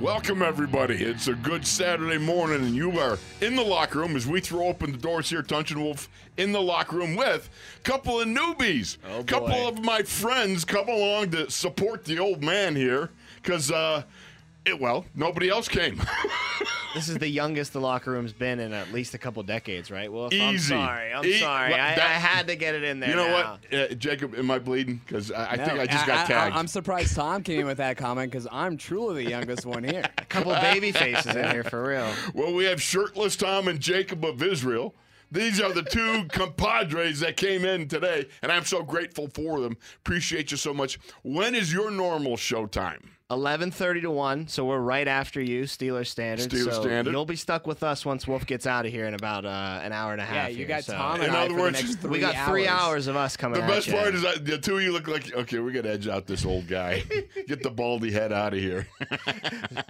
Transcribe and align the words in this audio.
Welcome, 0.00 0.42
everybody. 0.42 0.94
It's 1.02 1.26
a 1.26 1.34
good 1.34 1.66
Saturday 1.66 2.18
morning, 2.18 2.64
and 2.64 2.74
you 2.76 3.00
are 3.00 3.18
in 3.40 3.56
the 3.56 3.64
locker 3.64 3.98
room 3.98 4.14
as 4.14 4.28
we 4.28 4.40
throw 4.40 4.68
open 4.68 4.92
the 4.92 4.98
doors 4.98 5.28
here. 5.28 5.42
Tunch 5.42 5.72
and 5.72 5.82
Wolf 5.82 6.08
in 6.36 6.52
the 6.52 6.62
locker 6.62 6.98
room 6.98 7.16
with 7.16 7.50
a 7.78 7.80
couple 7.82 8.20
of 8.20 8.28
newbies. 8.28 8.98
Oh, 9.10 9.24
couple 9.24 9.66
of 9.66 9.82
my 9.82 10.02
friends 10.02 10.64
come 10.64 10.88
along 10.88 11.30
to 11.32 11.50
support 11.50 12.04
the 12.04 12.20
old 12.20 12.44
man 12.44 12.76
here 12.76 13.10
because, 13.42 13.72
uh, 13.72 14.04
it, 14.68 14.80
well, 14.80 15.04
nobody 15.14 15.48
else 15.48 15.68
came. 15.68 16.00
This 16.94 17.10
is 17.10 17.18
the 17.18 17.28
youngest 17.28 17.74
the 17.74 17.80
locker 17.80 18.10
room's 18.10 18.32
been 18.32 18.58
in 18.58 18.72
at 18.72 18.92
least 18.92 19.12
a 19.12 19.18
couple 19.18 19.42
decades, 19.42 19.90
right? 19.90 20.10
Well, 20.10 20.30
I'm 20.32 20.54
Easy. 20.54 20.70
sorry. 20.70 21.12
I'm 21.12 21.24
E- 21.24 21.38
sorry. 21.38 21.70
well, 21.70 21.80
I, 21.80 21.94
that- 21.94 21.98
I 21.98 22.14
had 22.14 22.46
to 22.48 22.56
get 22.56 22.74
it 22.74 22.82
in 22.82 22.98
there. 22.98 23.10
you 23.10 23.16
know 23.16 23.28
now. 23.28 23.58
what, 23.70 23.74
uh, 23.92 23.94
Jacob? 23.94 24.34
Am 24.34 24.50
I 24.50 24.58
bleeding? 24.58 25.00
Because 25.06 25.30
I, 25.30 25.52
I 25.52 25.56
think 25.58 25.78
I 25.78 25.86
just 25.86 26.06
got 26.06 26.26
tagged. 26.26 26.56
I, 26.56 26.58
am 26.58 26.66
surprised 26.66 27.14
Tom 27.14 27.42
came 27.42 27.60
in 27.60 27.66
with 27.66 27.76
that 27.76 27.98
comment 27.98 28.32
because 28.32 28.48
I'm 28.50 28.78
truly 28.78 29.22
the 29.22 29.30
youngest 29.30 29.66
one 29.66 29.84
here. 29.84 30.02
A 30.18 30.24
couple 30.24 30.52
baby 30.54 30.90
faces 30.90 31.36
in 31.36 31.50
here 31.50 31.62
for 31.62 31.86
real. 31.86 32.10
Well, 32.34 32.54
we 32.54 32.64
have 32.64 32.80
shirtless 32.80 33.36
Tom 33.36 33.68
and 33.68 33.78
Jacob 33.78 34.24
of 34.24 34.42
Israel. 34.42 34.94
These 35.30 35.60
are 35.60 35.72
the 35.72 35.82
two 35.82 36.24
compadres 36.30 37.20
that 37.20 37.36
came 37.36 37.66
in 37.66 37.86
today, 37.86 38.26
and 38.42 38.50
I'm 38.50 38.64
so 38.64 38.82
grateful 38.82 39.28
for 39.28 39.60
them. 39.60 39.76
Appreciate 39.98 40.50
you 40.50 40.56
so 40.56 40.72
much. 40.72 40.98
When 41.22 41.54
is 41.54 41.70
your 41.72 41.90
normal 41.90 42.38
show 42.38 42.64
time? 42.66 43.10
11:30 43.30 44.02
to 44.02 44.10
one, 44.10 44.48
so 44.48 44.64
we're 44.64 44.78
right 44.78 45.06
after 45.06 45.38
you, 45.40 45.64
Steeler 45.64 46.06
Standard. 46.06 46.48
Steeler 46.50 46.72
so 46.72 46.82
Standard. 46.82 47.10
You'll 47.12 47.26
be 47.26 47.36
stuck 47.36 47.66
with 47.66 47.82
us 47.82 48.06
once 48.06 48.26
Wolf 48.26 48.46
gets 48.46 48.66
out 48.66 48.86
of 48.86 48.92
here 48.92 49.04
in 49.04 49.12
about 49.12 49.44
uh, 49.44 49.80
an 49.82 49.92
hour 49.92 50.12
and 50.12 50.20
a 50.20 50.24
half. 50.24 50.34
Yeah, 50.34 50.48
you 50.48 50.56
here, 50.58 50.66
got 50.68 50.84
so- 50.84 50.94
Tom 50.94 51.20
In 51.20 51.28
I 51.30 51.44
other 51.44 51.54
for 51.54 51.60
words, 51.60 51.76
the 51.78 51.84
next 51.84 51.96
three 52.00 52.10
We 52.10 52.18
got 52.20 52.48
three 52.48 52.66
hours 52.66 53.06
of 53.06 53.16
us 53.16 53.36
coming. 53.36 53.58
The 53.60 53.64
at 53.64 53.68
best 53.70 53.86
you. 53.88 53.92
part 53.92 54.14
is 54.14 54.22
that 54.22 54.46
the 54.46 54.56
two 54.56 54.76
of 54.78 54.82
you 54.82 54.92
look 54.92 55.08
like 55.08 55.34
okay. 55.34 55.58
We're 55.58 55.72
gonna 55.72 55.90
edge 55.94 56.08
out 56.08 56.26
this 56.26 56.46
old 56.46 56.68
guy. 56.68 57.02
Get 57.46 57.62
the 57.62 57.70
baldy 57.70 58.10
head 58.12 58.32
out 58.32 58.54
of 58.54 58.60
here. 58.60 58.86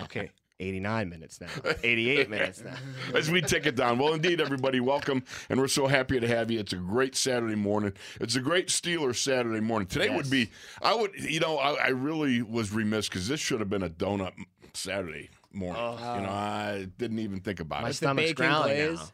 okay. 0.02 0.30
89 0.60 1.08
minutes 1.08 1.40
now. 1.40 1.48
88 1.82 2.30
minutes 2.30 2.62
now. 2.64 2.74
As 3.14 3.30
we 3.30 3.40
take 3.40 3.66
it 3.66 3.76
down. 3.76 3.98
Well, 3.98 4.14
indeed, 4.14 4.40
everybody, 4.40 4.80
welcome, 4.80 5.22
and 5.48 5.60
we're 5.60 5.68
so 5.68 5.86
happy 5.86 6.18
to 6.18 6.26
have 6.26 6.50
you. 6.50 6.58
It's 6.58 6.72
a 6.72 6.76
great 6.76 7.14
Saturday 7.14 7.54
morning. 7.54 7.92
It's 8.20 8.36
a 8.36 8.40
great 8.40 8.68
Steelers 8.68 9.16
Saturday 9.16 9.60
morning. 9.60 9.86
Today 9.86 10.14
would 10.14 10.30
be, 10.30 10.50
I 10.82 10.94
would, 10.94 11.14
you 11.14 11.40
know, 11.40 11.58
I, 11.58 11.74
I 11.74 11.88
really 11.88 12.42
was 12.42 12.72
remiss 12.72 13.08
because 13.08 13.28
this 13.28 13.40
should 13.40 13.60
have 13.60 13.70
been 13.70 13.84
a 13.84 13.90
donut 13.90 14.32
Saturday 14.74 15.30
morning. 15.52 15.80
Oh, 15.82 16.14
you 16.16 16.22
know, 16.22 16.28
I 16.28 16.88
didn't 16.98 17.20
even 17.20 17.40
think 17.40 17.60
about 17.60 17.82
My 17.82 17.88
it. 17.88 17.90
The 17.90 17.94
stomach's 17.94 18.30
bacon 18.30 18.46
growling 18.46 18.76
glaze. 18.76 18.98
now. 18.98 19.08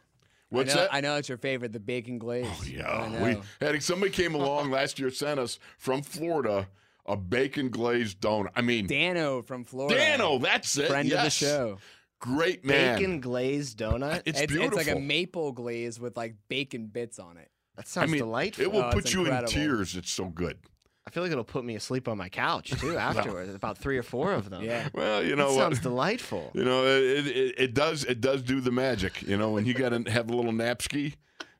What's 0.49 0.73
I 0.73 0.75
know, 0.75 0.81
that? 0.81 0.93
I 0.93 1.01
know 1.01 1.15
it's 1.17 1.29
your 1.29 1.37
favorite, 1.37 1.73
the 1.73 1.79
bacon 1.79 2.17
glaze. 2.17 2.47
Oh, 2.47 2.63
yeah, 2.65 3.23
we 3.23 3.37
had 3.65 3.81
somebody 3.83 4.11
came 4.11 4.35
along 4.35 4.71
last 4.71 4.99
year, 4.99 5.09
sent 5.09 5.39
us 5.39 5.59
from 5.77 6.01
Florida 6.01 6.67
a 7.05 7.15
bacon 7.17 7.69
glazed 7.69 8.19
donut. 8.21 8.49
I 8.55 8.61
mean, 8.61 8.87
Dano 8.87 9.41
from 9.41 9.63
Florida. 9.63 9.95
Dano, 9.95 10.37
that's 10.39 10.77
it. 10.77 10.87
friend 10.87 11.11
of 11.11 11.23
the 11.23 11.29
show. 11.29 11.77
Great 12.19 12.65
man. 12.65 12.97
Bacon 12.97 13.19
glazed 13.19 13.77
donut. 13.77 14.21
It's, 14.25 14.39
It's, 14.41 14.51
beautiful. 14.51 14.79
it's 14.79 14.87
like 14.87 14.95
a 14.95 14.99
maple 14.99 15.51
glaze 15.51 15.99
with 15.99 16.17
like 16.17 16.35
bacon 16.49 16.87
bits 16.87 17.19
on 17.19 17.37
it. 17.37 17.49
That 17.75 17.85
I 17.85 17.87
sounds 17.87 18.11
mean, 18.11 18.19
delightful. 18.21 18.63
it 18.63 18.71
will 18.71 18.83
Oh, 18.83 18.91
put 18.91 19.13
you 19.13 19.21
incredible. 19.21 19.51
in 19.51 19.53
tears. 19.59 19.95
It's 19.95 20.11
so 20.11 20.25
good. 20.25 20.57
I 21.05 21.11
feel 21.11 21.21
like 21.21 21.31
it'll 21.31 21.43
put 21.43 21.63
me 21.63 21.75
asleep 21.75 22.07
on 22.07 22.17
my 22.17 22.29
couch 22.29 22.71
too 22.79 22.97
afterwards. 22.97 23.53
About 23.53 23.77
three 23.77 23.97
or 23.97 24.01
four 24.03 24.31
of 24.31 24.49
them. 24.49 24.63
Yeah. 24.63 24.87
Well, 24.93 25.23
you 25.23 25.35
know 25.35 25.47
what? 25.49 25.59
sounds 25.59 25.79
delightful. 25.81 26.49
You 26.55 26.63
know, 26.63 26.85
it, 26.87 27.27
it, 27.27 27.55
it 27.59 27.73
does 27.75 28.03
it 28.05 28.21
does 28.21 28.41
do 28.41 28.59
the 28.61 28.71
magic. 28.71 29.21
You 29.21 29.37
know, 29.37 29.51
when 29.51 29.65
you 29.65 29.73
got 29.75 29.89
to 29.89 30.09
have 30.09 30.31
a 30.31 30.35
little 30.35 30.53
napski, 30.53 31.13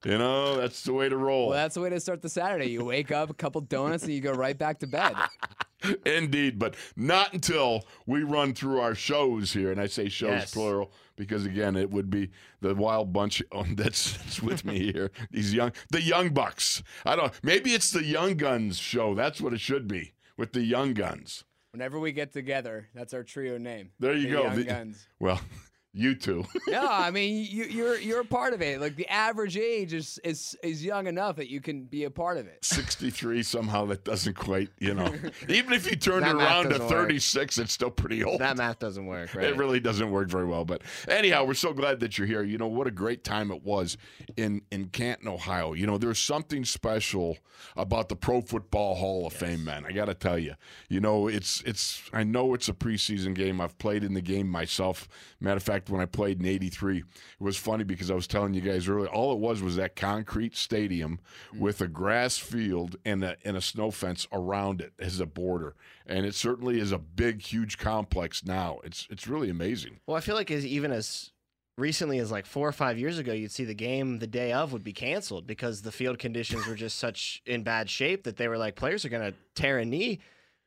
you 0.06 0.18
know, 0.18 0.56
that's 0.58 0.84
the 0.84 0.94
way 0.94 1.10
to 1.10 1.18
roll. 1.18 1.50
Well, 1.50 1.58
that's 1.58 1.76
the 1.76 1.82
way 1.82 1.90
to 1.90 2.00
start 2.00 2.22
the 2.22 2.30
Saturday. 2.30 2.68
You 2.70 2.86
wake 2.86 3.12
up, 3.12 3.30
a 3.30 3.34
couple 3.34 3.60
donuts, 3.62 4.04
and 4.04 4.14
you 4.14 4.22
go 4.22 4.32
right 4.32 4.58
back 4.58 4.80
to 4.80 4.88
bed. 4.88 5.16
Indeed, 6.06 6.58
but 6.58 6.76
not 6.96 7.34
until 7.34 7.84
we 8.08 8.24
run 8.24 8.54
through 8.54 8.80
our 8.80 8.96
shows 8.96 9.52
here, 9.54 9.72
and 9.72 9.80
I 9.80 9.86
say 9.88 10.10
shows 10.10 10.30
Yes. 10.32 10.54
plural 10.54 10.92
because 11.16 11.46
again, 11.46 11.76
it 11.76 11.92
would 11.92 12.10
be 12.10 12.32
the 12.62 12.74
wild 12.74 13.14
bunch 13.14 13.44
that's, 13.76 14.14
that's 14.18 14.42
with 14.42 14.66
me 14.66 14.92
here. 14.92 15.12
These 15.32 15.54
young, 15.54 15.74
the 15.92 16.02
young 16.02 16.30
bucks. 16.30 16.82
I 17.06 17.16
don't. 17.16 17.32
Maybe 17.44 17.74
it's 17.74 17.92
the 17.92 18.04
Young 18.04 18.36
Guns 18.36 18.78
show. 18.78 19.14
That's 19.14 19.40
what 19.42 19.54
it 19.54 19.60
should 19.60 19.88
be 19.88 20.14
with 20.38 20.54
the 20.54 20.62
Young 20.64 20.94
Guns. 20.94 21.44
Whenever 21.72 22.00
we 22.00 22.12
get 22.14 22.32
together, 22.34 22.88
that's 22.96 23.14
our 23.14 23.24
trio 23.24 23.58
name. 23.58 23.92
There 24.00 24.14
you 24.16 24.28
the 24.30 24.34
go. 24.34 24.44
Young 24.44 24.56
The- 24.56 24.64
Guns. 24.64 25.08
Well, 25.20 25.42
you 25.96 26.14
two. 26.14 26.46
no, 26.68 26.88
I 26.88 27.10
mean 27.10 27.48
you, 27.50 27.64
you're 27.64 27.98
you're 28.00 28.20
a 28.20 28.26
part 28.26 28.54
of 28.54 28.62
it. 28.62 28.82
Like 28.82 28.96
the 28.98 29.08
average 29.08 29.58
age 29.58 29.94
is 29.94 30.20
is 30.24 30.56
is 30.62 30.84
young 30.84 31.08
enough 31.08 31.38
that 31.38 31.50
you 31.50 31.62
can 31.62 31.86
be 31.86 32.04
a 32.04 32.12
part 32.12 32.38
of 32.38 32.48
it. 32.48 32.64
63 32.66 33.42
somehow 33.44 33.86
that 33.86 34.04
doesn't 34.04 34.36
quite 34.36 34.70
you 34.80 34.94
know 34.94 35.14
even 35.50 35.74
if 35.74 35.90
you 35.90 35.96
turned 35.96 36.26
it 36.26 36.36
around 36.36 36.70
to 36.70 36.80
36 36.80 37.58
it's 37.58 37.72
still 37.72 37.90
pretty 37.90 38.24
old 38.24 38.42
That 38.42 38.58
math 38.58 38.80
doesn't 38.80 39.06
work, 39.06 39.34
right? 39.34 39.46
It 39.46 39.58
really 39.58 39.80
doesn't 39.80 40.12
work 40.12 40.30
very 40.30 40.46
well, 40.46 40.66
but 40.66 40.82
anyhow, 41.08 41.46
we're 41.46 41.54
so 41.54 41.74
glad 41.74 42.02
that 42.02 42.18
you're 42.18 42.28
here. 42.28 42.44
You 42.44 42.58
know 42.58 42.68
what 42.68 42.88
a 42.88 42.92
great 42.92 43.24
time 43.24 43.50
it 43.50 43.64
was 43.64 43.98
in 44.36 44.62
in 44.72 44.90
Canton, 44.90 45.30
Ohio. 45.30 45.74
You 45.74 45.88
know, 45.88 45.98
there's 45.98 46.20
something 46.20 46.66
special 46.66 47.38
about 47.78 48.10
the 48.10 48.16
Pro 48.16 48.42
Football 48.42 48.96
Hall 48.96 49.28
of 49.28 49.34
Fame, 49.34 49.64
man. 49.64 49.86
I 49.86 49.92
got 49.92 50.06
to 50.06 50.14
tell 50.14 50.38
you. 50.38 50.56
You 50.90 51.00
know, 51.00 51.28
it's 51.28 51.62
it's. 51.62 52.04
I 52.12 52.24
know 52.24 52.54
it's 52.54 52.68
a 52.68 52.74
preseason 52.74 53.34
game. 53.34 53.62
I've 53.62 53.78
played 53.78 54.04
in 54.04 54.14
the 54.14 54.22
game 54.22 54.50
myself. 54.50 55.08
Matter 55.40 55.58
of 55.58 55.64
fact, 55.64 55.85
when 55.90 56.02
I 56.02 56.06
played 56.06 56.40
in 56.40 56.46
'83, 56.46 56.98
it 57.00 57.04
was 57.40 57.58
funny 57.58 57.84
because 57.84 58.12
I 58.12 58.16
was 58.16 58.28
telling 58.28 58.54
you 58.54 58.62
guys 58.62 58.88
earlier. 58.88 59.08
All 59.08 59.34
it 59.34 59.40
was 59.40 59.62
was 59.62 59.76
that 59.76 59.96
concrete 59.96 60.56
stadium 60.56 61.20
mm. 61.54 61.60
with 61.60 61.82
a 61.82 61.88
grass 61.88 62.38
field 62.38 62.96
and 63.06 63.24
a 63.24 63.38
and 63.44 63.58
a 63.58 63.62
snow 63.62 63.92
fence 63.92 64.28
around 64.32 64.82
it 64.82 64.94
as 65.00 65.20
a 65.20 65.26
border, 65.26 65.76
and 66.06 66.26
it 66.26 66.36
certainly 66.36 66.80
is 66.80 66.92
a 66.92 67.00
big, 67.00 67.42
huge 67.42 67.78
complex 67.78 68.46
now. 68.46 68.80
It's 68.84 69.08
it's 69.10 69.28
really 69.28 69.50
amazing. 69.50 70.00
Well, 70.08 70.18
I 70.18 70.22
feel 70.22 70.36
like 70.36 70.52
as 70.52 70.66
even 70.66 70.92
as 70.92 71.32
recently 71.78 72.20
as 72.20 72.32
like 72.32 72.46
four 72.46 72.68
or 72.68 72.72
five 72.72 72.98
years 72.98 73.18
ago, 73.18 73.34
you'd 73.34 73.52
see 73.52 73.66
the 73.66 73.74
game 73.74 74.20
the 74.20 74.28
day 74.28 74.54
of 74.54 74.74
would 74.74 74.84
be 74.84 74.94
canceled 74.94 75.46
because 75.46 75.82
the 75.82 75.92
field 75.92 76.20
conditions 76.20 76.66
were 76.68 76.76
just 76.76 76.98
such 76.98 77.42
in 77.46 77.64
bad 77.64 77.90
shape 77.90 78.24
that 78.24 78.38
they 78.38 78.48
were 78.48 78.58
like 78.58 78.76
players 78.76 79.06
are 79.06 79.10
going 79.10 79.32
to 79.32 79.38
tear 79.56 79.80
a 79.80 79.86
knee. 79.86 80.20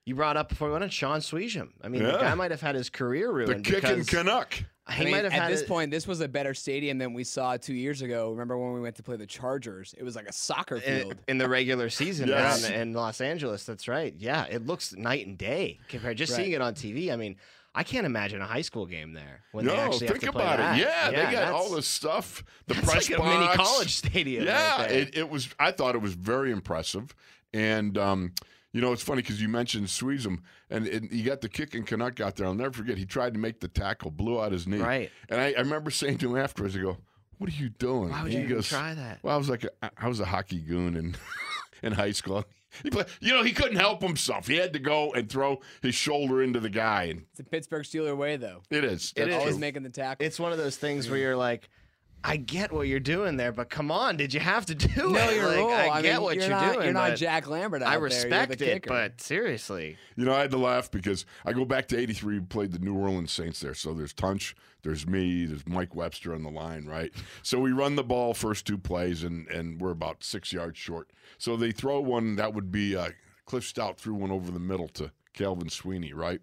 You 0.04 0.14
brought 0.14 0.38
up 0.38 0.48
before 0.48 0.68
we 0.68 0.72
went 0.72 0.84
on 0.84 0.90
Shaun 0.90 1.20
Suisham. 1.20 1.68
I 1.82 1.88
mean, 1.88 2.02
the 2.02 2.12
guy 2.12 2.34
might 2.34 2.50
have 2.50 2.62
had 2.62 2.74
his 2.74 2.88
career 2.88 3.30
ruined. 3.30 3.62
The 3.62 3.70
kicking 3.70 4.04
Canuck. 4.06 4.54
He 4.90 5.02
I 5.02 5.04
mean, 5.04 5.10
might 5.12 5.24
have 5.24 5.32
at 5.32 5.42
had 5.42 5.52
this 5.52 5.62
it- 5.62 5.68
point, 5.68 5.90
this 5.90 6.06
was 6.06 6.20
a 6.20 6.28
better 6.28 6.54
stadium 6.54 6.98
than 6.98 7.12
we 7.14 7.24
saw 7.24 7.56
two 7.56 7.74
years 7.74 8.02
ago. 8.02 8.30
Remember 8.30 8.56
when 8.58 8.72
we 8.72 8.80
went 8.80 8.96
to 8.96 9.02
play 9.02 9.16
the 9.16 9.26
Chargers? 9.26 9.94
It 9.98 10.02
was 10.02 10.16
like 10.16 10.26
a 10.28 10.32
soccer 10.32 10.80
field. 10.80 11.16
in 11.28 11.38
the 11.38 11.48
regular 11.48 11.90
season 11.90 12.28
Yes. 12.28 12.62
down 12.62 12.72
in 12.72 12.92
Los 12.94 13.20
Angeles. 13.20 13.64
That's 13.64 13.86
right. 13.88 14.14
Yeah, 14.18 14.44
it 14.44 14.66
looks 14.66 14.94
night 14.96 15.26
and 15.26 15.36
day 15.36 15.78
compared. 15.88 16.16
Just 16.16 16.32
Right. 16.32 16.38
seeing 16.44 16.52
it 16.52 16.60
on 16.60 16.74
TV. 16.74 17.12
I 17.12 17.16
mean, 17.16 17.36
I 17.74 17.84
can't 17.84 18.06
imagine 18.06 18.40
a 18.40 18.46
high 18.46 18.62
school 18.62 18.86
game 18.86 19.12
there 19.12 19.42
when 19.52 19.66
No, 19.66 19.72
they 19.72 19.78
actually 19.78 19.98
think 20.08 20.22
have 20.22 20.32
to 20.32 20.32
play 20.32 20.42
about 20.42 20.56
that. 20.58 20.78
it. 20.78 20.80
Yeah, 20.80 21.10
they 21.26 21.32
got 21.32 21.52
all 21.52 21.70
this 21.70 21.86
stuff. 21.86 22.42
The 22.66 22.74
that's 22.74 22.86
press 22.90 23.10
like 23.10 23.18
a 23.18 23.22
box. 23.22 23.38
mini 23.38 23.54
college 23.54 23.94
stadium. 23.94 24.44
Yeah, 24.46 24.86
there. 24.88 24.98
it, 24.98 25.16
it 25.18 25.28
was. 25.30 25.48
I 25.60 25.70
thought 25.70 25.94
it 25.94 26.00
was 26.00 26.14
very 26.14 26.50
impressive, 26.50 27.14
and 27.52 27.96
um, 27.98 28.32
you 28.72 28.80
know, 28.80 28.92
it's 28.92 29.02
funny 29.02 29.22
because 29.22 29.40
you 29.40 29.48
mentioned 29.48 29.86
Suisham, 29.86 30.38
and, 30.70 30.86
and 30.86 31.10
you 31.10 31.24
got 31.24 31.40
the 31.40 31.48
kick 31.48 31.74
and 31.74 31.86
Canuck 31.86 32.20
out 32.20 32.36
there. 32.36 32.46
I'll 32.46 32.54
never 32.54 32.72
forget. 32.72 32.98
He 32.98 33.06
tried 33.06 33.34
to 33.34 33.40
make 33.40 33.60
the 33.60 33.68
tackle, 33.68 34.10
blew 34.10 34.40
out 34.40 34.52
his 34.52 34.66
knee. 34.66 34.78
Right. 34.78 35.10
And 35.28 35.40
I, 35.40 35.52
I 35.52 35.60
remember 35.60 35.90
saying 35.90 36.18
to 36.18 36.30
him 36.36 36.42
afterwards, 36.42 36.76
I 36.76 36.80
go, 36.80 36.98
"What 37.38 37.48
are 37.50 37.54
you 37.56 37.70
doing?" 37.70 38.10
Why 38.10 38.22
would 38.24 38.32
And 38.32 38.40
you 38.42 38.46
he 38.46 38.52
even 38.52 38.62
try 38.62 38.94
that? 38.94 39.20
Well, 39.22 39.34
I 39.34 39.38
was 39.38 39.48
like, 39.48 39.64
a, 39.64 39.70
I 39.96 40.08
was 40.08 40.20
a 40.20 40.24
hockey 40.26 40.60
goon 40.60 40.96
in 40.96 41.16
in 41.82 41.92
high 41.92 42.12
school. 42.12 42.44
He 42.82 42.90
play, 42.90 43.06
you 43.20 43.32
know, 43.32 43.42
he 43.42 43.52
couldn't 43.52 43.78
help 43.78 44.02
himself. 44.02 44.46
He 44.46 44.56
had 44.56 44.74
to 44.74 44.78
go 44.78 45.12
and 45.14 45.28
throw 45.28 45.60
his 45.80 45.94
shoulder 45.94 46.42
into 46.42 46.60
the 46.60 46.68
guy, 46.68 47.04
and 47.04 47.22
It's 47.30 47.40
a 47.40 47.44
Pittsburgh 47.44 47.82
Steeler 47.82 48.14
way, 48.14 48.36
though. 48.36 48.60
it 48.70 48.84
is. 48.84 49.14
It 49.16 49.20
That's 49.24 49.30
is. 49.36 49.40
Always 49.40 49.58
making 49.58 49.84
the 49.84 49.88
tackle. 49.90 50.24
It's 50.26 50.38
one 50.38 50.52
of 50.52 50.58
those 50.58 50.76
things 50.76 51.08
where 51.08 51.18
you're 51.18 51.34
like, 51.34 51.70
I 52.24 52.36
get 52.36 52.72
what 52.72 52.88
you're 52.88 53.00
doing 53.00 53.36
there, 53.36 53.52
but 53.52 53.70
come 53.70 53.90
on, 53.90 54.16
did 54.16 54.34
you 54.34 54.40
have 54.40 54.66
to 54.66 54.74
do 54.74 55.12
know 55.12 55.30
it? 55.30 55.36
your 55.36 55.46
like, 55.46 55.56
role. 55.56 55.70
I, 55.70 55.88
I 55.88 56.02
get 56.02 56.14
mean, 56.14 56.22
what 56.22 56.34
you're 56.34 56.44
you're, 56.44 56.50
not, 56.50 56.72
doing. 56.72 56.84
You're 56.84 56.94
not 56.94 57.16
Jack 57.16 57.48
Lambert 57.48 57.82
out 57.82 57.88
I 57.88 57.90
there. 57.92 57.98
You're 57.98 58.04
respect 58.04 58.58
the 58.58 58.76
it, 58.76 58.84
but 58.86 59.20
seriously, 59.20 59.96
You 60.16 60.24
know, 60.24 60.34
I 60.34 60.40
had 60.40 60.50
to 60.50 60.58
laugh 60.58 60.90
because 60.90 61.24
I 61.44 61.52
go 61.52 61.64
back 61.64 61.86
to 61.88 61.98
'83. 61.98 62.40
We 62.40 62.44
played 62.44 62.72
the 62.72 62.80
New 62.80 62.96
Orleans 62.96 63.32
Saints 63.32 63.60
there. 63.60 63.74
So 63.74 63.94
there's 63.94 64.12
Tunch, 64.12 64.56
there's 64.82 65.06
me, 65.06 65.46
there's 65.46 65.66
Mike 65.66 65.94
Webster 65.94 66.34
on 66.34 66.42
the 66.42 66.50
line, 66.50 66.86
right? 66.86 67.12
So 67.42 67.60
we 67.60 67.72
run 67.72 67.96
the 67.96 68.04
ball 68.04 68.34
first 68.34 68.66
two 68.66 68.78
plays, 68.78 69.22
and 69.22 69.46
and 69.48 69.80
we're 69.80 69.92
about 69.92 70.24
six 70.24 70.52
yards 70.52 70.78
short. 70.78 71.10
So 71.38 71.56
they 71.56 71.72
throw 71.72 72.00
one 72.00 72.36
that 72.36 72.52
would 72.52 72.72
be 72.72 72.96
uh, 72.96 73.10
Cliff 73.46 73.64
Stoudt 73.64 73.96
threw 73.96 74.14
one 74.14 74.30
over 74.30 74.50
the 74.50 74.58
middle 74.60 74.88
to 74.88 75.12
Calvin 75.34 75.68
Sweeney, 75.68 76.12
right? 76.12 76.40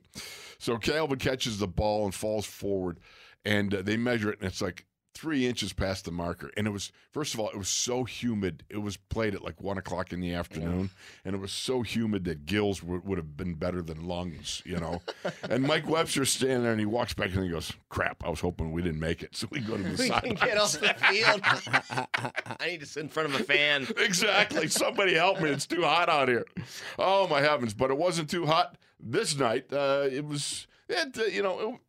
So 0.58 0.78
Calvin 0.78 1.20
catches 1.20 1.60
the 1.60 1.68
ball 1.68 2.06
and 2.06 2.16
falls 2.16 2.46
forward, 2.46 3.00
and 3.44 3.74
uh, 3.74 3.82
they 3.82 3.98
measure 3.98 4.32
it, 4.32 4.40
and 4.40 4.48
it's 4.48 4.62
like 4.62 4.86
three 5.16 5.48
inches 5.48 5.72
past 5.72 6.04
the 6.06 6.12
marker. 6.12 6.52
And 6.58 6.68
it 6.68 6.72
was, 6.72 6.92
first 7.12 7.34
of 7.34 7.40
all, 7.40 7.50
it 7.50 7.58
was 7.58 7.70
so 7.70 8.04
humid. 8.04 8.64
It 8.70 8.80
was 8.80 8.98
played 8.98 9.34
at 9.34 9.44
like 9.44 9.62
one 9.62 9.78
o'clock 9.78 10.12
in 10.12 10.20
the 10.20 10.34
afternoon, 10.34 10.92
and 11.24 11.34
it 11.34 11.40
was 11.40 11.54
so 11.54 11.82
humid 11.82 12.26
that 12.26 12.46
gills 12.46 12.84
would, 12.84 13.06
would 13.06 13.18
have 13.18 13.38
been 13.38 13.54
better 13.56 13.82
than 13.82 14.06
lungs, 14.06 14.62
you 14.66 14.78
know. 14.78 15.02
and 15.50 15.64
Mike 15.64 15.88
Webster's 15.90 16.30
standing 16.32 16.64
there, 16.64 16.72
and 16.72 16.80
he 16.80 16.86
walks 16.86 17.14
back 17.14 17.34
and 17.34 17.44
he 17.46 17.50
goes, 17.50 17.72
"Crap! 17.90 18.24
I 18.26 18.30
was 18.30 18.42
hoping 18.42 18.72
we 18.74 18.82
didn't 18.82 19.00
make 19.00 19.24
it." 19.24 19.36
So 19.36 19.48
we 19.50 19.62
go 19.62 19.78
to 19.78 19.84
the 19.84 19.98
side." 19.98 20.24
we 20.24 20.30
can 20.30 20.38
sideline. 20.38 20.50
get 20.50 20.58
off 20.58 20.72
the 20.74 20.94
field. 21.06 21.42
I 22.60 22.68
need 22.68 22.82
to 22.82 22.86
sit 22.86 23.04
in 23.04 23.10
front 23.10 23.34
of 23.34 23.40
a 23.40 23.44
fan. 23.44 23.88
exactly. 23.98 24.68
Somebody 24.68 25.16
help 25.16 25.42
me. 25.42 25.50
It's 25.50 25.66
too 25.66 25.84
hot 25.84 26.10
out 26.10 26.28
here. 26.28 26.46
Oh 27.00 27.28
my 27.30 27.40
heavens! 27.42 27.74
But 27.74 27.90
it 27.90 27.98
wasn't 27.98 28.30
too 28.30 28.46
hot 28.46 28.78
this 29.00 29.38
night. 29.38 29.72
Uh, 29.72 30.08
it 30.12 30.26
was. 30.26 30.68
It, 30.90 31.18
uh, 31.18 31.24
you 31.24 31.42
know. 31.42 31.80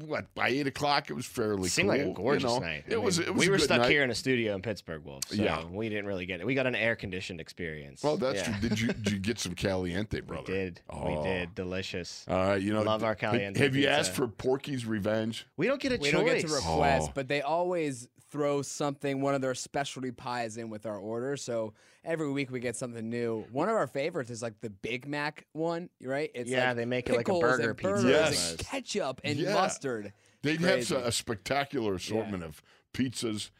It, 0.00 0.06
what 0.06 0.34
by 0.34 0.48
eight 0.48 0.66
o'clock 0.66 1.10
it 1.10 1.14
was 1.14 1.26
fairly 1.26 1.66
It 1.66 1.70
seemed 1.70 1.88
cool. 1.88 1.96
like 1.98 2.04
a 2.06 2.08
you 2.08 2.14
gorgeous 2.14 2.44
know. 2.44 2.58
night. 2.58 2.84
I 2.88 2.92
It 2.92 3.02
was. 3.02 3.18
mean, 3.18 3.28
It 3.28 3.34
was. 3.34 3.40
we 3.40 3.46
a 3.46 3.50
were 3.50 3.56
good 3.58 3.64
stuck 3.64 3.80
night. 3.82 3.90
here 3.90 4.02
in 4.02 4.10
a 4.10 4.14
studio 4.14 4.54
in 4.54 4.62
Pittsburgh, 4.62 5.04
Wolf. 5.04 5.24
So 5.28 5.42
Yeah. 5.42 5.64
we 5.64 5.88
didn't 5.88 6.06
really 6.06 6.26
get 6.26 6.40
it. 6.40 6.46
We 6.46 6.54
got 6.54 6.66
an 6.66 6.74
air 6.74 6.96
conditioned 6.96 7.40
experience. 7.40 8.02
Well, 8.02 8.16
that's 8.16 8.38
Yeah. 8.46 8.58
true. 8.58 8.68
Did 8.68 8.80
you 8.80 8.86
did 8.88 9.12
you 9.12 9.18
get 9.18 9.38
some 9.38 9.54
caliente, 9.54 10.20
brother? 10.26 10.44
We 10.52 10.54
did. 10.54 10.80
Oh. 10.90 11.16
We 11.18 11.22
did. 11.28 11.54
Delicious. 11.54 12.24
All 12.28 12.36
right, 12.36 12.62
you 12.62 12.72
know, 12.72 12.82
Love 12.82 13.04
our 13.04 13.14
caliente 13.14 13.58
Have 13.60 13.74
you 13.76 13.82
pizza. 13.82 13.90
asked 13.98 14.12
for 14.12 14.28
Porky's 14.28 14.86
Revenge? 14.86 15.46
We 15.56 15.66
don't 15.66 15.80
get 15.80 15.92
a 15.92 15.96
We 15.96 16.10
choice. 16.10 16.12
don't 16.12 16.24
get 16.26 16.46
to 16.46 16.54
request, 16.54 17.08
Oh. 17.10 17.12
but 17.14 17.28
they 17.28 17.42
always 17.42 18.08
throw 18.32 18.62
something, 18.62 19.20
one 19.20 19.34
of 19.34 19.42
their 19.42 19.54
specialty 19.54 20.10
pies 20.10 20.56
in 20.56 20.70
with 20.70 20.86
our 20.86 20.96
order. 20.96 21.36
So 21.36 21.74
every 22.02 22.32
week 22.32 22.50
we 22.50 22.58
get 22.60 22.74
something 22.74 23.08
new. 23.08 23.44
One 23.52 23.68
of 23.68 23.76
our 23.76 23.86
favorites 23.86 24.30
is 24.30 24.42
like 24.42 24.60
the 24.62 24.70
Big 24.70 25.06
Mac 25.06 25.46
one, 25.52 25.90
right? 26.02 26.30
It's 26.34 26.50
Yeah, 26.50 26.68
like 26.68 26.76
they 26.76 26.84
make 26.86 27.10
it 27.10 27.16
like 27.16 27.28
a 27.28 27.38
burger 27.38 27.68
and 27.70 27.78
pizza 27.78 27.92
burgers 27.92 28.04
Yes. 28.10 28.50
and 28.52 28.58
ketchup 28.58 29.20
and 29.22 29.38
Yeah. 29.38 29.54
mustard. 29.54 30.12
They 30.42 30.56
have 30.56 30.90
a, 30.90 30.96
a 31.08 31.12
spectacular 31.12 31.94
assortment 31.94 32.42
of 32.42 32.62
pizzas. 32.94 33.50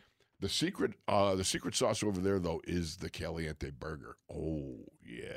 The 0.41 0.49
secret, 0.49 0.95
uh, 1.07 1.37
the 1.37 1.45
secret 1.45 1.75
sauce 1.77 2.03
over 2.03 2.21
there 2.21 2.41
though 2.41 2.61
is 2.65 2.97
the 2.97 3.11
caliente 3.11 3.71
burger. 3.71 4.17
Oh 4.33 4.87
yeah, 5.21 5.33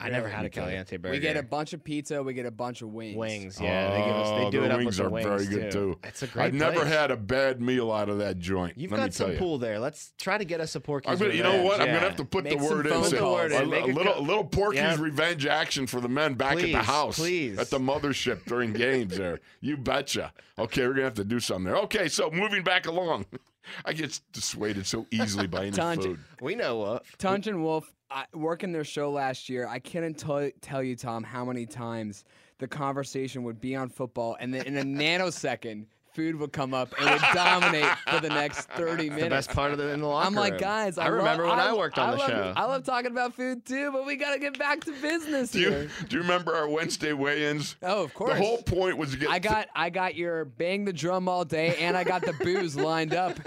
I 0.00 0.10
never 0.10 0.28
had 0.28 0.40
a 0.40 0.42
Let 0.42 0.44
me 0.44 0.48
tell 0.50 0.64
you. 0.64 0.70
caliente 0.70 0.96
burger. 0.96 1.12
We 1.12 1.18
get 1.18 1.36
a 1.36 1.42
bunch 1.42 1.72
of 1.72 1.82
pizza, 1.82 2.22
we 2.22 2.32
get 2.32 2.46
a 2.46 2.50
bunch 2.50 2.82
of 2.82 2.88
wings. 2.90 3.16
wings. 3.16 3.60
Yeah, 3.60 3.90
they 3.90 3.96
give 4.04 4.16
us. 4.16 4.28
They 4.30 4.44
Oh, 4.46 4.50
do 4.50 4.60
the 4.60 4.64
it 4.66 4.70
up 4.70 4.76
wings 4.78 4.86
with 4.86 4.96
the 4.96 5.04
are 5.04 5.10
wings 5.10 5.26
very 5.26 5.46
good 5.46 5.72
too. 5.72 5.98
It's 6.04 6.22
a 6.22 6.26
great. 6.28 6.44
I've 6.46 6.54
never 6.54 6.80
place. 6.80 6.88
had 6.92 7.10
a 7.10 7.16
bad 7.16 7.60
meal 7.60 7.90
out 7.92 8.08
of 8.08 8.18
that 8.18 8.38
joint. 8.38 8.78
You've 8.78 8.92
let 8.92 8.98
me 8.98 9.02
got 9.06 9.12
tell 9.12 9.26
some 9.26 9.32
you. 9.32 9.38
pool 9.38 9.58
there. 9.58 9.78
Let's 9.80 10.12
try 10.18 10.38
to 10.38 10.44
get 10.44 10.60
us 10.60 10.74
a 10.76 10.80
Porky's. 10.80 11.10
I'm 11.12 11.18
gonna, 11.18 11.34
you 11.34 11.42
know 11.42 11.50
Revenge. 11.50 11.64
what? 11.68 11.80
I'm 11.80 11.86
gonna 11.88 11.98
have 12.00 12.16
to 12.16 12.24
put 12.24 12.44
Make 12.44 12.58
the 12.58 12.64
some 12.64 12.76
word 12.76 12.86
in. 12.86 12.92
phone 12.92 13.04
say, 13.04 13.18
calls. 13.18 13.52
a, 13.52 13.66
Make 13.66 13.82
a 13.82 13.84
a 13.84 13.92
little, 13.92 14.12
co- 14.14 14.20
a 14.20 14.22
little 14.22 14.44
Porky's 14.44 14.78
Yeah. 14.80 14.96
revenge 15.00 15.46
action 15.46 15.86
for 15.86 16.00
the 16.00 16.08
men 16.08 16.34
back 16.34 16.56
at 16.58 16.62
the 16.62 16.74
house, 16.82 17.18
please. 17.18 17.58
at 17.58 17.70
the 17.70 17.78
mothership 17.78 18.44
during 18.46 18.72
games. 18.72 19.16
There, 19.16 19.40
you 19.60 19.76
betcha. 19.76 20.32
Okay, 20.58 20.86
we're 20.86 20.92
gonna 20.94 21.04
have 21.04 21.14
to 21.14 21.24
do 21.24 21.40
something 21.40 21.64
there. 21.64 21.76
Okay, 21.82 22.08
so 22.08 22.30
moving 22.30 22.62
back 22.62 22.86
along, 22.86 23.26
I 23.84 23.92
get 23.92 24.20
dissuaded 24.32 24.86
so 24.86 25.06
easily 25.10 25.46
by 25.48 25.62
any 25.62 25.70
Tunch. 25.72 26.02
food. 26.04 26.18
We 26.40 26.54
know 26.54 26.76
what. 26.78 27.04
Tunch 27.18 27.46
and 27.46 27.62
Wolf, 27.62 27.92
I, 28.10 28.24
working 28.32 28.72
their 28.72 28.84
show 28.84 29.10
last 29.10 29.48
year, 29.48 29.66
I 29.66 29.78
can't 29.78 30.16
tell 30.16 30.50
tell 30.60 30.82
you, 30.82 30.96
Tom, 30.96 31.22
how 31.24 31.44
many 31.44 31.66
times 31.66 32.24
the 32.58 32.68
conversation 32.68 33.42
would 33.44 33.60
be 33.60 33.76
on 33.76 33.88
football, 33.88 34.36
and 34.40 34.52
then 34.52 34.66
in 34.66 34.76
a 34.78 34.82
nanosecond, 34.84 35.86
food 36.18 36.34
would 36.34 36.52
come 36.52 36.74
up 36.74 36.92
and 36.98 37.08
would 37.08 37.22
dominate 37.32 37.86
for 38.08 38.18
the 38.18 38.28
next 38.28 38.68
30 38.70 39.04
minutes. 39.04 39.22
The 39.22 39.30
best 39.30 39.50
part 39.52 39.70
of 39.70 39.78
the 39.78 39.90
in 39.92 40.00
the 40.00 40.06
locker 40.08 40.26
I'm 40.26 40.34
like, 40.34 40.54
room. 40.54 40.60
guys, 40.60 40.98
I, 40.98 41.04
I 41.04 41.08
remember 41.08 41.46
love, 41.46 41.56
when 41.58 41.64
I 41.68 41.72
worked 41.72 41.96
on 41.96 42.10
the 42.10 42.16
love, 42.16 42.28
show. 42.28 42.52
I 42.56 42.64
love 42.64 42.82
talking 42.82 43.12
about 43.12 43.34
food 43.34 43.64
too, 43.64 43.92
but 43.92 44.04
we 44.04 44.16
got 44.16 44.32
to 44.32 44.40
get 44.40 44.58
back 44.58 44.82
to 44.86 44.92
business 45.00 45.52
Do 45.52 45.60
you, 45.60 45.70
here. 45.70 45.90
do 46.08 46.16
you 46.16 46.22
remember 46.22 46.56
our 46.56 46.68
Wednesday 46.68 47.12
weigh-ins? 47.12 47.76
Oh, 47.84 48.02
of 48.02 48.12
course. 48.14 48.32
The 48.32 48.44
whole 48.44 48.58
point 48.62 48.98
was 48.98 49.12
to 49.12 49.16
get. 49.16 49.30
I 49.30 49.38
got 49.38 49.68
I 49.76 49.90
got 49.90 50.16
your 50.16 50.44
bang 50.44 50.84
the 50.84 50.92
drum 50.92 51.28
all 51.28 51.44
day, 51.44 51.76
and 51.76 51.96
I 51.96 52.02
got 52.02 52.22
the 52.22 52.32
booze 52.32 52.74
lined 52.74 53.14
up. 53.14 53.38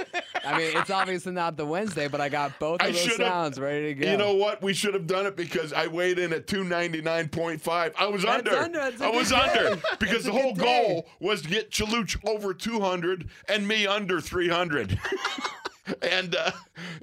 I 0.45 0.57
mean, 0.57 0.77
it's 0.77 0.89
obviously 0.89 1.33
not 1.33 1.57
the 1.57 1.65
Wednesday, 1.65 2.07
but 2.07 2.21
I 2.21 2.29
got 2.29 2.57
both 2.57 2.81
of 2.81 2.87
those 2.93 3.15
sounds 3.17 3.59
ready 3.59 3.93
to 3.93 3.99
go. 3.99 4.09
You 4.11 4.17
know 4.17 4.33
what? 4.35 4.61
We 4.61 4.73
should 4.73 4.93
have 4.93 5.07
done 5.07 5.25
it 5.25 5.35
because 5.35 5.73
I 5.73 5.87
weighed 5.87 6.17
in 6.19 6.31
at 6.33 6.47
299.5. 6.47 7.93
I 7.99 8.07
was 8.07 8.23
That's 8.23 8.47
under. 8.47 8.57
under. 8.57 9.03
I 9.03 9.09
was 9.09 9.29
day. 9.29 9.35
under 9.35 9.81
because 9.99 10.23
the 10.23 10.31
whole 10.31 10.55
goal 10.55 11.07
was 11.19 11.41
to 11.43 11.49
get 11.49 11.69
Chaluch 11.71 12.17
over 12.27 12.53
200 12.61 13.29
and 13.49 13.67
me 13.67 13.85
under 13.87 14.21
300. 14.21 14.97
and 16.01 16.35
uh, 16.35 16.51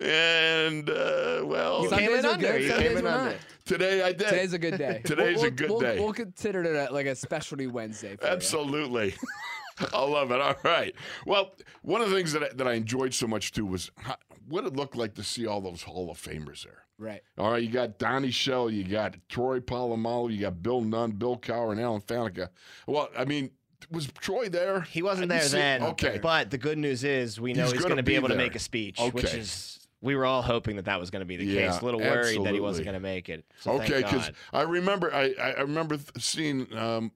and 0.00 0.88
uh, 0.88 1.42
well, 1.44 1.82
You 1.82 1.90
came 1.90 2.10
in 2.12 2.24
under. 2.24 2.46
good, 2.46 2.62
You 2.62 2.72
came 2.72 2.96
in 2.98 3.06
under. 3.06 3.36
today 3.64 4.02
I 4.02 4.12
did. 4.12 4.28
Today's 4.28 4.52
a 4.52 4.58
good 4.58 4.78
day. 4.78 5.02
Today's 5.04 5.36
We'll- 5.38 5.46
a 5.46 5.50
good 5.50 5.70
we'll, 5.70 5.80
day. 5.80 5.98
We'll 5.98 6.12
consider 6.12 6.62
it 6.62 6.88
a, 6.90 6.92
like 6.92 7.06
a 7.06 7.14
specialty 7.14 7.66
Wednesday. 7.66 8.16
For. 8.16 8.26
Absolutely. 8.26 9.14
I 9.92 10.02
love 10.04 10.32
it. 10.32 10.40
All 10.40 10.56
right. 10.64 10.94
Well, 11.26 11.54
one 11.82 12.00
of 12.00 12.10
the 12.10 12.16
things 12.16 12.32
that 12.32 12.42
I, 12.42 12.48
that 12.54 12.66
I 12.66 12.72
enjoyed 12.72 13.14
so 13.14 13.26
much 13.28 13.52
too 13.52 13.64
was 13.66 13.90
how, 13.96 14.16
what 14.48 14.64
it 14.64 14.74
looked 14.74 14.96
like 14.96 15.14
to 15.14 15.22
see 15.22 15.46
all 15.46 15.60
those 15.60 15.82
Hall 15.82 16.10
of 16.10 16.18
Famers 16.18 16.64
there. 16.64 16.84
Right. 16.98 17.20
All 17.36 17.52
right, 17.52 17.62
you 17.62 17.68
got 17.70 17.98
Donnie 18.00 18.32
Shell, 18.32 18.70
you 18.70 18.82
got 18.82 19.14
Troy 19.28 19.60
Polamalu, 19.60 20.32
you 20.34 20.40
got 20.40 20.60
Bill 20.64 20.80
Nunn, 20.80 21.12
Bill 21.12 21.36
Cowher, 21.36 21.70
and 21.70 21.80
Alan 21.80 22.00
Faneca. 22.00 22.48
Well, 22.88 23.08
I 23.16 23.24
mean, 23.24 23.50
was 23.90 24.06
Troy 24.20 24.48
there? 24.48 24.82
He 24.82 25.02
wasn't 25.02 25.28
there 25.28 25.40
didn't 25.40 25.52
then. 25.52 25.82
Okay. 25.84 26.18
But 26.22 26.50
the 26.50 26.58
good 26.58 26.78
news 26.78 27.04
is 27.04 27.40
we 27.40 27.52
know 27.52 27.64
He's 27.64 27.72
he's, 27.74 27.82
gonna 27.82 27.96
be, 28.02 28.12
be 28.12 28.16
able 28.16 28.28
to 28.28 28.36
make 28.36 28.54
a 28.54 28.58
speech, 28.58 29.00
which 29.12 29.32
is 29.34 29.78
we 30.00 30.14
were 30.14 30.24
all 30.26 30.42
hoping 30.42 30.76
that 30.76 30.84
that 30.84 31.00
was 31.00 31.10
going 31.10 31.20
to 31.20 31.26
be 31.26 31.36
the 31.36 31.44
Yeah, 31.44 31.70
case. 31.72 31.80
A 31.80 31.84
little 31.84 32.00
worried 32.00 32.44
that 32.44 32.54
he 32.54 32.60
wasn't 32.60 32.84
going 32.84 32.94
to 32.94 33.00
make 33.00 33.28
it. 33.28 33.44
So 33.60 33.72
okay, 33.72 33.98
because 34.02 34.26
because 34.28 34.30
I 34.52 34.62
remember 34.62 35.12
I, 35.12 35.34
I 35.40 35.50
I 35.52 35.60
remember 35.62 35.98
seeing 36.18 36.72
um 36.76 37.10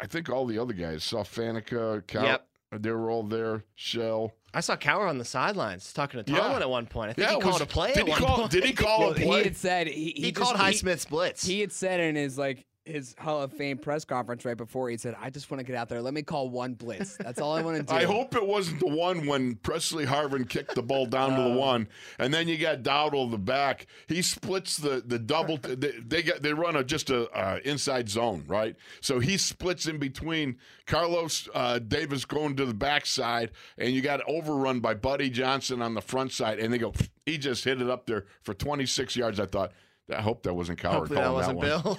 I 0.00 0.06
think 0.06 0.28
all 0.30 0.46
the 0.46 0.58
other 0.58 0.72
guys 0.74 1.02
saw 1.02 1.24
Faneca, 1.24 2.06
Cow, 2.06 2.22
Yep. 2.22 2.46
they 2.78 2.90
were 2.92 3.10
all 3.10 3.24
there. 3.24 3.64
Shell. 3.74 4.32
I 4.54 4.60
saw 4.60 4.76
Cowher 4.76 5.08
on 5.08 5.18
the 5.18 5.24
sidelines 5.24 5.92
talking 5.92 6.22
to 6.22 6.32
Yeah. 6.32 6.38
Tomlin 6.38 6.62
at 6.62 6.70
one 6.70 6.86
point. 6.86 7.10
I 7.10 7.12
think 7.14 7.28
Yeah, 7.28 7.34
he 7.34 7.40
called 7.40 7.54
was- 7.54 7.62
a 7.62 7.66
play 7.66 7.88
did 7.92 7.98
at 7.98 8.04
he 8.06 8.10
one 8.12 8.20
call- 8.20 8.36
point. 8.38 8.50
did 8.52 8.64
he 8.64 8.72
call 8.72 9.00
Well, 9.00 9.10
a 9.12 9.18
he 9.18 9.42
had 9.44 9.56
said 9.56 9.86
he, 9.88 10.12
He, 10.16 10.22
he, 10.26 10.32
called 10.32 10.56
just, 10.56 10.80
he- 10.80 10.86
Highsmith's 10.86 11.04
blitz. 11.06 11.44
He 11.44 11.60
had 11.60 11.72
said 11.72 11.98
in 12.00 12.14
his 12.14 12.38
like 12.38 12.64
his 12.88 13.14
Hall 13.18 13.42
of 13.42 13.52
Fame 13.52 13.78
press 13.78 14.04
conference 14.04 14.44
right 14.44 14.56
before 14.56 14.88
he 14.90 14.96
said, 14.96 15.16
"I 15.20 15.30
just 15.30 15.50
want 15.50 15.60
to 15.60 15.64
get 15.64 15.76
out 15.76 15.88
there. 15.88 16.02
Let 16.02 16.14
me 16.14 16.22
call 16.22 16.48
one 16.48 16.74
blitz. 16.74 17.16
That's 17.16 17.40
all 17.40 17.54
I 17.54 17.62
want 17.62 17.76
to 17.76 17.82
do." 17.82 17.94
I 17.94 18.04
hope 18.04 18.34
it 18.34 18.46
wasn't 18.46 18.80
the 18.80 18.88
one 18.88 19.26
when 19.26 19.56
Pressley 19.56 20.06
Harvin 20.06 20.48
kicked 20.48 20.74
the 20.74 20.82
ball 20.82 21.06
down 21.06 21.36
to 21.36 21.50
the 21.50 21.58
one, 21.58 21.88
and 22.18 22.32
then 22.32 22.48
you 22.48 22.56
got 22.56 22.82
Dowdle 22.82 23.30
the 23.30 23.38
back. 23.38 23.86
He 24.06 24.22
splits 24.22 24.76
the 24.76 25.02
the 25.04 25.18
double. 25.18 25.58
They, 25.58 25.92
they 25.98 26.22
get 26.22 26.42
they 26.42 26.52
run 26.52 26.76
a 26.76 26.82
just 26.82 27.10
a 27.10 27.30
uh, 27.30 27.60
inside 27.64 28.08
zone, 28.08 28.44
right? 28.46 28.76
So 29.00 29.20
he 29.20 29.36
splits 29.36 29.86
in 29.86 29.98
between 29.98 30.56
Carlos 30.86 31.48
uh, 31.54 31.78
Davis 31.78 32.24
going 32.24 32.56
to 32.56 32.66
the 32.66 32.74
backside, 32.74 33.50
and 33.76 33.92
you 33.92 34.00
got 34.00 34.20
overrun 34.26 34.80
by 34.80 34.94
Buddy 34.94 35.30
Johnson 35.30 35.82
on 35.82 35.94
the 35.94 36.02
front 36.02 36.32
side, 36.32 36.58
and 36.58 36.72
they 36.72 36.78
go. 36.78 36.92
He 37.26 37.36
just 37.36 37.64
hit 37.64 37.82
it 37.82 37.90
up 37.90 38.06
there 38.06 38.24
for 38.40 38.54
26 38.54 39.14
yards. 39.16 39.38
I 39.38 39.46
thought. 39.46 39.72
I 40.14 40.22
hope 40.22 40.42
that 40.44 40.54
wasn't 40.54 40.78
Coward 40.78 41.08
Hopefully 41.10 41.20
that 41.20 41.32
wasn't 41.32 41.58
one. 41.58 41.66
Bill. 41.66 41.98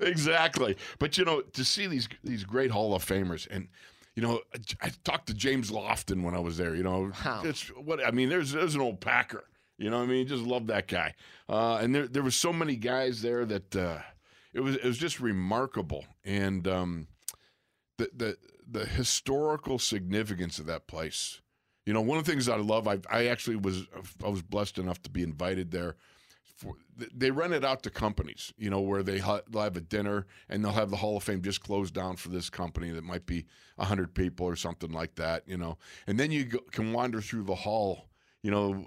exactly. 0.00 0.76
But 0.98 1.18
you 1.18 1.24
know, 1.24 1.40
to 1.42 1.64
see 1.64 1.86
these 1.86 2.08
these 2.24 2.44
great 2.44 2.70
Hall 2.70 2.94
of 2.94 3.04
Famers, 3.04 3.46
and 3.50 3.68
you 4.14 4.22
know, 4.22 4.40
I 4.80 4.90
talked 5.04 5.26
to 5.28 5.34
James 5.34 5.70
Lofton 5.70 6.22
when 6.22 6.34
I 6.34 6.38
was 6.40 6.56
there. 6.56 6.74
You 6.74 6.82
know, 6.82 7.12
Wow. 7.24 7.42
it's 7.44 7.68
what 7.68 8.04
I 8.04 8.10
mean. 8.10 8.28
There's 8.28 8.52
there's 8.52 8.74
an 8.74 8.80
old 8.80 9.00
Packer. 9.00 9.44
You 9.78 9.90
know, 9.90 9.98
what 9.98 10.04
I 10.04 10.06
mean, 10.06 10.26
just 10.26 10.44
love 10.44 10.68
that 10.68 10.88
guy. 10.88 11.14
Uh, 11.48 11.76
and 11.76 11.94
there 11.94 12.06
there 12.08 12.22
was 12.22 12.36
so 12.36 12.52
many 12.52 12.76
guys 12.76 13.20
there 13.22 13.44
that 13.44 13.76
uh, 13.76 13.98
it 14.54 14.60
was 14.60 14.76
it 14.76 14.84
was 14.84 14.98
just 14.98 15.20
remarkable, 15.20 16.04
and 16.24 16.66
um, 16.66 17.08
the 17.98 18.10
the 18.14 18.36
the 18.68 18.86
historical 18.86 19.78
significance 19.78 20.58
of 20.58 20.66
that 20.66 20.86
place. 20.86 21.40
You 21.86 21.92
know, 21.92 22.00
one 22.00 22.18
of 22.18 22.24
the 22.24 22.30
things 22.30 22.48
I 22.48 22.56
love, 22.56 22.86
I 22.86 22.98
I 23.10 23.26
actually 23.26 23.56
was 23.56 23.86
I 24.24 24.28
was 24.28 24.42
blessed 24.42 24.78
enough 24.78 25.00
to 25.04 25.10
be 25.10 25.22
invited 25.22 25.70
there. 25.70 25.96
For, 26.56 26.74
they 27.14 27.30
rent 27.30 27.52
it 27.52 27.64
out 27.64 27.82
to 27.82 27.90
companies, 27.90 28.52
you 28.56 28.70
know, 28.70 28.80
where 28.80 29.02
they 29.02 29.18
ha- 29.18 29.42
they'll 29.48 29.62
have 29.62 29.76
a 29.76 29.80
dinner 29.82 30.26
and 30.48 30.64
they'll 30.64 30.72
have 30.72 30.90
the 30.90 30.96
Hall 30.96 31.18
of 31.18 31.22
Fame 31.22 31.42
just 31.42 31.60
closed 31.60 31.92
down 31.94 32.16
for 32.16 32.30
this 32.30 32.48
company 32.48 32.90
that 32.90 33.04
might 33.04 33.26
be 33.26 33.46
hundred 33.78 34.14
people 34.14 34.46
or 34.46 34.56
something 34.56 34.90
like 34.90 35.14
that, 35.16 35.46
you 35.46 35.56
know. 35.56 35.78
And 36.06 36.18
then 36.18 36.30
you 36.30 36.44
go, 36.44 36.58
can 36.72 36.92
wander 36.92 37.20
through 37.20 37.44
the 37.44 37.54
hall, 37.54 38.08
you 38.42 38.50
know, 38.50 38.86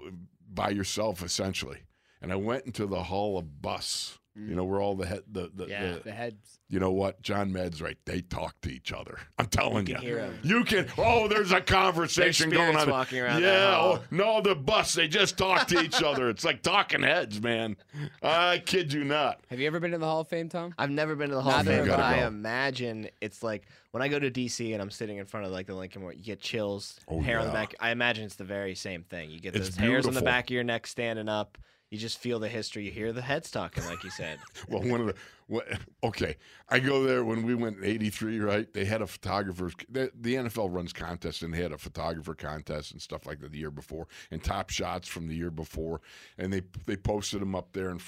by 0.52 0.70
yourself 0.70 1.22
essentially. 1.22 1.78
And 2.20 2.32
I 2.32 2.36
went 2.36 2.66
into 2.66 2.86
the 2.86 3.04
Hall 3.04 3.38
of 3.38 3.62
Bus, 3.62 4.18
you 4.36 4.54
know, 4.54 4.64
mm. 4.64 4.68
we're 4.68 4.80
all 4.82 4.94
the 4.94 5.06
head, 5.06 5.22
the, 5.30 5.50
the, 5.54 5.66
Yeah. 5.66 5.94
the 5.94 6.00
the 6.04 6.12
heads. 6.12 6.60
you 6.68 6.78
know 6.78 6.92
what? 6.92 7.20
John 7.20 7.52
Med's 7.52 7.82
right. 7.82 7.96
They 8.06 8.20
talk 8.20 8.54
to 8.62 8.70
each 8.70 8.92
other. 8.92 9.18
I'm 9.38 9.46
telling 9.46 9.86
you. 9.88 9.94
can 9.96 10.02
hear 10.04 10.18
'em. 10.20 10.38
You 10.42 10.62
can. 10.64 10.86
Oh, 10.96 11.26
there's 11.26 11.50
a 11.52 11.60
conversation 11.60 12.48
There's 12.48 12.58
going 12.58 12.70
spirits 12.72 12.84
on. 12.86 12.90
walking 12.90 13.18
around 13.18 13.42
Yeah. 13.42 13.74
hall. 13.74 13.98
Oh, 14.00 14.04
no, 14.12 14.40
the 14.40 14.54
bus. 14.54 14.94
They 14.94 15.08
just 15.08 15.36
talk 15.36 15.66
to 15.68 15.80
each 15.80 16.02
other. 16.02 16.28
It's 16.30 16.44
like 16.44 16.62
talking 16.62 17.02
heads, 17.02 17.40
man. 17.42 17.76
I 18.22 18.62
kid 18.64 18.92
you 18.92 19.02
not. 19.04 19.40
Have 19.50 19.58
you 19.58 19.66
ever 19.66 19.80
been 19.80 19.90
to 19.90 19.98
the 19.98 20.06
Hall 20.06 20.20
of 20.20 20.28
Fame, 20.28 20.48
Tom? 20.48 20.74
I've 20.78 20.90
never 20.90 21.16
been 21.16 21.30
to 21.30 21.34
the 21.34 21.42
Hall 21.42 21.60
of 21.60 21.66
Fame, 21.66 21.88
but 21.88 21.98
I. 21.98 22.20
I 22.20 22.26
imagine 22.26 23.08
it's 23.20 23.42
like 23.42 23.66
when 23.90 24.02
I 24.02 24.08
go 24.08 24.18
to 24.20 24.30
DC 24.30 24.72
and 24.72 24.80
I'm 24.80 24.90
sitting 24.90 25.16
in 25.18 25.26
front 25.26 25.46
of 25.46 25.52
like 25.52 25.66
the 25.66 25.74
Lincoln 25.74 26.02
Memorial, 26.02 26.18
you 26.20 26.24
get 26.26 26.40
chills, 26.40 27.00
Oh, 27.08 27.20
hair 27.20 27.40
on 27.40 27.46
the 27.46 27.52
back. 27.52 27.74
I 27.80 27.90
imagine 27.90 28.24
it's 28.24 28.36
the 28.36 28.44
very 28.44 28.74
same 28.76 29.02
thing. 29.02 29.30
You 29.30 29.40
get 29.40 29.56
It's 29.56 29.70
those 29.70 29.76
hairs 29.76 30.06
on 30.06 30.14
the 30.14 30.22
back 30.22 30.44
of 30.44 30.50
your 30.54 30.64
neck 30.64 30.86
standing 30.86 31.28
up. 31.28 31.58
You 31.90 31.98
just 31.98 32.18
feel 32.18 32.38
the 32.38 32.48
history. 32.48 32.84
You 32.84 32.92
hear 32.92 33.12
the 33.12 33.20
heads 33.20 33.50
talking, 33.50 33.84
like 33.86 34.04
you 34.04 34.10
said. 34.10 34.38
Well, 34.68 34.82
one 34.82 35.00
of 35.00 35.06
the 35.08 35.14
what, 35.48 35.66
okay, 36.04 36.36
I 36.68 36.78
go 36.78 37.02
there 37.02 37.24
when 37.24 37.42
we 37.42 37.56
went 37.56 37.78
in 37.78 37.84
'83. 37.84 38.38
Right, 38.38 38.72
they 38.72 38.84
had 38.84 39.02
a 39.02 39.06
photographer's. 39.08 39.74
The, 39.88 40.12
the 40.14 40.36
NFL 40.36 40.72
runs 40.72 40.92
contests, 40.92 41.42
and 41.42 41.52
they 41.52 41.60
had 41.60 41.72
a 41.72 41.78
photographer 41.78 42.34
contest 42.34 42.92
and 42.92 43.02
stuff 43.02 43.26
like 43.26 43.40
that 43.40 43.50
the 43.50 43.58
year 43.58 43.72
before, 43.72 44.06
and 44.30 44.44
top 44.44 44.70
shots 44.70 45.08
from 45.08 45.26
the 45.26 45.34
year 45.34 45.50
before, 45.50 46.00
and 46.38 46.52
they 46.52 46.62
they 46.86 46.96
posted 46.96 47.40
them 47.40 47.56
up 47.56 47.72
there 47.72 47.90
in 47.90 48.00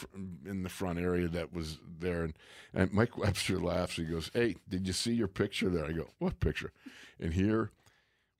in 0.46 0.62
the 0.62 0.68
front 0.68 1.00
area 1.00 1.26
that 1.26 1.52
was 1.52 1.80
there, 1.98 2.22
and 2.22 2.34
and 2.72 2.92
Mike 2.92 3.18
Webster 3.18 3.58
laughs. 3.58 3.96
He 3.96 4.04
goes, 4.04 4.30
"Hey, 4.32 4.54
did 4.68 4.86
you 4.86 4.92
see 4.92 5.12
your 5.12 5.28
picture 5.28 5.68
there?" 5.68 5.86
I 5.86 5.92
go, 5.92 6.06
"What 6.18 6.38
picture?" 6.38 6.72
And 7.18 7.34
here, 7.34 7.72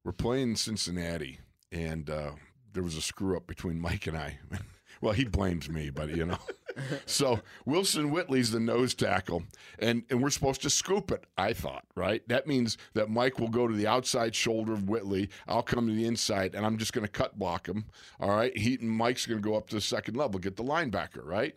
we're 0.05 0.13
playing 0.13 0.55
Cincinnati, 0.55 1.41
and 1.73 2.09
uh, 2.09 2.33
there 2.73 2.85
was 2.85 2.97
a 2.97 3.03
screw 3.03 3.37
up 3.37 3.49
between 3.49 3.81
Mike 3.81 4.07
and 4.07 4.17
I. 4.17 4.39
well, 5.03 5.13
he 5.13 5.25
blames 5.25 5.69
me, 5.69 5.91
but 5.91 6.17
you 6.17 6.25
know. 6.25 6.39
so 7.07 7.41
Wilson 7.67 8.13
Whitley's 8.13 8.53
the 8.53 8.61
nose 8.61 8.95
tackle, 8.95 9.43
and 9.81 10.05
and 10.09 10.23
we're 10.23 10.31
supposed 10.31 10.63
to 10.63 10.71
scoop 10.71 11.11
it. 11.11 11.25
I 11.37 11.53
thought, 11.53 11.85
right? 11.97 12.27
That 12.29 12.47
means 12.47 12.79
that 12.95 13.11
Mike 13.11 13.41
will 13.41 13.49
go 13.49 13.67
to 13.67 13.75
the 13.75 13.89
outside 13.89 14.35
shoulder 14.37 14.73
of 14.73 14.89
Whitley. 14.89 15.29
I'll 15.49 15.65
come 15.65 15.89
to 15.89 15.93
the 15.93 16.07
inside, 16.07 16.55
and 16.55 16.65
I'm 16.65 16.79
just 16.79 16.93
going 16.93 17.05
to 17.05 17.11
cut 17.11 17.37
block 17.37 17.69
him. 17.69 17.87
All 18.21 18.31
right. 18.31 18.57
He 18.57 18.77
and 18.77 18.89
Mike's 18.89 19.27
going 19.27 19.43
to 19.43 19.47
go 19.47 19.57
up 19.57 19.69
to 19.71 19.75
the 19.75 19.81
second 19.81 20.17
level, 20.17 20.39
get 20.39 20.57
the 20.57 20.63
linebacker. 20.63 21.25
Right. 21.25 21.57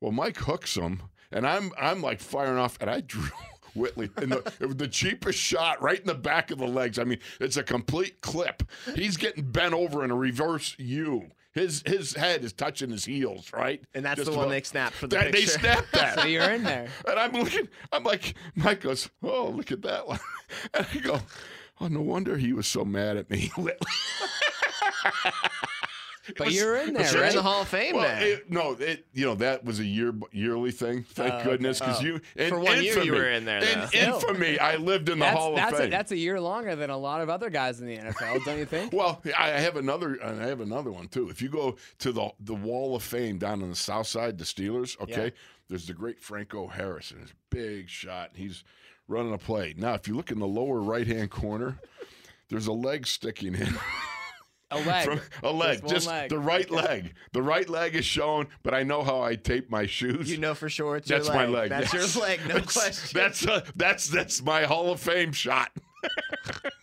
Well, 0.00 0.12
Mike 0.12 0.38
hooks 0.38 0.74
him, 0.74 1.02
and 1.30 1.46
I'm 1.46 1.72
I'm 1.78 2.00
like 2.00 2.18
firing 2.18 2.58
off, 2.58 2.78
and 2.80 2.90
I 2.90 3.02
drew. 3.02 3.28
Whitley, 3.76 4.10
in 4.20 4.30
the, 4.30 4.52
the 4.58 4.88
cheapest 4.88 5.38
shot 5.38 5.80
right 5.80 6.00
in 6.00 6.06
the 6.08 6.14
back 6.14 6.50
of 6.50 6.58
the 6.58 6.66
legs. 6.66 6.98
I 6.98 7.04
mean, 7.04 7.20
it's 7.38 7.56
a 7.56 7.62
complete 7.62 8.20
clip. 8.20 8.64
He's 8.96 9.16
getting 9.16 9.44
bent 9.44 9.74
over 9.74 10.02
in 10.02 10.10
a 10.10 10.16
reverse 10.16 10.74
U. 10.78 11.30
His 11.52 11.82
his 11.84 12.14
head 12.14 12.44
is 12.44 12.52
touching 12.52 12.90
his 12.90 13.04
heels, 13.04 13.52
right? 13.52 13.82
And 13.94 14.04
that's 14.04 14.18
Just 14.18 14.30
the 14.30 14.36
one 14.36 14.46
about- 14.46 14.52
they 14.52 14.62
snapped 14.62 14.94
for 14.94 15.06
the 15.08 15.16
that, 15.16 15.24
they 15.32 15.40
picture. 15.40 15.58
snapped 15.58 15.92
that. 15.92 16.14
So 16.20 16.26
you're 16.26 16.42
in 16.50 16.62
there. 16.62 16.86
And 17.08 17.18
I'm 17.18 17.32
looking, 17.32 17.68
I'm 17.92 18.04
like, 18.04 18.34
Mike 18.54 18.80
goes, 18.82 19.10
Oh, 19.22 19.48
look 19.48 19.72
at 19.72 19.82
that 19.82 20.06
one. 20.06 20.20
And 20.74 20.86
I 20.94 20.98
go, 20.98 21.20
Oh, 21.80 21.88
no 21.88 22.00
wonder 22.02 22.36
he 22.36 22.52
was 22.52 22.66
so 22.66 22.84
mad 22.84 23.16
at 23.16 23.30
me. 23.30 23.50
But 26.36 26.52
you're 26.52 26.76
in 26.76 26.92
there, 26.94 27.10
You're 27.12 27.24
in 27.24 27.34
the 27.34 27.42
Hall 27.42 27.62
of 27.62 27.68
Fame 27.68 27.96
well, 27.96 28.02
now. 28.06 28.22
it, 28.24 28.50
no, 28.50 28.72
it, 28.78 29.06
you 29.14 29.24
know, 29.24 29.34
that 29.36 29.64
was 29.64 29.80
a 29.80 29.84
year 29.84 30.12
yearly 30.32 30.70
thing. 30.70 31.02
Thank 31.04 31.32
Oh, 31.32 31.44
goodness. 31.44 31.78
Because 31.80 32.00
Oh. 32.00 32.04
you, 32.04 32.20
in 32.36 32.50
For 32.50 32.58
one 32.60 32.82
year 32.82 33.02
you 33.02 33.12
were 33.12 33.30
in 33.30 33.44
there, 33.46 33.58
In 33.64 33.80
though. 33.80 33.86
Still. 33.86 34.14
infamy, 34.20 34.58
I 34.58 34.76
lived 34.76 35.08
in 35.08 35.18
the 35.18 35.24
That's 35.24 35.38
Hall 35.38 35.54
that's 35.54 35.72
of 35.72 35.78
a, 35.78 35.82
Fame. 35.82 35.90
that's 35.90 36.12
a 36.12 36.16
year 36.16 36.38
longer 36.40 36.76
than 36.76 36.90
a 36.90 36.96
lot 36.98 37.20
of 37.22 37.30
other 37.30 37.48
guys 37.48 37.80
in 37.80 37.86
the 37.86 37.96
NFL, 37.96 38.44
don't 38.44 38.58
you 38.58 38.66
think? 38.66 38.92
Well, 39.00 39.22
I 39.38 39.48
have 39.48 39.76
another. 39.76 40.18
I 40.22 40.34
have 40.46 40.60
another 40.60 40.92
one 40.92 41.08
too. 41.08 41.30
If 41.30 41.40
you 41.40 41.48
go 41.48 41.76
to 42.00 42.12
the 42.12 42.30
the 42.40 42.54
Wall 42.54 42.94
of 42.94 43.02
Fame 43.02 43.38
down 43.38 43.62
on 43.62 43.70
the 43.70 43.76
South 43.76 44.06
Side, 44.06 44.36
the 44.36 44.44
Steelers. 44.44 45.00
Okay, 45.00 45.24
Yeah. 45.26 45.30
there's 45.68 45.86
the 45.86 45.94
great 45.94 46.20
Franco 46.20 46.66
Harrison. 46.66 47.20
His 47.20 47.32
big 47.50 47.88
shot. 47.88 48.30
He's 48.34 48.62
running 49.08 49.32
a 49.32 49.38
play. 49.38 49.74
Now, 49.76 49.94
if 49.94 50.06
you 50.06 50.14
look 50.14 50.30
in 50.30 50.38
the 50.38 50.46
lower 50.46 50.80
right 50.80 51.06
hand 51.06 51.30
corner, 51.30 51.78
there's 52.50 52.66
a 52.66 52.72
leg 52.72 53.06
sticking 53.06 53.54
in. 53.54 53.74
A 54.72 54.78
leg. 54.80 55.04
From 55.04 55.20
a 55.42 55.52
leg, 55.52 55.80
one 55.82 55.92
just 55.92 56.06
leg. 56.06 56.30
the 56.30 56.38
right 56.38 56.70
leg. 56.70 57.14
The 57.32 57.42
right 57.42 57.68
leg 57.68 57.96
is 57.96 58.04
shown, 58.04 58.46
but 58.62 58.72
I 58.72 58.82
know 58.84 59.02
how 59.02 59.20
I 59.22 59.34
tape 59.34 59.68
my 59.70 59.86
shoes. 59.86 60.30
You 60.30 60.38
know 60.38 60.54
for 60.54 60.68
sure 60.68 60.96
it's 60.96 61.08
that's 61.08 61.26
your 61.26 61.34
my 61.34 61.46
leg. 61.46 61.70
leg. 61.70 61.70
That's 61.70 61.92
yes. 61.92 62.14
your 62.14 62.24
leg, 62.24 62.40
no 62.42 62.54
That's- 62.54 62.72
question. 62.72 63.20
That's 63.20 63.46
uh, 63.46 63.64
that's 63.74 64.08
that's 64.08 64.42
my 64.42 64.62
Hall 64.64 64.92
of 64.92 65.00
Fame 65.00 65.32
shot. 65.32 65.70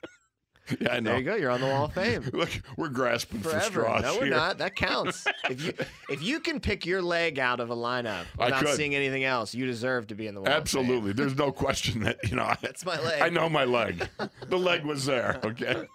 yeah, 0.79 0.93
I 0.93 1.00
know. 1.00 1.12
there 1.12 1.19
you 1.19 1.24
go. 1.25 1.36
You're 1.36 1.51
on 1.51 1.62
the 1.62 1.67
Wall 1.67 1.86
of 1.86 1.93
Fame. 1.93 2.29
Look, 2.33 2.50
we're 2.77 2.89
grasping 2.89 3.39
for 3.41 3.59
straws 3.59 4.03
No, 4.03 4.15
we're 4.15 4.25
here. 4.25 4.36
not. 4.36 4.57
That 4.57 4.75
counts. 4.75 5.25
if 5.50 5.62
you 5.62 5.74
if 6.09 6.21
you 6.21 6.39
can 6.39 6.59
pick 6.59 6.86
your 6.86 7.01
leg 7.01 7.39
out 7.39 7.59
of 7.59 7.69
a 7.69 7.75
lineup 7.75 8.25
without 8.38 8.67
seeing 8.69 8.95
anything 8.95 9.24
else, 9.24 9.53
you 9.53 9.65
deserve 9.65 10.07
to 10.07 10.15
be 10.15 10.27
in 10.27 10.36
the 10.36 10.41
Wall 10.41 10.47
of 10.47 10.53
Fame. 10.53 10.62
Absolutely. 10.62 11.13
There's 11.13 11.36
no 11.38 11.51
question 11.67 12.01
that, 12.01 12.17
you 12.29 12.36
know, 12.36 12.53
That's 12.62 12.86
my 12.86 13.00
leg. 13.01 13.21
I 13.21 13.29
know 13.29 13.50
my 13.50 13.63
leg. 13.63 14.07
The 14.47 14.57
leg 14.57 14.83
was 14.86 15.05
there, 15.05 15.39
okay? 15.43 15.88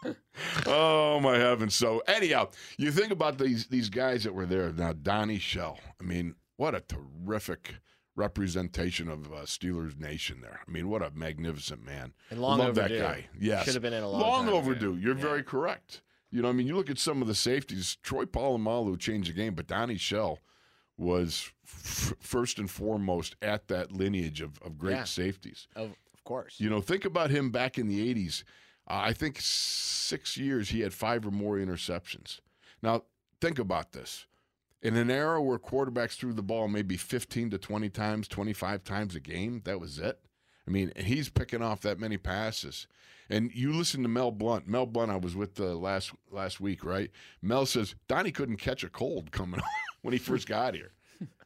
Oh, 0.67 1.21
my 1.21 1.37
heavens. 1.37 1.75
So, 1.75 2.03
anyhow, 2.07 2.49
you 2.79 2.91
think 2.91 3.13
about 3.13 3.39
these 3.39 3.67
these 3.67 3.89
guys 3.89 4.25
that 4.25 4.35
were 4.35 4.47
there. 4.47 4.73
Now, 4.73 4.93
Donnie 4.93 5.39
Shell. 5.39 5.79
I 6.01 6.05
mean, 6.05 6.35
what 6.57 6.75
a 6.75 6.81
terrific 6.81 7.75
representation 8.15 9.09
of 9.09 9.33
uh, 9.33 9.37
Steelers 9.45 9.99
Nation 9.99 10.41
there. 10.41 10.61
I 10.67 10.71
mean, 10.71 10.89
what 10.89 11.03
a 11.03 11.11
magnificent 11.15 11.85
man. 11.85 12.13
And 12.31 12.41
long 12.41 12.59
Love 12.59 12.71
overdue. 12.79 12.99
that 12.99 13.03
guy. 13.03 13.27
Yes. 13.39 13.65
Should 13.65 13.75
have 13.75 13.83
been 13.83 13.93
in 13.93 14.03
a 14.03 14.09
long, 14.09 14.21
Long 14.21 14.45
time 14.47 14.55
overdue. 14.55 14.93
ago. 14.93 15.01
You're 15.01 15.17
Yeah. 15.17 15.23
very 15.23 15.43
correct. 15.43 16.03
You 16.31 16.43
know, 16.43 16.49
I 16.49 16.53
mean, 16.53 16.67
you 16.67 16.77
look 16.77 16.91
at 16.91 16.99
some 16.99 17.21
of 17.23 17.29
the 17.29 17.35
safeties. 17.35 17.97
Troy 18.03 18.25
Polamalu 18.25 18.99
changed 18.99 19.29
the 19.31 19.35
game, 19.35 19.55
but 19.55 19.67
Donnie 19.67 19.97
Shell 19.99 20.39
was 20.97 21.51
f- 21.65 22.15
first 22.21 22.59
and 22.59 22.71
foremost 22.71 23.37
at 23.43 23.69
that 23.69 23.93
lineage 23.93 24.41
of, 24.41 24.59
of 24.63 24.79
great 24.79 24.93
Yeah. 24.97 25.05
safeties. 25.05 25.69
Of, 25.75 25.91
of 26.15 26.25
course. 26.25 26.57
You 26.59 26.71
know, 26.71 26.81
think 26.81 27.05
about 27.05 27.31
him 27.31 27.51
back 27.51 27.79
in 27.79 27.89
the 27.89 28.01
80s. 28.15 28.45
Uh, 28.89 29.01
I 29.05 29.13
think 29.13 29.39
six 29.41 30.37
years 30.37 30.69
he 30.71 30.81
had 30.81 30.93
five 30.93 31.27
or 31.27 31.31
more 31.31 31.57
interceptions. 31.57 32.41
Now, 32.83 33.05
think 33.41 33.59
about 33.59 33.93
this. 33.93 34.27
In 34.83 34.97
an 34.97 35.11
era 35.11 35.41
where 35.41 35.59
quarterbacks 35.59 36.17
threw 36.17 36.33
the 36.33 36.43
ball 36.43 36.67
maybe 36.67 36.97
15 36.97 37.51
to 37.51 37.59
20 37.59 37.89
times, 37.89 38.27
25 38.27 38.83
times 38.83 39.15
a 39.15 39.21
game, 39.21 39.63
that 39.65 39.79
was 39.81 39.99
it. 39.99 40.19
I 40.67 40.71
mean, 40.71 40.93
he's 40.97 41.29
picking 41.29 41.63
off 41.63 41.81
that 41.83 42.01
many 42.01 42.17
passes. 42.17 42.87
And 43.31 43.51
you 43.55 43.73
listen 43.73 44.03
to 44.03 44.09
Mel 44.09 44.31
Blount. 44.31 44.67
Mel 44.67 44.87
Blount, 44.87 45.11
I 45.11 45.17
was 45.17 45.37
with 45.37 45.59
uh, 45.61 45.75
last 45.75 46.13
last 46.31 46.61
week, 46.61 46.85
right? 46.85 47.11
Mel 47.41 47.65
says 47.65 47.95
Donnie 48.09 48.33
couldn't 48.33 48.57
catch 48.57 48.85
a 48.85 48.89
cold 48.89 49.31
coming 49.31 49.61
when 50.03 50.13
he 50.13 50.19
first 50.19 50.49
got 50.49 50.75
here. 50.75 50.93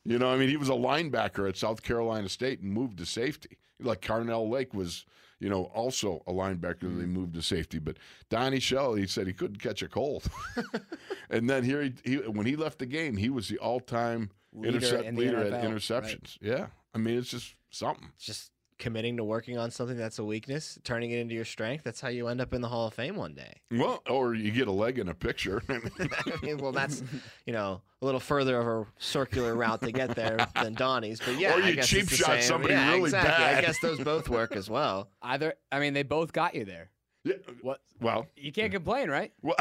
You 0.05 0.19
know, 0.19 0.31
I 0.31 0.37
mean, 0.37 0.49
he 0.49 0.57
was 0.57 0.69
a 0.69 0.73
linebacker 0.73 1.49
at 1.49 1.57
South 1.57 1.83
Carolina 1.83 2.28
State 2.28 2.61
and 2.61 2.73
moved 2.73 2.99
to 2.99 3.07
safety. 3.07 3.59
Like 3.81 4.00
Carnell 4.00 4.49
Lake 4.49 4.73
was, 4.73 5.05
you 5.40 5.49
know, 5.49 5.64
also 5.75 6.23
a 6.26 6.33
linebacker. 6.33 6.81
that 6.81 6.88
They 6.88 7.05
mm-hmm. 7.05 7.12
moved 7.12 7.35
to 7.35 7.43
safety, 7.43 7.78
but 7.78 7.99
Donnie 8.31 8.61
Shell, 8.61 8.95
he 8.95 9.07
said 9.07 9.26
he 9.26 9.33
couldn't 9.33 9.59
catch 9.59 9.83
a 9.83 9.88
cold. 9.88 10.28
and 11.31 11.49
then 11.49 11.64
here, 11.64 11.83
he, 11.83 11.95
he 12.05 12.16
when 12.16 12.47
he 12.47 12.57
left 12.57 12.78
the 12.78 12.87
game, 12.87 13.16
he 13.16 13.31
was 13.31 13.49
the 13.49 13.59
all-time 13.59 14.31
Leader 14.52 14.76
intercept 14.76 15.05
in 15.05 15.16
leader 15.16 15.38
at 15.38 15.52
NFL, 15.52 15.52
right. 15.52 15.64
interceptions. 15.64 16.38
Yeah, 16.40 16.66
I 16.95 16.99
mean, 16.99 17.19
it's 17.19 17.31
just 17.31 17.55
something. 17.71 18.09
Just 18.19 18.50
committing 18.78 19.16
to 19.16 19.25
working 19.25 19.56
on 19.59 19.71
something 19.71 19.97
that's 19.97 20.18
a 20.18 20.25
weakness, 20.25 20.78
turning 20.85 21.11
it 21.11 21.18
into 21.18 21.35
your 21.35 21.45
strength. 21.45 21.85
That's 21.85 22.00
how 22.00 22.09
you 22.09 22.28
end 22.28 22.40
up 22.40 22.52
in 22.52 22.61
the 22.61 22.68
Hall 22.68 22.87
of 22.88 22.95
Fame 22.95 23.16
one 23.16 23.35
day. 23.35 23.52
Well, 23.71 24.02
or 24.09 24.35
you 24.35 24.50
get 24.50 24.68
a 24.68 24.73
leg 24.73 24.99
in 24.99 25.09
a 25.09 25.14
picture. 25.14 25.62
I 25.68 25.80
mean, 26.42 26.59
well, 26.59 26.73
that's 26.73 27.02
you 27.47 27.52
know 27.52 27.80
a 28.02 28.04
little 28.04 28.21
further 28.21 28.61
of 28.61 28.66
a 28.66 28.87
circular 28.99 29.54
route 29.54 29.80
to 29.83 29.92
get 29.92 30.14
there 30.14 30.37
than 30.62 30.75
Donnie's, 30.75 31.21
but 31.21 31.38
yeah, 31.38 31.54
Or 31.59 31.62
I 31.62 31.68
you 31.71 31.75
guess 31.76 31.88
cheap 31.88 32.02
it's 32.02 32.11
the 32.11 32.16
shot 32.18 32.26
same. 32.35 32.42
somebody 32.42 32.75
yeah, 32.75 32.90
really 32.92 33.04
exactly. 33.04 33.45
I 33.45 33.61
guess 33.62 33.78
those 33.80 33.99
both 34.00 34.28
work 34.28 34.54
as 34.54 34.68
well. 34.68 35.09
Either, 35.23 35.54
I 35.73 35.80
mean, 35.80 35.95
they 35.95 36.02
both 36.02 36.33
got 36.33 36.54
you 36.54 36.64
there. 36.66 36.90
yeah, 37.25 37.35
What? 37.62 37.80
well, 38.00 38.26
You 38.37 38.52
can't 38.52 38.71
complain, 38.73 39.09
right? 39.09 39.33
well, 39.42 39.56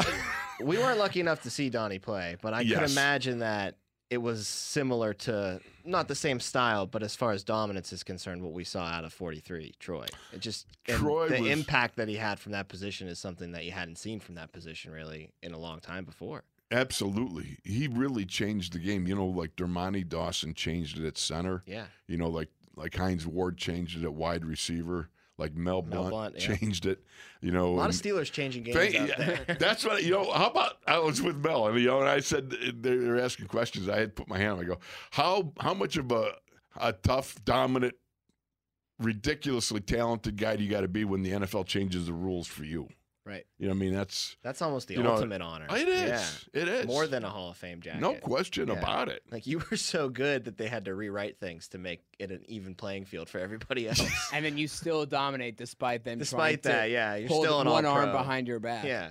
We 0.60 0.76
weren't 0.78 0.98
lucky 0.98 1.20
enough 1.20 1.42
to 1.42 1.50
see 1.50 1.70
Donnie 1.70 1.98
play, 1.98 2.36
but 2.42 2.52
I 2.54 2.64
could 2.64 2.90
imagine 2.90 3.38
that 3.40 3.76
it 4.10 4.18
was 4.18 4.46
similar 4.46 5.12
to 5.14 5.60
not 5.84 6.06
the 6.08 6.14
same 6.14 6.38
style, 6.40 6.86
but 6.86 7.02
as 7.02 7.16
far 7.16 7.32
as 7.32 7.42
dominance 7.44 7.92
is 7.92 8.02
concerned, 8.02 8.42
what 8.42 8.52
we 8.52 8.62
saw 8.64 8.84
out 8.84 9.04
of 9.04 9.12
43 9.12 9.74
Troy. 9.80 10.06
It 10.32 10.40
just 10.40 10.66
Troy 10.86 11.28
the 11.28 11.40
was- 11.42 11.50
impact 11.50 11.96
that 11.96 12.08
he 12.08 12.14
had 12.16 12.38
from 12.38 12.52
that 12.52 12.68
position 12.68 13.08
is 13.08 13.18
something 13.18 13.52
that 13.52 13.64
you 13.64 13.72
hadn't 13.72 13.96
seen 13.98 14.20
from 14.20 14.36
that 14.36 14.52
position 14.52 14.92
really 14.92 15.30
in 15.42 15.52
a 15.54 15.58
long 15.58 15.80
time 15.80 16.04
before. 16.04 16.44
absolutely. 16.72 17.58
He 17.64 17.88
really 17.88 18.24
changed 18.24 18.72
the 18.72 18.78
game. 18.78 19.06
You 19.06 19.14
know, 19.16 19.26
like 19.26 19.54
Dermontti 19.56 20.08
Dawson 20.08 20.54
changed 20.54 20.98
it 20.98 21.06
at 21.06 21.16
center. 21.18 21.62
Yeah. 21.66 21.86
You 22.06 22.16
know, 22.16 22.28
like 22.28 22.48
like 22.76 22.94
Hines 22.94 23.26
Ward 23.26 23.56
changed 23.56 23.96
it 23.98 24.04
at 24.04 24.12
wide 24.14 24.44
receiver. 24.44 25.08
Like 25.38 25.54
Mel, 25.54 25.82
Mel 25.82 26.08
Blount, 26.08 26.10
Blount, 26.10 26.34
yeah. 26.40 26.56
changed 26.56 26.86
it. 26.86 27.04
You 27.42 27.52
know, 27.52 27.66
A 27.66 27.76
lot 27.76 27.90
of 27.90 27.94
Steelers 27.94 28.32
changing 28.32 28.62
games 28.62 28.94
there. 28.94 29.44
That's 29.58 29.84
what 29.84 30.02
you 30.02 30.10
know. 30.10 30.32
How 30.32 30.48
about 30.48 30.78
I 30.86 30.98
was 30.98 31.20
with 31.20 31.36
Mel, 31.36 31.66
and 31.68 31.78
you 31.78 31.86
know, 31.86 32.00
and 32.00 32.08
I 32.08 32.20
said 32.20 32.50
they 32.50 32.96
were 32.96 33.20
asking 33.20 33.48
questions. 33.48 33.88
I 33.88 33.98
had 33.98 34.16
put 34.16 34.28
my 34.28 34.38
hand. 34.38 34.54
up. 34.54 34.60
I 34.60 34.64
go, 34.64 34.78
how 35.10 35.52
how 35.60 35.74
much 35.74 35.98
of 35.98 36.10
a 36.10 36.32
a 36.78 36.92
tough, 36.92 37.36
dominant, 37.44 37.94
ridiculously 38.98 39.80
talented 39.80 40.36
guy 40.36 40.56
do 40.56 40.64
you 40.64 40.70
got 40.70 40.80
to 40.80 40.88
be 40.88 41.04
when 41.04 41.22
the 41.22 41.32
NFL 41.32 41.66
changes 41.66 42.06
the 42.06 42.12
rules 42.12 42.46
for 42.46 42.64
you? 42.64 42.88
Right. 43.26 43.44
You 43.58 43.66
know, 43.66 43.72
what 43.72 43.78
I 43.78 43.80
mean, 43.80 43.92
that's 43.92 44.36
That's 44.42 44.62
almost 44.62 44.86
the 44.86 44.94
You 44.94 45.02
know, 45.02 45.14
ultimate 45.14 45.42
honor. 45.42 45.66
it 45.70 45.88
is. 45.88 46.46
Yeah. 46.54 46.62
It 46.62 46.68
is 46.68 46.86
More 46.86 47.08
than 47.08 47.24
a 47.24 47.28
Hall 47.28 47.50
of 47.50 47.56
Fame 47.56 47.80
jacket. 47.80 48.00
no 48.00 48.14
question 48.14 48.68
Yeah. 48.68 48.74
about 48.74 49.08
it. 49.08 49.22
Like 49.32 49.48
you 49.48 49.60
were 49.68 49.76
so 49.76 50.08
good 50.08 50.44
that 50.44 50.56
they 50.58 50.68
had 50.68 50.84
to 50.84 50.94
rewrite 50.94 51.40
things 51.40 51.66
to 51.68 51.78
make 51.78 52.02
it 52.20 52.30
an 52.30 52.44
even 52.46 52.76
playing 52.76 53.04
field 53.06 53.28
for 53.28 53.40
everybody 53.40 53.88
else. 53.88 54.00
And 54.32 54.44
then 54.44 54.56
you 54.56 54.68
still 54.68 55.04
dominate 55.06 55.56
despite 55.56 56.04
them. 56.04 56.18
Despite 56.20 56.62
trying 56.62 56.72
that, 56.76 56.82
to 56.84 56.88
yeah, 56.88 57.16
you're 57.16 57.28
still 57.28 57.60
an 57.60 57.68
one 57.68 57.84
all-pro. 57.84 58.02
arm 58.04 58.12
behind 58.12 58.46
your 58.46 58.60
back. 58.60 58.84
Yeah. 58.84 59.10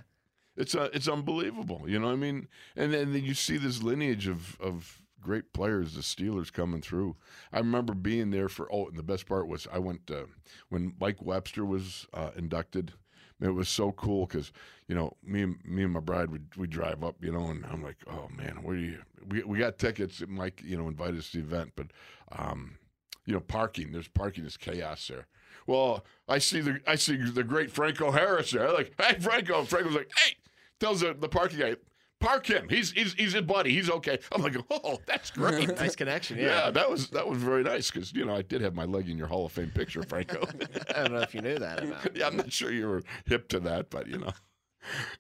It's 0.56 0.74
uh, 0.74 0.90
it's 0.94 1.10
unbelievable. 1.10 1.84
You 1.86 2.00
know, 2.00 2.06
what 2.08 2.14
I 2.14 2.16
mean, 2.16 2.48
and 2.78 2.94
then 2.94 3.14
you 3.14 3.34
see 3.34 3.58
this 3.58 3.84
lineage 3.84 4.28
of 4.28 4.58
of 4.62 5.02
great 5.20 5.52
players, 5.52 5.96
the 5.96 6.02
Steelers 6.02 6.54
coming 6.54 6.80
through. 6.82 7.18
I 7.52 7.58
remember 7.58 7.94
being 7.94 8.30
there 8.32 8.48
for. 8.48 8.72
Oh, 8.72 8.88
and 8.88 8.96
the 8.96 9.04
best 9.04 9.26
part 9.28 9.50
was 9.50 9.68
I 9.74 9.80
went 9.80 10.10
uh, 10.10 10.28
when 10.70 10.94
Mike 11.02 11.22
Webster 11.22 11.66
was 11.66 12.08
uh, 12.14 12.30
inducted. 12.38 12.94
It 13.42 13.50
was 13.50 13.68
so 13.68 13.92
cool 13.92 14.26
because 14.26 14.52
you 14.88 14.96
know 14.96 15.16
me 15.24 15.42
and 15.44 15.58
me 15.66 15.84
and 15.84 15.94
my 15.94 16.00
bride 16.00 16.32
would 16.32 16.48
we 16.56 16.68
drive 16.68 17.04
up, 17.04 17.16
you 17.22 17.32
know, 17.32 17.48
and 17.48 17.66
I'm 17.66 17.84
like, 17.84 17.98
oh 18.08 18.30
man, 18.36 18.60
where 18.64 18.78
you? 18.78 19.00
We 19.30 19.44
we 19.44 19.60
got 19.60 19.78
tickets. 19.78 20.24
Mike, 20.28 20.62
you 20.64 20.78
know, 20.78 20.88
invited 20.88 21.18
us 21.18 21.32
to 21.32 21.38
the 21.38 21.44
event, 21.44 21.74
but 21.76 21.88
um, 22.32 22.78
you 23.26 23.34
know, 23.34 23.40
parking. 23.42 23.92
There's 23.92 24.08
parking 24.08 24.46
is 24.46 24.58
chaos 24.58 25.08
there. 25.08 25.28
Well, 25.68 26.06
I 26.30 26.38
see 26.38 26.62
the 26.62 26.80
I 26.88 26.96
see 26.96 27.18
the 27.18 27.44
great 27.44 27.72
Franco 27.72 28.12
Harris 28.12 28.52
there. 28.52 28.72
like, 28.72 28.94
hey 29.00 29.20
Franco. 29.20 29.60
And 29.60 29.68
Franco's 29.68 29.96
like, 29.96 30.12
hey, 30.18 30.36
tells 30.80 31.02
the, 31.02 31.14
the 31.14 31.30
parking 31.30 31.60
guy, 31.60 31.76
park 32.26 32.48
him. 32.48 32.68
He's 32.70 32.92
he's 32.92 33.14
he's 33.14 33.34
his 33.34 33.42
buddy. 33.44 33.74
He's 33.74 33.90
okay. 33.90 34.20
I'm 34.32 34.42
like, 34.42 34.56
oh, 34.72 35.00
that's 35.06 35.32
great. 35.40 35.68
Nice 35.78 35.96
connection. 35.96 36.38
yeah. 36.38 36.66
Yeah. 36.66 36.72
that 36.72 36.90
was 36.90 37.10
that 37.10 37.28
was 37.28 37.38
very 37.38 37.64
nice 37.64 37.92
because 37.92 38.14
you 38.14 38.26
know 38.26 38.36
I 38.36 38.42
did 38.42 38.62
have 38.62 38.74
my 38.76 38.86
leg 38.86 39.10
in 39.10 39.18
your 39.18 39.28
Hall 39.28 39.46
of 39.46 39.52
Fame 39.52 39.72
picture, 39.72 40.04
Franco. 40.10 40.48
I 40.96 41.04
don't 41.04 41.14
know 41.14 41.22
if 41.22 41.34
you 41.36 41.42
knew 41.42 41.58
that 41.60 41.84
about. 41.84 42.10
yeah, 42.16 42.28
I'm 42.28 42.38
not 42.38 42.52
sure 42.52 42.72
you 42.72 42.88
were 42.88 43.04
hip 43.26 43.48
to 43.50 43.60
that, 43.62 43.90
but 43.90 44.08
you 44.08 44.18
know. 44.18 44.32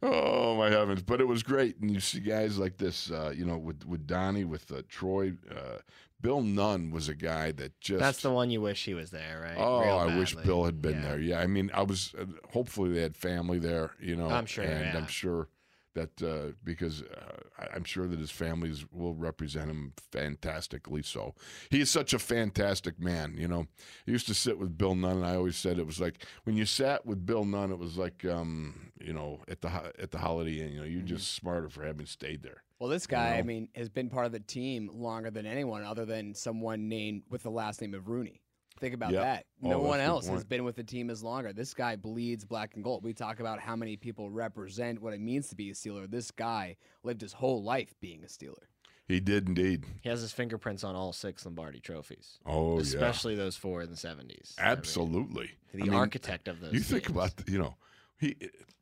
Oh 0.04 0.56
my 0.56 0.70
heavens! 0.70 1.02
But 1.02 1.22
it 1.22 1.28
was 1.28 1.42
great, 1.42 1.80
and 1.80 1.90
you 1.90 2.00
see 2.00 2.20
guys 2.20 2.60
like 2.60 2.78
this, 2.78 3.10
uh, 3.10 3.34
you 3.36 3.46
know, 3.46 3.58
with 3.58 3.84
with 3.86 4.06
Donnie, 4.06 4.44
with 4.44 4.72
uh, 4.72 4.84
Troy, 4.88 5.34
uh, 5.50 5.80
Bill 6.22 6.42
Nunn 6.42 6.92
was 6.92 7.10
a 7.10 7.16
guy 7.16 7.52
that 7.54 7.80
just 7.82 8.00
That's 8.00 8.22
the 8.22 8.30
one 8.32 8.52
you 8.52 8.62
wish 8.62 8.86
he 8.86 8.94
was 8.94 9.10
there, 9.10 9.42
right? 9.42 9.56
Oh, 9.58 9.82
Real 9.82 9.98
I 9.98 10.18
wish. 10.18 10.36
Bill 10.36 10.66
had 10.66 10.82
been 10.82 10.96
Yeah. 11.02 11.02
there. 11.02 11.20
Yeah, 11.20 11.40
I 11.40 11.48
mean, 11.48 11.72
I 11.74 11.82
was. 11.82 12.14
Uh, 12.16 12.26
hopefully, 12.52 12.92
they 12.94 13.02
had 13.02 13.16
family 13.18 13.58
there. 13.58 13.92
You 14.00 14.16
know, 14.16 14.28
I'm 14.30 14.46
sure, 14.46 14.64
and 14.64 14.86
yeah. 14.86 14.98
I'm 14.98 15.08
sure 15.08 15.48
that 15.96 16.22
uh, 16.22 16.52
because 16.64 17.02
uh, 17.02 17.38
I- 17.60 17.70
I'm 17.76 17.84
sure 17.84 18.08
that 18.08 18.20
his 18.20 18.32
families 18.32 18.86
will 18.92 19.16
represent 19.16 19.70
him 19.70 19.94
fantastically. 20.12 21.02
So 21.02 21.34
he 21.70 21.82
is 21.82 21.90
such 21.90 22.14
a 22.14 22.20
fantastic 22.20 23.00
man. 23.00 23.36
You 23.38 23.48
know, 23.48 23.68
I 24.08 24.12
used 24.12 24.28
to 24.28 24.34
sit 24.34 24.58
with 24.60 24.78
Bill 24.78 24.96
Nunn, 24.96 25.18
and 25.18 25.26
I 25.26 25.36
always 25.36 25.56
said 25.58 25.80
it 25.80 25.86
was 25.88 26.00
like 26.00 26.24
when 26.44 26.56
you 26.56 26.66
sat 26.66 27.06
with 27.06 27.26
Bill 27.26 27.44
Nunn, 27.46 27.72
it 27.72 27.80
was 27.80 27.98
like 27.98 28.24
um, 28.26 28.92
you 29.02 29.14
know 29.14 29.42
at 29.48 29.62
the 29.62 29.70
at 30.00 30.12
the 30.12 30.20
Holiday 30.20 30.62
Inn. 30.62 30.72
You 30.74 30.78
know, 30.80 30.84
you're 30.86 31.00
Mm-hmm. 31.00 31.08
just 31.08 31.34
smarter 31.34 31.70
for 31.70 31.84
having 31.84 32.06
stayed 32.06 32.44
there. 32.44 32.62
Well, 32.80 32.90
this 32.90 33.08
guy, 33.08 33.36
I 33.36 33.38
know? 33.40 33.46
mean, 33.46 33.70
has 33.76 33.90
been 33.90 34.10
part 34.10 34.26
of 34.26 34.32
the 34.34 34.40
team 34.40 34.90
longer 34.94 35.32
than 35.32 35.46
anyone 35.46 35.84
other 35.84 36.04
than 36.06 36.34
someone 36.36 36.90
named 36.90 37.24
with 37.30 37.44
the 37.44 37.50
last 37.52 37.80
name 37.82 37.94
of 37.94 38.10
Rooney. 38.10 38.42
Think 38.80 38.94
about 38.94 39.12
Yep. 39.14 39.22
that. 39.24 39.46
Oh, 39.64 39.70
No 39.70 39.78
that's 39.78 39.88
one 39.88 40.00
a 40.00 40.04
good 40.04 40.08
else 40.10 40.28
has 40.28 40.44
been 40.44 40.64
with 40.66 40.76
the 40.76 40.84
team 40.84 41.10
as 41.10 41.24
longer. 41.24 41.54
This 41.54 41.74
guy 41.74 41.96
bleeds 41.96 42.44
black 42.44 42.76
and 42.76 42.84
gold. 42.84 43.04
We 43.04 43.14
talk 43.14 43.40
about 43.40 43.60
how 43.60 43.76
many 43.76 43.96
people 43.96 44.30
represent 44.30 45.02
what 45.02 45.14
it 45.14 45.22
means 45.22 45.48
to 45.50 45.56
be 45.56 45.70
a 45.70 45.74
Steeler. 45.74 46.10
This 46.10 46.32
guy 46.32 46.76
lived 47.04 47.22
his 47.22 47.34
whole 47.34 47.64
life 47.64 47.94
being 48.02 48.24
a 48.24 48.28
Steeler. 48.28 48.66
He 49.08 49.20
did 49.20 49.48
indeed. 49.48 49.86
He 50.02 50.10
has 50.10 50.22
his 50.22 50.32
fingerprints 50.34 50.84
on 50.84 50.96
all 50.96 51.14
six 51.14 51.46
Lombardi 51.46 51.80
trophies, 51.80 52.40
Oh 52.46 52.76
yeah, 52.78 52.82
especially 52.82 53.36
those 53.36 53.56
four 53.56 53.82
in 53.84 53.90
the 53.92 53.96
70s. 53.96 54.56
I 54.58 54.64
mean, 54.64 54.72
absolutely. 54.78 55.52
the 55.74 55.84
I 55.84 55.86
mean, 55.86 55.94
architect 55.94 56.48
of 56.48 56.60
those. 56.60 56.74
You 56.74 56.80
think 56.80 57.04
teams. 57.06 57.16
about, 57.16 57.36
the, 57.38 57.52
you 57.52 57.60
know, 57.60 57.76
he 58.18 58.36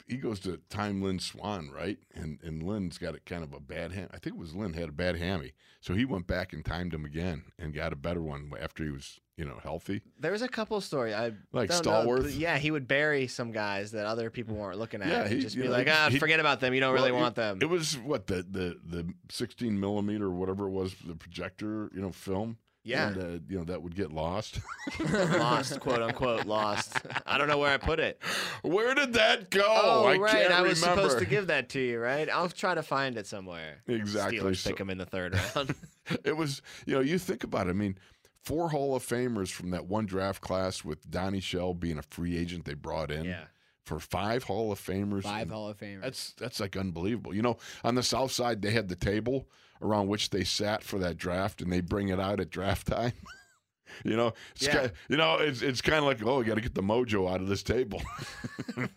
he 0.07 0.17
goes 0.17 0.39
to 0.41 0.57
Time 0.69 1.01
Lynn 1.01 1.19
Swann, 1.19 1.69
right? 1.71 1.97
And 2.15 2.39
and 2.41 2.63
Lynn's 2.63 2.97
got 2.97 3.15
a 3.15 3.19
kind 3.19 3.43
of 3.43 3.53
a 3.53 3.59
bad 3.59 3.91
ham. 3.91 4.07
I 4.13 4.17
think 4.17 4.35
it 4.37 4.39
was 4.39 4.55
Lynn 4.55 4.73
had 4.73 4.89
a 4.89 4.93
bad 4.93 5.17
hammy, 5.17 5.53
so 5.81 5.93
he 5.93 6.05
went 6.05 6.25
back 6.25 6.53
and 6.53 6.63
timed 6.63 6.93
him 6.93 7.03
again 7.05 7.43
and 7.59 7.73
got 7.73 7.91
a 7.93 7.97
better 7.97 8.21
one 8.21 8.49
after 8.61 8.83
he 8.85 8.91
was, 8.91 9.19
you 9.37 9.45
know, 9.45 9.59
healthy. 9.63 10.01
There 10.19 10.31
was 10.31 10.41
a 10.43 10.47
couple 10.47 10.79
story. 10.81 11.13
I 11.13 11.33
Like 11.51 11.69
don't 11.69 11.85
know, 11.85 11.91
Stallworth? 12.05 12.37
yeah, 12.37 12.57
he 12.57 12.69
would 12.71 12.87
bury 12.87 13.27
some 13.27 13.51
guys 13.51 13.91
that 13.91 14.05
other 14.05 14.29
people 14.29 14.55
weren't 14.55 14.77
looking 14.77 15.01
at. 15.01 15.07
Yeah, 15.07 15.21
and 15.23 15.33
he- 15.33 15.39
just 15.39 15.55
be 15.55 15.63
know, 15.63 15.71
like, 15.71 15.87
ah, 15.89 16.09
he- 16.11 16.19
forget 16.19 16.39
about 16.39 16.59
them. 16.59 16.73
You 16.73 16.79
don't 16.81 16.93
really 16.93 17.11
Well, 17.11 17.21
want 17.21 17.35
them. 17.35 17.57
It 17.61 17.69
was 17.69 17.97
what 17.97 18.27
the 18.27 18.45
the 18.49 18.79
the 18.85 19.13
16 19.29 19.79
millimeter 19.79 20.29
whatever 20.29 20.67
it 20.67 20.71
was, 20.71 20.95
the 21.07 21.15
projector, 21.15 21.89
you 21.95 22.01
know, 22.01 22.11
film. 22.11 22.57
Yeah. 22.85 23.07
and, 23.07 23.17
uh, 23.17 23.39
you 23.47 23.57
know 23.57 23.63
that 23.63 23.81
would 23.81 23.95
get 23.95 24.11
lost. 24.11 24.59
lost, 24.99 25.79
quote 25.79 26.01
unquote, 26.01 26.45
lost. 26.45 26.97
I 27.25 27.37
don't 27.37 27.47
know 27.47 27.57
where 27.57 27.73
I 27.73 27.77
put 27.77 28.01
it. 28.01 28.21
Where 28.61 28.93
did 28.93 29.13
that 29.13 29.49
go? 29.49 29.63
Oh, 29.65 30.03
I 30.05 30.17
right. 30.17 30.31
can't 30.33 30.51
I 30.53 30.61
was 30.61 30.81
remember. 30.81 31.03
supposed 31.03 31.19
to 31.19 31.25
give 31.25 31.47
that 31.47 31.69
to 31.69 31.79
you, 31.79 31.97
right? 31.99 32.29
I'll 32.29 32.49
try 32.49 32.75
to 32.75 32.83
find 32.83 33.17
it 33.17 33.25
somewhere. 33.25 33.81
Exactly, 33.87 34.37
Steelers 34.39 34.57
so- 34.57 34.71
pick 34.71 34.79
him 34.81 34.89
in 34.89 34.97
the 34.97 35.05
third 35.05 35.33
round. 35.55 35.73
it 36.25 36.35
was 36.35 36.61
you 36.85 36.93
know 36.95 36.99
you 36.99 37.17
think 37.17 37.45
about 37.45 37.67
it 37.67 37.69
i 37.69 37.73
mean 37.73 37.97
four 38.43 38.69
hall 38.69 38.95
of 38.95 39.03
famers 39.03 39.51
from 39.51 39.71
that 39.71 39.85
one 39.85 40.05
draft 40.05 40.41
class 40.41 40.83
with 40.83 41.09
donnie 41.09 41.39
shell 41.39 41.73
being 41.73 41.97
a 41.97 42.03
free 42.03 42.37
agent 42.37 42.65
they 42.65 42.73
brought 42.73 43.09
in 43.09 43.25
yeah. 43.25 43.45
for 43.85 43.99
five 43.99 44.43
hall 44.43 44.71
of 44.71 44.79
famers 44.79 45.23
Five 45.23 45.49
Hall 45.49 45.69
of 45.69 45.77
Famers. 45.77 46.01
that's 46.01 46.31
that's 46.33 46.59
like 46.59 46.75
unbelievable 46.75 47.33
you 47.33 47.41
know 47.41 47.57
on 47.83 47.95
the 47.95 48.03
south 48.03 48.31
side 48.31 48.61
they 48.61 48.71
had 48.71 48.89
the 48.89 48.95
table 48.95 49.47
around 49.81 50.07
which 50.07 50.29
they 50.29 50.43
sat 50.43 50.83
for 50.83 50.99
that 50.99 51.17
draft 51.17 51.61
and 51.61 51.71
they 51.71 51.81
bring 51.81 52.09
it 52.09 52.19
out 52.19 52.39
at 52.39 52.49
draft 52.49 52.87
time 52.87 53.13
you 54.03 54.15
know 54.15 54.33
it's 54.55 54.65
Yeah. 54.67 54.87
ki- 54.87 54.93
you 55.09 55.17
know 55.17 55.35
it's, 55.37 55.61
it's 55.61 55.81
kind 55.81 55.99
of 55.99 56.05
like 56.05 56.23
oh 56.25 56.39
we 56.39 56.45
got 56.45 56.55
to 56.55 56.61
get 56.61 56.73
the 56.75 56.81
mojo 56.81 57.31
out 57.31 57.41
of 57.41 57.47
this 57.47 57.63
table 57.63 58.01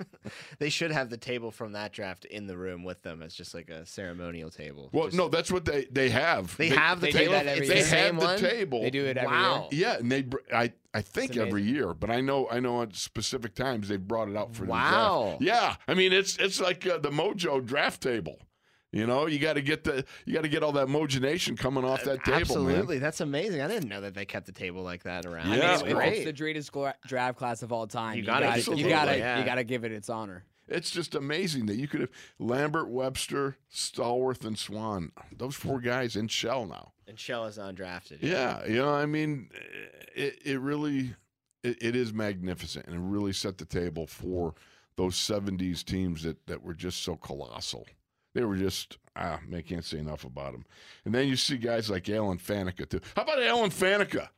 They 0.59 0.71
should 0.71 0.91
have 0.91 1.11
the 1.11 1.17
table 1.17 1.51
from 1.51 1.73
that 1.73 1.93
draft 1.93 2.25
in 2.25 2.47
the 2.47 2.57
room 2.57 2.83
with 2.83 3.03
them 3.03 3.23
as 3.23 3.35
just 3.35 3.55
like 3.55 3.69
a 3.71 3.87
ceremonial 3.87 4.51
table. 4.51 4.91
well 4.93 5.05
Just- 5.07 5.17
no 5.17 5.29
that's 5.29 5.51
what 5.53 5.65
they 5.65 5.87
they 5.91 6.11
have 6.11 6.57
They, 6.57 6.69
have 6.71 7.01
the 7.01 7.07
they 7.07 7.13
table. 7.13 7.33
that 7.33 7.47
every 7.47 7.67
it's 7.67 7.75
year. 7.75 7.83
they 7.85 7.89
same 7.89 8.15
have 8.15 8.21
the 8.21 8.27
one. 8.27 8.39
table 8.39 8.83
they 8.83 8.91
do 8.91 9.05
it 9.05 9.17
every 9.17 9.35
Wow. 9.37 9.69
year. 9.71 9.81
Yeah, 9.89 9.97
and 9.99 10.11
they 10.11 10.23
br- 10.23 10.39
I 10.53 10.73
I 10.95 11.03
think 11.03 11.37
every 11.37 11.63
year, 11.63 11.93
but 11.93 12.11
I 12.11 12.21
know 12.23 12.49
I 12.51 12.59
know 12.59 12.81
at 12.83 12.97
specific 12.97 13.55
times 13.55 13.89
they've 13.89 14.01
brought 14.01 14.29
it 14.29 14.37
out 14.37 14.55
for 14.55 14.63
the 14.63 14.73
draft. 14.73 14.93
Wow. 14.95 15.39
Yeah, 15.41 15.77
I 15.87 15.95
mean 15.95 16.13
it's 16.13 16.37
it's 16.39 16.59
like 16.61 16.87
uh, 16.87 16.99
the 16.99 17.11
Mojo 17.11 17.65
draft 17.65 18.03
table. 18.03 18.39
You 18.93 19.07
know, 19.07 19.27
you 19.27 19.39
got 19.39 19.55
to 19.55 19.63
get 19.63 19.85
the 19.85 20.05
you 20.25 20.33
got 20.33 20.43
to 20.43 20.49
get 20.49 20.63
all 20.63 20.73
that 20.73 20.87
Mojonation 20.87 21.59
coming 21.59 21.85
off 21.85 22.05
that 22.05 22.25
table, 22.25 22.39
Absolutely, 22.41 22.99
that's 22.99 23.21
amazing. 23.21 23.61
I 23.61 23.69
didn't 23.69 23.89
know 23.89 24.01
that 24.01 24.15
they 24.15 24.25
kept 24.25 24.47
the 24.47 24.53
table 24.53 24.83
like 24.83 25.03
that 25.03 25.27
around. 25.27 25.49
Yeah, 25.49 25.53
I 25.53 25.57
mean, 25.57 25.61
That's 25.61 25.83
if 25.83 25.89
well- 25.89 25.99
it's 26.01 26.11
great. 26.17 26.25
the 26.25 26.33
greatest 26.33 26.73
gla- 26.73 26.95
draft 27.07 27.37
class 27.37 27.63
of 27.63 27.73
all 27.73 27.87
time. 27.87 28.15
You 28.15 28.21
You, 28.23 28.27
gotta 28.27 28.47
gotta, 28.47 28.61
give 28.63 28.73
it 28.73 28.79
you 28.79 28.89
gotta, 28.89 29.19
yeah. 29.19 29.39
you 29.41 29.45
gotta 29.45 29.65
give 29.65 29.85
it 29.85 29.93
its 29.93 30.09
honor. 30.09 30.45
It's 30.69 30.91
just 30.91 31.15
amazing 31.15 31.67
that 31.67 31.77
you 31.77 31.87
could 31.89 32.01
have 32.01 32.11
Lambert, 32.39 32.89
Webster, 32.89 33.57
Stallworth, 33.73 34.45
and 34.45 34.59
Swann. 34.59 35.13
Those 35.37 35.55
four 35.55 35.81
guys 35.81 36.17
in 36.17 36.27
shell 36.29 36.67
now. 36.67 36.93
And 37.09 37.17
Shell 37.19 37.45
is 37.45 37.57
undrafted. 37.59 38.19
Yeah, 38.21 38.65
you 38.67 38.79
know, 38.79 38.93
I 38.93 39.07
mean, 39.07 39.49
it, 40.15 40.41
it 40.45 40.59
really 40.61 41.15
it, 41.63 41.77
it 41.81 41.97
is 41.97 42.13
magnificent, 42.13 42.87
and 42.87 42.97
it 42.97 43.01
really 43.01 43.33
set 43.33 43.59
the 43.59 43.65
table 43.65 44.07
for 44.09 44.55
those 44.97 45.15
'70s 45.17 45.85
teams 45.85 46.23
that 46.25 46.45
that 46.47 46.63
were 46.65 46.75
just 46.75 47.03
so 47.05 47.15
colossal. 47.15 47.87
They 48.37 48.45
were 48.45 48.57
just 48.57 48.99
ah, 49.17 49.41
man, 49.49 49.63
can't 49.63 49.83
say 49.83 49.97
enough 49.99 50.25
about 50.25 50.53
them. 50.53 50.67
And 51.07 51.15
then 51.15 51.27
you 51.27 51.37
see 51.37 51.57
guys 51.57 51.89
like 51.89 52.07
Alan 52.11 52.37
Faneca 52.37 52.87
too. 52.87 53.01
How 53.17 53.23
about 53.23 53.43
Alan 53.43 53.71
Faneca? 53.71 54.29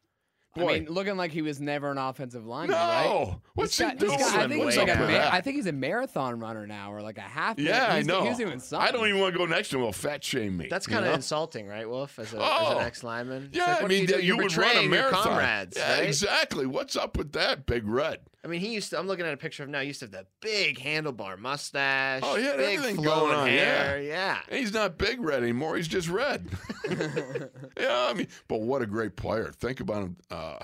Boy, 0.54 0.76
I 0.76 0.80
mean, 0.80 0.88
looking 0.88 1.16
like 1.16 1.30
he 1.32 1.42
was 1.42 1.60
never 1.60 1.90
an 1.90 1.98
offensive 1.98 2.46
lineman, 2.46 2.76
no, 2.76 2.78
right? 2.78 3.36
what's 3.54 3.76
This 3.76 3.86
he 3.86 3.92
guy- 3.92 3.98
this 3.98 4.08
doing? 4.08 4.18
guy- 4.18 4.44
I 4.44 4.48
think, 4.48 4.64
he's 4.64 4.76
like 4.76 4.88
a 4.88 4.92
up 4.92 4.98
ma- 5.00 5.06
that? 5.06 5.32
I 5.34 5.40
think 5.40 5.56
he's 5.56 5.66
a 5.66 5.72
marathon 5.72 6.38
runner 6.40 6.66
now, 6.66 6.92
or 6.92 7.02
like 7.02 7.18
a 7.18 7.22
half. 7.22 7.58
yeah, 7.58 7.88
I 7.92 8.02
know. 8.02 8.22
He's 8.24 8.38
doing 8.38 8.58
something. 8.60 8.88
I 8.88 8.90
don't 8.92 9.06
even 9.08 9.20
want 9.20 9.34
to 9.34 9.38
go 9.38 9.46
next 9.46 9.68
to 9.70 9.76
him. 9.76 9.82
He'll 9.82 9.92
fat 9.92 10.22
shame 10.24 10.56
me. 10.56 10.66
That's 10.70 10.86
kind 10.86 11.04
of 11.04 11.10
know? 11.10 11.14
insulting, 11.16 11.66
right, 11.68 11.88
Wolf? 11.88 12.18
As, 12.18 12.32
a, 12.32 12.36
as 12.38 12.42
Oh. 12.44 12.78
an 12.78 12.84
ex-lineman. 12.86 13.44
It's 13.48 13.56
Yeah, 13.58 13.66
like, 13.74 13.84
I 13.84 13.86
mean, 13.88 14.00
you, 14.02 14.06
doing? 14.06 14.20
you 14.20 14.26
You're 14.34 14.42
would 14.44 14.56
run 14.56 14.76
a 14.76 14.80
your 14.82 14.90
marathon. 14.90 15.22
comrades, 15.24 15.76
yeah, 15.76 15.94
right? 15.98 16.04
exactly. 16.08 16.66
What's 16.66 16.96
up 16.96 17.16
with 17.16 17.32
that, 17.32 17.66
Big 17.66 17.86
Red? 17.86 18.20
I 18.44 18.46
mean, 18.46 18.60
he 18.60 18.72
used 18.72 18.90
to. 18.90 18.98
I'm 18.98 19.06
looking 19.08 19.26
at 19.26 19.34
a 19.34 19.36
picture 19.36 19.64
of 19.64 19.68
him 19.68 19.72
now. 19.72 19.80
He 19.80 19.88
used 19.88 19.98
to 20.00 20.06
have 20.06 20.12
that 20.12 20.26
big 20.40 20.78
handlebar 20.78 21.38
mustache. 21.38 22.22
Oh, 22.24 22.36
he 22.36 22.44
had 22.44 22.56
big 22.56 22.78
everything 22.78 23.04
going 23.04 23.34
on, 23.34 23.46
yeah. 23.48 23.52
hair. 23.52 24.00
Yeah. 24.00 24.38
He's 24.48 24.72
not 24.72 24.96
Big 24.96 25.20
Red 25.20 25.42
anymore. 25.42 25.76
He's 25.76 25.88
just 25.88 26.08
Red. 26.08 26.46
yeah, 26.88 28.06
I 28.08 28.14
mean, 28.14 28.28
but 28.46 28.60
what 28.60 28.80
a 28.80 28.86
great 28.86 29.16
player. 29.16 29.50
Think 29.52 29.80
about 29.80 30.02
him. 30.04 30.16
Uh, 30.30 30.58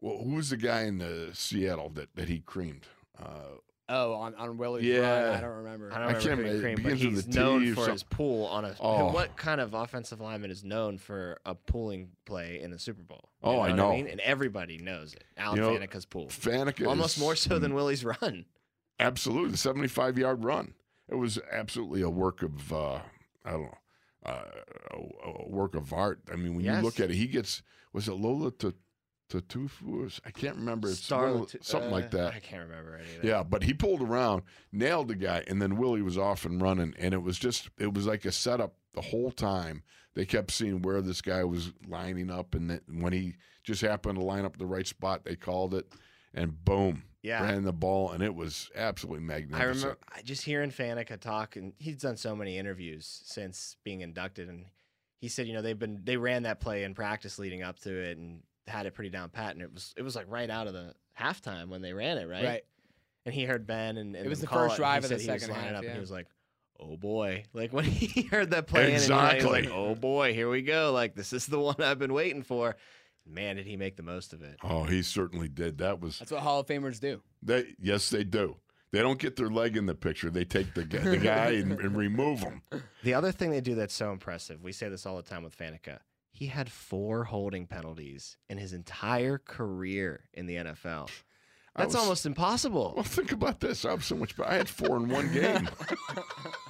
well, 0.00 0.18
who 0.24 0.34
was 0.34 0.50
the 0.50 0.56
guy 0.56 0.82
in 0.82 0.98
the 0.98 1.30
Seattle 1.32 1.88
that, 1.90 2.14
that 2.16 2.28
he 2.28 2.40
creamed? 2.40 2.86
Uh, 3.16 3.58
Oh, 3.94 4.14
on 4.14 4.34
on 4.36 4.56
Willie's 4.56 4.84
Yeah. 4.86 5.00
run, 5.26 5.34
I 5.36 5.40
don't 5.40 5.56
remember. 5.56 5.92
I 5.92 5.98
don't 5.98 6.02
I 6.02 6.06
remember 6.12 6.20
can't 6.20 6.38
who 6.38 6.44
remember. 6.44 6.56
It 6.56 6.60
creamed, 6.62 6.82
but 6.82 6.92
he's 6.98 7.28
known 7.28 7.68
or 7.70 7.74
for 7.74 7.80
his 7.90 8.00
something. 8.00 8.06
pull 8.16 8.46
on 8.46 8.64
a. 8.64 8.74
Oh. 8.80 9.12
What 9.12 9.36
kind 9.36 9.60
of 9.60 9.74
offensive 9.74 10.20
lineman 10.20 10.50
is 10.50 10.64
known 10.64 10.96
for 10.98 11.38
a 11.44 11.54
pulling 11.54 12.08
play 12.24 12.60
in 12.62 12.70
the 12.70 12.78
Super 12.78 13.02
Bowl? 13.02 13.28
You 13.44 13.50
Oh, 13.50 13.58
I 13.60 13.68
what 13.68 13.76
know. 13.76 13.92
mean? 13.92 14.06
And 14.08 14.18
everybody 14.20 14.78
knows 14.78 15.12
it. 15.14 15.24
Alan 15.36 15.56
You 15.58 15.62
know, 15.62 15.70
Faneca's 15.78 16.06
pull. 16.06 16.26
Faneca 16.28 16.86
Almost 16.86 17.16
is- 17.18 17.22
more 17.22 17.36
so 17.36 17.58
than 17.58 17.74
Willie's 17.74 18.04
run. 18.04 18.46
absolutely 18.98 19.50
the 19.50 19.56
75 19.58 20.16
yard 20.18 20.42
run. 20.44 20.74
It 21.08 21.16
was 21.16 21.38
absolutely 21.50 22.00
a 22.02 22.08
work 22.08 22.42
of 22.42 22.72
uh, 22.72 23.00
I 23.44 23.50
don't 23.50 23.62
know 23.62 23.78
uh, 24.24 24.44
a, 24.92 25.28
a 25.44 25.48
work 25.48 25.74
of 25.74 25.92
art. 25.92 26.20
I 26.32 26.36
mean, 26.36 26.54
when 26.56 26.64
you 26.64 26.72
look 26.80 26.98
at 27.00 27.10
it, 27.10 27.16
he 27.16 27.26
gets 27.26 27.62
was 27.92 28.08
it 28.08 28.12
Lofa 28.12 28.72
Tatupu? 29.40 30.20
I 30.24 30.30
can't 30.30 30.56
remember. 30.56 30.88
It's 30.88 31.06
the- 31.08 31.14
Starlet- 31.14 31.64
something 31.64 31.90
like 31.90 32.06
uh, 32.06 32.18
that. 32.18 32.34
I 32.34 32.40
can't 32.40 32.68
remember 32.68 32.96
it 32.96 33.06
either. 33.18 33.26
Yeah, 33.28 33.42
but 33.42 33.62
he 33.62 33.72
pulled 33.74 34.02
around, 34.02 34.42
nailed 34.72 35.08
the 35.08 35.14
guy, 35.16 35.44
and 35.46 35.60
then 35.60 35.76
Willie 35.76 36.02
was 36.02 36.18
off 36.18 36.44
and 36.44 36.60
running, 36.60 36.94
and 36.98 37.14
it 37.14 37.22
was 37.22 37.38
just 37.38 37.70
it 37.78 37.92
was 37.94 38.06
like 38.06 38.24
a 38.24 38.32
setup 38.32 38.74
the 38.94 39.00
whole 39.02 39.30
time. 39.30 39.82
They 40.14 40.26
kept 40.26 40.50
seeing 40.50 40.82
where 40.82 41.00
this 41.00 41.22
guy 41.22 41.42
was 41.44 41.72
lining 41.88 42.30
up, 42.30 42.54
and 42.54 42.68
then 42.70 42.80
when 43.00 43.12
he 43.12 43.34
just 43.64 43.80
happened 43.80 44.18
to 44.18 44.24
line 44.24 44.44
up 44.44 44.58
the 44.58 44.66
right 44.66 44.86
spot, 44.86 45.24
they 45.24 45.36
called 45.36 45.72
it, 45.72 45.86
and 46.34 46.62
boom, 46.64 47.04
Yeah. 47.22 47.42
ran 47.42 47.62
the 47.62 47.72
ball, 47.72 48.10
and 48.12 48.22
it 48.22 48.34
was 48.34 48.70
absolutely 48.74 49.24
magnificent. 49.24 49.62
I 49.62 49.64
remember 49.66 49.98
I 50.14 50.20
just 50.22 50.44
hearing 50.44 50.70
Faneca 50.70 51.18
talk, 51.18 51.56
and 51.56 51.72
he's 51.78 51.96
done 51.96 52.18
so 52.18 52.36
many 52.36 52.58
interviews 52.58 53.22
since 53.24 53.76
being 53.84 54.02
inducted, 54.02 54.48
and 54.50 54.66
he 55.18 55.28
said, 55.28 55.46
you 55.46 55.54
know, 55.54 55.62
they've 55.62 55.78
been 55.78 56.00
they 56.04 56.16
ran 56.18 56.42
that 56.42 56.60
play 56.60 56.82
in 56.84 56.94
practice 56.94 57.38
leading 57.38 57.62
up 57.62 57.78
to 57.80 57.90
it, 57.96 58.18
and 58.18 58.42
had 58.66 58.86
it 58.86 58.94
pretty 58.94 59.10
down 59.10 59.28
pat, 59.30 59.52
and 59.54 59.62
it 59.62 59.72
was 59.72 59.92
it 59.96 60.02
was 60.02 60.14
like 60.16 60.26
right 60.28 60.48
out 60.50 60.66
of 60.66 60.72
the 60.72 60.94
halftime 61.18 61.68
when 61.68 61.82
they 61.82 61.92
ran 61.92 62.18
it, 62.18 62.26
right? 62.26 62.44
Right. 62.44 62.62
And 63.24 63.34
he 63.34 63.44
heard 63.44 63.66
Ben, 63.66 63.96
and, 63.98 64.16
and 64.16 64.26
It 64.26 64.28
was 64.28 64.40
the 64.40 64.46
call 64.46 64.68
first 64.68 64.78
it, 64.78 64.82
and 64.82 64.94
he 64.94 65.00
drive 65.00 65.04
of 65.04 65.10
the 65.10 65.18
said 65.18 65.20
he 65.26 65.32
was 65.32 65.42
second 65.42 65.54
lining 65.56 65.68
half, 65.74 65.78
up, 65.78 65.84
and 65.84 65.94
he 65.94 66.00
was 66.00 66.10
like, 66.10 66.26
"Oh 66.80 66.96
boy!" 66.96 67.44
Like 67.52 67.72
when 67.72 67.84
he 67.86 68.22
heard 68.22 68.50
that 68.50 68.66
play, 68.66 68.80
in, 68.80 68.84
and 68.86 68.90
he 68.90 68.94
was 68.94 69.04
Exactly. 69.04 69.62
like, 69.62 69.70
"Oh 69.70 69.94
boy, 69.94 70.34
here 70.34 70.48
we 70.50 70.62
go!" 70.62 70.92
Like 70.92 71.14
this 71.14 71.32
is 71.32 71.46
the 71.46 71.58
one 71.60 71.76
I've 71.80 71.98
been 71.98 72.12
waiting 72.14 72.42
for. 72.42 72.76
Man, 73.24 73.54
did 73.54 73.66
he 73.66 73.76
make 73.76 73.96
the 73.96 74.02
most 74.02 74.32
of 74.32 74.42
it? 74.42 74.56
Oh, 74.64 74.82
he 74.82 75.00
certainly 75.02 75.46
did. 75.48 75.78
That 75.78 76.00
was 76.00 76.18
That's 76.18 76.32
what 76.32 76.42
Hall 76.42 76.58
of 76.60 76.66
Famers 76.66 76.98
do. 76.98 77.22
they. 77.42 77.74
Yes, 77.80 78.10
they 78.10 78.24
do. 78.24 78.56
They 78.90 78.98
don't 79.00 79.18
get 79.18 79.36
their 79.36 79.48
leg 79.48 79.76
in 79.76 79.86
the 79.86 79.94
picture. 79.94 80.28
They 80.28 80.44
take 80.44 80.74
the 80.74 80.84
guy, 80.84 80.98
the 80.98 81.16
guy 81.16 81.50
and, 81.52 81.72
and 81.80 81.96
remove 81.96 82.40
him. 82.40 82.60
The 83.04 83.14
other 83.14 83.32
thing 83.32 83.50
they 83.50 83.60
do 83.62 83.74
that's 83.76 83.94
so 83.94 84.12
impressive, 84.12 84.62
we 84.62 84.72
say 84.72 84.88
this 84.88 85.06
all 85.06 85.16
the 85.16 85.22
time 85.22 85.42
with 85.44 85.56
Faneca. 85.56 85.98
He 86.42 86.48
had 86.48 86.72
four 86.72 87.22
holding 87.22 87.68
penalties 87.68 88.36
in 88.48 88.58
his 88.58 88.72
entire 88.72 89.38
career 89.38 90.24
in 90.34 90.46
the 90.46 90.56
NFL. 90.56 91.08
That's 91.76 91.94
was- 91.94 91.94
almost 91.94 92.26
impossible. 92.26 92.94
Well, 92.96 93.04
think 93.04 93.30
about 93.30 93.60
this. 93.60 93.84
I 93.84 93.90
have 93.92 94.02
so 94.02 94.16
much. 94.16 94.36
Better. 94.36 94.50
I 94.50 94.54
had 94.56 94.68
four 94.68 94.96
in 94.96 95.08
one 95.08 95.32
game. 95.32 95.68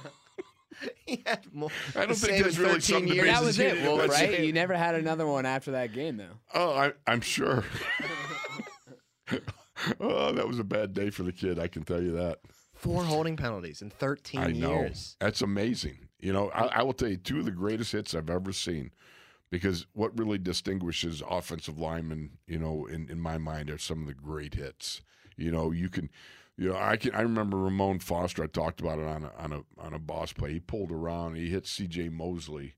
he 1.07 1.23
had 1.25 1.51
more. 1.51 1.71
I 1.95 2.05
don't 2.05 2.09
think 2.09 2.33
same 2.33 2.41
there's 2.43 2.59
in 2.59 2.65
really 2.65 2.73
13 2.81 2.81
something 2.81 3.09
to 3.09 3.15
years 3.15 3.25
be- 3.25 3.31
that 3.31 3.43
was 3.43 3.55
he 3.55 3.63
it, 3.63 3.73
did 3.73 3.83
Wolf, 3.87 4.03
in 4.03 4.09
right? 4.11 4.29
West 4.29 4.41
You 4.43 4.53
never 4.53 4.75
had 4.75 4.93
another 4.93 5.25
one 5.25 5.47
after 5.47 5.71
that 5.71 5.91
game, 5.91 6.17
though. 6.17 6.37
Oh, 6.53 6.71
I, 6.75 6.93
I'm 7.07 7.21
sure. 7.21 7.63
oh, 9.99 10.33
that 10.33 10.47
was 10.47 10.59
a 10.59 10.63
bad 10.63 10.93
day 10.93 11.09
for 11.09 11.23
the 11.23 11.31
kid. 11.31 11.57
I 11.57 11.67
can 11.67 11.81
tell 11.81 11.99
you 11.99 12.11
that. 12.11 12.41
Four 12.75 13.03
holding 13.03 13.37
penalties 13.37 13.81
in 13.81 13.89
13 13.89 14.39
I 14.39 14.47
know. 14.51 14.81
years. 14.81 15.15
That's 15.19 15.41
amazing. 15.41 15.97
You 16.19 16.31
know, 16.31 16.51
I, 16.51 16.65
I 16.67 16.83
will 16.83 16.93
tell 16.93 17.09
you 17.09 17.17
two 17.17 17.39
of 17.39 17.45
the 17.45 17.51
greatest 17.51 17.91
hits 17.91 18.13
I've 18.13 18.29
ever 18.29 18.53
seen 18.53 18.91
because 19.53 19.85
what 19.93 20.17
really 20.17 20.39
distinguishes 20.39 21.21
offensive 21.29 21.77
linemen, 21.77 22.31
you 22.47 22.57
know, 22.57 22.87
in, 22.87 23.07
in 23.07 23.19
my 23.19 23.37
mind 23.37 23.69
are 23.69 23.77
some 23.77 24.01
of 24.01 24.07
the 24.07 24.13
great 24.15 24.55
hits. 24.55 25.01
You 25.37 25.51
know, 25.51 25.69
you 25.69 25.89
can, 25.89 26.09
you 26.57 26.69
know, 26.69 26.75
I 26.75 26.97
can. 26.97 27.13
I 27.13 27.21
remember 27.21 27.57
Ramon 27.57 27.99
Foster. 27.99 28.43
I 28.43 28.47
talked 28.47 28.81
about 28.81 28.97
it 28.97 29.05
on 29.05 29.23
a 29.25 29.31
on 29.37 29.53
a 29.53 29.61
on 29.79 29.93
a 29.93 29.99
boss 29.99 30.33
play. 30.33 30.53
He 30.53 30.59
pulled 30.59 30.91
around. 30.91 31.35
He 31.35 31.49
hit 31.49 31.67
C.J. 31.67 32.09
Mosley, 32.09 32.73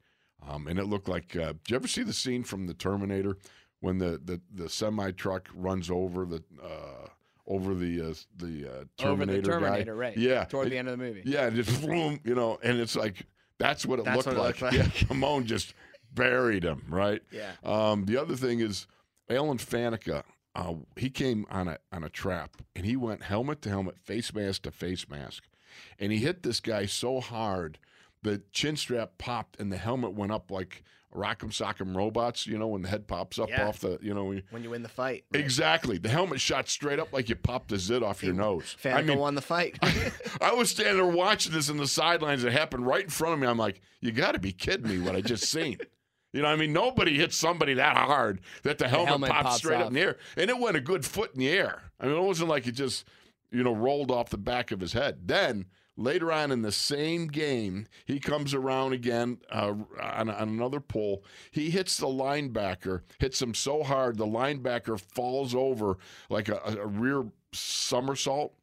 um, 0.45 0.67
and 0.67 0.77
it 0.77 0.83
looked 0.85 1.07
like. 1.07 1.33
Uh, 1.33 1.53
did 1.53 1.69
you 1.69 1.75
ever 1.77 1.87
see 1.87 2.03
the 2.03 2.11
scene 2.11 2.43
from 2.43 2.67
the 2.67 2.73
Terminator 2.73 3.37
when 3.79 3.97
the 3.99 4.19
the, 4.23 4.41
the 4.53 4.67
semi 4.67 5.11
truck 5.11 5.47
runs 5.55 5.89
over 5.89 6.25
the 6.25 6.43
uh, 6.61 7.07
over 7.47 7.73
the 7.73 8.01
uh, 8.01 8.13
the 8.35 8.67
uh, 8.69 8.83
Terminator 8.97 9.51
Over 9.53 9.59
the 9.61 9.65
guy? 9.65 9.83
Terminator, 9.83 9.95
right? 9.95 10.17
Yeah, 10.17 10.43
Toward 10.43 10.67
It- 10.67 10.71
the 10.71 10.77
end 10.77 10.89
of 10.89 10.97
the 10.97 11.03
movie. 11.05 11.23
yeah, 11.25 11.49
just 11.49 11.81
boom, 11.85 12.19
you 12.25 12.35
know, 12.35 12.57
and 12.61 12.79
it's 12.81 12.97
like 12.97 13.25
that's 13.59 13.85
what 13.85 13.99
it, 13.99 14.05
That's 14.05 14.25
looked, 14.25 14.27
what 14.27 14.35
it 14.37 14.61
like. 14.61 14.61
looked 14.61 14.73
like. 14.75 15.01
Yeah, 15.01 15.07
Ramon 15.09 15.45
just 15.45 15.73
buried 16.15 16.63
him, 16.63 16.85
right? 16.89 17.21
Yeah. 17.31 17.51
Um, 17.63 18.05
the 18.05 18.17
other 18.17 18.35
thing 18.35 18.59
is 18.61 18.87
Alan 19.29 19.57
Faneca. 19.57 20.23
Uh, 20.55 20.75
he 20.95 21.09
came 21.09 21.45
on 21.49 21.67
a 21.67 21.77
on 21.91 22.03
a 22.03 22.09
trap, 22.09 22.61
and 22.75 22.85
he 22.85 22.95
went 22.95 23.23
helmet 23.23 23.61
to 23.63 23.69
helmet, 23.69 23.99
face 23.99 24.33
mask 24.33 24.61
to 24.63 24.71
face 24.71 25.09
mask, 25.09 25.43
and 25.99 26.11
he 26.13 26.19
hit 26.19 26.43
this 26.43 26.59
guy 26.61 26.85
so 26.85 27.19
hard 27.19 27.77
the 28.23 28.41
chin 28.51 28.75
strap 28.75 29.17
popped, 29.19 29.59
and 29.59 29.71
the 29.71 29.77
helmet 29.77 30.13
went 30.13 30.31
up 30.31 30.49
like 30.49 30.83
Rock'em 31.13 31.51
Sock'em 31.51 31.95
Robots. 31.95 32.47
You 32.47 32.57
know, 32.57 32.67
when 32.67 32.81
the 32.81 32.87
head 32.89 33.05
pops 33.07 33.37
up 33.37 33.49
Yeah. 33.49 33.67
off 33.67 33.79
the, 33.81 33.99
you 34.01 34.13
know. 34.15 34.33
when 34.49 34.63
you- 34.63 34.69
win 34.71 34.81
the 34.81 34.89
fight. 34.89 35.25
Exactly. 35.33 35.97
The 35.99 36.09
helmet 36.09 36.41
shot 36.41 36.67
straight 36.67 36.97
up 36.99 37.13
like 37.13 37.29
you 37.29 37.35
popped 37.35 37.67
the 37.69 37.77
zit 37.77 38.01
off 38.01 38.23
your 38.23 38.33
nose. 38.33 38.75
Faneca 38.81 38.95
I 38.95 39.01
mean, 39.03 39.19
won 39.19 39.35
the 39.35 39.41
fight. 39.41 39.77
I 40.41 40.53
was 40.53 40.71
standing 40.71 40.95
there 40.97 41.05
watching 41.05 41.51
this 41.53 41.69
in 41.69 41.77
the 41.77 41.85
sidelines. 41.87 42.43
It 42.43 42.51
happened 42.51 42.87
right 42.87 43.03
in 43.03 43.09
front 43.11 43.35
of 43.35 43.39
me. 43.39 43.45
I'm 43.47 43.57
like, 43.59 43.79
you 44.01 44.11
got 44.11 44.31
to 44.31 44.39
be 44.39 44.51
kidding 44.51 44.87
me! 44.89 44.97
What 44.99 45.15
I 45.15 45.21
just 45.21 45.43
seen. 45.51 45.77
You 46.35 46.41
know, 46.41 46.49
I 46.49 46.57
mean, 46.57 46.73
nobody 46.73 47.15
hits 47.15 47.37
somebody 47.37 47.75
that 47.75 47.95
hard 47.95 48.41
that 48.63 48.77
the 48.77 48.89
helmet, 48.89 49.07
helmet 49.07 49.31
pops, 49.31 49.43
pops 49.43 49.55
straight 49.55 49.75
up 49.75 49.83
off. 49.83 49.87
in 49.87 49.93
the 49.93 50.01
air, 50.01 50.17
and 50.35 50.49
it 50.49 50.59
went 50.59 50.75
a 50.75 50.81
good 50.81 51.05
foot 51.05 51.33
in 51.33 51.39
the 51.39 51.47
air. 51.47 51.83
I 51.97 52.07
mean, 52.07 52.17
it 52.17 52.21
wasn't 52.21 52.49
like 52.49 52.67
it 52.67 52.73
just, 52.73 53.05
you 53.51 53.63
know, 53.63 53.73
rolled 53.73 54.11
off 54.11 54.31
the 54.31 54.37
back 54.37 54.71
of 54.71 54.81
his 54.81 54.91
head. 54.91 55.29
Then 55.29 55.67
later 55.95 56.33
on 56.33 56.51
in 56.51 56.61
the 56.61 56.73
same 56.73 57.27
game, 57.27 57.87
he 58.03 58.19
comes 58.19 58.53
around 58.53 58.91
again 58.91 59.37
uh, 59.49 59.75
on, 60.01 60.29
on 60.29 60.49
another 60.49 60.81
pull. 60.81 61.23
He 61.51 61.69
hits 61.69 61.95
the 61.95 62.07
linebacker, 62.07 63.03
hits 63.17 63.41
him 63.41 63.53
so 63.53 63.81
hard 63.81 64.17
the 64.17 64.25
linebacker 64.25 64.99
falls 64.99 65.55
over 65.55 65.99
like 66.29 66.49
a, 66.49 66.59
a 66.65 66.85
rear 66.85 67.23
somersault. 67.53 68.53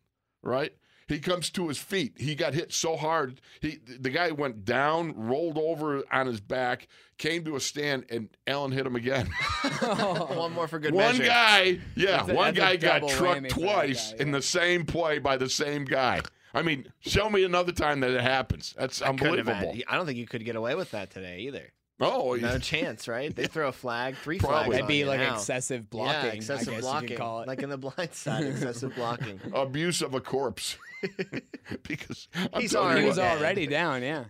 Right. 0.43 0.75
He 1.13 1.21
comes 1.21 1.51
to 1.51 1.69
his 1.69 1.79
feet. 1.79 2.15
He 2.17 2.35
got 2.35 2.55
hit 2.55 2.73
so 2.73 2.97
hard. 2.97 3.41
He 3.61 3.79
the 3.87 4.11
guy 4.11 4.31
went 4.31 4.65
down, 4.65 5.15
rolled 5.17 5.59
over 5.59 6.03
on 6.11 6.27
his 6.27 6.41
back, 6.41 6.89
came 7.19 7.45
to 7.45 7.57
a 7.57 7.61
stand, 7.61 8.07
and 8.11 8.29
Alan 8.47 8.73
hit 8.73 8.87
him 8.87 8.97
again. 8.97 9.27
One 9.81 10.53
more 10.53 10.69
for 10.69 10.79
good 10.79 10.95
one 10.95 11.05
measure. 11.19 11.23
One 11.23 11.29
guy, 11.29 11.79
yeah, 11.95 12.27
a- 12.29 12.35
one 12.35 12.55
guy 12.55 12.77
got 12.77 13.07
trucked 13.09 13.43
whammy 13.43 13.53
for 13.53 13.61
that 13.61 13.67
twice 13.67 14.13
guy, 14.13 14.19
in 14.23 14.31
the 14.33 14.43
same 14.43 14.85
play 14.85 15.19
by 15.19 15.37
the 15.37 15.49
same 15.49 15.85
guy. 15.85 16.21
I 16.55 16.63
mean, 16.63 16.93
show 17.01 17.31
me 17.31 17.45
another 17.45 17.73
time 17.73 18.01
that 18.01 18.11
it 18.11 18.21
happens. 18.21 18.75
That's 18.79 19.01
I 19.03 19.09
unbelievable. 19.09 19.53
imagine- 19.53 19.83
I 19.89 19.97
don't 19.97 20.07
think 20.07 20.19
you 20.19 20.27
could 20.27 20.45
get 20.45 20.57
away 20.57 20.75
with 20.75 20.91
that 20.93 21.11
today 21.11 21.41
either. 21.41 21.73
Oh, 22.01 22.35
No 22.35 22.53
yeah. 22.53 22.59
chance, 22.59 23.07
right? 23.07 23.35
They 23.35 23.47
throw 23.49 23.69
a 23.69 23.73
flag, 23.73 24.17
three 24.17 24.39
Probably. 24.39 24.57
flags. 24.57 24.71
That'd 24.71 24.83
on 24.83 24.89
be 24.89 24.97
you 24.97 25.07
like 25.07 25.21
now. 25.21 25.35
excessive 25.35 25.89
blocking. 25.89 26.25
Yeah, 26.27 26.33
I 26.33 26.35
excessive 26.35 26.75
guess 26.75 26.81
blocking. 26.83 27.09
You 27.11 27.17
could 27.17 27.23
call 27.23 27.41
it. 27.43 27.49
Like 27.49 27.63
in 27.63 27.71
the 27.71 27.79
blind 27.79 28.13
side, 28.13 28.45
excessive 28.45 28.95
blocking. 28.97 29.41
abuse 29.55 30.03
of 30.03 30.15
a 30.15 30.21
corpse. 30.21 30.77
because 31.83 32.29
I'm 32.53 32.61
He's 32.61 32.73
you 32.73 32.89
he 32.89 33.05
was 33.05 33.19
already 33.19 33.67
down. 33.67 34.03
Yeah. 34.03 34.25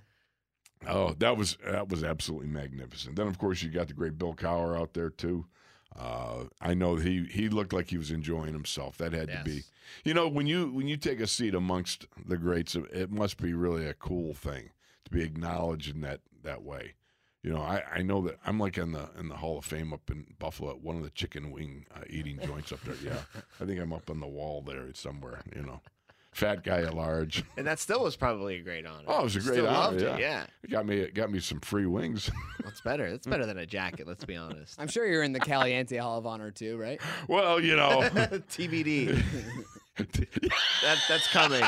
Oh, 0.87 1.15
that 1.19 1.37
was 1.37 1.59
that 1.65 1.89
was 1.89 2.03
absolutely 2.03 2.49
magnificent. 2.49 3.17
Then, 3.17 3.29
of 3.29 3.39
course, 3.39 3.63
you 3.63 3.71
got 3.71 3.89
the 3.89 3.95
great 3.95 4.19
Bill 4.19 4.35
Cowher 4.35 4.79
out 4.79 4.95
there 4.95 5.11
too. 5.11 5.47
Uh, 5.97 6.45
I 6.61 6.75
know 6.75 6.97
he 6.97 7.25
he 7.25 7.49
looked 7.49 7.73
like 7.73 7.91
he 7.91 7.99
was 7.99 8.11
enjoying 8.11 8.53
himself. 8.53 8.97
That 8.99 9.13
had 9.13 9.29
to 9.29 9.43
be, 9.45 9.63
you 10.05 10.15
know, 10.15 10.27
when 10.27 10.47
you 10.47 10.73
when 10.73 10.89
you 10.89 10.97
take 10.97 11.21
a 11.21 11.27
seat 11.27 11.55
amongst 11.55 12.07
the 12.27 12.37
greats, 12.37 12.75
it 12.75 13.11
must 13.11 13.41
be 13.41 13.53
really 13.53 13.87
a 13.87 13.95
cool 13.95 14.35
thing 14.35 14.71
to 15.05 15.11
be 15.11 15.23
acknowledged 15.23 15.95
in 15.95 16.01
that 16.01 16.21
that 16.43 16.63
way. 16.63 16.95
You 17.43 17.53
know, 17.53 17.61
I, 17.61 17.83
I 17.97 18.03
know 18.03 18.23
that 18.23 18.39
I'm 18.47 18.59
like 18.61 18.79
in 18.79 18.93
the 18.93 19.11
in 19.19 19.29
the 19.29 19.37
Hall 19.37 19.59
of 19.59 19.65
Fame 19.65 19.93
up 19.93 20.11
in 20.11 20.27
Buffalo 20.39 20.71
at 20.71 20.81
one 20.81 20.97
of 20.97 21.03
the 21.03 21.11
chicken 21.11 21.51
wing 21.51 21.87
uh, 21.95 22.05
eating 22.09 22.39
joints 22.41 22.73
up 22.73 22.81
there. 22.83 22.95
Yeah, 23.05 23.41
I 23.61 23.65
think 23.65 23.81
I'm 23.81 23.93
up 23.93 24.09
on 24.11 24.21
the 24.21 24.27
wall 24.27 24.63
there 24.63 24.87
somewhere. 24.95 25.41
You 25.55 25.63
know, 25.63 25.81
fat 26.33 26.65
guy 26.65 26.79
at 26.83 26.95
large. 26.95 27.45
And 27.57 27.67
that 27.67 27.79
still 27.79 28.03
was 28.03 28.17
probably 28.17 28.57
a 28.57 28.63
great 28.63 28.87
honor. 28.87 29.05
Oh, 29.07 29.21
it 29.21 29.25
was 29.25 29.37
a 29.37 29.41
great 29.41 29.53
Still 29.55 29.69
honor, 29.69 29.79
loved 29.99 30.01
yeah. 30.03 30.15
it. 30.17 30.21
Yeah, 30.21 30.47
It 30.65 30.71
got 30.71 30.87
me 30.87 30.97
it 30.99 31.15
got 31.15 31.31
me 31.31 31.39
some 31.41 31.61
free 31.61 31.87
wings. 31.87 32.31
that's 32.65 32.81
better. 32.81 33.11
That's 33.11 33.27
better 33.27 33.45
than 33.47 33.59
a 33.59 33.67
jacket. 33.67 34.07
Let's 34.07 34.25
be 34.25 34.37
honest. 34.37 34.81
I'm 34.81 34.89
sure 34.89 35.07
you're 35.07 35.23
in 35.23 35.33
the 35.33 35.41
Caliente 35.41 35.97
Hall 35.99 36.19
of 36.19 36.27
Honor 36.27 36.51
too, 36.51 36.77
right? 36.79 37.01
well, 37.29 37.61
you 37.61 37.77
know. 37.77 38.01
TBD. 38.51 39.23
That 39.97 40.99
that's 41.09 41.29
coming. 41.29 41.63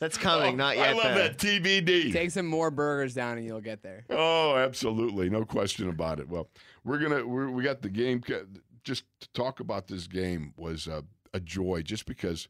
That's 0.00 0.16
coming. 0.16 0.56
Not 0.56 0.76
Oh, 0.76 0.80
I 0.80 0.86
yet. 0.86 0.96
love 0.96 1.14
though. 1.14 1.14
that 1.14 1.38
TBD. 1.38 2.12
Take 2.12 2.30
some 2.30 2.46
more 2.46 2.70
burgers 2.70 3.14
down 3.14 3.36
and 3.36 3.46
you'll 3.46 3.60
get 3.60 3.82
there. 3.82 4.04
oh, 4.10 4.56
absolutely, 4.56 5.28
no 5.28 5.44
question 5.44 5.88
about 5.88 6.18
it. 6.20 6.28
Well, 6.28 6.48
we're 6.84 6.98
gonna 6.98 7.26
we're, 7.26 7.50
we 7.50 7.62
got 7.62 7.82
the 7.82 7.88
game. 7.90 8.22
Just 8.84 9.04
to 9.20 9.28
talk 9.32 9.60
about 9.60 9.86
this 9.88 10.06
game 10.06 10.54
was 10.56 10.86
a, 10.86 11.04
a 11.34 11.40
joy, 11.40 11.82
just 11.82 12.06
because 12.06 12.48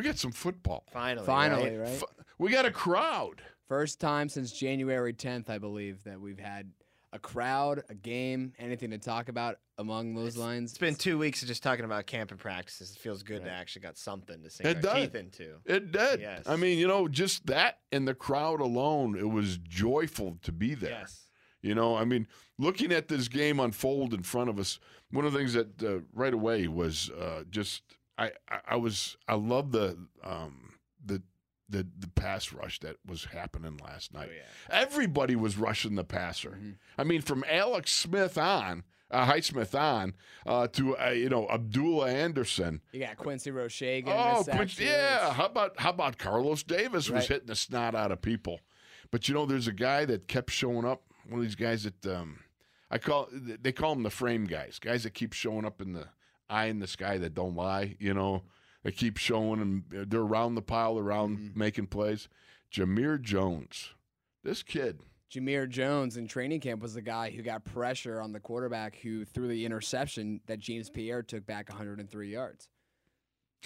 we 0.00 0.06
got 0.08 0.18
some 0.18 0.32
football. 0.32 0.84
Finally. 0.92 1.26
Finally, 1.26 1.76
right? 1.76 1.88
right? 1.88 1.94
F- 1.94 2.04
We 2.38 2.50
got 2.50 2.64
a 2.64 2.70
crowd. 2.70 3.42
First 3.68 4.00
time 4.00 4.28
since 4.28 4.50
January 4.52 5.12
10th, 5.12 5.48
I 5.50 5.58
believe, 5.58 6.02
that 6.04 6.20
we've 6.20 6.38
had 6.38 6.70
a 7.12 7.18
crowd, 7.18 7.82
a 7.88 7.94
game, 7.94 8.52
anything 8.58 8.90
to 8.90 8.98
talk 8.98 9.28
about 9.28 9.58
among 9.78 10.14
those 10.14 10.36
lines. 10.36 10.70
It's 10.70 10.78
been 10.78 10.94
two 10.94 11.18
weeks 11.18 11.42
of 11.42 11.48
just 11.48 11.62
talking 11.62 11.84
about 11.84 12.06
camp 12.06 12.30
and 12.30 12.38
practices. 12.40 12.92
It 12.92 12.98
feels 12.98 13.22
good 13.22 13.44
to 13.44 13.50
actually 13.50 13.82
got 13.82 13.98
something 13.98 14.42
to 14.42 14.48
sink 14.50 14.68
It 14.68 14.76
our 14.76 14.82
does. 14.82 14.94
teeth 15.06 15.14
into. 15.16 15.54
It 15.66 15.92
did. 15.92 16.20
Yes. 16.20 16.44
I 16.46 16.56
mean, 16.56 16.78
you 16.78 16.86
know, 16.88 17.08
just 17.08 17.46
that 17.46 17.78
and 17.92 18.06
the 18.08 18.14
crowd 18.14 18.60
alone, 18.60 19.16
it 19.18 19.28
was 19.28 19.58
joyful 19.58 20.38
to 20.42 20.52
be 20.52 20.74
there. 20.74 20.90
Yes. 21.00 21.26
You 21.62 21.74
know, 21.74 21.94
I 21.96 22.04
mean, 22.04 22.26
looking 22.58 22.90
at 22.92 23.08
this 23.08 23.28
game 23.28 23.60
unfold 23.60 24.14
in 24.14 24.22
front 24.22 24.48
of 24.48 24.58
us, 24.58 24.78
one 25.10 25.24
of 25.26 25.32
the 25.32 25.38
things 25.38 25.52
that 25.52 25.82
uh, 25.82 26.00
right 26.14 26.32
away 26.32 26.68
was 26.68 27.10
uh, 27.10 27.42
just 27.50 27.82
I, 28.26 28.30
I 28.68 28.76
was 28.76 29.16
I 29.28 29.34
love 29.34 29.72
the 29.72 29.96
um 30.22 30.74
the 31.04 31.22
the 31.68 31.86
the 31.98 32.08
pass 32.08 32.52
rush 32.52 32.80
that 32.80 32.96
was 33.06 33.24
happening 33.26 33.78
last 33.82 34.10
Oh 34.14 34.18
night. 34.18 34.30
yeah. 34.34 34.42
Everybody 34.82 35.36
was 35.36 35.56
rushing 35.56 35.94
the 35.94 36.04
passer. 36.04 36.58
Mhm. 36.60 36.74
I 36.98 37.04
mean, 37.04 37.22
from 37.22 37.44
Alex 37.48 37.92
Smith 37.92 38.36
on, 38.36 38.82
uh, 39.10 39.24
Highsmith 39.30 39.78
on, 39.78 40.14
uh, 40.46 40.66
to 40.68 40.96
uh, 40.98 41.10
you 41.10 41.28
know 41.28 41.48
Abdullah 41.48 42.10
Anderson. 42.10 42.80
You 42.92 43.00
got 43.00 43.16
Quincy 43.16 43.50
Roche 43.50 43.82
Oh, 44.06 44.44
Quincy, 44.48 44.84
yeah. 44.84 45.32
How 45.32 45.46
about 45.46 45.78
how 45.80 45.90
about 45.90 46.18
Carlos 46.18 46.62
Davis 46.64 47.08
was 47.08 47.28
hitting 47.28 47.46
the 47.46 47.56
snot 47.56 47.94
out 47.94 48.10
of 48.12 48.20
people? 48.20 48.60
But 49.12 49.28
you 49.28 49.34
know, 49.34 49.46
there's 49.46 49.66
a 49.68 49.72
guy 49.72 50.04
that 50.04 50.28
kept 50.28 50.50
showing 50.50 50.84
up. 50.84 51.02
One 51.28 51.38
of 51.40 51.44
these 51.46 51.54
guys 51.54 51.84
that 51.84 52.06
um, 52.06 52.40
I 52.90 52.98
call 52.98 53.28
they 53.32 53.70
call 53.72 53.94
them 53.94 54.02
the 54.02 54.10
frame 54.10 54.44
guys, 54.46 54.78
guys 54.80 55.04
that 55.04 55.14
keep 55.14 55.32
showing 55.32 55.64
up 55.64 55.80
in 55.80 55.92
the 55.92 56.08
eye 56.50 56.66
in 56.66 56.78
the 56.80 56.86
sky 56.86 57.16
that 57.18 57.34
don't 57.34 57.54
lie. 57.56 57.96
You 57.98 58.12
know, 58.14 58.42
they 58.82 58.92
keep 58.92 59.16
showing 59.16 59.60
and 59.60 59.84
they're 60.10 60.20
around 60.20 60.54
the 60.56 60.62
pile, 60.62 60.98
around 60.98 61.38
Mhm. 61.38 61.56
making 61.56 61.86
plays. 61.86 62.28
Jamir 62.72 63.20
Jones, 63.20 63.94
this 64.42 64.62
kid. 64.62 65.00
Jamir 65.30 65.68
Jones 65.68 66.16
in 66.16 66.26
training 66.26 66.60
camp 66.60 66.82
was 66.82 66.94
the 66.94 67.02
guy 67.02 67.30
who 67.30 67.42
got 67.42 67.64
pressure 67.64 68.20
on 68.20 68.32
the 68.32 68.40
quarterback 68.40 68.96
who 68.96 69.24
threw 69.24 69.46
the 69.48 69.64
interception 69.64 70.40
that 70.46 70.58
James 70.58 70.90
Pierre 70.90 71.22
took 71.22 71.46
back 71.46 71.68
103 71.68 72.32
yards. 72.32 72.68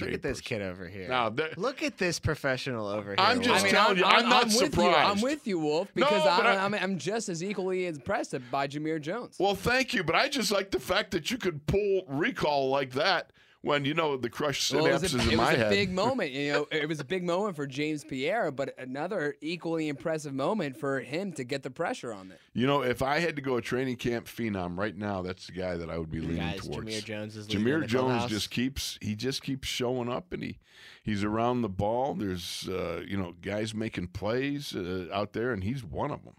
Look 0.01 0.13
at 0.13 0.23
this 0.23 0.39
Japers. 0.39 0.41
kid 0.41 0.63
over 0.63 0.89
here. 0.89 1.09
Now, 1.09 1.29
that- 1.31 1.57
Look 1.57 1.83
at 1.83 1.99
this 1.99 2.19
professional 2.19 2.87
over 2.89 3.11
here. 3.11 3.17
I'm 3.19 3.41
just 3.41 3.65
Will. 3.65 3.71
telling 3.71 3.99
you, 3.99 4.05
I'm 4.05 4.29
not 4.29 4.47
with 4.47 4.77
You. 4.77 4.85
I'm 4.89 5.21
with 5.21 5.47
you, 5.47 5.59
Wolf, 5.61 5.89
because 5.95 6.23
but 6.25 6.47
I'm, 6.47 6.47
I- 6.47 6.65
I'm, 6.65 6.75
I'm 6.75 6.99
just 6.99 7.29
as 7.29 7.45
equally 7.45 7.87
impressed 7.87 8.35
by 8.51 8.67
Jamir 8.67 9.01
Jones. 9.01 9.37
Well, 9.39 9.55
thank 9.55 9.95
you, 9.95 10.03
but 10.03 10.17
I 10.17 10.29
just 10.29 10.51
like 10.51 10.71
the 10.73 10.81
fact 10.81 11.13
that 11.13 11.31
you 11.31 11.39
could 11.39 11.65
pull 11.67 12.03
recall 12.09 12.71
like 12.71 12.91
that 12.93 13.31
when 13.65 13.85
you 13.85 13.95
know 13.95 14.17
the 14.17 14.29
crushed 14.31 14.73
Well, 14.73 14.87
it 14.87 14.93
was 14.93 15.03
synapses 15.03 15.21
a, 15.21 15.23
in 15.27 15.31
it 15.33 15.37
my 15.37 15.45
was 15.45 15.55
a 15.55 15.57
head. 15.59 15.71
big 15.71 15.91
moment. 16.05 16.31
You 16.33 16.53
know, 16.53 16.67
it 16.71 16.89
was 16.89 17.01
a 17.01 17.05
big 17.05 17.25
moment 17.25 17.57
for 17.57 17.67
James 17.67 18.05
Pierre, 18.05 18.51
but 18.51 18.75
another 18.79 19.35
equally 19.41 19.89
impressive 19.89 20.33
moment 20.35 20.77
for 20.77 21.01
him 21.01 21.33
to 21.33 21.45
get 21.45 21.63
the 21.63 21.71
pressure 21.71 22.13
on 22.13 22.31
it. 22.31 22.41
You 22.53 22.67
know, 22.67 22.83
if 22.83 23.03
I 23.03 23.19
had 23.19 23.37
to 23.37 23.43
go 23.43 23.57
a 23.57 23.63
training 23.63 23.97
camp 23.97 24.27
phenom 24.27 24.79
right 24.79 24.97
now, 24.97 25.23
that's 25.23 25.47
the 25.47 25.53
guy 25.53 25.77
that 25.77 25.91
I 25.91 25.99
would 25.99 26.11
be 26.11 26.21
leaning 26.21 26.37
Guys, 26.37 26.61
towards. 26.67 26.89
Jamir 26.89 27.05
Jones 27.05 27.37
is 27.37 27.49
leading 27.49 27.67
in 27.67 27.73
Jamir 27.73 27.81
the 27.81 27.87
Jones 27.87 28.05
clubhouse. 28.07 28.31
just 28.31 28.51
keeps 28.51 28.99
he 29.01 29.15
just 29.17 29.43
keeps 29.43 29.67
showing 29.69 30.09
up 30.11 30.33
and 30.33 30.43
he 30.43 30.59
he's 31.03 31.25
around 31.25 31.63
the 31.63 31.69
ball. 31.69 32.15
There's 32.15 32.69
uh, 32.69 33.03
you 33.07 33.17
know 33.17 33.35
guys 33.41 33.75
making 33.75 34.09
plays 34.09 34.75
uh, 34.75 35.09
out 35.13 35.33
there 35.33 35.53
and 35.53 35.65
he's 35.65 35.83
one 35.85 36.11
of 36.11 36.25
them. 36.25 36.35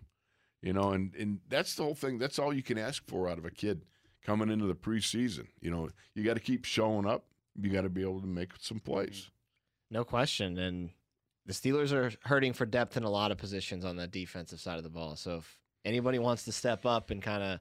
You 0.61 0.73
know, 0.73 0.91
and 0.91 1.13
and 1.15 1.39
that's 1.49 1.75
the 1.75 1.83
whole 1.83 1.95
thing. 1.95 2.17
That's 2.17 2.39
all 2.39 2.53
you 2.53 2.63
can 2.63 2.77
ask 2.77 3.05
for 3.07 3.29
out 3.29 3.37
of 3.37 3.45
a 3.45 3.51
kid 3.51 3.83
coming 4.25 4.49
into 4.49 4.65
the 4.65 4.75
preseason. 4.75 5.47
You 5.61 5.71
know, 5.71 5.89
you 6.13 6.23
got 6.23 6.33
to 6.33 6.39
keep 6.39 6.65
showing 6.65 7.05
up. 7.05 7.25
You 7.61 7.69
got 7.69 7.81
to 7.81 7.89
be 7.89 8.01
able 8.01 8.21
to 8.21 8.27
make 8.27 8.51
some 8.59 8.79
plays. 8.79 9.09
Mm-hmm. 9.09 9.95
No 9.95 10.03
question. 10.03 10.57
And 10.57 10.89
the 11.45 11.53
Steelers 11.53 11.91
are 11.91 12.11
hurting 12.23 12.53
for 12.53 12.65
depth 12.65 12.97
in 12.97 13.03
a 13.03 13.09
lot 13.09 13.31
of 13.31 13.37
positions 13.37 13.85
on 13.85 13.95
the 13.95 14.07
defensive 14.07 14.59
side 14.59 14.77
of 14.77 14.83
the 14.83 14.89
ball. 14.89 15.15
So 15.15 15.37
if 15.37 15.57
anybody 15.85 16.19
wants 16.19 16.43
to 16.45 16.51
step 16.51 16.85
up 16.85 17.11
and 17.11 17.21
kind 17.21 17.43
of, 17.43 17.59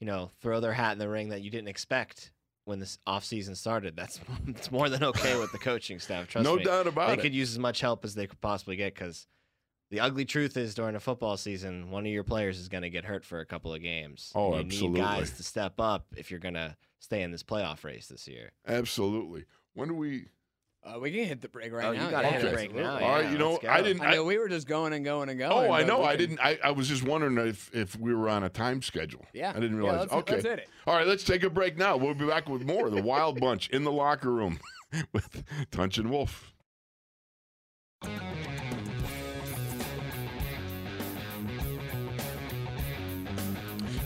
you 0.00 0.06
know, 0.06 0.30
throw 0.40 0.60
their 0.60 0.72
hat 0.72 0.92
in 0.92 0.98
the 0.98 1.08
ring 1.08 1.30
that 1.30 1.42
you 1.42 1.50
didn't 1.50 1.68
expect 1.68 2.30
when 2.64 2.78
this 2.78 2.98
offseason 3.06 3.56
started, 3.56 3.96
that's 3.96 4.20
it's 4.46 4.70
more 4.70 4.88
than 4.88 5.02
okay 5.04 5.38
with 5.38 5.52
the 5.52 5.58
coaching 5.58 5.98
staff. 5.98 6.28
Trust 6.28 6.44
no 6.44 6.56
me. 6.56 6.64
doubt 6.64 6.84
They 6.84 6.90
about 6.90 7.10
it. 7.10 7.16
They 7.16 7.22
could 7.22 7.34
use 7.34 7.50
as 7.50 7.58
much 7.58 7.80
help 7.80 8.04
as 8.04 8.14
they 8.14 8.26
could 8.26 8.40
possibly 8.40 8.76
get 8.76 8.94
because 8.94 9.26
the 9.90 10.00
ugly 10.00 10.24
truth 10.24 10.56
is 10.56 10.74
during 10.74 10.96
a 10.96 11.00
football 11.00 11.36
season, 11.36 11.90
one 11.90 12.04
of 12.06 12.12
your 12.12 12.24
players 12.24 12.58
is 12.58 12.68
going 12.68 12.82
to 12.82 12.90
get 12.90 13.04
hurt 13.04 13.24
for 13.24 13.40
a 13.40 13.46
couple 13.46 13.72
of 13.72 13.82
games. 13.82 14.32
Oh, 14.34 14.54
you 14.54 14.60
absolutely. 14.60 15.00
need 15.00 15.06
guys 15.06 15.30
to 15.32 15.42
step 15.42 15.74
up 15.78 16.06
if 16.16 16.30
you're 16.30 16.40
going 16.40 16.54
to 16.54 16.76
stay 17.00 17.22
in 17.22 17.30
this 17.30 17.42
playoff 17.42 17.84
race 17.84 18.08
this 18.08 18.26
year. 18.26 18.52
Absolutely. 18.66 19.44
When 19.74 19.88
do 19.88 19.94
we? 19.94 20.26
Uh, 20.86 20.98
we 21.00 21.10
can 21.10 21.24
hit 21.24 21.40
the 21.40 21.48
break 21.48 21.72
right 21.72 21.86
Oh, 21.86 21.92
now. 21.94 22.04
you 22.04 22.10
gotta 22.10 22.26
yeah. 22.28 22.32
hit 22.34 22.42
the 22.42 22.46
Okay. 22.48 22.54
break 22.56 22.74
now. 22.74 22.92
All 22.94 23.00
yeah, 23.00 23.12
right. 23.22 23.32
You 23.32 23.38
know. 23.38 23.58
I 23.66 23.80
didn't. 23.80 24.02
I 24.02 24.12
know 24.16 24.24
we 24.24 24.36
were 24.36 24.48
just 24.50 24.66
going 24.68 24.92
and 24.92 25.02
going 25.02 25.30
and 25.30 25.38
going. 25.38 25.70
Oh, 25.70 25.72
I 25.72 25.82
know. 25.82 26.04
I 26.04 26.10
can- 26.10 26.18
didn't. 26.18 26.40
I, 26.40 26.58
I 26.62 26.70
was 26.72 26.88
just 26.88 27.02
wondering 27.02 27.38
if 27.48 27.74
if 27.74 27.98
we 27.98 28.14
were 28.14 28.28
on 28.28 28.42
a 28.44 28.50
time 28.50 28.82
schedule. 28.82 29.24
Yeah, 29.32 29.48
I 29.50 29.60
didn't 29.60 29.78
Yeah, 29.82 29.88
realize. 29.88 30.00
let's- 30.00 30.12
okay. 30.12 30.32
let's 30.34 30.44
hit 30.46 30.58
it. 30.58 30.68
All 30.86 30.94
right, 30.94 31.06
let's 31.06 31.24
take 31.24 31.42
a 31.42 31.48
break 31.48 31.78
now. 31.78 31.96
We'll 31.96 32.12
be 32.12 32.26
back 32.26 32.50
with 32.50 32.66
more. 32.66 32.90
The 32.90 33.00
Wild 33.00 33.40
Bunch 33.40 33.70
in 33.70 33.84
the 33.84 33.92
locker 33.92 34.30
room 34.30 34.58
with 35.14 35.42
Tunch 35.70 35.96
and 35.96 36.10
Wolf. 36.10 36.52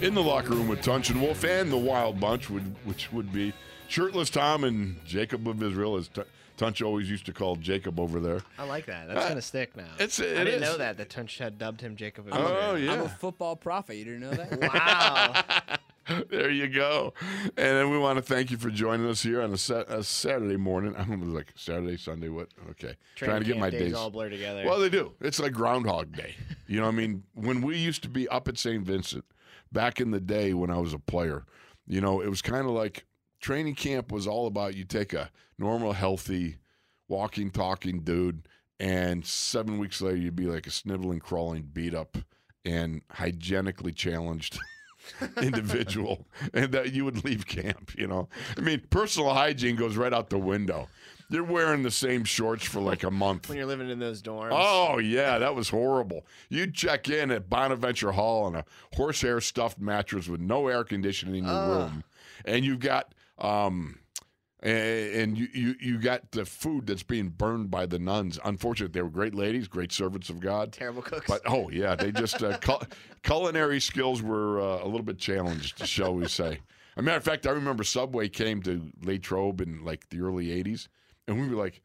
In 0.00 0.14
the 0.14 0.22
locker 0.22 0.50
room 0.50 0.68
with 0.68 0.80
Tunch 0.80 1.10
and 1.10 1.20
Wolf 1.20 1.42
and 1.44 1.72
the 1.72 1.76
Wild 1.76 2.20
Bunch, 2.20 2.48
would, 2.50 2.62
which 2.84 3.12
would 3.12 3.32
be 3.32 3.52
Shirtless 3.88 4.30
Tom 4.30 4.62
and 4.62 5.04
Jacob 5.04 5.46
of 5.48 5.60
Israel, 5.60 5.96
as 5.96 6.06
T- 6.08 6.22
Tunch 6.56 6.82
always 6.82 7.10
used 7.10 7.26
to 7.26 7.32
call 7.32 7.56
Jacob 7.56 7.98
over 7.98 8.20
there. 8.20 8.40
I 8.58 8.64
like 8.64 8.86
that. 8.86 9.08
That's 9.08 9.24
Uh, 9.26 9.28
gonna 9.28 9.42
stick 9.42 9.76
now. 9.76 9.88
it's- 9.98 10.20
I 10.20 10.44
didn't 10.44 10.48
is. 10.54 10.60
know 10.62 10.76
that. 10.76 10.98
That 10.98 11.10
Tunch 11.10 11.38
had 11.38 11.58
dubbed 11.58 11.80
him 11.80 11.96
Jacob. 11.96 12.28
of 12.28 12.32
Israel. 12.32 12.58
Oh, 12.62 12.74
yeah. 12.76 12.92
I'm 12.92 13.00
a 13.00 13.08
football 13.08 13.56
prophet. 13.56 13.96
You 13.96 14.04
didn't 14.04 14.20
know 14.20 14.30
that? 14.30 15.74
Wow. 16.08 16.18
there 16.30 16.50
you 16.50 16.68
go. 16.68 17.12
And 17.48 17.50
then 17.56 17.90
we 17.90 17.98
want 17.98 18.16
to 18.18 18.22
thank 18.22 18.50
you 18.52 18.56
for 18.56 18.70
joining 18.70 19.06
us 19.10 19.22
here 19.22 19.42
on 19.42 19.52
a, 19.52 19.58
sa- 19.58 19.84
a 19.88 20.02
Saturday 20.04 20.56
morning. 20.56 20.94
I 20.96 21.02
don't 21.04 21.20
know, 21.20 21.34
like 21.34 21.52
Saturday, 21.56 21.96
Sunday, 21.98 22.28
what? 22.28 22.48
Okay. 22.70 22.94
Training 23.16 23.32
Trying 23.32 23.40
to 23.40 23.46
get 23.46 23.58
my 23.58 23.68
days 23.70 23.80
days. 23.80 23.94
all 23.94 24.10
blur 24.10 24.30
together. 24.30 24.62
Well, 24.64 24.78
they 24.78 24.88
do. 24.88 25.12
It's 25.20 25.38
like 25.40 25.52
Groundhog 25.52 26.12
Day. 26.16 26.34
You 26.68 26.78
know 26.78 26.86
what 26.86 26.94
I 26.94 26.96
mean? 26.96 27.24
When 27.34 27.60
we 27.60 27.76
used 27.76 28.02
to 28.04 28.08
be 28.08 28.26
up 28.28 28.46
at 28.48 28.56
St. 28.58 28.82
Vincent 28.84 29.24
back 29.72 30.00
in 30.00 30.10
the 30.10 30.20
day 30.20 30.54
when 30.54 30.70
I 30.70 30.78
was 30.78 30.92
a 30.92 30.98
player, 30.98 31.44
you 31.86 32.00
know, 32.00 32.20
it 32.20 32.28
was 32.28 32.42
kind 32.42 32.66
of 32.66 32.72
like 32.72 33.04
training 33.40 33.74
camp 33.74 34.12
was 34.12 34.26
all 34.26 34.46
about 34.46 34.74
you 34.74 34.84
take 34.84 35.12
a 35.12 35.30
normal, 35.58 35.92
healthy, 35.92 36.56
walking, 37.08 37.50
talking 37.50 38.00
dude, 38.00 38.48
and 38.80 39.24
seven 39.24 39.78
weeks 39.78 40.00
later 40.00 40.16
you'd 40.16 40.36
be 40.36 40.46
like 40.46 40.66
a 40.66 40.70
sniveling, 40.70 41.20
crawling, 41.20 41.68
beat 41.72 41.94
up, 41.94 42.18
and 42.64 43.02
hygienically 43.10 43.92
challenged. 43.92 44.58
individual 45.40 46.26
and 46.52 46.72
that 46.72 46.92
you 46.92 47.02
would 47.02 47.24
leave 47.24 47.46
camp 47.46 47.92
you 47.96 48.06
know 48.06 48.28
i 48.58 48.60
mean 48.60 48.82
personal 48.90 49.32
hygiene 49.32 49.74
goes 49.74 49.96
right 49.96 50.12
out 50.12 50.28
the 50.28 50.36
window 50.36 50.86
you're 51.30 51.44
wearing 51.44 51.82
the 51.82 51.90
same 51.90 52.24
shorts 52.24 52.64
for 52.64 52.80
like 52.80 53.02
a 53.02 53.10
month 53.10 53.48
when 53.48 53.58
you're 53.58 53.66
living 53.66 53.90
in 53.90 53.98
those 53.98 54.22
dorms. 54.22 54.50
Oh 54.52 54.98
yeah, 54.98 55.38
that 55.38 55.54
was 55.54 55.68
horrible. 55.68 56.26
You'd 56.48 56.74
check 56.74 57.08
in 57.08 57.30
at 57.30 57.48
Bonaventure 57.50 58.12
Hall 58.12 58.44
on 58.44 58.54
a 58.54 58.64
horsehair 58.94 59.40
stuffed 59.40 59.78
mattress 59.80 60.28
with 60.28 60.40
no 60.40 60.68
air 60.68 60.84
conditioning 60.84 61.36
in 61.36 61.44
your 61.44 61.52
Ugh. 61.54 61.90
room, 61.90 62.04
and 62.44 62.64
you've 62.64 62.80
got 62.80 63.14
um, 63.38 63.98
and 64.60 65.38
you, 65.38 65.46
you 65.54 65.74
you 65.80 65.98
got 65.98 66.32
the 66.32 66.44
food 66.44 66.86
that's 66.86 67.02
being 67.04 67.28
burned 67.28 67.70
by 67.70 67.86
the 67.86 67.98
nuns. 67.98 68.38
Unfortunately, 68.44 68.92
they 68.92 69.02
were 69.02 69.10
great 69.10 69.34
ladies, 69.34 69.68
great 69.68 69.92
servants 69.92 70.30
of 70.30 70.40
God. 70.40 70.72
terrible 70.72 71.02
cooks. 71.02 71.26
But 71.28 71.42
oh 71.46 71.70
yeah, 71.70 71.94
they 71.94 72.10
just 72.10 72.42
uh, 72.42 72.58
cul- 72.58 72.82
culinary 73.22 73.80
skills 73.80 74.20
were 74.22 74.60
uh, 74.60 74.82
a 74.82 74.86
little 74.86 75.02
bit 75.04 75.18
challenged, 75.18 75.86
shall 75.86 76.14
we 76.14 76.26
say? 76.26 76.52
As 76.96 77.00
a 77.00 77.02
matter 77.02 77.18
of 77.18 77.24
fact, 77.24 77.46
I 77.46 77.50
remember 77.50 77.84
Subway 77.84 78.28
came 78.28 78.60
to 78.62 78.90
Latrobe 79.02 79.60
in 79.60 79.84
like 79.84 80.08
the 80.08 80.20
early 80.22 80.46
'80s, 80.46 80.88
and 81.28 81.40
we 81.40 81.46
were 81.48 81.62
like, 81.62 81.80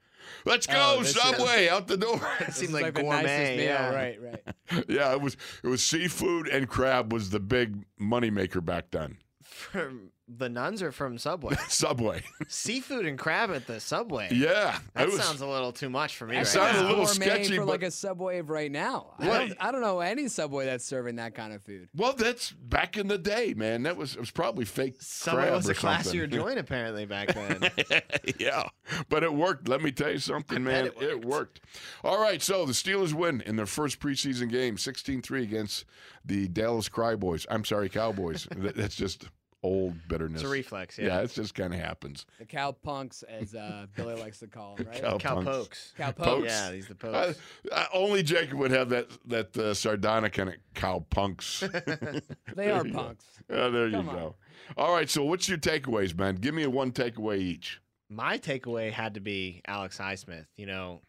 "Let's 0.46 0.66
go, 0.66 0.96
Oh, 1.00 1.04
Subway, 1.04 1.68
out 1.70 1.88
the 1.88 1.98
door!" 1.98 2.20
it 2.40 2.54
seemed 2.54 2.70
is 2.70 2.82
like, 2.82 2.94
the 2.96 3.02
gourmet. 3.04 3.64
yeah. 3.64 3.94
Right, 3.94 4.20
right. 4.20 4.86
yeah, 4.90 5.12
it 5.14 5.22
was 5.22 5.38
it 5.64 5.68
was 5.68 5.84
seafood 5.84 6.48
and 6.48 6.68
crab 6.68 7.14
was 7.14 7.30
the 7.30 7.40
big 7.40 7.86
moneymaker 8.02 8.64
back 8.66 8.90
then. 8.92 9.18
From 9.44 10.13
the 10.28 10.48
nuns 10.50 10.82
are 10.82 10.92
from 10.92 11.18
Subway? 11.18 11.56
Subway, 11.68 12.24
Seafood 12.48 13.06
and 13.06 13.18
crab 13.20 13.52
at 13.52 13.68
the 13.68 13.80
Subway. 13.80 14.30
yeah, 14.32 14.78
That 14.96 15.08
was, 15.08 15.22
sounds 15.22 15.42
a 15.42 15.48
little 15.48 15.72
too 15.72 15.90
much 15.90 16.16
for 16.16 16.26
me. 16.26 16.36
It 16.36 16.40
right 16.40 16.48
sounded 16.48 16.82
now. 16.82 16.88
a 16.88 16.90
little 16.90 17.06
gourmet 17.06 17.26
sketchy, 17.26 17.56
for 17.58 17.66
but- 17.66 17.72
like 17.72 17.84
a 17.84 17.92
Subway 17.92 18.40
of 18.40 18.50
right 18.50 18.72
now. 18.72 19.16
I, 19.20 19.26
don't, 19.26 19.54
I 19.60 19.72
don't 19.72 19.82
know 19.82 20.00
any 20.00 20.28
Subway 20.30 20.66
that's 20.66 20.86
serving 20.86 21.18
that 21.18 21.36
kind 21.36 21.54
of 21.54 21.62
food. 21.64 21.90
well. 21.96 22.14
That's 22.14 22.52
back 22.52 22.98
in 22.98 23.08
the 23.10 23.18
day, 23.18 23.54
man. 23.54 23.84
That 23.84 23.98
was 23.98 24.14
it 24.16 24.20
was 24.20 24.32
probably 24.32 24.66
fake 24.66 24.96
Subway 25.02 25.44
crab 25.44 25.54
was 25.56 25.68
a 25.70 25.76
classier 25.76 26.30
joint 26.32 26.58
apparently 26.58 27.06
back 27.06 27.34
then. 27.34 27.70
yeah, 28.40 28.64
but 29.10 29.24
it 29.24 29.34
worked. 29.34 29.68
Let 29.68 29.82
me 29.82 29.92
tell 29.92 30.12
you 30.12 30.20
something, 30.20 30.58
I 30.58 30.62
man. 30.62 30.84
bet 30.86 31.04
it 31.04 31.26
worked. 31.26 31.60
All 32.04 32.20
right, 32.22 32.42
so 32.42 32.66
the 32.66 32.72
Steelers 32.74 33.14
win 33.14 33.42
in 33.42 33.56
their 33.58 33.66
first 33.66 34.00
preseason 34.00 34.50
game, 34.50 34.78
16-3 34.78 35.44
against 35.44 35.86
the 36.24 36.48
Dallas 36.48 36.88
Cryboys. 36.88 37.46
I'm 37.50 37.66
sorry, 37.66 37.90
Cowboys. 37.90 38.48
That- 38.56 38.76
That's 38.76 38.96
just 38.96 39.26
old 39.64 39.96
bitterness. 40.08 40.42
it's 40.42 40.50
a 40.50 40.52
reflex, 40.52 40.98
yeah. 41.00 41.08
yeah. 41.08 41.20
it 41.22 41.32
just 41.34 41.56
kind 41.56 41.74
of 41.74 41.80
happens. 41.80 42.26
The 42.38 42.46
cow 42.46 42.72
punks, 42.74 43.24
as 43.24 43.56
uh, 43.56 43.88
Billy 43.96 44.16
likes 44.22 44.40
to 44.40 44.48
call 44.48 44.76
them, 44.76 44.88
right? 44.92 45.02
Cow 45.02 45.18
Cow 45.18 45.36
punks. 45.36 45.50
pokes. 45.50 45.94
Cow 45.98 46.12
Pokes. 46.12 46.28
pokes. 46.28 46.46
Yeah, 46.48 46.72
these 46.72 46.88
the 46.88 46.96
pokes. 46.96 47.40
uh, 47.72 47.86
only 47.94 48.22
Jacob 48.24 48.60
would 48.60 48.72
have 48.72 48.90
that 48.90 49.10
that 49.26 49.58
uh, 49.58 49.74
sardonic 49.74 50.34
kind 50.34 50.50
of 50.50 50.56
cow 50.74 51.06
punks. 51.10 51.64
They 52.56 52.70
are 52.70 52.84
punks. 52.84 53.26
Uh, 53.52 53.70
there 53.70 53.90
Come 53.90 54.06
you 54.06 54.12
on. 54.12 54.16
go. 54.16 54.36
All 54.78 54.94
right, 54.94 55.10
so 55.10 55.24
what's 55.24 55.50
your 55.50 55.58
takeaways, 55.58 56.16
man? 56.18 56.36
Give 56.36 56.54
me 56.54 56.64
a 56.64 56.70
one 56.70 56.92
takeaway 56.92 57.40
each. 57.40 57.82
My 58.10 58.38
takeaway 58.38 58.92
had 58.92 59.16
to 59.16 59.20
be 59.20 59.62
Alex 59.68 59.98
Highsmith. 59.98 60.46
You 60.56 60.68
know, 60.68 61.02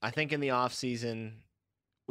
I 0.00 0.10
think 0.10 0.32
in 0.32 0.40
the 0.40 0.48
offseason, 0.48 1.32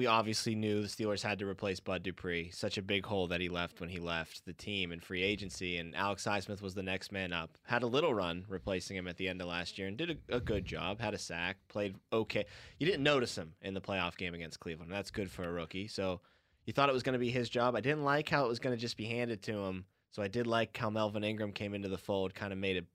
we 0.02 0.08
obviously 0.08 0.56
knew 0.56 0.82
the 0.82 0.88
Steelers 0.88 1.22
had 1.22 1.38
to 1.38 1.48
replace 1.48 1.80
Bud 1.80 2.02
Dupree. 2.02 2.50
Such 2.50 2.80
a 2.80 2.82
big 2.82 3.06
hole 3.06 3.28
that 3.28 3.40
he 3.40 3.50
left 3.50 3.80
when 3.80 3.90
he 3.90 4.00
left 4.00 4.44
the 4.48 4.54
team 4.54 4.92
in 4.92 5.00
free 5.00 5.22
agency. 5.22 5.78
And 5.78 5.96
Alex 5.96 6.26
Highsmith 6.26 6.60
was 6.60 6.74
the 6.74 6.82
next 6.82 7.12
man 7.12 7.32
up. 7.32 7.56
Had 7.68 7.84
a 7.84 7.88
little 7.88 8.12
run 8.12 8.44
replacing 8.50 8.98
him 8.98 9.08
at 9.08 9.18
the 9.18 9.28
end 9.28 9.40
of 9.42 9.48
last 9.48 9.78
year 9.78 9.88
and 9.88 9.96
did 9.96 10.10
a, 10.10 10.38
a 10.38 10.40
good 10.40 10.66
job. 10.66 11.00
Had 11.00 11.14
a 11.14 11.20
sack, 11.20 11.58
played 11.68 11.98
okay. 12.12 12.48
You 12.80 12.88
didn't 12.88 13.04
notice 13.04 13.38
him 13.38 13.54
in 13.62 13.76
the 13.76 13.80
playoff 13.80 14.18
game 14.18 14.34
against 14.34 14.60
Cleveland. 14.60 14.92
That's 14.92 15.12
good 15.12 15.30
for 15.30 15.44
a 15.44 15.52
rookie. 15.52 15.88
So 15.88 16.22
you 16.66 16.74
thought 16.74 16.90
it 16.90 16.94
was 16.94 17.04
going 17.04 17.14
to 17.14 17.20
be 17.20 17.30
his 17.30 17.48
job. 17.48 17.76
I 17.76 17.82
didn't 17.82 18.04
like 18.04 18.28
how 18.28 18.44
it 18.44 18.50
was 18.50 18.58
going 18.58 18.76
to 18.76 18.82
just 18.82 18.98
be 18.98 19.06
handed 19.06 19.44
to 19.44 19.56
him. 19.56 19.86
So 20.10 20.24
I 20.24 20.30
did 20.30 20.48
like 20.48 20.76
how 20.76 20.90
Melvin 20.90 21.24
Ingram 21.24 21.52
came 21.52 21.76
into 21.76 21.90
the 21.90 21.98
fold, 22.00 22.34
kind 22.34 22.52
of 22.52 22.58
made 22.58 22.78
it, 22.78 22.86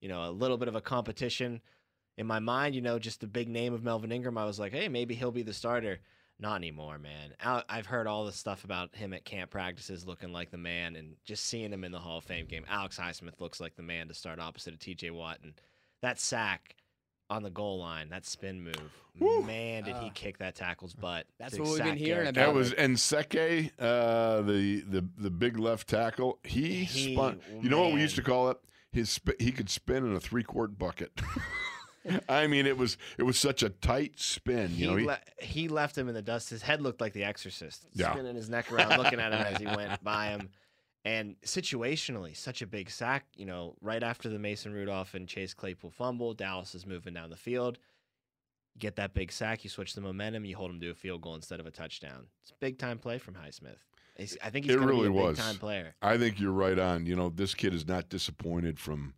you 0.00 0.08
know, 0.08 0.28
a 0.28 0.32
little 0.32 0.58
bit 0.58 0.66
of 0.66 0.74
a 0.74 0.80
competition. 0.80 1.60
In 2.18 2.26
my 2.26 2.40
mind, 2.40 2.74
you 2.74 2.80
know, 2.80 2.98
just 2.98 3.20
the 3.20 3.28
big 3.28 3.48
name 3.48 3.72
of 3.72 3.84
Melvin 3.84 4.10
Ingram, 4.10 4.36
I 4.36 4.46
was 4.46 4.58
like, 4.58 4.72
hey, 4.72 4.88
maybe 4.88 5.14
he'll 5.14 5.30
be 5.30 5.44
the 5.44 5.52
starter. 5.52 6.00
Not 6.38 6.56
anymore, 6.56 6.98
man. 6.98 7.32
I've 7.68 7.86
heard 7.86 8.06
all 8.06 8.26
the 8.26 8.32
stuff 8.32 8.64
about 8.64 8.94
him 8.94 9.14
at 9.14 9.24
camp 9.24 9.50
practices 9.50 10.06
looking 10.06 10.32
like 10.32 10.50
the 10.50 10.58
man, 10.58 10.94
and 10.96 11.16
just 11.24 11.46
seeing 11.46 11.72
him 11.72 11.82
in 11.82 11.92
the 11.92 11.98
Hall 11.98 12.18
of 12.18 12.24
Fame 12.24 12.44
game. 12.46 12.64
Alex 12.68 12.98
Highsmith 12.98 13.40
looks 13.40 13.58
like 13.58 13.74
the 13.76 13.82
man 13.82 14.08
to 14.08 14.14
start 14.14 14.38
opposite 14.38 14.74
of 14.74 14.78
TJ 14.80 15.12
Watt. 15.12 15.38
And 15.42 15.54
that 16.02 16.20
sack 16.20 16.76
on 17.30 17.42
the 17.42 17.48
goal 17.50 17.78
line, 17.78 18.10
that 18.10 18.26
spin 18.26 18.60
move, 18.62 18.92
Woo. 19.18 19.42
man, 19.42 19.84
did 19.84 19.96
he 19.96 20.08
Uh, 20.08 20.12
kick 20.14 20.36
that 20.38 20.54
tackle's 20.54 20.92
butt. 20.94 21.26
that's 21.38 21.58
what 21.58 21.68
we've 21.70 21.78
been 21.82 21.96
hearing 21.96 22.28
about. 22.28 22.34
That 22.34 22.54
was 22.54 22.72
Nsekhe, 22.74 23.70
uh, 23.78 24.42
the 24.42 24.82
the 24.82 25.08
the 25.16 25.30
big 25.30 25.58
left 25.58 25.88
tackle. 25.88 26.38
He, 26.44 26.84
He- 26.84 27.14
spun. 27.14 27.40
You 27.62 27.70
know 27.70 27.80
what 27.82 27.94
we 27.94 28.00
used 28.02 28.16
to 28.16 28.22
call 28.22 28.50
it? 28.50 28.58
His 28.92 29.08
sp- 29.10 29.40
he 29.40 29.52
could 29.52 29.68
spin 29.70 30.04
in 30.06 30.14
a 30.14 30.20
three 30.20 30.42
quart 30.44 30.78
bucket. 30.78 31.12
I 32.28 32.46
mean, 32.46 32.66
it 32.66 32.76
was 32.76 32.96
it 33.18 33.22
was 33.24 33.38
such 33.38 33.62
a 33.62 33.68
tight 33.70 34.18
spin. 34.20 34.68
He, 34.68 34.84
You 34.84 34.90
know, 34.90 34.96
he, 34.96 35.06
le- 35.06 35.20
he 35.40 35.68
left 35.68 35.96
him 35.98 36.08
in 36.08 36.14
the 36.14 36.22
dust. 36.22 36.50
His 36.50 36.62
head 36.62 36.80
looked 36.80 37.00
like 37.00 37.12
the 37.12 37.24
exorcist, 37.24 37.86
Yeah. 37.94 38.12
spinning 38.12 38.36
his 38.36 38.48
neck 38.48 38.70
around, 38.72 38.96
looking 38.98 39.20
at 39.20 39.32
him 39.32 39.40
as 39.40 39.58
he 39.58 39.66
went 39.66 40.02
by 40.04 40.28
him. 40.28 40.48
And 41.04 41.36
situationally, 41.42 42.36
such 42.36 42.62
a 42.62 42.66
big 42.66 42.90
sack. 42.90 43.26
You 43.36 43.46
know, 43.46 43.76
right 43.80 44.02
after 44.02 44.28
the 44.28 44.38
Mason 44.38 44.72
Rudolph 44.72 45.14
and 45.14 45.28
Chase 45.28 45.54
Claypool 45.54 45.90
fumble, 45.90 46.34
Dallas 46.34 46.74
is 46.74 46.84
moving 46.86 47.14
down 47.14 47.30
the 47.30 47.36
field. 47.36 47.78
You 48.74 48.80
get 48.80 48.96
that 48.96 49.14
big 49.14 49.32
sack, 49.32 49.64
you 49.64 49.70
switch 49.70 49.94
the 49.94 50.00
momentum, 50.00 50.44
you 50.44 50.56
hold 50.56 50.70
him 50.70 50.80
to 50.80 50.90
a 50.90 50.94
field 50.94 51.22
goal 51.22 51.34
instead 51.34 51.60
of 51.60 51.66
a 51.66 51.70
touchdown. 51.70 52.26
It's 52.42 52.50
a 52.50 52.54
big 52.60 52.78
time 52.78 52.98
play 52.98 53.18
from 53.18 53.34
Highsmith. 53.34 53.78
He's, 54.16 54.36
I 54.42 54.50
think 54.50 54.64
he's 54.66 54.74
It 54.74 54.78
going 54.78 54.88
to 54.88 54.94
really 54.94 55.08
be 55.10 55.16
a 55.18 55.22
was. 55.22 55.36
big 55.36 55.44
time 55.44 55.56
player. 55.56 55.94
I 56.02 56.18
think 56.18 56.40
you're 56.40 56.50
right 56.52 56.78
on. 56.78 57.06
You 57.06 57.16
know, 57.16 57.28
this 57.30 57.54
kid 57.54 57.72
is 57.72 57.86
not 57.86 58.08
disappointed 58.08 58.78
from 58.78 59.14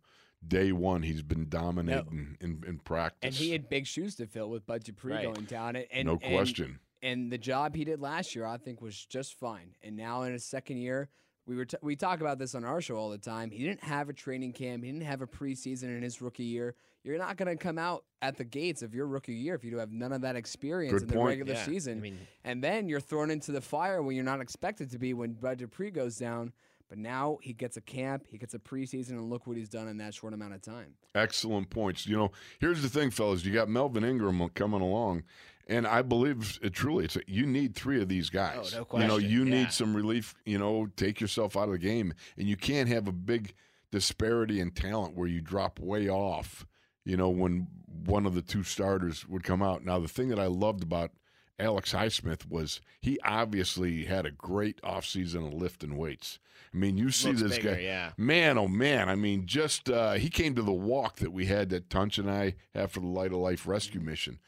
day 0.47 0.71
one. 0.71 1.03
He's 1.03 1.21
been 1.21 1.49
dominating 1.49 2.37
in, 2.39 2.63
in 2.67 2.79
practice. 2.79 3.19
And 3.23 3.33
he 3.33 3.51
had 3.51 3.69
big 3.69 3.85
shoes 3.87 4.15
to 4.15 4.25
fill 4.25 4.49
with 4.49 4.65
Bud 4.65 4.83
Dupree 4.83 5.13
Right. 5.13 5.23
going 5.25 5.45
down 5.45 5.75
it. 5.75 5.87
And, 5.91 6.07
no 6.07 6.17
question. 6.17 6.79
And, 7.01 7.31
the 7.31 7.37
job 7.37 7.75
he 7.75 7.85
did 7.85 8.01
last 8.01 8.35
year, 8.35 8.45
I 8.45 8.57
think, 8.57 8.81
was 8.81 9.05
just 9.05 9.33
fine. 9.39 9.75
And 9.83 9.95
now 9.95 10.23
in 10.23 10.33
his 10.33 10.43
second 10.45 10.77
year, 10.77 11.09
we 11.45 11.55
were 11.55 11.65
t- 11.65 11.77
we 11.81 11.95
talk 11.95 12.21
about 12.21 12.37
this 12.37 12.53
on 12.53 12.63
our 12.63 12.79
show 12.81 12.95
all 12.95 13.09
the 13.09 13.17
time. 13.17 13.49
He 13.49 13.63
didn't 13.63 13.83
have 13.83 14.07
a 14.09 14.13
training 14.13 14.53
camp. 14.53 14.83
He 14.83 14.91
didn't 14.91 15.05
have 15.07 15.21
a 15.21 15.27
preseason 15.27 15.83
in 15.95 16.03
his 16.03 16.21
rookie 16.21 16.43
year. 16.43 16.75
You're 17.03 17.17
not 17.17 17.37
going 17.37 17.47
to 17.47 17.55
come 17.55 17.77
out 17.79 18.03
at 18.21 18.37
the 18.37 18.43
gates 18.43 18.81
of 18.83 18.93
your 18.93 19.07
rookie 19.07 19.33
year 19.33 19.55
if 19.55 19.63
you 19.63 19.71
do 19.71 19.77
have 19.77 19.91
none 19.91 20.11
of 20.11 20.21
that 20.21 20.35
experience 20.35 20.93
Good 20.93 21.03
in 21.03 21.07
the 21.07 21.13
point. 21.15 21.39
regular 21.39 21.53
Yeah, 21.53 21.65
season. 21.65 21.97
I 21.99 22.01
mean, 22.01 22.19
And 22.43 22.61
then 22.63 22.87
you're 22.89 22.99
thrown 22.99 23.31
into 23.31 23.51
the 23.53 23.61
fire 23.61 24.03
when 24.03 24.15
you're 24.15 24.25
not 24.25 24.41
expected 24.41 24.91
to 24.91 24.99
be 24.99 25.13
when 25.13 25.31
Bud 25.33 25.57
Dupree 25.59 25.91
goes 25.91 26.17
down. 26.17 26.51
But 26.89 26.97
now 26.97 27.37
he 27.43 27.53
gets 27.53 27.77
a 27.77 27.81
camp, 27.81 28.25
he 28.27 28.37
gets 28.39 28.55
a 28.55 28.59
preseason, 28.59 29.11
and 29.11 29.29
look 29.29 29.45
what 29.45 29.55
he's 29.57 29.69
done 29.69 29.87
in 29.87 29.97
that 29.97 30.15
short 30.15 30.33
amount 30.33 30.55
of 30.55 30.61
time. 30.63 30.95
Excellent 31.13 31.69
points. 31.69 32.07
You 32.07 32.17
know, 32.17 32.31
here's 32.59 32.81
the 32.81 32.89
thing, 32.89 33.11
fellas. 33.11 33.45
You 33.45 33.53
got 33.53 33.69
Melvin 33.69 34.03
Ingram 34.03 34.49
coming 34.55 34.81
along, 34.81 35.23
and 35.67 35.85
I 35.85 36.01
believe 36.01 36.57
it 36.63 36.73
truly, 36.73 37.05
it's 37.05 37.15
a, 37.15 37.21
you 37.27 37.45
need 37.45 37.75
three 37.75 38.01
of 38.01 38.07
these 38.09 38.31
guys. 38.31 38.73
Oh, 38.73 38.79
no 38.79 38.85
question. 38.85 39.07
You 39.09 39.15
know, 39.15 39.17
you 39.19 39.43
Yeah. 39.43 39.61
need 39.61 39.71
some 39.71 39.95
relief. 39.95 40.33
You 40.45 40.57
know, 40.57 40.87
take 40.95 41.21
yourself 41.21 41.55
out 41.55 41.65
of 41.65 41.73
the 41.73 41.77
game, 41.77 42.13
and 42.37 42.47
you 42.47 42.57
can't 42.57 42.89
have 42.89 43.07
a 43.07 43.11
big 43.13 43.53
disparity 43.91 44.59
in 44.59 44.71
talent 44.71 45.15
where 45.15 45.27
you 45.27 45.41
drop 45.41 45.79
way 45.79 46.09
off. 46.09 46.65
You 47.05 47.17
know, 47.17 47.29
when 47.29 47.67
one 48.05 48.25
of 48.25 48.33
the 48.35 48.41
two 48.41 48.63
starters 48.63 49.27
would 49.27 49.43
come 49.43 49.61
out. 49.61 49.83
Now, 49.83 49.99
the 49.99 50.07
thing 50.07 50.29
that 50.29 50.39
I 50.39 50.45
loved 50.45 50.83
about 50.83 51.11
Alex 51.59 51.93
Highsmith 51.93 52.49
was 52.49 52.81
he 53.01 53.19
obviously 53.23 54.05
had 54.05 54.25
a 54.25 54.31
great 54.31 54.81
offseason 54.81 55.47
of 55.47 55.53
lifting 55.53 55.97
weights. 55.97 56.39
I 56.73 56.77
mean, 56.77 56.97
you 56.97 57.09
see 57.11 57.29
looks 57.29 57.41
this 57.41 57.57
bigger, 57.57 57.75
guy. 57.75 57.81
yeah. 57.81 58.11
Man, 58.17 58.57
oh 58.57 58.67
man! 58.67 59.09
I 59.09 59.15
mean, 59.15 59.45
just 59.45 59.89
uh, 59.89 60.13
he 60.13 60.29
came 60.29 60.55
to 60.55 60.61
the 60.61 60.71
walk 60.71 61.17
that 61.17 61.33
we 61.33 61.47
had 61.47 61.69
that 61.69 61.89
Tunch 61.89 62.17
and 62.17 62.29
I 62.29 62.55
have 62.73 62.91
for 62.91 62.99
the 62.99 63.07
Light 63.07 63.31
of 63.31 63.39
Life 63.39 63.67
rescue 63.67 63.99
mission, 63.99 64.39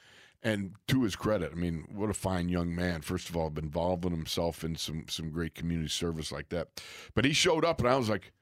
and 0.43 0.75
to 0.87 1.03
his 1.03 1.15
credit, 1.15 1.51
I 1.51 1.55
mean, 1.55 1.87
what 1.91 2.09
a 2.09 2.13
fine 2.13 2.47
young 2.47 2.75
man. 2.75 3.01
First 3.01 3.29
of 3.29 3.35
all, 3.35 3.49
been 3.49 3.65
involving 3.65 4.11
himself 4.11 4.63
in 4.63 4.75
some 4.75 5.05
some 5.09 5.31
great 5.31 5.55
community 5.55 5.89
service 5.89 6.31
like 6.31 6.49
that. 6.49 6.81
But 7.15 7.25
he 7.25 7.33
showed 7.33 7.65
up, 7.65 7.79
and 7.79 7.87
I 7.89 7.95
was 7.95 8.09
like, 8.09 8.33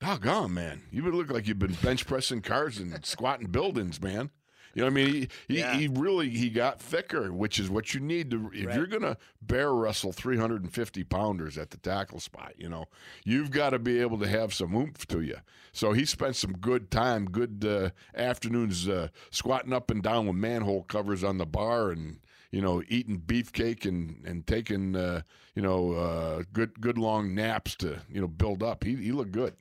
"Doggone, 0.00 0.54
man! 0.54 0.82
You 0.90 1.04
would 1.04 1.14
look 1.14 1.30
like 1.30 1.46
you've 1.46 1.58
been 1.58 1.74
bench 1.82 2.06
pressing 2.06 2.40
cars 2.40 2.78
and 2.78 3.04
squatting 3.04 3.48
buildings, 3.48 4.00
man." 4.00 4.30
You 4.74 4.80
know 4.82 4.86
what 4.86 4.92
I 4.92 4.94
mean? 4.94 5.12
He 5.14 5.28
he, 5.54 5.58
Yeah. 5.58 5.76
he 5.76 5.88
really 5.88 6.30
he 6.30 6.48
got 6.50 6.80
thicker, 6.80 7.32
which 7.32 7.58
is 7.58 7.68
what 7.68 7.92
you 7.94 8.00
need 8.00 8.30
to 8.30 8.50
if 8.54 8.66
Right. 8.66 8.76
you're 8.76 8.86
gonna 8.86 9.18
bear 9.42 9.74
wrestle 9.74 10.12
350 10.12 11.04
pounders 11.04 11.58
at 11.58 11.70
the 11.70 11.76
tackle 11.76 12.20
spot. 12.20 12.54
You 12.56 12.68
know, 12.68 12.86
you've 13.24 13.50
got 13.50 13.70
to 13.70 13.78
be 13.78 14.00
able 14.00 14.18
to 14.18 14.28
have 14.28 14.54
some 14.54 14.74
oomph 14.74 15.06
to 15.08 15.20
you. 15.20 15.36
So 15.72 15.92
he 15.92 16.04
spent 16.04 16.36
some 16.36 16.52
good 16.54 16.90
time, 16.90 17.26
good 17.26 17.64
uh, 17.64 17.90
afternoons 18.18 18.88
uh, 18.88 19.08
squatting 19.30 19.72
up 19.72 19.90
and 19.90 20.02
down 20.02 20.26
with 20.26 20.36
manhole 20.36 20.82
covers 20.84 21.22
on 21.24 21.38
the 21.38 21.46
bar 21.46 21.90
and 21.90 22.20
you 22.50 22.60
know 22.60 22.82
eating 22.88 23.18
beefcake 23.20 23.84
and 23.86 24.24
and 24.26 24.46
taking 24.46 24.96
uh, 24.96 25.22
you 25.54 25.62
know 25.62 25.92
uh, 25.92 26.42
good 26.52 26.80
good 26.80 26.96
long 26.98 27.34
naps 27.34 27.74
to 27.76 28.00
you 28.10 28.20
know 28.20 28.28
build 28.28 28.62
up. 28.62 28.84
He 28.84 28.96
he 28.96 29.12
looked 29.12 29.32
good. 29.32 29.54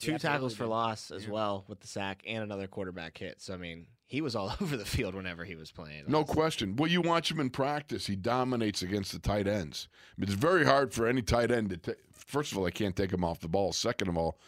Two 0.00 0.12
Yeah, 0.12 0.18
tackles 0.18 0.54
for 0.54 0.66
loss 0.66 1.10
as 1.10 1.24
Yeah. 1.24 1.30
well 1.30 1.64
with 1.66 1.80
the 1.80 1.88
sack 1.88 2.22
and 2.24 2.44
another 2.44 2.68
quarterback 2.68 3.18
hit. 3.18 3.40
So 3.40 3.54
I 3.54 3.56
mean, 3.56 3.86
he 4.08 4.20
was 4.20 4.34
all 4.34 4.52
over 4.60 4.76
the 4.76 4.84
field 4.84 5.14
whenever 5.14 5.44
he 5.44 5.54
was 5.54 5.70
playing. 5.70 6.04
No 6.08 6.24
question. 6.24 6.74
Well, 6.76 6.90
you 6.90 7.00
watch 7.00 7.30
him 7.30 7.38
in 7.40 7.50
practice. 7.50 8.06
He 8.06 8.16
dominates 8.16 8.82
against 8.82 9.12
the 9.12 9.18
tight 9.20 9.46
ends. 9.46 9.86
It's 10.18 10.32
very 10.34 10.64
hard 10.64 10.92
for 10.92 11.06
any 11.06 11.22
tight 11.22 11.50
end 11.52 11.70
to. 11.70 11.76
ta- 11.76 11.92
First 12.14 12.52
of 12.52 12.58
all, 12.58 12.64
they 12.64 12.70
can't 12.72 12.96
take 12.96 13.12
him 13.12 13.22
off 13.24 13.40
the 13.40 13.48
ball. 13.48 13.72
Second 13.72 14.08
of 14.08 14.16
all, 14.18 14.38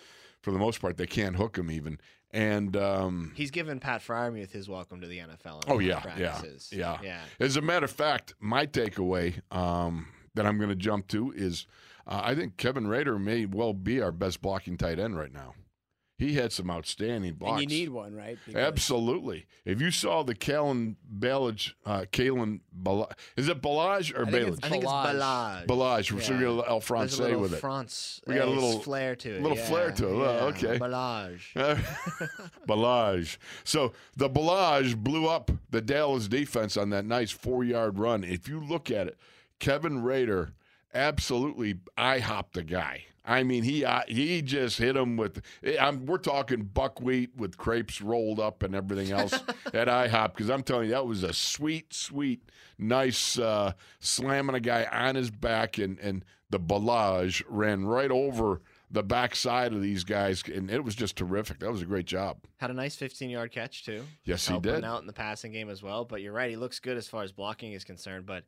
for 0.43 0.51
the 0.51 0.59
most 0.59 0.81
part, 0.81 0.97
they 0.97 1.07
can't 1.07 1.37
hook 1.37 1.57
him 1.57 1.71
even. 1.71 1.99
And 2.33 2.77
um, 2.77 3.33
He's 3.35 3.51
given 3.51 3.81
Pat 3.81 4.03
Freiermuth 4.03 4.51
his 4.53 4.69
welcome 4.69 5.01
to 5.01 5.07
the 5.07 5.19
NFL. 5.19 5.65
in 5.67 5.73
Oh, 5.73 5.79
yeah, 5.79 6.03
yeah, 6.19 6.41
yeah. 6.71 6.99
yeah. 7.03 7.21
as 7.41 7.57
a 7.57 7.61
matter 7.63 7.85
of 7.87 7.91
fact, 7.91 8.35
my 8.39 8.67
takeaway 8.67 9.41
um, 9.55 10.07
that 10.35 10.47
I'm 10.47 10.57
going 10.59 10.69
to 10.71 10.77
jump 10.77 11.09
to 11.09 11.33
is 11.35 11.67
uh, 12.07 12.21
I 12.23 12.35
think 12.35 12.57
Kevin 12.57 12.87
Rader 12.87 13.19
may 13.19 13.47
well 13.47 13.73
be 13.73 14.01
our 14.01 14.13
best 14.13 14.43
blocking 14.43 14.77
tight 14.77 14.99
end 14.99 15.17
right 15.17 15.33
now. 15.33 15.55
He 16.21 16.35
had 16.35 16.53
some 16.53 16.71
outstanding 16.71 17.33
blocks. 17.33 17.63
And 17.63 17.73
you 17.73 17.79
need 17.79 17.89
one, 17.89 18.15
right? 18.15 18.37
Because- 18.45 18.61
Absolutely. 18.63 19.47
If 19.65 19.81
you 19.81 19.91
saw 19.91 20.23
the 20.23 20.35
Kalen 20.35 20.97
Ballage, 21.19 21.73
uh, 21.87 22.05
Kalen 22.13 22.61
Ballage, 22.79 23.13
is 23.39 23.49
it 23.49 23.63
Ballage 23.63 24.15
or 24.15 24.27
I 24.27 24.31
think? 24.31 24.59
I 24.63 24.69
think 24.69 24.83
it's 24.85 24.93
Ballage. 24.93 25.67
Ballage. 25.67 26.13
We're 26.13 26.21
Yeah. 26.21 26.27
so 26.27 26.35
we 26.35 26.41
got 26.41 26.47
a 26.47 26.51
little 26.51 26.65
El 26.65 26.81
There's 26.81 26.85
Francais 26.85 27.35
with 27.37 27.55
it. 27.55 27.57
France. 27.57 28.21
We 28.27 28.35
got 28.35 28.49
a 28.49 28.51
uh, 28.51 28.55
little- 28.55 28.81
flair 28.81 29.17
to 29.17 29.35
it. 29.35 29.39
A 29.39 29.43
little 29.43 29.57
yeah, 29.57 29.65
flair 29.65 29.91
to 29.93 30.09
it. 30.09 30.17
Well, 30.17 30.35
yeah. 30.35 30.69
okay. 30.69 30.79
Ballage. 30.79 31.55
Ballage. 32.69 33.39
So 33.65 33.93
the 34.15 34.29
Ballage 34.29 34.97
blew 34.97 35.27
up 35.27 35.51
the 35.71 35.81
Dallas 35.81 36.29
defense 36.29 36.77
on 36.77 36.91
that 36.91 37.07
nice 37.07 37.31
four 37.31 37.65
yard 37.65 37.99
run. 37.99 38.25
If 38.25 38.47
you 38.47 38.61
look 38.61 38.91
at 38.91 39.07
it, 39.07 39.19
Kevin 39.59 40.03
Rader 40.03 40.51
absolutely 40.93 41.79
eye 41.97 42.19
hopped 42.19 42.55
the 42.55 42.63
guy. 42.63 43.05
I 43.25 43.43
mean, 43.43 43.63
he 43.63 43.85
uh, 43.85 44.03
he 44.09 44.43
just 44.43 44.79
hit 44.79 44.97
him 44.97 45.17
with. 45.17 45.43
I'm, 45.79 46.07
we're 46.07 46.19
talking 46.19 46.63
buckwheat 46.63 47.37
with 47.37 47.57
crepes 47.57 48.01
rolled 48.01 48.41
up 48.41 48.63
and 48.63 48.75
everything 48.75 49.13
else 49.13 49.33
at 49.75 49.89
IHOP 49.89 50.35
because 50.35 50.51
I'm 50.51 50.63
telling 50.63 50.87
you 50.87 50.93
that 50.93 51.07
was 51.07 51.23
a 51.23 51.33
sweet, 51.33 51.93
sweet, 51.93 52.51
nice 52.79 53.39
uh, 53.39 53.73
slamming 54.01 54.57
a 54.57 54.61
guy 54.61 54.87
on 54.91 55.15
his 55.17 55.31
back 55.31 55.79
and 55.79 55.99
and 55.99 56.25
the 56.49 56.59
Ballage 56.59 57.43
ran 57.49 57.85
right 57.85 58.11
over 58.11 58.63
the 58.91 59.03
backside 59.05 59.73
of 59.73 59.81
these 59.81 60.03
guys 60.03 60.43
and 60.53 60.71
it 60.71 60.83
was 60.83 60.95
just 60.95 61.17
terrific. 61.17 61.61
That 61.61 61.71
was 61.71 61.83
a 61.83 61.87
great 61.87 62.07
job. 62.07 62.39
Had 62.57 62.71
a 62.71 62.75
nice 62.75 62.97
15 62.97 63.31
yard 63.31 63.53
catch 63.53 63.85
too. 63.85 64.03
Yes, 64.25 64.49
he 64.49 64.59
did. 64.59 64.85
out 64.85 65.01
in 65.01 65.07
the 65.07 65.13
passing 65.13 65.53
game 65.53 65.71
as 65.71 65.83
well. 65.83 66.05
But 66.05 66.23
you're 66.23 66.33
right, 66.33 66.51
he 66.51 66.57
looks 66.57 66.81
good 66.81 66.97
as 66.97 67.07
far 67.07 67.23
as 67.23 67.31
blocking 67.33 67.73
is 67.73 67.85
concerned. 67.85 68.27
But 68.27 68.45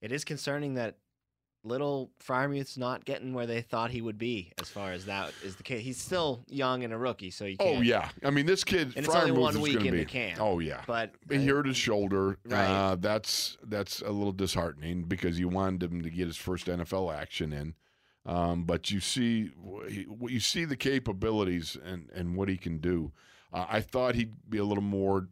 it 0.00 0.12
is 0.12 0.24
concerning 0.24 0.74
that 0.74 0.98
little 1.64 2.10
Freiermuth's 2.24 2.76
not 2.76 3.04
getting 3.04 3.34
where 3.34 3.46
they 3.46 3.60
thought 3.60 3.90
he 3.90 4.02
would 4.02 4.18
be 4.18 4.52
as 4.60 4.68
far 4.68 4.92
as 4.92 5.06
that 5.06 5.32
is 5.44 5.56
the 5.56 5.62
case. 5.62 5.82
He's 5.82 6.00
still 6.00 6.44
young 6.48 6.84
and 6.84 6.92
a 6.92 6.98
rookie, 6.98 7.30
so 7.30 7.44
you 7.44 7.56
can't. 7.56 7.78
Oh 7.78 7.80
yeah, 7.80 8.08
I 8.24 8.30
mean 8.30 8.46
this 8.46 8.64
kid. 8.64 8.92
And 8.96 9.04
it's 9.06 9.14
only 9.14 9.32
one 9.32 9.60
week 9.60 9.76
into 9.76 9.92
be, 9.92 10.04
camp. 10.04 10.40
Oh 10.40 10.58
yeah, 10.58 10.82
But 10.86 11.14
he 11.30 11.46
hurt 11.46 11.66
his 11.66 11.76
shoulder. 11.76 12.38
Right. 12.44 12.64
Uh, 12.64 12.96
that's 12.96 13.58
that's 13.62 14.00
a 14.00 14.10
little 14.10 14.32
disheartening 14.32 15.04
because 15.04 15.38
you 15.38 15.48
wanted 15.48 15.82
him 15.90 16.02
to 16.02 16.10
get 16.10 16.26
his 16.26 16.36
first 16.36 16.66
NFL 16.66 17.14
action 17.14 17.52
in. 17.52 17.74
Um, 18.24 18.64
but 18.64 18.90
you 18.90 19.00
see, 19.00 19.50
you 19.88 20.40
see 20.40 20.64
the 20.64 20.76
capabilities 20.76 21.76
and, 21.84 22.08
and 22.14 22.36
what 22.36 22.48
he 22.48 22.56
can 22.56 22.78
do. 22.78 23.12
Uh, 23.52 23.66
I 23.68 23.80
thought 23.80 24.14
he'd 24.14 24.34
be 24.48 24.58
a 24.58 24.64
little 24.64 24.82
more, 24.82 25.28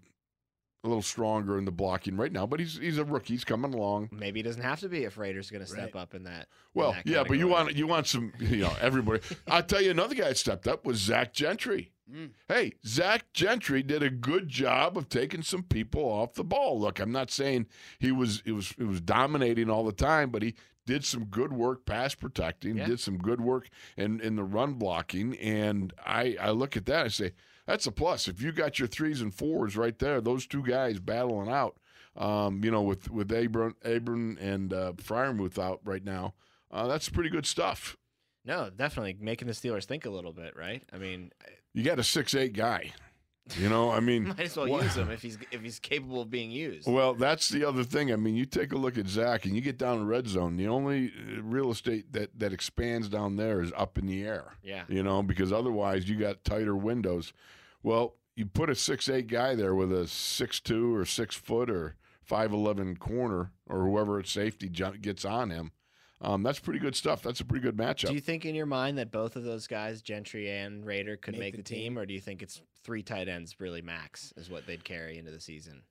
a 0.82 0.88
little 0.88 1.02
stronger 1.02 1.58
in 1.58 1.64
the 1.66 1.70
blocking 1.72 2.16
right 2.16 2.32
now. 2.32 2.46
But 2.46 2.60
he's 2.60 2.78
he's 2.78 2.98
a 2.98 3.04
rookie. 3.04 3.34
He's 3.34 3.44
coming 3.44 3.74
along. 3.74 4.08
maybe 4.12 4.38
he 4.38 4.42
doesn't 4.42 4.62
have 4.62 4.80
to 4.80 4.88
be 4.88 5.04
if 5.04 5.18
Rader's 5.18 5.50
going 5.50 5.62
to 5.64 5.68
step 5.68 5.94
Right. 5.94 6.00
up 6.00 6.14
in 6.14 6.24
that. 6.24 6.40
in 6.42 6.46
Well, 6.74 6.92
that 6.92 7.06
yeah, 7.06 7.22
but 7.26 7.38
you 7.38 7.48
want 7.48 7.74
you 7.76 7.86
want 7.86 8.06
some, 8.06 8.32
you 8.38 8.58
know, 8.58 8.72
everybody. 8.80 9.20
I'll 9.46 9.62
tell 9.62 9.80
you 9.82 9.90
another 9.90 10.14
guy 10.14 10.28
that 10.28 10.38
stepped 10.38 10.66
up 10.66 10.84
was 10.84 10.98
Zach 10.98 11.32
Gentry. 11.32 11.92
Mm. 12.10 12.30
Hey, 12.48 12.72
Zach 12.84 13.32
Gentry 13.34 13.82
did 13.84 14.02
a 14.02 14.10
good 14.10 14.48
job 14.48 14.96
of 14.98 15.08
taking 15.08 15.42
some 15.42 15.62
people 15.62 16.02
off 16.02 16.34
the 16.34 16.42
ball. 16.42 16.80
Look, 16.80 16.98
I'm 16.98 17.12
not 17.12 17.30
saying 17.30 17.66
he 17.98 18.10
was 18.10 18.42
it 18.44 18.52
was 18.52 18.74
it 18.78 18.84
was 18.84 19.00
dominating 19.00 19.70
all 19.70 19.84
the 19.84 19.92
time, 19.92 20.30
but 20.30 20.42
he 20.42 20.54
did 20.86 21.04
some 21.04 21.26
good 21.26 21.52
work 21.52 21.84
pass 21.86 22.14
protecting, 22.16 22.78
Yeah. 22.78 22.86
did 22.86 23.00
some 23.00 23.18
good 23.18 23.40
work 23.40 23.68
in 23.96 24.18
in 24.22 24.34
the 24.34 24.42
run 24.44 24.72
blocking, 24.74 25.36
and 25.38 25.92
I 26.04 26.36
I 26.40 26.50
look 26.50 26.76
at 26.76 26.86
that 26.86 27.02
and 27.04 27.12
say 27.12 27.32
that's 27.70 27.87
a 27.87 27.92
plus. 27.92 28.26
If 28.28 28.42
you 28.42 28.52
got 28.52 28.78
your 28.78 28.88
threes 28.88 29.20
and 29.20 29.33
fours 29.33 29.76
right 29.76 29.98
there, 29.98 30.20
those 30.20 30.46
two 30.46 30.62
guys 30.62 30.98
battling 30.98 31.48
out, 31.50 31.76
um, 32.16 32.62
you 32.64 32.70
know, 32.70 32.83
with 32.83 33.11
with 33.11 33.28
Ebron 33.28 33.74
Ebron 33.85 34.37
and 34.40 34.72
uh, 34.72 34.92
Freiermuth 34.96 35.59
out 35.59 35.80
right 35.85 36.04
now, 36.04 36.35
uh, 36.70 36.87
that's 36.88 37.09
pretty 37.09 37.30
good 37.30 37.46
stuff. 37.46 37.96
No, 38.44 38.70
definitely 38.70 39.16
making 39.20 39.48
the 39.48 39.54
Steelers 39.54 39.85
think 39.85 40.06
a 40.06 40.11
little 40.11 40.33
bit, 40.33 40.56
right? 40.56 40.83
I 40.92 40.98
mean, 40.98 41.30
You 41.74 41.85
got 41.85 41.98
a 41.98 42.04
six 42.04 42.35
eight 42.35 42.54
guy. 42.54 42.92
You 43.59 43.68
know, 43.68 43.90
I 43.90 43.98
mean, 44.00 44.28
might 44.37 44.40
as 44.40 44.56
well 44.56 44.68
Well- 44.68 44.83
use 44.83 44.96
him 44.96 45.11
if 45.11 45.22
he's 45.22 45.37
if 45.50 45.61
he's 45.62 45.78
capable 45.78 46.22
of 46.22 46.30
being 46.30 46.50
used. 46.50 46.88
Well, 46.90 47.14
that's 47.14 47.48
the 47.48 47.64
other 47.64 47.85
thing. 47.85 48.12
I 48.12 48.16
mean, 48.16 48.35
you 48.37 48.44
take 48.46 48.72
a 48.72 48.76
look 48.76 48.96
at 48.98 49.06
Zach 49.09 49.44
and 49.44 49.54
you 49.54 49.61
get 49.61 49.76
down 49.78 49.98
to 49.98 50.04
red 50.04 50.26
zone. 50.28 50.57
The 50.57 50.68
only 50.68 51.09
uh, 51.09 51.42
real 51.42 51.70
estate 51.70 52.12
that 52.12 52.38
that 52.38 52.53
expands 52.53 53.09
down 53.09 53.36
there 53.36 53.61
is 53.61 53.72
up 53.76 53.99
in 53.99 54.07
the 54.07 54.24
air. 54.24 54.55
yeah, 54.62 54.84
You 54.88 55.03
know, 55.03 55.22
because 55.22 55.53
otherwise 55.53 56.09
you 56.09 56.16
got 56.16 56.44
tighter 56.44 56.76
windows. 56.76 57.32
Well, 57.83 58.16
you 58.37 58.47
put 58.47 58.70
a 58.70 58.74
six 58.74 59.09
eight 59.09 59.26
guy 59.26 59.55
there 59.55 59.74
with 59.74 59.93
a 59.93 60.07
six 60.07 60.61
two 60.61 60.95
or 60.95 61.05
six 61.05 61.35
foot 61.35 61.70
or 61.70 61.97
five 62.22 62.53
eleven 62.53 62.97
corner 62.97 63.53
or 63.66 63.85
whoever 63.85 64.18
at 64.18 64.26
safety 64.26 64.68
gets 64.68 65.24
on 65.24 65.51
him. 65.51 65.72
Um, 66.22 66.43
that's 66.43 66.59
pretty 66.59 66.81
good 66.81 66.95
stuff. 66.95 67.22
That's 67.22 67.41
a 67.41 67.45
pretty 67.47 67.62
good 67.62 67.76
matchup. 67.76 68.09
Do 68.09 68.14
you 68.14 68.20
think 68.20 68.45
in 68.45 68.55
your 68.55 68.66
mind 68.66 68.99
that 68.99 69.11
both 69.11 69.37
of 69.37 69.43
those 69.45 69.66
guys, 69.66 70.03
Gentry 70.03 70.51
and 70.51 70.85
Rader, 70.85 71.16
could 71.16 71.33
Make 71.33 71.41
make, 71.41 71.53
the 71.53 71.59
the 71.59 71.62
team, 71.62 71.95
team? 71.95 71.99
or 71.99 72.05
do 72.05 72.12
you 72.12 72.20
think 72.20 72.43
it's 72.43 72.61
three 72.85 73.03
tight 73.03 73.26
ends 73.28 73.59
really 73.59 73.81
max 73.81 74.33
is 74.37 74.51
what 74.51 74.66
they'd 74.66 74.85
carry 74.85 75.16
into 75.16 75.31
the 75.31 75.41
season? 75.41 75.83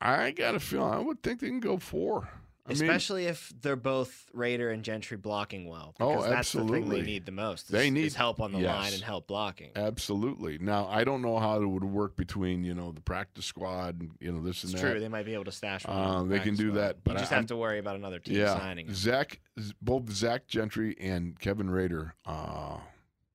I 0.00 0.32
got 0.32 0.54
a 0.54 0.60
feeling 0.60 0.92
I 0.92 0.98
would 0.98 1.22
think 1.22 1.40
they 1.40 1.46
can 1.46 1.60
go 1.60 1.78
four. 1.78 2.28
I 2.64 2.74
mean, 2.74 2.82
Especially 2.82 3.26
if 3.26 3.52
they're 3.60 3.74
both 3.74 4.26
Rader 4.32 4.70
and 4.70 4.84
Gentry 4.84 5.16
blocking 5.16 5.66
well. 5.68 5.96
Oh, 5.98 6.10
Because 6.10 6.30
that's 6.30 6.52
the 6.52 6.58
thing 6.60 6.68
absolutely. 6.68 7.00
they 7.00 7.06
need 7.06 7.26
the 7.26 7.32
most. 7.32 7.72
They 7.72 7.90
need- 7.90 8.04
is 8.04 8.14
help 8.14 8.40
on 8.40 8.52
the 8.52 8.60
line 8.60 8.92
and 8.92 9.02
help 9.02 9.26
blocking. 9.26 9.72
absolutely. 9.74 10.58
Now 10.58 10.86
I 10.86 11.02
don't 11.02 11.22
know 11.22 11.40
how 11.40 11.60
it 11.60 11.66
would 11.66 11.82
work 11.82 12.16
between 12.16 12.62
you 12.62 12.74
know 12.74 12.92
the 12.92 13.00
practice 13.00 13.46
squad 13.46 14.00
and 14.00 14.10
you 14.20 14.30
know 14.30 14.40
this 14.40 14.62
and 14.62 14.72
It's 14.72 14.80
that. 14.80 14.90
true. 14.92 15.00
They 15.00 15.08
might 15.08 15.26
be 15.26 15.34
able 15.34 15.44
to 15.46 15.52
stash 15.52 15.86
one. 15.88 15.96
Uh, 15.98 16.22
they 16.22 16.38
can 16.38 16.54
do 16.54 16.68
squad. 16.70 16.80
that, 16.80 17.04
but 17.04 17.14
you 17.14 17.18
just 17.18 17.32
I- 17.32 17.36
have 17.36 17.46
to 17.46 17.56
worry 17.56 17.80
about 17.80 17.96
another 17.96 18.20
team 18.20 18.36
yeah, 18.36 18.56
signing. 18.56 18.94
Zach, 18.94 19.40
both 19.80 20.08
Zach 20.12 20.46
Gentry 20.46 20.94
and 21.00 21.36
Kevin 21.40 21.68
Rader. 21.68 22.14
Uh, 22.24 22.76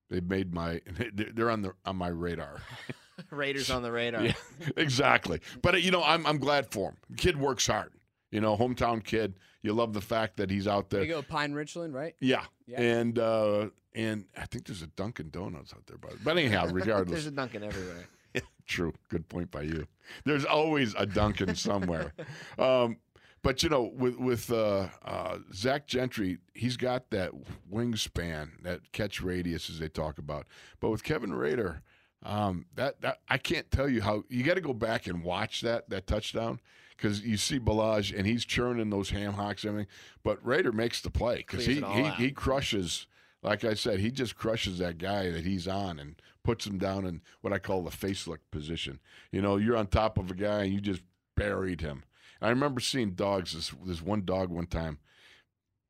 they 0.08 0.20
made 0.20 0.54
my. 0.54 0.80
They're 1.12 1.50
on 1.50 1.60
the 1.60 1.72
on 1.84 1.96
my 1.96 2.08
radar. 2.08 2.62
Rader's 3.30 3.68
on 3.70 3.82
the 3.82 3.92
radar. 3.92 4.22
Yeah, 4.24 4.32
exactly. 4.78 5.40
But 5.60 5.82
you 5.82 5.90
know, 5.90 6.02
I'm 6.02 6.26
I'm 6.26 6.38
glad 6.38 6.70
for 6.72 6.90
him. 6.90 6.96
Kid 7.18 7.36
works 7.38 7.66
hard. 7.66 7.92
You 8.30 8.40
know, 8.40 8.56
hometown 8.56 9.02
kid. 9.02 9.34
You 9.62 9.72
love 9.72 9.92
the 9.92 10.00
fact 10.00 10.36
that 10.36 10.50
he's 10.50 10.68
out 10.68 10.90
There 10.90 11.00
there. 11.00 11.08
you 11.08 11.14
go, 11.14 11.22
Pine 11.22 11.52
Richland, 11.52 11.94
right? 11.94 12.14
Yeah. 12.20 12.44
Yeah. 12.66 12.80
And 12.80 13.18
uh 13.18 13.68
and 13.94 14.26
I 14.36 14.46
think 14.46 14.66
there's 14.66 14.82
a 14.82 14.86
Dunkin' 14.88 15.30
Donuts 15.30 15.72
out 15.72 15.86
there, 15.86 15.96
but 15.98 16.12
but 16.22 16.36
anyhow, 16.36 16.66
regardless, 16.72 17.10
There's 17.12 17.26
a 17.26 17.30
Dunkin' 17.30 17.62
everywhere. 17.64 18.06
true. 18.66 18.92
Good 19.08 19.28
point 19.28 19.50
by 19.50 19.62
you. 19.62 19.86
There's 20.24 20.44
always 20.44 20.94
a 20.96 21.06
Dunkin' 21.06 21.54
somewhere. 21.54 22.12
um, 22.58 22.98
but 23.42 23.62
you 23.62 23.68
know, 23.70 23.90
with 23.96 24.16
with 24.16 24.50
uh, 24.52 24.88
uh, 25.04 25.38
Zach 25.54 25.86
Gentry, 25.86 26.38
he's 26.54 26.76
got 26.76 27.10
that 27.10 27.32
wingspan, 27.72 28.62
that 28.62 28.92
catch 28.92 29.22
radius, 29.22 29.70
as 29.70 29.78
they 29.78 29.88
talk 29.88 30.18
about. 30.18 30.46
But 30.80 30.90
with 30.90 31.02
Kevin 31.04 31.32
Rader, 31.32 31.82
um, 32.24 32.66
that 32.74 33.00
that 33.00 33.20
I 33.28 33.38
can't 33.38 33.70
tell 33.70 33.88
you 33.88 34.02
how. 34.02 34.24
You 34.28 34.42
got 34.42 34.54
to 34.54 34.60
go 34.60 34.74
back 34.74 35.06
and 35.06 35.22
watch 35.22 35.60
that 35.62 35.88
that 35.90 36.06
touchdown 36.06 36.60
because 36.98 37.22
you 37.22 37.36
see 37.36 37.60
Ballage 37.60 38.16
and 38.16 38.26
he's 38.26 38.44
churning 38.44 38.90
those 38.90 39.10
ham 39.10 39.34
hocks 39.34 39.62
and 39.62 39.70
everything. 39.70 39.92
But 40.22 40.44
Rader 40.44 40.72
makes 40.72 41.00
the 41.00 41.10
play 41.10 41.38
because 41.38 41.64
he 41.64 41.80
he, 41.80 42.10
he 42.10 42.30
crushes. 42.30 43.06
Like 43.42 43.64
I 43.64 43.74
said, 43.74 44.00
he 44.00 44.10
just 44.10 44.36
crushes 44.36 44.78
that 44.78 44.98
guy 44.98 45.30
that 45.30 45.44
he's 45.44 45.68
on 45.68 46.00
and 46.00 46.20
puts 46.42 46.66
him 46.66 46.76
down 46.76 47.06
in 47.06 47.22
what 47.40 47.52
I 47.52 47.60
call 47.60 47.82
the 47.82 47.90
face 47.92 48.26
look 48.26 48.40
position. 48.50 48.98
You 49.30 49.40
know, 49.40 49.56
you're 49.56 49.76
on 49.76 49.86
top 49.86 50.18
of 50.18 50.30
a 50.30 50.34
guy 50.34 50.64
and 50.64 50.72
you 50.72 50.80
just 50.80 51.02
buried 51.36 51.80
him. 51.80 52.02
I 52.42 52.48
remember 52.48 52.80
seeing 52.80 53.12
dogs. 53.12 53.52
This 53.54 53.72
this 53.86 54.02
one 54.02 54.24
dog 54.24 54.50
one 54.50 54.66
time 54.66 54.98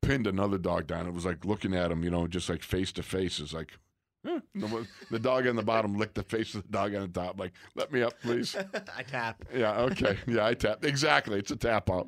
pinned 0.01 0.27
another 0.27 0.57
dog 0.57 0.87
down. 0.87 1.07
It 1.07 1.13
was 1.13 1.25
like 1.25 1.43
looking 1.43 1.73
at 1.73 1.91
him, 1.91 2.03
you 2.03 2.11
know, 2.11 2.27
just 2.27 2.49
like 2.49 2.61
face 2.61 2.91
to 2.93 3.03
face. 3.03 3.39
It's 3.39 3.53
like. 3.53 3.79
The, 4.23 4.87
the 5.09 5.19
dog 5.19 5.47
on 5.47 5.55
the 5.55 5.63
bottom 5.63 5.97
licked 5.97 6.15
the 6.15 6.23
face 6.23 6.55
of 6.55 6.63
the 6.63 6.69
dog 6.69 6.93
on 6.95 7.01
the 7.01 7.07
top. 7.07 7.39
Like, 7.39 7.53
let 7.75 7.91
me 7.91 8.01
up, 8.01 8.13
please. 8.21 8.55
I 8.95 9.03
tap. 9.03 9.45
Yeah, 9.53 9.79
okay. 9.81 10.17
Yeah, 10.27 10.45
I 10.45 10.53
tap. 10.53 10.83
Exactly. 10.85 11.39
It's 11.39 11.51
a 11.51 11.55
tap 11.55 11.89
out. 11.89 12.07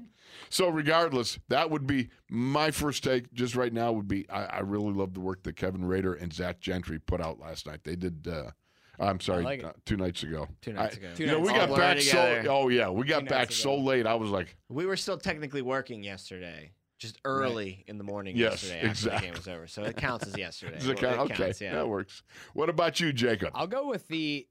So 0.50 0.70
regardless, 0.70 1.40
that 1.50 1.70
would 1.70 1.88
be 1.88 2.10
my 2.30 2.72
first 2.72 3.04
take 3.04 3.34
just 3.34 3.56
right 3.56 3.74
now 3.74 3.92
would 3.92 4.08
be 4.08 4.30
I, 4.30 4.46
I 4.46 4.60
really 4.60 4.94
love 4.94 5.14
the 5.14 5.20
work 5.20 5.44
that 5.44 5.56
Kevin 5.56 5.84
Rader 5.86 6.14
and 6.14 6.32
Zach 6.32 6.60
Gentry 6.60 7.00
put 7.00 7.22
out 7.22 7.40
last 7.40 7.68
night. 7.68 7.84
They 7.84 7.96
did 7.96 8.28
uh 8.28 8.52
I'm 9.00 9.20
sorry, 9.20 9.44
like 9.44 9.64
uh, 9.64 9.74
two 9.86 9.98
nights 9.98 10.22
ago. 10.22 10.48
Two 10.62 10.74
nights 10.74 10.96
I- 10.96 11.00
ago. 11.00 11.10
Two 11.16 11.24
you 11.24 11.32
know, 11.32 11.40
we 11.40 11.50
got 11.50 11.70
back 11.70 11.98
blurred 11.98 12.04
so 12.04 12.44
oh 12.50 12.70
yeah, 12.70 12.90
we 12.90 13.06
got 13.06 13.24
back 13.26 13.50
nights 13.50 13.56
so 13.58 13.76
late. 13.76 14.06
I 14.06 14.14
was 14.14 14.30
like, 14.30 14.56
We 14.70 14.86
were 14.86 14.98
still 14.98 15.18
technically 15.18 15.62
working 15.64 16.04
yesterday, 16.04 16.72
just 17.02 17.20
early 17.26 17.84
in 17.88 17.98
the 17.98 18.04
morning 18.04 18.38
Yes, 18.38 18.64
yesterday 18.64 18.88
after 18.88 19.10
the 19.10 19.18
game 19.26 19.34
was 19.34 19.48
over. 19.48 19.66
So 19.68 19.84
it 19.84 19.98
counts 19.98 20.28
as 20.28 20.38
yesterday. 20.38 20.76
Does 20.76 20.88
it 20.88 21.02
Well, 21.02 21.16
count? 21.16 21.32
okay, 21.32 21.44
counts, 21.46 21.60
yeah. 21.60 21.74
that 21.74 21.90
works. 21.90 22.22
What 22.54 22.70
about 22.70 23.00
you, 23.00 23.12
Jacob? 23.12 23.50
I'll 23.56 23.68
go 23.68 23.88
with 23.90 24.08
the. 24.08 24.48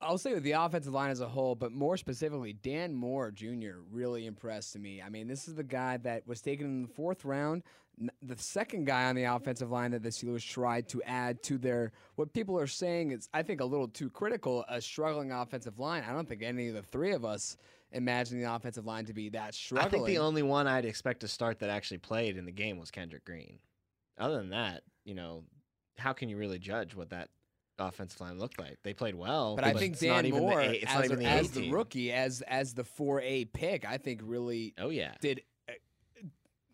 I'll 0.00 0.16
say 0.16 0.32
with 0.32 0.44
the 0.44 0.52
offensive 0.52 0.92
line 0.92 1.10
as 1.10 1.20
a 1.20 1.26
whole, 1.26 1.56
but 1.56 1.72
more 1.72 1.96
specifically, 1.96 2.52
Dan 2.52 2.94
Moore 2.94 3.32
Jr. 3.32 3.80
really 3.90 4.26
impressed 4.26 4.78
me. 4.78 5.02
I 5.02 5.08
mean, 5.08 5.26
this 5.26 5.48
is 5.48 5.56
the 5.56 5.64
guy 5.64 5.96
that 5.96 6.24
was 6.24 6.40
taken 6.40 6.66
in 6.66 6.82
the 6.82 6.88
fourth 6.88 7.24
round, 7.24 7.64
the 8.22 8.38
second 8.38 8.86
guy 8.86 9.06
on 9.06 9.16
the 9.16 9.24
offensive 9.24 9.72
line 9.72 9.90
that 9.90 10.04
the 10.04 10.10
Steelers 10.10 10.48
tried 10.48 10.88
to 10.90 11.02
add 11.02 11.42
to 11.42 11.58
their 11.58 11.90
what 12.14 12.32
people 12.32 12.56
are 12.60 12.68
saying 12.68 13.10
is, 13.10 13.28
I 13.34 13.42
think, 13.42 13.60
a 13.60 13.64
little 13.64 13.88
too 13.88 14.08
critical, 14.08 14.64
a 14.68 14.80
struggling 14.80 15.32
offensive 15.32 15.80
line. 15.80 16.04
I 16.08 16.12
don't 16.12 16.28
think 16.28 16.44
any 16.44 16.68
of 16.68 16.74
the 16.76 16.82
three 16.82 17.10
of 17.10 17.24
us 17.24 17.56
imagine 17.92 18.40
the 18.40 18.52
offensive 18.52 18.86
line 18.86 19.04
to 19.06 19.12
be 19.12 19.30
that 19.30 19.54
short. 19.54 19.82
I 19.82 19.88
think 19.88 20.06
the 20.06 20.18
only 20.18 20.42
one 20.42 20.66
I'd 20.66 20.84
expect 20.84 21.20
to 21.20 21.28
start 21.28 21.58
that 21.60 21.70
actually 21.70 21.98
played 21.98 22.36
in 22.36 22.44
the 22.44 22.52
game 22.52 22.78
was 22.78 22.90
Kendrick 22.90 23.24
Green. 23.24 23.58
Other 24.18 24.36
than 24.36 24.50
that, 24.50 24.82
you 25.04 25.14
know, 25.14 25.44
how 25.96 26.12
can 26.12 26.28
you 26.28 26.36
really 26.36 26.58
judge 26.58 26.94
what 26.94 27.10
that 27.10 27.28
offensive 27.78 28.20
line 28.20 28.38
looked 28.38 28.58
like? 28.58 28.78
They 28.82 28.92
played 28.92 29.14
well, 29.14 29.56
But 29.56 29.64
I 29.64 29.72
think 29.74 29.94
it's 29.94 30.02
not 30.02 30.16
Dan 30.16 30.26
even 30.26 30.40
Moore, 30.40 30.60
the 30.60 30.82
as, 30.82 30.94
not 30.94 31.02
a- 31.02 31.04
even 31.04 31.18
the, 31.20 31.26
as 31.26 31.50
the 31.50 31.70
rookie, 31.70 32.12
as 32.12 32.42
as 32.42 32.74
the 32.74 32.84
four 32.84 33.20
A 33.22 33.44
pick, 33.46 33.84
I 33.84 33.98
think 33.98 34.20
really 34.24 34.74
Oh 34.78 34.90
yeah, 34.90 35.14
did 35.20 35.42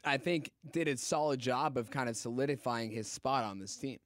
I 0.04 0.18
think 0.18 0.50
did 0.72 0.88
a 0.88 0.96
solid 0.96 1.40
job 1.40 1.78
of 1.78 1.90
kind 1.90 2.08
of 2.08 2.16
solidifying 2.16 2.90
his 2.90 3.10
spot 3.10 3.44
on 3.44 3.58
this 3.58 3.76
team. 3.76 3.98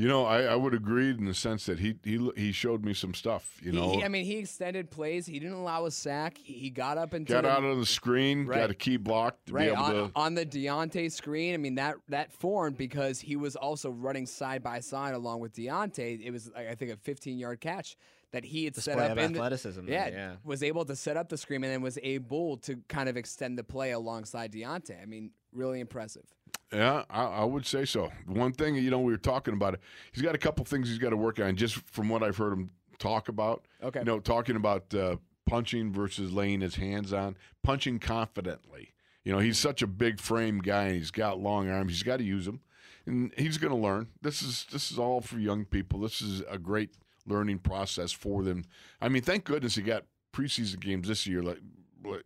You 0.00 0.08
know, 0.08 0.24
I, 0.24 0.44
I 0.44 0.54
would 0.56 0.72
agree 0.72 1.10
in 1.10 1.26
the 1.26 1.34
sense 1.34 1.66
that 1.66 1.78
he 1.78 1.94
he 2.02 2.30
he 2.34 2.52
showed 2.52 2.82
me 2.86 2.94
some 2.94 3.12
stuff. 3.12 3.60
You 3.62 3.72
know, 3.72 3.92
he- 3.92 4.02
I 4.02 4.08
mean, 4.08 4.24
he 4.24 4.38
extended 4.38 4.90
plays. 4.90 5.26
He 5.26 5.38
didn't 5.38 5.58
allow 5.58 5.84
a 5.84 5.90
sack. 5.90 6.38
He, 6.38 6.54
he 6.54 6.70
got 6.70 6.96
up 6.96 7.12
and 7.12 7.26
got 7.26 7.42
the, 7.42 7.50
out 7.50 7.62
of 7.64 7.76
the 7.78 7.84
screen, 7.84 8.46
Right. 8.46 8.60
got 8.60 8.70
a 8.70 8.74
key 8.74 8.96
block 8.96 9.36
to 9.44 9.52
right 9.52 9.66
be 9.66 9.72
able 9.72 9.82
on, 9.82 9.92
to. 9.92 10.10
on 10.16 10.34
the 10.34 10.46
Diontae 10.46 11.12
screen. 11.12 11.52
I 11.52 11.58
mean 11.58 11.74
that 11.74 11.96
that 12.08 12.32
formed 12.32 12.78
because 12.78 13.20
he 13.20 13.36
was 13.36 13.56
also 13.56 13.90
running 13.90 14.24
side 14.24 14.62
by 14.62 14.80
side 14.80 15.12
along 15.12 15.40
with 15.40 15.52
Diontae. 15.52 16.24
It 16.24 16.30
was 16.30 16.50
I 16.56 16.74
think 16.76 16.92
a 16.92 16.96
15 16.96 17.38
yard 17.38 17.60
catch 17.60 17.94
that 18.32 18.42
he 18.42 18.64
had 18.64 18.72
display 18.72 18.94
set 18.94 19.10
of 19.10 19.18
up 19.18 19.24
in 19.24 19.32
the, 19.32 19.38
athleticism. 19.38 19.84
there, 19.84 19.94
Yeah, 19.94 20.08
yeah. 20.08 20.32
was 20.44 20.62
able 20.62 20.86
to 20.86 20.96
set 20.96 21.18
up 21.18 21.28
the 21.28 21.36
screen 21.36 21.62
and 21.62 21.72
then 21.74 21.82
was 21.82 21.98
able 22.02 22.56
to 22.58 22.76
kind 22.88 23.10
of 23.10 23.18
extend 23.18 23.58
the 23.58 23.64
play 23.64 23.90
alongside 23.90 24.50
Diontae. 24.52 25.02
I 25.02 25.04
mean, 25.04 25.32
really 25.52 25.80
impressive. 25.80 26.24
Yeah, 26.72 27.04
I, 27.10 27.24
I 27.24 27.44
would 27.44 27.66
say 27.66 27.84
so. 27.84 28.10
One 28.26 28.52
thing, 28.52 28.76
you 28.76 28.90
know, 28.90 29.00
we 29.00 29.12
were 29.12 29.18
talking 29.18 29.54
about 29.54 29.74
it. 29.74 29.80
He's 30.12 30.22
got 30.22 30.34
a 30.34 30.38
couple 30.38 30.64
things 30.64 30.88
he's 30.88 30.98
got 30.98 31.10
to 31.10 31.16
work 31.16 31.40
on, 31.40 31.56
just 31.56 31.74
from 31.74 32.08
what 32.08 32.22
I've 32.22 32.36
heard 32.36 32.52
him 32.52 32.70
talk 32.98 33.28
about. 33.28 33.66
Okay. 33.82 34.00
You 34.00 34.04
know, 34.04 34.20
talking 34.20 34.56
about 34.56 34.94
uh, 34.94 35.16
punching 35.46 35.92
versus 35.92 36.32
laying 36.32 36.60
his 36.60 36.76
hands 36.76 37.12
on, 37.12 37.36
punching 37.64 37.98
confidently. 37.98 38.94
You 39.24 39.32
know, 39.32 39.38
he's 39.38 39.58
such 39.58 39.82
a 39.82 39.86
big 39.86 40.20
frame 40.20 40.60
guy, 40.60 40.84
and 40.84 40.96
he's 40.96 41.10
got 41.10 41.40
long 41.40 41.68
arms. 41.68 41.92
He's 41.92 42.02
got 42.02 42.18
to 42.18 42.24
use 42.24 42.46
them, 42.46 42.60
and 43.04 43.32
he's 43.36 43.58
going 43.58 43.72
to 43.72 43.78
learn. 43.78 44.08
This 44.22 44.42
is 44.42 44.66
this 44.72 44.90
is 44.92 44.98
all 44.98 45.20
for 45.20 45.38
young 45.38 45.64
people. 45.64 46.00
This 46.00 46.22
is 46.22 46.42
a 46.48 46.58
great 46.58 46.90
learning 47.26 47.58
process 47.58 48.12
for 48.12 48.42
them. 48.42 48.64
I 49.00 49.08
mean, 49.08 49.22
thank 49.22 49.44
goodness 49.44 49.74
he 49.74 49.82
got 49.82 50.04
preseason 50.32 50.80
games 50.80 51.08
this 51.08 51.26
year, 51.26 51.42
like 51.42 51.58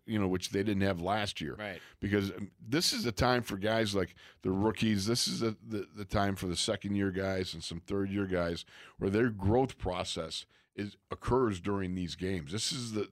you 0.06 0.18
know, 0.18 0.28
which 0.28 0.50
they 0.50 0.62
didn't 0.62 0.82
have 0.82 1.00
last 1.00 1.40
year 1.40 1.56
Right. 1.58 1.80
because 2.00 2.30
um, 2.30 2.50
this 2.66 2.92
is 2.92 3.04
the 3.04 3.12
time 3.12 3.42
for 3.42 3.56
guys 3.56 3.94
like 3.94 4.14
the 4.42 4.50
rookies. 4.50 5.06
This 5.06 5.26
is 5.28 5.40
the, 5.40 5.56
the, 5.66 5.86
the 5.96 6.04
time 6.04 6.36
for 6.36 6.46
the 6.46 6.56
second 6.56 6.94
year 6.94 7.10
guys 7.10 7.54
and 7.54 7.62
some 7.62 7.80
third 7.80 8.10
year 8.10 8.26
guys 8.26 8.64
where 8.98 9.10
their 9.10 9.30
growth 9.30 9.78
process 9.78 10.46
is 10.76 10.96
occurs 11.10 11.60
during 11.60 11.94
these 11.94 12.14
games. 12.16 12.52
This 12.52 12.72
is 12.72 12.92
the 12.92 13.08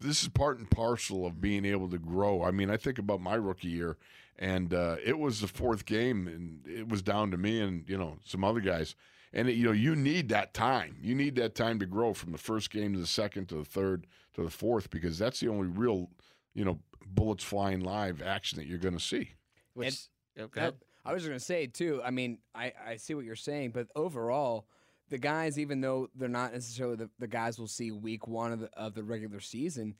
this 0.00 0.22
is 0.22 0.28
part 0.28 0.58
and 0.58 0.68
parcel 0.70 1.24
of 1.26 1.40
being 1.40 1.64
able 1.64 1.88
to 1.88 1.98
grow. 1.98 2.42
I 2.42 2.50
mean, 2.50 2.70
I 2.70 2.76
think 2.76 2.98
about 2.98 3.20
my 3.20 3.34
rookie 3.34 3.68
year, 3.68 3.96
and 4.38 4.74
uh, 4.74 4.96
it 5.04 5.18
was 5.18 5.40
the 5.40 5.46
fourth 5.46 5.84
game, 5.86 6.26
and 6.26 6.66
it 6.66 6.88
was 6.88 7.02
down 7.02 7.30
to 7.30 7.36
me 7.36 7.60
and 7.60 7.88
you 7.88 7.96
know 7.96 8.16
some 8.24 8.42
other 8.44 8.60
guys. 8.60 8.96
And 9.32 9.48
you 9.48 9.64
know, 9.64 9.72
you 9.72 9.96
need 9.96 10.28
that 10.28 10.52
time. 10.54 10.96
You 11.00 11.14
need 11.14 11.36
that 11.36 11.54
time 11.54 11.78
to 11.78 11.86
grow 11.86 12.12
from 12.12 12.32
the 12.32 12.38
first 12.38 12.70
game 12.70 12.92
to 12.94 12.98
the 13.00 13.06
second 13.06 13.48
to 13.48 13.56
the 13.56 13.64
third 13.64 14.06
to 14.34 14.42
the 14.42 14.50
fourth 14.50 14.90
because 14.90 15.18
that's 15.18 15.40
the 15.40 15.48
only 15.48 15.68
real, 15.68 16.10
you 16.54 16.64
know, 16.64 16.78
bullets 17.06 17.44
flying 17.44 17.80
live 17.80 18.20
action 18.22 18.58
that 18.58 18.66
you're 18.66 18.78
going 18.78 18.96
to 18.96 19.02
see. 19.02 19.30
Which 19.74 20.08
go 20.36 20.44
Uh, 20.44 20.48
ahead. 20.56 20.74
I 21.04 21.12
was 21.12 21.24
gonna 21.26 21.40
say 21.40 21.66
too. 21.66 22.00
I 22.04 22.10
mean, 22.10 22.38
I, 22.54 22.72
I 22.86 22.96
see 22.96 23.14
what 23.14 23.24
you're 23.24 23.34
saying, 23.34 23.70
but 23.70 23.88
overall, 23.96 24.66
the 25.08 25.18
guys, 25.18 25.58
even 25.58 25.80
though 25.80 26.08
they're 26.14 26.28
not 26.28 26.52
necessarily 26.52 26.94
the, 26.96 27.10
the 27.18 27.26
guys 27.26 27.58
we'll 27.58 27.66
see 27.66 27.90
week 27.90 28.28
one 28.28 28.52
of 28.52 28.60
the 28.60 28.70
of 28.76 28.94
the 28.94 29.02
regular 29.02 29.40
season, 29.40 29.96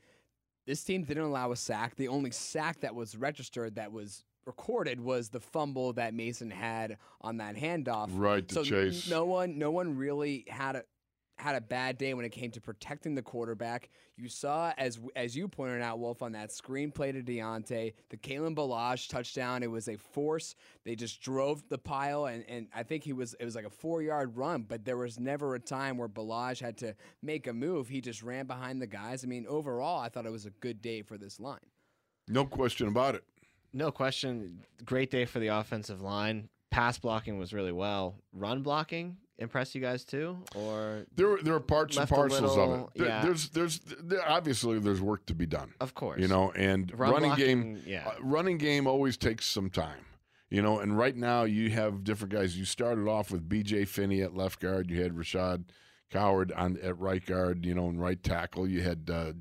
this 0.67 0.85
team 0.85 1.03
didn't 1.03 1.25
allow 1.25 1.51
a 1.51 1.57
sack. 1.57 1.97
The 1.97 2.07
only 2.09 2.31
sack 2.31 2.81
that 2.81 2.95
was 2.95 3.17
registered 3.17 3.75
that 3.75 3.91
was 3.91 4.23
recorded 4.47 5.01
was 5.01 5.29
the 5.29 5.41
fumble 5.41 5.93
that 5.95 6.15
Mason 6.15 6.51
had 6.51 6.99
on 7.21 7.39
that 7.39 7.57
handoff. 7.57 8.11
Right 8.13 8.47
to 8.49 8.55
so 8.55 8.65
chase. 8.65 9.09
no 9.09 9.25
one, 9.25 9.59
no 9.59 9.71
one 9.71 9.97
really 9.97 10.45
had 10.49 10.77
a 10.77 10.85
had 11.43 11.57
a 11.57 11.61
bad 11.61 11.99
day 11.99 12.15
when 12.15 12.25
it 12.25 12.31
came 12.31 12.51
to 12.53 12.61
protecting 12.61 13.15
the 13.15 13.23
quarterback. 13.23 13.91
You 14.17 14.29
saw, 14.29 14.73
as 14.79 15.01
as 15.17 15.37
you 15.37 15.49
pointed 15.49 15.83
out, 15.83 15.99
Wolf, 15.99 16.23
on 16.23 16.33
that 16.33 16.51
screenplay 16.51 17.13
to 17.13 17.23
Diontae, 17.23 17.95
the 18.11 18.17
Kalen 18.17 18.55
Ballage 18.55 19.09
touchdown. 19.09 19.63
It 19.63 19.71
was 19.71 19.89
a 19.89 19.97
force. 19.97 20.55
They 20.85 20.95
just 20.95 21.21
drove 21.21 21.69
the 21.69 21.79
pile, 21.79 22.27
and, 22.27 22.45
and 22.49 22.69
I 22.75 22.85
think 22.85 23.03
he 23.05 23.13
was 23.13 23.35
it 23.35 23.45
was 23.45 23.57
like 23.57 23.67
a 23.67 23.71
four 23.71 24.03
yard 24.03 24.37
run, 24.37 24.63
but 24.63 24.85
there 24.85 24.97
was 24.97 25.19
never 25.19 25.55
a 25.55 25.61
time 25.61 25.99
where 25.99 26.09
Ballage 26.09 26.61
had 26.61 26.77
to 26.79 26.95
make 27.23 27.47
a 27.47 27.53
move. 27.53 27.89
He 27.89 28.01
just 28.01 28.23
ran 28.23 28.47
behind 28.47 28.81
the 28.81 28.87
guys. 28.87 29.25
I 29.25 29.27
mean, 29.27 29.47
overall, 29.49 30.01
I 30.01 30.09
thought 30.09 30.27
it 30.27 30.33
was 30.33 30.47
a 30.47 30.51
good 30.51 30.81
day 30.81 31.03
for 31.03 31.19
this 31.19 31.41
line. 31.41 31.59
No 32.29 32.45
question 32.45 32.87
about 32.87 33.17
it. 33.17 33.25
No 33.73 33.91
question. 33.91 34.65
Great 34.85 35.11
day 35.11 35.25
for 35.25 35.39
the 35.39 35.49
offensive 35.49 36.01
line. 36.03 36.49
Pass 36.71 36.99
blocking 36.99 37.39
was 37.39 37.53
really 37.53 37.73
well. 37.73 38.17
Run 38.33 38.63
blocking 38.63 39.17
impressed 39.39 39.75
you 39.75 39.81
guys 39.81 40.05
too, 40.05 40.37
or 40.55 41.05
There, 41.17 41.29
were- 41.29 41.43
there 41.43 41.55
are 41.55 41.61
parts 41.61 41.97
and 41.97 42.09
parcels 42.09 42.57
of 42.57 42.71
it. 42.81 42.87
There- 42.95 43.09
yeah. 43.09 43.23
There's, 43.25 43.49
there's, 43.51 43.81
there, 43.81 44.27
obviously, 44.29 44.79
there's 44.79 45.01
work 45.01 45.27
to 45.27 45.35
be 45.35 45.47
done. 45.47 45.75
of 45.81 45.95
course, 45.95 46.21
You 46.21 46.29
know, 46.29 46.53
and 46.53 46.93
run 46.97 47.13
running 47.13 47.29
blocking, 47.31 47.45
game, 47.75 47.83
Yeah, 47.87 48.07
uh, 48.09 48.15
running 48.23 48.57
game 48.59 48.87
always 48.87 49.17
takes 49.17 49.47
some 49.47 49.69
time. 49.69 50.05
You 50.49 50.61
know, 50.63 50.79
and 50.81 50.97
right 50.97 51.17
now 51.17 51.45
you 51.45 51.71
have 51.71 52.05
different 52.05 52.33
guys. 52.35 52.57
You 52.59 52.67
started 52.67 53.09
off 53.09 53.31
with 53.31 53.49
B.J. 53.49 53.87
Finney 53.87 54.21
at 54.21 54.37
left 54.37 54.61
guard. 54.61 54.91
You 54.91 55.03
had 55.03 55.13
Rashaad 55.15 55.65
Coward 56.11 56.53
on 56.53 56.77
at 56.83 56.99
right 56.99 57.25
guard. 57.25 57.65
You 57.65 57.75
know, 57.75 57.89
and 57.89 57.99
right 58.01 58.23
tackle. 58.23 58.69
You 58.69 58.83
had 58.83 59.09
uh, 59.11 59.33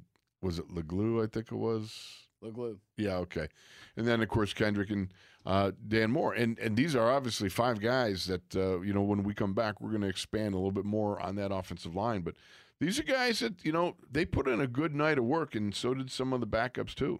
was 0.41 0.57
it 0.57 0.69
Leglue? 0.69 1.21
I 1.21 1.27
think 1.27 1.51
it 1.51 1.55
was. 1.57 2.20
Glue. 2.49 2.79
Yeah, 2.97 3.17
okay. 3.17 3.47
And 3.95 4.07
then 4.07 4.21
of 4.21 4.29
course 4.29 4.53
Kendrick 4.53 4.89
and 4.89 5.13
uh, 5.45 5.71
Dan 5.87 6.11
Moore, 6.11 6.33
and 6.33 6.57
and 6.59 6.75
these 6.75 6.95
are 6.95 7.11
obviously 7.11 7.49
five 7.49 7.79
guys 7.79 8.25
that 8.25 8.55
uh, 8.55 8.81
you 8.81 8.93
know 8.93 9.01
when 9.01 9.23
we 9.23 9.33
come 9.33 9.53
back 9.53 9.81
we're 9.81 9.89
going 9.89 10.01
to 10.01 10.07
expand 10.07 10.53
a 10.53 10.57
little 10.57 10.71
bit 10.71 10.85
more 10.85 11.19
on 11.21 11.35
that 11.35 11.53
offensive 11.53 11.95
line. 11.95 12.21
But 12.21 12.35
these 12.79 12.99
are 12.99 13.03
guys 13.03 13.39
that 13.39 13.63
you 13.63 13.71
know 13.71 13.95
they 14.11 14.25
put 14.25 14.47
in 14.47 14.61
a 14.61 14.67
good 14.67 14.95
night 14.95 15.17
of 15.17 15.25
work, 15.25 15.55
and 15.55 15.73
so 15.73 15.93
did 15.93 16.11
some 16.11 16.33
of 16.33 16.39
the 16.39 16.47
backups 16.47 16.95
too. 16.95 17.19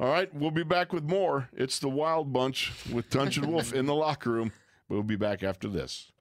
All 0.00 0.08
right, 0.08 0.32
we'll 0.34 0.50
be 0.50 0.64
back 0.64 0.92
with 0.92 1.04
more. 1.04 1.48
It's 1.52 1.78
the 1.78 1.88
Wild 1.88 2.32
Bunch 2.32 2.72
with 2.92 3.10
Tunch 3.10 3.36
and 3.36 3.46
Wolf 3.46 3.72
in 3.74 3.86
the 3.86 3.94
locker 3.94 4.30
room. 4.30 4.52
We'll 4.88 5.02
be 5.02 5.16
back 5.16 5.42
after 5.42 5.68
this. 5.68 6.11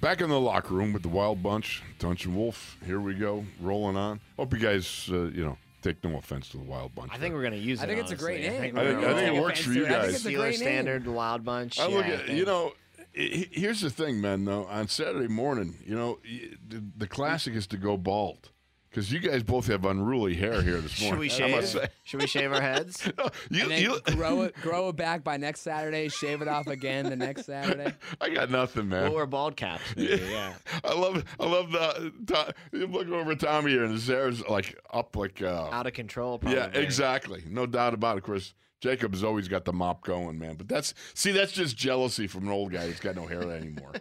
Back 0.00 0.22
in 0.22 0.30
the 0.30 0.40
locker 0.40 0.72
room 0.74 0.92
with 0.94 1.02
the 1.02 1.08
Wild 1.10 1.42
Bunch, 1.42 1.82
Tunch 1.98 2.24
and 2.24 2.34
Wolf. 2.34 2.78
Here 2.86 3.00
we 3.00 3.14
go, 3.14 3.44
rolling 3.60 3.96
on. 3.96 4.20
Hope 4.38 4.54
you 4.54 4.58
guys, 4.58 5.08
uh, 5.12 5.24
you 5.24 5.44
know, 5.44 5.58
take 5.82 6.02
no 6.02 6.16
offense 6.16 6.48
to 6.50 6.56
the 6.56 6.62
Wild 6.64 6.94
Bunch. 6.94 7.12
I 7.12 7.18
think 7.18 7.34
we're 7.34 7.42
gonna 7.42 7.56
use 7.56 7.80
it. 7.80 7.84
I 7.84 7.86
think 7.86 8.00
it's 8.00 8.10
a 8.10 8.16
great 8.16 8.40
name. 8.40 8.54
I 8.54 8.58
think, 8.60 8.78
I 8.78 8.84
think- 8.94 9.04
I 9.04 9.14
think 9.14 9.36
it 9.36 9.40
works 9.42 9.60
for 9.60 9.70
I 9.70 9.74
you 9.74 9.80
think 9.84 9.94
guys. 9.94 10.14
it's 10.14 10.24
a 10.24 10.28
Steelers 10.30 10.36
great 10.36 10.50
name. 10.52 10.58
standard, 10.60 11.04
the 11.04 11.12
Wild 11.12 11.44
Bunch. 11.44 11.78
I 11.78 11.86
look 11.86 12.06
yeah, 12.06 12.12
at 12.14 12.26
think- 12.26 12.38
you 12.38 12.46
know. 12.46 12.72
he- 13.12 13.46
he- 13.52 13.60
Here's 13.60 13.82
the 13.82 13.90
thing, 13.90 14.20
man. 14.22 14.46
Though 14.46 14.64
on 14.66 14.88
Saturday 14.88 15.28
morning, 15.28 15.74
you 15.84 15.94
know, 15.96 16.18
y- 16.24 16.48
the, 16.66 16.82
the 16.96 17.06
classic 17.06 17.54
is 17.54 17.66
to 17.68 17.76
go 17.76 17.98
bald 17.98 18.48
because 18.90 19.12
you 19.12 19.20
guys 19.20 19.42
both 19.42 19.66
have 19.68 19.84
unruly 19.84 20.34
hair 20.34 20.60
here 20.62 20.80
this 20.80 21.00
morning. 21.00 21.00
Should 21.00 21.08
morning. 21.08 21.18
we 21.20 21.26
I 21.30 21.30
shave? 21.30 21.56
must 21.56 21.72
say. 21.72 21.88
Should 22.02 22.20
we 22.20 22.26
shave 22.26 22.52
our 22.52 22.60
heads? 22.60 23.06
you, 23.50 23.62
And 23.62 23.70
then 23.70 23.82
you, 23.82 24.00
grow 24.16 24.42
it, 24.42 24.54
grow 24.62 24.88
it 24.88 24.96
back 24.96 25.22
by 25.22 25.36
next 25.36 25.60
Saturday. 25.60 26.08
Shave 26.08 26.42
it 26.42 26.48
off 26.48 26.66
again 26.66 27.08
the 27.08 27.16
next 27.16 27.46
Saturday. 27.46 27.94
I 28.20 28.30
got 28.30 28.50
nothing, 28.50 28.88
man. 28.88 29.04
We'll 29.04 29.14
wear 29.14 29.26
bald 29.26 29.56
caps. 29.56 29.82
Maybe, 29.96 30.22
yeah. 30.30 30.54
I 30.84 30.94
love, 30.94 31.24
I 31.38 31.46
love 31.46 31.70
the. 31.72 32.12
To, 32.26 32.54
you 32.72 32.86
look 32.86 33.08
over 33.08 33.34
Tommy 33.34 33.72
here, 33.72 33.84
and 33.84 33.92
his 33.92 34.06
hair's 34.08 34.46
like 34.48 34.78
up, 34.92 35.16
like 35.16 35.40
uh, 35.40 35.68
Out 35.70 35.86
of 35.86 35.92
control. 35.92 36.38
Probably. 36.38 36.58
Yeah, 36.58 36.66
exactly. 36.74 37.44
No 37.48 37.66
doubt 37.66 37.94
about 37.94 38.16
it. 38.16 38.18
Of 38.18 38.24
course, 38.24 38.54
Jacob 38.80 39.12
has 39.12 39.22
always 39.22 39.46
got 39.48 39.64
the 39.64 39.72
mop 39.72 40.04
going, 40.04 40.38
man. 40.38 40.56
But 40.56 40.68
that's 40.68 40.94
see, 41.14 41.32
that's 41.32 41.52
just 41.52 41.76
jealousy 41.76 42.26
from 42.26 42.44
an 42.46 42.52
old 42.52 42.72
guy 42.72 42.86
who's 42.86 43.00
got 43.00 43.14
no 43.14 43.26
hair 43.26 43.42
anymore. 43.52 43.92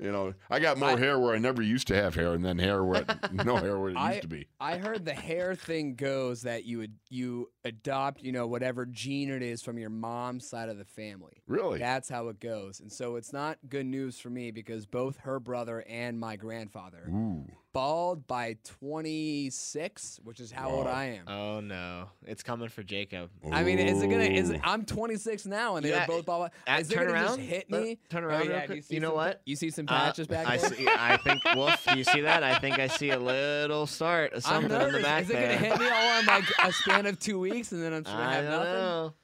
You 0.00 0.12
know, 0.12 0.34
I 0.50 0.58
got 0.60 0.78
more 0.78 0.90
I- 0.90 0.96
hair 0.96 1.18
where 1.18 1.34
I 1.34 1.38
never 1.38 1.62
used 1.62 1.86
to 1.88 1.94
have 1.94 2.14
hair, 2.14 2.32
and 2.34 2.44
then 2.44 2.58
hair 2.58 2.84
where 2.84 3.04
no 3.32 3.56
hair 3.56 3.78
where 3.78 3.90
it 3.90 3.96
I- 3.96 4.10
used 4.10 4.22
to 4.22 4.28
be. 4.28 4.46
I 4.60 4.76
heard 4.78 5.04
the 5.04 5.14
hair 5.14 5.54
thing 5.54 5.94
goes 5.94 6.42
that 6.42 6.64
you 6.64 6.78
would 6.78 6.94
you 7.10 7.50
adopt, 7.64 8.22
you 8.22 8.32
know, 8.32 8.46
whatever 8.46 8.86
gene 8.86 9.30
it 9.30 9.42
is 9.42 9.62
from 9.62 9.78
your 9.78 9.90
mom's 9.90 10.48
side 10.48 10.68
of 10.68 10.78
the 10.78 10.84
family. 10.84 11.42
Really? 11.46 11.78
That's 11.78 12.08
how 12.08 12.28
it 12.28 12.40
goes. 12.40 12.80
And 12.80 12.92
so 12.92 13.16
it's 13.16 13.32
not 13.32 13.58
good 13.68 13.86
news 13.86 14.18
for 14.18 14.30
me 14.30 14.50
because 14.50 14.86
both 14.86 15.18
her 15.18 15.40
brother 15.40 15.84
and 15.88 16.18
my 16.18 16.36
grandfather 16.36 17.08
Ooh. 17.10 17.46
Bald 17.78 18.26
by 18.26 18.56
26, 18.80 20.18
which 20.24 20.40
is 20.40 20.50
how 20.50 20.68
old 20.68 20.88
I 20.88 21.04
am. 21.20 21.28
Oh 21.28 21.60
no, 21.60 22.08
it's 22.26 22.42
coming 22.42 22.68
for 22.68 22.82
Jacob. 22.82 23.30
I 23.52 23.62
mean, 23.62 23.78
is 23.78 24.02
it 24.02 24.08
gonna? 24.08 24.24
Is 24.24 24.50
it, 24.50 24.60
I'm 24.64 24.84
26 24.84 25.46
now, 25.46 25.76
and 25.76 25.86
Yeah, 25.86 25.98
they're 25.98 26.06
both 26.08 26.26
bald. 26.26 26.50
uh, 26.66 26.72
Is 26.80 26.88
turn 26.88 27.04
gonna 27.06 27.12
around. 27.12 27.36
just 27.38 27.48
hit 27.48 27.66
Uh, 27.72 27.76
me? 27.78 27.98
turn 28.10 28.24
Oh, 28.24 28.26
around 28.26 28.40
real 28.48 28.50
yeah, 28.50 28.60
do 28.62 28.66
quick. 28.66 28.84
You, 28.90 28.94
You 28.96 29.00
know 29.00 29.08
some, 29.10 29.14
what? 29.16 29.42
You 29.46 29.54
see 29.54 29.70
some 29.70 29.84
Uh, 29.88 29.92
patches 29.92 30.26
back 30.26 30.48
I 30.48 30.56
there. 30.56 30.70
see. 30.70 30.88
I 30.88 31.16
think 31.18 31.40
Wolf. 31.54 31.86
Do 31.88 31.96
you 31.98 32.02
see 32.04 32.22
that? 32.22 32.42
I 32.42 32.58
think 32.58 32.80
I 32.80 32.88
see 32.88 33.10
a 33.10 33.18
little 33.18 33.86
start 33.86 34.32
of 34.32 34.44
I'm 34.46 34.62
something 34.62 34.72
in 34.72 34.78
nervous. 34.78 34.96
the 34.96 35.02
back 35.02 35.22
Is 35.22 35.30
it 35.30 35.32
there. 35.34 35.46
gonna 35.56 35.68
hit 35.68 35.78
me 35.78 35.88
all 35.88 36.18
in 36.18 36.26
like 36.26 36.44
a 36.64 36.72
span 36.72 37.06
of 37.06 37.20
two 37.20 37.38
weeks, 37.48 37.70
and 37.70 37.80
then 37.80 37.92
I'm 37.92 38.02
just 38.02 38.12
gonna 38.16 38.28
I 38.28 38.34
have 38.34 38.44
don't 38.44 38.52
nothing? 38.58 38.72
know. 38.72 39.14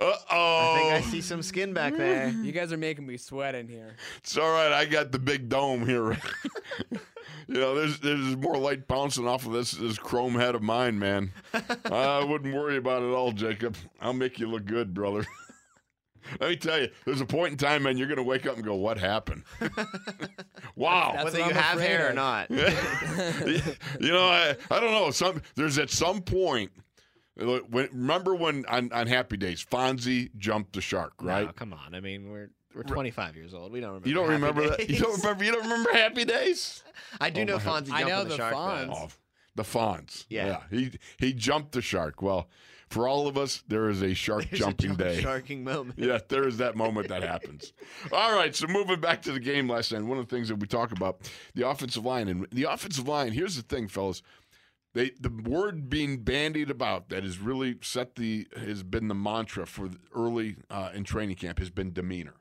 Uh 0.00 0.14
oh. 0.30 0.72
I 0.74 0.78
think 0.78 0.92
I 1.06 1.10
see 1.10 1.20
some 1.20 1.42
skin 1.42 1.74
back 1.74 1.94
there. 1.94 2.30
You 2.30 2.52
guys 2.52 2.72
are 2.72 2.78
making 2.78 3.06
me 3.06 3.18
sweat 3.18 3.54
in 3.54 3.68
here. 3.68 3.96
It's 4.18 4.36
all 4.38 4.50
right. 4.50 4.72
I 4.72 4.86
got 4.86 5.12
the 5.12 5.18
big 5.18 5.50
dome 5.50 5.86
here. 5.86 6.16
you 6.90 6.98
know, 7.54 7.74
there's 7.74 8.00
there's 8.00 8.34
more 8.36 8.56
light 8.56 8.88
bouncing 8.88 9.28
off 9.28 9.44
of 9.46 9.52
this 9.52 9.72
this 9.72 9.98
chrome 9.98 10.34
head 10.36 10.54
of 10.54 10.62
mine, 10.62 10.98
man. 10.98 11.32
I 11.84 12.24
wouldn't 12.28 12.54
worry 12.54 12.78
about 12.78 13.02
it 13.02 13.12
all, 13.12 13.32
Jacob. 13.32 13.76
I'll 14.00 14.14
make 14.14 14.38
you 14.38 14.46
look 14.48 14.64
good, 14.64 14.94
brother. 14.94 15.26
Let 16.40 16.50
me 16.50 16.56
tell 16.56 16.80
you, 16.80 16.88
there's 17.04 17.20
a 17.20 17.26
point 17.26 17.52
in 17.52 17.58
time, 17.58 17.82
man, 17.82 17.98
you're 17.98 18.06
gonna 18.08 18.22
wake 18.22 18.46
up 18.46 18.54
and 18.54 18.64
go, 18.64 18.76
"What 18.76 18.98
happened?" 18.98 19.42
wow. 20.76 21.12
That's 21.12 21.24
Whether 21.24 21.38
you 21.40 21.44
I'm 21.46 21.50
have 21.54 21.76
afraid 21.78 21.88
hair 21.88 22.10
or 22.10 22.12
not. 22.14 22.50
you 22.50 24.12
know, 24.12 24.28
I, 24.28 24.56
I 24.70 24.80
don't 24.80 24.92
know. 24.92 25.10
Some 25.10 25.42
there's 25.56 25.78
at 25.78 25.90
some 25.90 26.20
point. 26.22 26.70
Look, 27.40 27.66
When, 27.68 27.88
remember 27.92 28.34
when 28.34 28.64
on, 28.66 28.92
on 28.92 29.06
Happy 29.06 29.36
Days, 29.36 29.64
Fonzie 29.64 30.30
jumped 30.36 30.74
the 30.74 30.80
shark, 30.80 31.14
right? 31.20 31.46
No, 31.46 31.52
come 31.52 31.72
on. 31.72 31.94
I 31.94 32.00
mean, 32.00 32.30
we're 32.30 32.50
we're 32.74 32.84
25 32.84 33.36
years 33.36 33.52
old. 33.52 33.72
We 33.72 33.80
don't 33.80 33.90
remember. 33.90 34.08
you 34.08 34.14
don't 34.14 34.30
Happy 34.30 34.34
remember 34.34 34.68
that? 34.76 34.88
You 34.88 34.98
don't 35.00 35.16
remember? 35.18 35.44
You 35.44 35.52
don't 35.52 35.62
remember 35.64 35.92
Happy 35.92 36.24
Days? 36.24 36.84
I 37.20 37.30
do 37.30 37.42
Oh 37.42 37.44
know 37.44 37.56
my 37.56 37.62
Fonzie 37.62 37.92
I 37.92 38.00
jumping 38.00 38.08
know 38.08 38.22
the, 38.24 38.28
the 38.30 38.36
shark. 38.36 38.54
Fonz. 38.54 38.90
Oh, 38.92 39.08
the 39.56 39.62
Fonz. 39.62 40.26
Yeah. 40.28 40.60
He 40.70 40.92
he 41.18 41.32
jumped 41.32 41.72
the 41.72 41.82
shark. 41.82 42.22
Well, 42.22 42.48
for 42.90 43.06
all 43.06 43.28
of 43.28 43.38
us, 43.38 43.62
there 43.68 43.88
is 43.88 44.02
a 44.02 44.14
shark 44.14 44.46
There's 44.50 44.60
a 44.60 44.64
jumping 44.64 44.88
jump 44.88 44.98
day. 44.98 45.20
Sharking 45.20 45.64
moment. 45.64 45.98
Yeah, 45.98 46.18
there 46.28 46.46
is 46.46 46.58
that 46.58 46.76
moment 46.76 47.08
that 47.08 47.22
happens. 47.22 47.72
All 48.12 48.34
right, 48.34 48.54
so 48.54 48.66
moving 48.66 49.00
back 49.00 49.22
to 49.22 49.32
the 49.32 49.38
game 49.38 49.68
last 49.68 49.92
night, 49.92 50.02
one 50.02 50.18
of 50.18 50.28
the 50.28 50.34
things 50.34 50.48
that 50.48 50.56
we 50.56 50.66
talk 50.66 50.90
about, 50.90 51.30
the 51.54 51.68
offensive 51.68 52.04
line. 52.04 52.26
And 52.28 52.48
the 52.50 52.64
offensive 52.64 53.06
line, 53.06 53.32
here's 53.32 53.54
the 53.54 53.62
thing, 53.62 53.86
fellas. 53.86 54.22
They 54.92 55.10
the 55.20 55.30
word 55.30 55.88
being 55.88 56.18
bandied 56.18 56.70
about 56.70 57.08
that 57.10 57.22
has 57.22 57.38
really 57.38 57.76
set 57.82 58.16
the 58.16 58.48
has 58.56 58.82
been 58.82 59.08
the 59.08 59.14
mantra 59.14 59.66
for 59.66 59.90
early 60.14 60.56
uh, 60.68 60.90
in 60.94 61.04
training 61.04 61.36
camp 61.36 61.58
has 61.58 61.70
been 61.70 61.92
demeanor. 61.92 62.34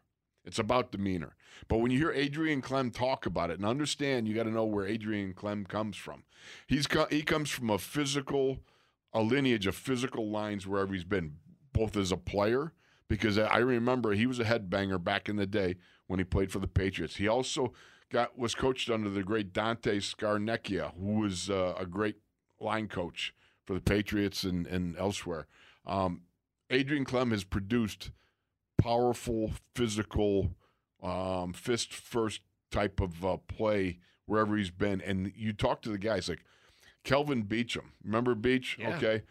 It's 0.45 0.60
about 0.60 0.91
demeanor. 0.91 1.36
But 1.68 1.78
when 1.78 1.91
you 1.91 2.00
hear 2.00 2.12
Adrian 2.12 2.62
Klemm 2.62 2.93
talk 2.93 3.26
about 3.26 3.52
it 3.52 3.58
and 3.58 3.66
understand, 3.66 4.28
you 4.28 4.34
got 4.34 4.43
to 4.43 4.52
know 4.52 4.66
where 4.66 4.88
Adrian 4.88 5.34
Klemm 5.34 5.68
comes 5.68 5.95
from. 5.95 6.24
He's 6.66 6.88
co- 6.88 7.08
he 7.12 7.22
comes 7.22 7.50
from 7.52 7.70
a 7.70 7.78
physical, 7.78 8.60
a 9.14 9.22
lineage 9.22 9.68
of 9.68 9.76
physical 9.76 10.30
lines 10.30 10.66
wherever 10.66 10.93
he's 10.93 11.04
been, 11.04 11.36
both 11.74 11.95
as 11.95 12.12
a 12.12 12.18
player 12.18 12.74
because 13.10 13.38
I 13.38 13.58
remember 13.58 14.14
he 14.14 14.28
was 14.28 14.39
a 14.39 14.45
headbanger 14.45 15.04
back 15.04 15.28
in 15.28 15.36
the 15.36 15.47
day 15.47 15.76
when 16.08 16.20
he 16.20 16.24
played 16.24 16.52
for 16.52 16.60
the 16.60 16.68
Patriots. 16.68 17.18
He 17.18 17.28
also 17.28 17.74
got 18.12 18.38
was 18.38 18.56
coached 18.56 18.89
under 18.89 19.10
the 19.10 19.24
great 19.24 19.52
Dante 19.52 20.00
Scarnecchia, 20.00 20.93
who 20.97 21.20
was 21.20 21.50
uh, 21.50 21.74
a 21.78 21.86
great 21.86 22.16
line 22.60 22.88
coach 22.88 23.34
for 23.66 23.74
the 23.74 23.82
Patriots 23.82 24.43
and, 24.43 24.66
and 24.68 24.97
elsewhere. 24.97 25.47
Um, 25.86 26.22
Adrian 26.70 27.05
Klemm 27.05 27.32
has 27.32 27.43
produced 27.43 28.12
powerful, 28.78 29.51
physical, 29.76 30.51
um, 31.01 31.53
fist 31.53 31.93
first 31.93 32.41
type 32.72 32.99
of 32.99 33.26
uh, 33.26 33.38
play 33.47 33.99
wherever 34.26 34.55
he's 34.57 34.70
been. 34.70 35.01
And 35.01 35.32
you 35.36 35.53
talk 35.53 35.82
to 35.84 35.89
the 35.89 35.97
guys 35.97 36.30
like 36.30 36.43
Kelvin 37.03 37.45
Beachum. 37.45 37.91
Remember 38.03 38.36
Beach? 38.36 38.78
Yeah. 38.80 38.95
Okay. 38.97 39.24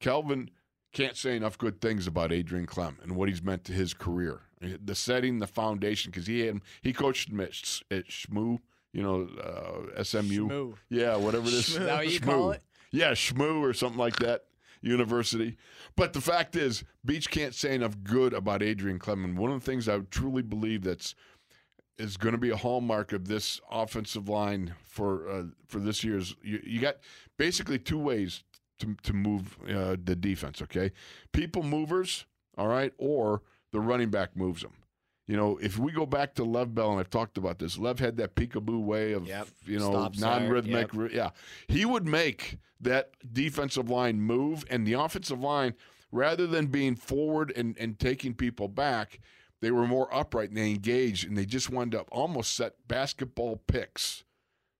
Kelvin 0.00 0.50
can't 0.92 1.16
say 1.16 1.36
enough 1.36 1.56
good 1.56 1.80
things 1.80 2.06
about 2.06 2.32
Adrian 2.32 2.66
Klemm 2.66 3.02
and 3.02 3.16
what 3.16 3.28
he's 3.28 3.42
meant 3.42 3.64
to 3.64 3.72
his 3.72 3.94
career. 3.94 4.40
The 4.60 4.94
setting, 4.94 5.38
the 5.40 5.46
foundation, 5.46 6.10
because 6.12 6.26
he 6.26 6.40
had 6.40 6.60
he 6.82 6.92
coached 6.92 7.30
him 7.30 7.40
at, 7.40 7.80
at 7.90 8.04
SMU, 8.08 8.58
you 8.92 9.02
know, 9.02 9.28
uh, 9.42 10.04
SMU. 10.04 10.48
Schmoo. 10.48 10.74
Yeah, 10.88 11.16
whatever 11.16 11.48
it 11.48 11.54
is. 11.54 11.70
Is 11.70 11.78
that 11.78 11.96
what 11.96 12.12
you 12.12 12.20
call 12.20 12.50
Schmoo. 12.50 12.54
it? 12.54 12.62
Yeah, 12.92 13.14
SMU 13.14 13.62
or 13.64 13.72
something 13.72 13.98
like 13.98 14.16
that. 14.16 14.44
University. 14.82 15.56
But 15.96 16.12
the 16.12 16.20
fact 16.20 16.56
is, 16.56 16.82
Beach 17.04 17.30
can't 17.30 17.54
say 17.54 17.74
enough 17.74 17.96
good 18.02 18.32
about 18.34 18.62
Adrian 18.62 18.98
Clement. 18.98 19.38
One 19.38 19.52
of 19.52 19.60
the 19.60 19.64
things 19.64 19.88
I 19.88 20.00
truly 20.10 20.42
believe 20.42 20.82
that's 20.82 21.14
is 21.98 22.16
going 22.16 22.32
to 22.32 22.38
be 22.38 22.50
a 22.50 22.56
hallmark 22.56 23.12
of 23.12 23.28
this 23.28 23.60
offensive 23.70 24.28
line 24.28 24.74
for 24.82 25.28
uh, 25.28 25.42
for 25.68 25.78
this 25.78 26.02
year's. 26.02 26.34
You, 26.42 26.60
you 26.64 26.80
got 26.80 26.96
basically 27.38 27.78
two 27.78 27.98
ways 27.98 28.42
to 28.80 28.96
to 29.04 29.12
move 29.12 29.56
uh, 29.68 29.96
the 30.02 30.16
defense. 30.16 30.60
Okay, 30.60 30.90
people 31.32 31.62
movers. 31.62 32.26
All 32.58 32.68
right, 32.68 32.92
or 32.98 33.42
the 33.72 33.80
running 33.80 34.10
back 34.10 34.36
moves 34.36 34.62
them. 34.62 34.72
You 35.28 35.36
know, 35.36 35.56
if 35.58 35.78
we 35.78 35.92
go 35.92 36.04
back 36.04 36.34
to 36.34 36.44
Lev 36.44 36.74
Bell, 36.74 36.90
and 36.90 36.98
I've 37.00 37.08
talked 37.10 37.38
about 37.38 37.58
this, 37.60 37.78
Lev 37.78 38.00
had 38.00 38.16
that 38.16 38.34
peekaboo 38.34 38.82
way 38.82 39.12
of, 39.12 39.26
Yep. 39.26 39.48
you 39.66 39.78
know, 39.78 40.10
non-rhythmic. 40.18 40.92
ri- 40.92 41.14
Yeah, 41.14 41.30
he 41.68 41.84
would 41.84 42.06
make 42.06 42.58
that 42.80 43.12
defensive 43.32 43.88
line 43.88 44.20
move, 44.20 44.64
and 44.68 44.84
the 44.86 44.94
offensive 44.94 45.40
line, 45.40 45.74
rather 46.10 46.46
than 46.46 46.66
being 46.66 46.96
forward 46.96 47.52
and, 47.56 47.76
and 47.78 47.98
taking 48.00 48.34
people 48.34 48.66
back, 48.66 49.20
they 49.60 49.70
were 49.70 49.86
more 49.86 50.12
upright 50.12 50.48
and 50.48 50.58
they 50.58 50.70
engaged, 50.72 51.24
and 51.26 51.38
they 51.38 51.46
just 51.46 51.70
wound 51.70 51.94
up 51.94 52.08
almost 52.10 52.54
set 52.56 52.74
basketball 52.88 53.62
picks 53.68 54.24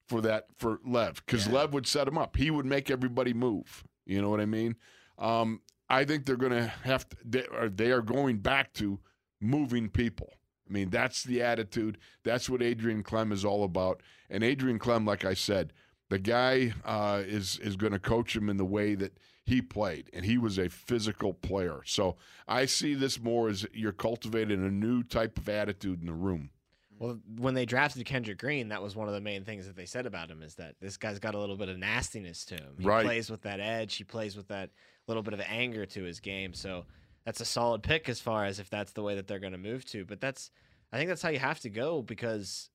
for 0.08 0.20
that 0.20 0.46
for 0.58 0.80
Lev 0.84 1.22
because 1.24 1.46
Yeah. 1.46 1.52
Lev 1.54 1.72
would 1.72 1.86
set 1.86 2.08
him 2.08 2.18
up. 2.18 2.36
He 2.36 2.50
would 2.50 2.66
make 2.66 2.90
everybody 2.90 3.32
move. 3.32 3.84
You 4.04 4.20
know 4.20 4.28
what 4.28 4.40
I 4.40 4.46
mean? 4.46 4.74
Um, 5.18 5.60
I 5.88 6.04
think 6.04 6.26
they're 6.26 6.36
going 6.36 6.50
to 6.52 6.66
have 6.82 7.08
to. 7.10 7.16
They 7.24 7.46
are, 7.46 7.68
they 7.68 7.92
are 7.92 8.02
going 8.02 8.38
back 8.38 8.72
to 8.74 8.98
moving 9.42 9.88
people. 9.88 10.30
I 10.68 10.72
mean, 10.72 10.90
that's 10.90 11.22
the 11.24 11.42
attitude. 11.42 11.98
That's 12.22 12.48
what 12.48 12.62
Adrian 12.62 13.02
Klemm 13.02 13.32
is 13.32 13.44
all 13.44 13.64
about. 13.64 14.00
And 14.30 14.42
Adrian 14.42 14.78
Klemm, 14.78 15.06
like 15.06 15.24
I 15.24 15.34
said, 15.34 15.72
the 16.08 16.18
guy 16.18 16.72
uh, 16.84 17.22
is 17.26 17.58
is 17.58 17.76
going 17.76 17.92
to 17.92 17.98
coach 17.98 18.36
him 18.36 18.48
in 18.48 18.56
the 18.56 18.64
way 18.64 18.94
that 18.94 19.18
he 19.44 19.60
played, 19.60 20.08
and 20.12 20.24
he 20.24 20.38
was 20.38 20.58
a 20.58 20.68
physical 20.68 21.34
player. 21.34 21.80
So 21.84 22.16
I 22.46 22.66
see 22.66 22.94
this 22.94 23.20
more 23.20 23.48
as 23.48 23.66
you're 23.72 23.92
cultivating 23.92 24.64
a 24.64 24.70
new 24.70 25.02
type 25.02 25.36
of 25.36 25.48
attitude 25.48 26.00
in 26.00 26.06
the 26.06 26.12
room. 26.12 26.50
Well, 26.98 27.18
when 27.36 27.54
they 27.54 27.66
drafted 27.66 28.04
Kendrick 28.06 28.38
Green, 28.38 28.68
that 28.68 28.80
was 28.80 28.94
one 28.94 29.08
of 29.08 29.14
the 29.14 29.20
main 29.20 29.44
things 29.44 29.66
that 29.66 29.74
they 29.74 29.86
said 29.86 30.06
about 30.06 30.30
him 30.30 30.40
is 30.40 30.54
that 30.54 30.76
this 30.80 30.96
guy's 30.96 31.18
got 31.18 31.34
a 31.34 31.38
little 31.38 31.56
bit 31.56 31.68
of 31.68 31.76
nastiness 31.76 32.44
to 32.44 32.54
him. 32.54 32.76
He 32.78 32.86
Right. 32.86 33.04
plays 33.04 33.28
with 33.28 33.42
that 33.42 33.58
edge. 33.58 33.96
He 33.96 34.04
plays 34.04 34.36
with 34.36 34.46
that 34.48 34.70
little 35.08 35.24
bit 35.24 35.34
of 35.34 35.40
anger 35.48 35.84
to 35.86 36.02
his 36.04 36.20
game. 36.20 36.54
So 36.54 36.84
that's 37.24 37.40
a 37.40 37.44
solid 37.44 37.82
pick 37.82 38.08
as 38.08 38.20
far 38.20 38.44
as 38.44 38.58
if 38.58 38.68
that's 38.70 38.92
the 38.92 39.02
way 39.02 39.14
that 39.14 39.26
they're 39.26 39.38
going 39.38 39.52
to 39.52 39.58
move 39.58 39.84
to. 39.86 40.04
But 40.04 40.20
that's, 40.20 40.50
I 40.92 40.96
think 40.96 41.08
that's 41.08 41.22
how 41.22 41.28
you 41.30 41.38
have 41.38 41.60
to 41.60 41.70
go 41.70 42.02
because 42.02 42.68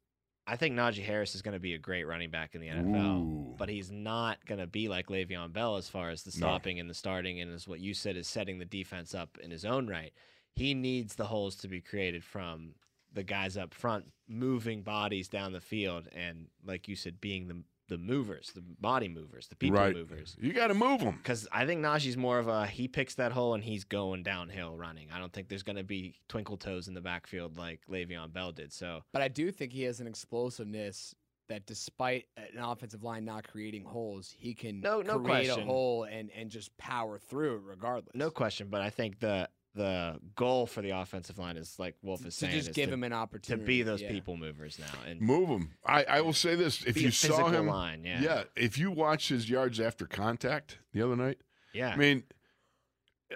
I 0.46 0.56
think 0.56 0.76
Najee 0.76 1.04
Harris 1.04 1.36
is 1.36 1.42
going 1.42 1.54
to 1.54 1.60
be 1.60 1.74
a 1.74 1.78
great 1.78 2.06
running 2.06 2.30
back 2.30 2.56
in 2.56 2.62
the 2.62 2.68
NFL. 2.68 3.22
Ooh. 3.22 3.56
But 3.58 3.70
he's 3.70 3.92
not 3.92 4.44
going 4.46 4.60
to 4.60 4.68
be 4.68 4.88
like 4.88 5.08
Le'Veon 5.08 5.52
Bell 5.52 5.76
as 5.76 5.90
far 5.90 6.10
as 6.10 6.24
the 6.24 6.32
No. 6.40 6.48
stopping 6.48 6.80
and 6.80 6.90
the 6.90 6.94
starting, 6.94 7.42
and 7.42 7.54
as 7.54 7.68
what 7.68 7.82
you 7.82 7.94
said 7.94 8.16
is 8.16 8.28
setting 8.28 8.58
the 8.58 8.66
defense 8.66 9.14
up 9.14 9.38
in 9.44 9.52
his 9.52 9.66
own 9.66 9.88
right. 9.88 10.14
He 10.56 10.74
needs 10.74 11.16
the 11.16 11.26
holes 11.26 11.56
to 11.58 11.68
be 11.68 11.82
created 11.82 12.24
from 12.24 12.76
the 13.14 13.24
guys 13.24 13.58
up 13.58 13.74
front 13.74 14.06
moving 14.28 14.82
bodies 14.84 15.28
down 15.28 15.52
the 15.52 15.62
field, 15.62 16.08
and 16.16 16.48
like 16.66 16.88
you 16.88 16.96
said, 16.96 17.20
being 17.20 17.48
the 17.48 17.64
the 17.88 17.98
movers, 17.98 18.52
the 18.54 18.62
body 18.62 19.08
movers, 19.08 19.48
the 19.48 19.56
people 19.56 19.78
Right. 19.80 19.96
movers. 19.96 20.36
You 20.40 20.54
got 20.54 20.68
to 20.68 20.74
move 20.74 21.00
them. 21.00 21.16
Because 21.18 21.48
I 21.52 21.66
think 21.66 21.82
Najee's 21.82 22.18
more 22.18 22.38
of 22.40 22.48
a 22.48 22.68
he 22.68 22.88
picks 22.88 23.16
that 23.16 23.32
hole 23.32 23.54
and 23.54 23.64
he's 23.64 23.84
going 23.86 24.24
downhill 24.24 24.76
running. 24.76 25.10
I 25.12 25.20
don't 25.20 25.32
think 25.32 25.48
there's 25.48 25.64
going 25.64 25.78
to 25.78 25.84
be 25.84 26.16
twinkle 26.28 26.58
toes 26.58 26.88
in 26.88 26.94
the 26.94 27.02
backfield 27.02 27.58
like 27.58 27.82
Le'Veon 27.90 28.34
Bell 28.34 28.52
did. 28.52 28.74
So 28.74 29.04
But 29.14 29.22
I 29.22 29.28
do 29.30 29.52
think 29.52 29.72
he 29.72 29.84
has 29.84 30.00
an 30.02 30.08
explosiveness 30.08 31.16
that, 31.48 31.66
despite 31.66 32.26
an 32.36 32.60
offensive 32.62 33.04
line 33.04 33.24
not 33.24 33.48
creating 33.48 33.86
holes, 33.86 34.36
he 34.38 34.54
can 34.54 34.82
No- 34.82 35.02
no 35.02 35.18
create 35.20 35.46
question. 35.48 35.64
a 35.64 35.66
hole 35.66 36.04
and, 36.04 36.30
and 36.32 36.50
just 36.52 36.76
power 36.78 37.18
through 37.18 37.56
it 37.56 37.62
regardless. 37.64 38.14
no 38.16 38.30
question, 38.30 38.68
but 38.70 38.82
I 38.82 38.90
think 38.90 39.20
the 39.20 39.50
the 39.78 40.20
goal 40.36 40.66
for 40.66 40.82
the 40.82 40.90
offensive 40.90 41.38
line 41.38 41.56
is 41.56 41.76
like 41.78 41.96
Wolf 42.02 42.26
is 42.26 42.36
to 42.36 42.46
saying 42.46 42.54
just 42.54 42.70
is 42.70 42.76
give 42.76 42.90
to, 42.90 42.96
him 42.96 43.04
an 43.04 43.14
opportunity 43.14 43.62
to 43.62 43.68
be 43.68 43.84
those 43.84 44.02
yeah. 44.02 44.12
people 44.12 44.36
movers 44.36 44.78
now 44.80 45.00
and 45.08 45.22
Move 45.22 45.48
them. 45.48 45.72
I, 45.86 46.04
I 46.04 46.22
will 46.22 46.34
say 46.34 46.56
this: 46.56 46.84
if 46.84 46.96
be 46.96 47.02
you 47.02 47.08
a 47.10 47.12
saw 47.12 47.48
him, 47.50 47.68
line. 47.68 48.04
Yeah, 48.04 48.22
yeah, 48.22 48.44
if 48.56 48.78
you 48.78 48.92
watch 48.92 49.30
his 49.30 49.50
yards 49.50 49.80
after 49.80 50.06
contact 50.06 50.80
the 50.94 51.02
other 51.02 51.16
night, 51.16 51.38
yeah. 51.74 51.90
I 51.90 51.96
mean, 51.96 52.24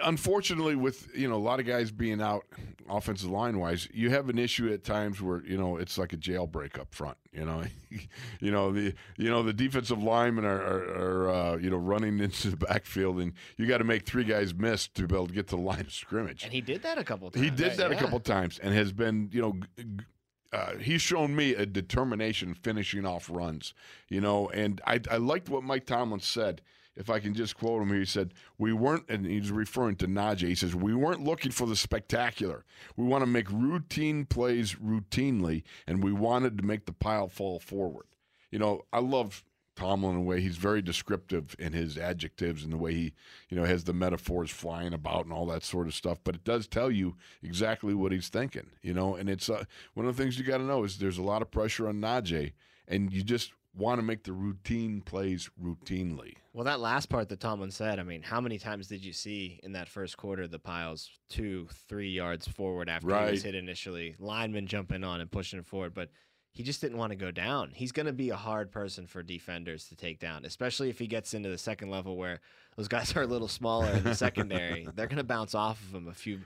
unfortunately, 0.03 0.75
with 0.75 1.09
you 1.15 1.27
know 1.29 1.35
a 1.35 1.37
lot 1.37 1.59
of 1.59 1.65
guys 1.65 1.91
being 1.91 2.21
out 2.21 2.45
offensive 2.89 3.29
line 3.29 3.59
wise, 3.59 3.87
you 3.93 4.09
have 4.09 4.29
an 4.29 4.37
issue 4.37 4.71
at 4.73 4.83
times 4.83 5.21
where 5.21 5.43
you 5.45 5.57
know 5.57 5.77
it's 5.77 5.97
like 5.97 6.13
a 6.13 6.17
jailbreak 6.17 6.79
up 6.79 6.93
front. 6.93 7.17
You 7.31 7.45
know, 7.45 7.63
you 8.39 8.51
know 8.51 8.71
the 8.71 8.93
you 9.17 9.29
know 9.29 9.43
the 9.43 9.53
defensive 9.53 10.01
linemen 10.01 10.45
are, 10.45 10.61
are, 10.61 10.83
are 10.83 11.29
uh, 11.29 11.57
you 11.57 11.69
know 11.69 11.77
running 11.77 12.19
into 12.23 12.49
the 12.49 12.57
backfield, 12.57 13.19
and 13.19 13.33
you 13.57 13.67
got 13.67 13.79
to 13.79 13.83
make 13.83 14.05
three 14.05 14.23
guys 14.23 14.53
miss 14.53 14.87
to 14.89 15.07
be 15.07 15.15
able 15.15 15.27
to 15.27 15.33
get 15.33 15.47
to 15.49 15.55
the 15.55 15.61
line 15.61 15.81
of 15.81 15.93
scrimmage. 15.93 16.43
and 16.43 16.53
he 16.53 16.61
did 16.61 16.83
that 16.83 16.97
a 16.97 17.03
couple 17.03 17.29
times. 17.31 17.43
He 17.43 17.49
did 17.49 17.67
right? 17.69 17.77
that 17.77 17.91
a 17.91 17.95
Yeah. 17.95 17.99
couple 17.99 18.19
times 18.19 18.59
and 18.59 18.73
has 18.73 18.91
been, 18.91 19.29
you 19.31 19.41
know, 19.41 19.53
g- 19.53 19.83
g- 19.83 20.05
uh, 20.53 20.75
he's 20.77 21.01
shown 21.01 21.33
me 21.33 21.55
a 21.55 21.65
determination 21.65 22.53
finishing 22.53 23.05
off 23.05 23.29
runs, 23.31 23.73
you 24.09 24.19
know, 24.19 24.49
and 24.49 24.81
I, 24.85 24.99
I 25.09 25.15
liked 25.17 25.47
what 25.47 25.63
Mike 25.63 25.85
Tomlin 25.85 26.19
said. 26.19 26.61
If 26.95 27.09
I 27.09 27.19
can 27.19 27.33
just 27.33 27.57
quote 27.57 27.81
him, 27.81 27.93
he 27.93 28.05
said, 28.05 28.33
We 28.57 28.73
weren't, 28.73 29.05
and 29.09 29.25
he's 29.25 29.51
referring 29.51 29.95
to 29.97 30.07
Najee. 30.07 30.49
He 30.49 30.55
says, 30.55 30.75
We 30.75 30.93
weren't 30.93 31.23
looking 31.23 31.51
for 31.51 31.65
the 31.65 31.75
spectacular. 31.75 32.65
We 32.97 33.05
want 33.05 33.21
to 33.21 33.27
make 33.27 33.49
routine 33.49 34.25
plays 34.25 34.75
routinely, 34.75 35.63
and 35.87 36.03
we 36.03 36.11
wanted 36.11 36.57
to 36.57 36.65
make 36.65 36.85
the 36.85 36.93
pile 36.93 37.29
fall 37.29 37.59
forward. 37.59 38.07
You 38.51 38.59
know, 38.59 38.81
I 38.91 38.99
love 38.99 39.43
Tomlin 39.75 40.15
in 40.15 40.17
a 40.17 40.21
way. 40.21 40.41
He's 40.41 40.57
very 40.57 40.81
descriptive 40.81 41.55
in 41.57 41.73
his 41.73 41.97
adjectives 41.97 42.63
and 42.63 42.73
the 42.73 42.77
way 42.77 42.93
he, 42.93 43.13
you 43.49 43.57
know, 43.57 43.63
has 43.63 43.85
the 43.85 43.93
metaphors 43.93 44.51
flying 44.51 44.93
about 44.93 45.23
and 45.23 45.33
all 45.33 45.45
that 45.47 45.63
sort 45.63 45.87
of 45.87 45.93
stuff. 45.93 46.19
But 46.23 46.35
it 46.35 46.43
does 46.43 46.67
tell 46.67 46.91
you 46.91 47.15
exactly 47.41 47.93
what 47.93 48.11
he's 48.11 48.29
thinking, 48.29 48.67
you 48.81 48.93
know. 48.93 49.15
And 49.15 49.29
it's 49.29 49.49
uh, 49.49 49.63
one 49.93 50.05
of 50.05 50.15
the 50.15 50.21
things 50.21 50.37
you 50.37 50.43
got 50.43 50.57
to 50.57 50.63
know 50.63 50.83
is 50.83 50.97
there's 50.97 51.17
a 51.17 51.23
lot 51.23 51.41
of 51.41 51.51
pressure 51.51 51.87
on 51.87 52.01
Najee, 52.01 52.51
and 52.87 53.13
you 53.13 53.23
just 53.23 53.53
want 53.73 53.99
to 53.99 54.03
make 54.03 54.23
the 54.23 54.33
routine 54.33 55.01
plays 55.01 55.49
routinely. 55.61 56.33
Well, 56.53 56.65
that 56.65 56.81
last 56.81 57.07
part 57.07 57.29
that 57.29 57.39
Tomlin 57.39 57.71
said, 57.71 57.97
I 57.97 58.03
mean, 58.03 58.23
how 58.23 58.41
many 58.41 58.59
times 58.59 58.87
did 58.87 59.05
you 59.05 59.13
see 59.13 59.59
in 59.63 59.71
that 59.73 59.87
first 59.87 60.17
quarter 60.17 60.47
the 60.47 60.59
piles 60.59 61.09
two, 61.29 61.67
three 61.87 62.09
yards 62.09 62.47
forward 62.47 62.89
after 62.89 63.07
he 63.25 63.31
was 63.31 63.43
hit 63.43 63.55
initially, 63.55 64.15
linemen 64.19 64.67
jumping 64.67 65.03
on 65.03 65.21
and 65.21 65.31
pushing 65.31 65.63
forward, 65.63 65.93
but 65.93 66.09
he 66.51 66.63
just 66.63 66.81
didn't 66.81 66.97
want 66.97 67.11
to 67.11 67.15
go 67.15 67.31
down. 67.31 67.71
He's 67.73 67.93
going 67.93 68.07
to 68.07 68.13
be 68.13 68.31
a 68.31 68.35
hard 68.35 68.69
person 68.69 69.07
for 69.07 69.23
defenders 69.23 69.87
to 69.87 69.95
take 69.95 70.19
down, 70.19 70.43
especially 70.43 70.89
if 70.89 70.99
he 70.99 71.07
gets 71.07 71.33
into 71.33 71.47
the 71.47 71.57
second 71.57 71.89
level 71.89 72.17
where 72.17 72.41
those 72.75 72.89
guys 72.89 73.15
are 73.15 73.21
a 73.21 73.27
little 73.27 73.47
smaller 73.47 73.89
in 73.89 74.03
the 74.03 74.13
secondary. 74.15 74.85
They're 74.95 75.07
going 75.07 75.17
to 75.17 75.23
bounce 75.23 75.55
off 75.55 75.81
of 75.81 75.95
him 75.95 76.09
a 76.09 76.13
few, 76.13 76.41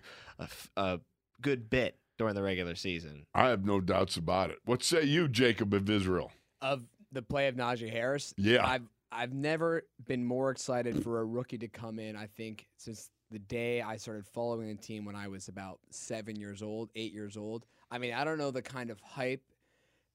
a 0.78 1.00
good 1.42 1.68
bit 1.68 1.98
during 2.20 2.36
the 2.36 2.44
regular 2.44 2.76
season. 2.76 3.26
I 3.34 3.48
have 3.48 3.66
no 3.66 3.82
doubts 3.82 4.18
about 4.18 4.52
it. 4.52 4.60
What 4.66 4.84
say 4.84 5.04
you, 5.04 5.28
Jacob 5.28 5.74
of 5.74 5.90
Israel? 5.90 6.32
of 6.62 6.84
the 7.12 7.22
play 7.22 7.48
of 7.48 7.56
Najee 7.56 7.90
Harris. 7.92 8.34
Yeah. 8.38 8.66
I've 8.66 8.88
I've 9.16 9.34
never 9.34 9.84
been 10.06 10.26
more 10.26 10.52
excited 10.52 11.02
for 11.02 11.20
a 11.20 11.26
rookie 11.26 11.58
to 11.60 11.68
come 11.68 12.00
in. 12.00 12.16
I 12.16 12.28
think 12.28 12.68
since 12.78 13.10
the 13.32 13.40
day 13.40 13.82
I 13.82 13.98
started 13.98 14.26
following 14.28 14.68
the 14.68 14.76
team 14.76 15.06
when 15.06 15.16
I 15.16 15.28
was 15.30 15.48
about 15.48 15.80
seven 15.90 16.36
years 16.36 16.62
old, 16.62 16.90
eight 16.96 17.14
years 17.14 17.38
old. 17.38 17.66
I 17.90 17.98
mean, 17.98 18.14
I 18.14 18.26
don't 18.26 18.38
know 18.38 18.52
the 18.52 18.62
kind 18.62 18.90
of 18.90 19.00
hype 19.00 19.44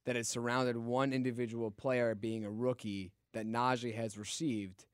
that 0.05 0.17
has 0.17 0.29
surrounded 0.29 0.77
one 0.77 1.13
individual 1.13 1.71
player 1.71 2.15
being 2.15 2.45
a 2.45 2.51
rookie 2.51 3.13
that 3.33 3.47
Najee 3.47 3.95
has 3.95 4.19
received 4.19 4.85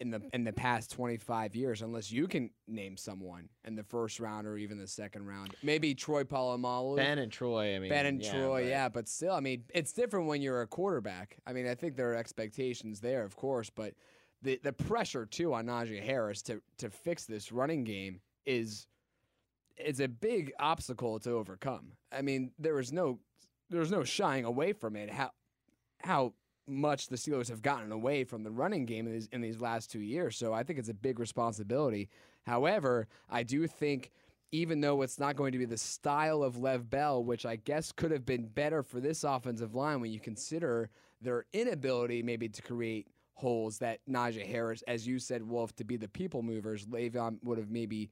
in 0.00 0.10
the 0.10 0.20
in 0.32 0.44
the 0.44 0.52
past 0.52 0.90
25 0.90 1.54
years 1.54 1.80
unless 1.82 2.10
you 2.10 2.26
can 2.26 2.50
name 2.66 2.96
someone 2.96 3.48
in 3.64 3.76
the 3.76 3.82
first 3.84 4.18
round 4.18 4.46
or 4.46 4.56
even 4.56 4.76
the 4.78 4.88
second 4.88 5.24
round 5.26 5.54
maybe 5.62 5.94
Troy 5.94 6.24
Polamalu 6.24 6.96
Ben 6.96 7.18
and 7.18 7.30
Troy, 7.30 7.76
I 7.76 7.78
mean, 7.78 7.90
Ben 7.90 8.06
and 8.06 8.20
yeah, 8.22 8.32
Troy, 8.32 8.62
but- 8.62 8.68
yeah, 8.68 8.88
but 8.88 9.08
still, 9.08 9.32
I 9.34 9.40
mean, 9.40 9.64
it's 9.74 9.92
different 9.92 10.26
when 10.26 10.42
you're 10.42 10.62
a 10.62 10.66
quarterback. 10.66 11.36
I 11.46 11.52
mean, 11.52 11.66
I 11.66 11.74
think 11.74 11.96
there 11.96 12.10
are 12.10 12.16
expectations 12.16 13.00
there, 13.00 13.24
of 13.24 13.36
course, 13.36 13.70
but 13.70 13.94
the 14.42 14.60
the 14.62 14.72
pressure 14.72 15.26
too 15.26 15.54
on 15.54 15.66
Najee 15.66 16.02
Harris 16.02 16.42
to 16.42 16.60
to 16.78 16.90
fix 16.90 17.24
this 17.24 17.52
running 17.52 17.84
game 17.84 18.20
is 18.44 18.86
is 19.76 20.00
a 20.00 20.08
big 20.08 20.52
obstacle 20.58 21.18
to 21.20 21.30
overcome. 21.30 21.92
I 22.12 22.22
mean, 22.22 22.50
there 22.58 22.78
is 22.78 22.92
no 22.92 23.20
there's 23.70 23.90
no 23.90 24.04
shying 24.04 24.44
away 24.44 24.72
from 24.72 24.96
it. 24.96 25.10
How 25.10 25.30
how 26.00 26.34
much 26.66 27.08
the 27.08 27.16
Steelers 27.16 27.48
have 27.48 27.62
gotten 27.62 27.92
away 27.92 28.24
from 28.24 28.42
the 28.42 28.50
running 28.50 28.86
game 28.86 29.06
in 29.06 29.12
these, 29.12 29.28
in 29.32 29.40
these 29.40 29.60
last 29.60 29.90
two 29.90 30.00
years. 30.00 30.36
So 30.36 30.52
I 30.52 30.62
think 30.62 30.78
it's 30.78 30.88
a 30.88 30.94
big 30.94 31.18
responsibility. 31.18 32.08
However, 32.46 33.06
I 33.28 33.42
do 33.42 33.66
think 33.66 34.10
even 34.52 34.80
though 34.80 35.02
it's 35.02 35.18
not 35.18 35.36
going 35.36 35.52
to 35.52 35.58
be 35.58 35.64
the 35.64 35.76
style 35.76 36.42
of 36.42 36.56
Lev 36.56 36.88
Bell, 36.88 37.24
which 37.24 37.44
I 37.44 37.56
guess 37.56 37.90
could 37.90 38.12
have 38.12 38.24
been 38.24 38.46
better 38.46 38.82
for 38.82 39.00
this 39.00 39.24
offensive 39.24 39.74
line 39.74 40.00
when 40.00 40.12
you 40.12 40.20
consider 40.20 40.90
their 41.20 41.44
inability 41.52 42.22
maybe 42.22 42.48
to 42.48 42.62
create 42.62 43.08
holes 43.34 43.78
that 43.78 43.98
Najee 44.08 44.46
Harris, 44.46 44.82
as 44.86 45.06
you 45.06 45.18
said, 45.18 45.42
Wolf, 45.42 45.74
to 45.76 45.84
be 45.84 45.96
the 45.96 46.08
people 46.08 46.42
movers, 46.42 46.86
Le'Veon 46.86 47.38
would 47.42 47.58
have 47.58 47.70
maybe 47.70 48.10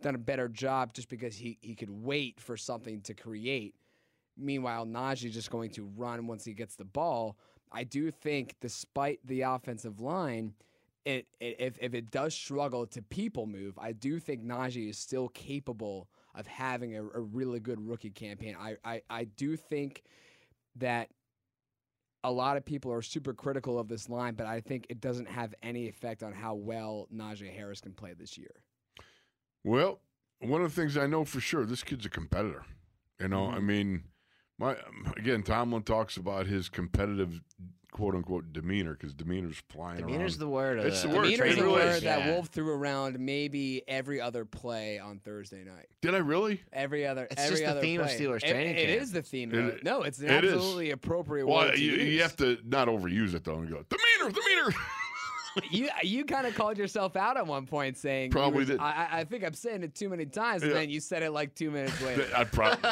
done 0.00 0.14
a 0.14 0.18
better 0.18 0.48
job 0.48 0.94
just 0.94 1.08
because 1.08 1.36
he, 1.36 1.58
he 1.60 1.74
could 1.74 1.90
wait 1.90 2.40
for 2.40 2.56
something 2.56 3.02
to 3.02 3.14
create. 3.14 3.74
Meanwhile, 4.36 4.86
Najee 4.86 5.30
just 5.30 5.50
going 5.50 5.70
to 5.72 5.90
run 5.96 6.26
once 6.26 6.44
he 6.44 6.54
gets 6.54 6.74
the 6.74 6.86
ball. 6.86 7.36
I 7.72 7.84
do 7.84 8.10
think, 8.10 8.56
despite 8.60 9.20
the 9.24 9.42
offensive 9.42 10.00
line, 10.00 10.54
it, 11.04 11.26
it 11.40 11.56
if, 11.58 11.78
if 11.80 11.94
it 11.94 12.10
does 12.10 12.34
struggle 12.34 12.86
to 12.86 13.02
people 13.02 13.46
move, 13.46 13.78
I 13.78 13.92
do 13.92 14.18
think 14.18 14.44
Najee 14.44 14.90
is 14.90 14.98
still 14.98 15.28
capable 15.28 16.08
of 16.34 16.46
having 16.46 16.96
a, 16.96 17.02
a 17.02 17.20
really 17.20 17.60
good 17.60 17.80
rookie 17.80 18.10
campaign. 18.10 18.56
I, 18.58 18.76
I, 18.84 19.02
I 19.10 19.24
do 19.24 19.56
think 19.56 20.02
that 20.76 21.10
a 22.24 22.30
lot 22.30 22.56
of 22.56 22.64
people 22.64 22.92
are 22.92 23.02
super 23.02 23.34
critical 23.34 23.78
of 23.78 23.88
this 23.88 24.08
line, 24.08 24.34
but 24.34 24.46
I 24.46 24.60
think 24.60 24.86
it 24.88 25.00
doesn't 25.00 25.28
have 25.28 25.54
any 25.62 25.88
effect 25.88 26.22
on 26.22 26.32
how 26.32 26.54
well 26.54 27.08
Najee 27.12 27.52
Harris 27.54 27.80
can 27.80 27.92
play 27.92 28.14
this 28.14 28.38
year. 28.38 28.62
Well, 29.64 30.00
one 30.40 30.62
of 30.62 30.74
the 30.74 30.80
things 30.80 30.96
I 30.96 31.06
know 31.06 31.24
for 31.24 31.40
sure, 31.40 31.64
this 31.64 31.82
kid's 31.82 32.06
a 32.06 32.10
competitor. 32.10 32.64
You 33.20 33.28
know, 33.28 33.48
I 33.48 33.58
Mhm. 33.58 33.64
mean, 33.64 34.04
my 34.62 34.72
um, 34.72 35.12
again, 35.16 35.42
Tomlin 35.42 35.82
talks 35.82 36.16
about 36.16 36.46
his 36.46 36.68
competitive 36.68 37.40
quote 37.90 38.14
unquote 38.14 38.54
demeanor 38.54 38.92
because 38.94 39.12
demeanor's 39.12 39.62
flying 39.68 39.98
Demeanor's 39.98 40.34
around. 40.36 40.38
the 40.40 40.48
word. 40.48 40.78
Of 40.78 40.86
It's 40.86 41.02
the 41.02 41.08
the, 41.08 41.14
word. 41.16 41.22
Demeanor's 41.24 41.52
It 41.52 41.58
a 41.58 41.62
really 41.62 41.72
word 41.74 41.88
is. 41.96 42.02
that 42.04 42.18
Yeah. 42.20 42.30
Wolf 42.32 42.46
threw 42.48 42.70
around 42.70 43.18
maybe 43.20 43.82
every 43.86 44.18
other 44.20 44.46
play 44.46 44.98
on 44.98 45.18
Thursday 45.18 45.62
night. 45.64 45.86
Did 46.00 46.14
I 46.14 46.18
really? 46.18 46.62
Every 46.72 47.06
other, 47.06 47.26
It's 47.30 47.38
every 47.42 47.50
just 47.56 47.62
the 47.64 47.70
other 47.70 47.80
theme 47.82 48.00
of. 48.00 48.06
Steelers 48.08 48.36
It- 48.36 48.48
training 48.50 48.76
It 48.78 48.86
camp. 48.86 49.02
is 49.02 49.12
the 49.12 49.20
theme. 49.22 49.52
It- 49.52 49.84
though. 49.84 49.98
no, 49.98 50.02
it's 50.04 50.20
an 50.20 50.30
it 50.30 50.44
is. 50.44 50.54
absolutely 50.54 50.90
appropriate 50.92 51.46
Well, 51.46 51.66
word 51.66 51.74
to 51.74 51.80
you, 51.82 51.92
use. 51.92 52.14
you 52.14 52.22
have 52.22 52.36
to 52.36 52.56
not 52.64 52.88
overuse 52.88 53.34
it 53.34 53.44
though 53.44 53.56
and 53.58 53.68
go 53.68 53.84
demeanor, 53.90 54.32
demeanor. 54.40 54.76
you 55.70 55.88
you 56.02 56.24
kind 56.24 56.46
of 56.46 56.54
called 56.54 56.78
yourself 56.78 57.16
out 57.16 57.36
at 57.36 57.46
one 57.46 57.66
point 57.66 57.96
saying 57.96 58.30
Probably 58.30 58.64
did. 58.64 58.80
I, 58.80 59.08
I- 59.10 59.24
think 59.24 59.44
I'm 59.44 59.54
saying 59.54 59.82
it 59.82 59.94
too 59.94 60.08
many 60.08 60.26
times, 60.26 60.62
and 60.62 60.72
then 60.72 60.90
you 60.90 61.00
said 61.00 61.22
it 61.22 61.30
like 61.30 61.54
two 61.54 61.70
minutes 61.70 62.00
later. 62.06 62.26
I 62.36 62.44
probably, 62.44 62.90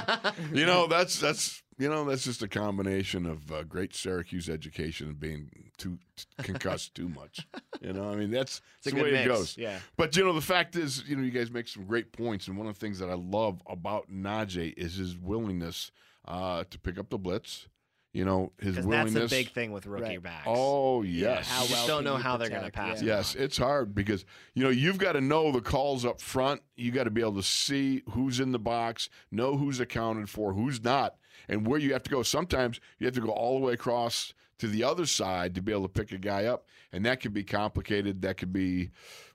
you 0.61 0.67
know, 0.67 0.87
that's 0.87 1.19
that's 1.21 1.63
you 1.79 1.89
know 1.89 2.05
that's 2.05 2.25
just 2.25 2.43
a 2.43 2.49
combination 2.49 3.27
of 3.27 3.51
uh, 3.53 3.63
great 3.65 3.95
Syracuse 3.95 4.49
education 4.49 5.09
and 5.09 5.21
being 5.21 5.51
too 5.79 5.99
t- 6.17 6.25
concussed 6.43 6.95
too 6.95 7.09
much. 7.09 7.47
You 7.81 7.93
know, 7.93 8.11
I 8.11 8.17
mean 8.17 8.31
that's, 8.31 8.61
a 8.87 8.91
the 8.91 9.03
way 9.03 9.11
mix. 9.13 9.25
it 9.25 9.29
goes. 9.29 9.57
Yeah. 9.59 9.79
But 9.97 10.17
you 10.17 10.25
know, 10.25 10.33
the 10.33 10.41
fact 10.41 10.77
is, 10.77 11.03
you 11.09 11.17
know, 11.17 11.23
you 11.23 11.31
guys 11.31 11.51
make 11.51 11.69
some 11.69 11.85
great 11.85 12.13
points, 12.13 12.49
and 12.49 12.57
one 12.57 12.67
of 12.67 12.75
the 12.75 12.81
things 12.81 12.99
that 12.99 13.11
I 13.11 13.15
love 13.15 13.63
about 13.67 14.11
Najee 14.11 14.75
is 14.77 14.97
his 14.97 15.17
willingness 15.17 15.91
uh, 16.29 16.65
to 16.71 16.79
pick 16.79 16.99
up 16.99 17.11
the 17.11 17.19
blitz. 17.19 17.67
You 18.13 18.25
know, 18.25 18.53
his 18.59 18.73
Because 18.73 18.87
willingness. 18.87 19.15
that's 19.15 19.31
the 19.31 19.37
big 19.45 19.53
thing 19.53 19.71
with 19.71 19.87
rookie 19.87 20.03
Right. 20.05 20.23
backs. 20.23 20.47
Oh 20.49 21.03
Yeah, 21.03 21.37
yes. 21.37 21.49
how 21.49 21.63
you 21.63 21.69
just 21.69 21.73
well 21.79 21.87
don't 21.87 22.05
know 22.05 22.17
you 22.17 22.23
how 22.23 22.37
they're 22.37 22.49
going 22.49 22.65
to 22.65 22.73
pass. 22.73 23.01
Yeah. 23.01 23.19
Yes, 23.19 23.37
it's 23.37 23.57
hard 23.57 23.95
because 23.95 24.25
you 24.55 24.65
know 24.65 24.71
you've 24.71 24.99
got 24.99 25.13
to 25.13 25.21
know 25.21 25.53
the 25.53 25.61
calls 25.61 26.05
up 26.05 26.21
front. 26.21 26.61
You 26.77 26.91
got 26.91 27.05
to 27.05 27.11
be 27.11 27.21
able 27.21 27.37
to 27.37 27.43
see 27.45 28.03
who's 28.11 28.41
in 28.41 28.51
the 28.51 28.59
box, 28.59 29.09
know 29.31 29.57
who's 29.57 29.79
accounted 29.79 30.29
for, 30.29 30.55
who's 30.55 30.83
not, 30.83 31.15
and 31.49 31.65
where 31.65 31.79
you 31.79 31.93
have 31.93 32.03
to 32.03 32.11
go. 32.11 32.25
Sometimes 32.25 32.81
you 32.99 33.07
have 33.07 33.15
to 33.15 33.21
go 33.21 33.31
all 33.31 33.61
the 33.61 33.65
way 33.67 33.75
across 33.75 34.35
to 34.59 34.67
the 34.67 34.83
other 34.83 35.07
side 35.07 35.55
to 35.55 35.63
be 35.63 35.71
able 35.71 35.83
to 35.83 35.89
pick 35.89 36.11
a 36.11 36.19
guy 36.19 36.47
up, 36.47 36.67
and 36.93 37.07
that 37.07 37.21
can 37.21 37.33
be 37.33 37.45
complicated. 37.45 38.23
That 38.23 38.39
could 38.39 38.53
be 38.53 38.91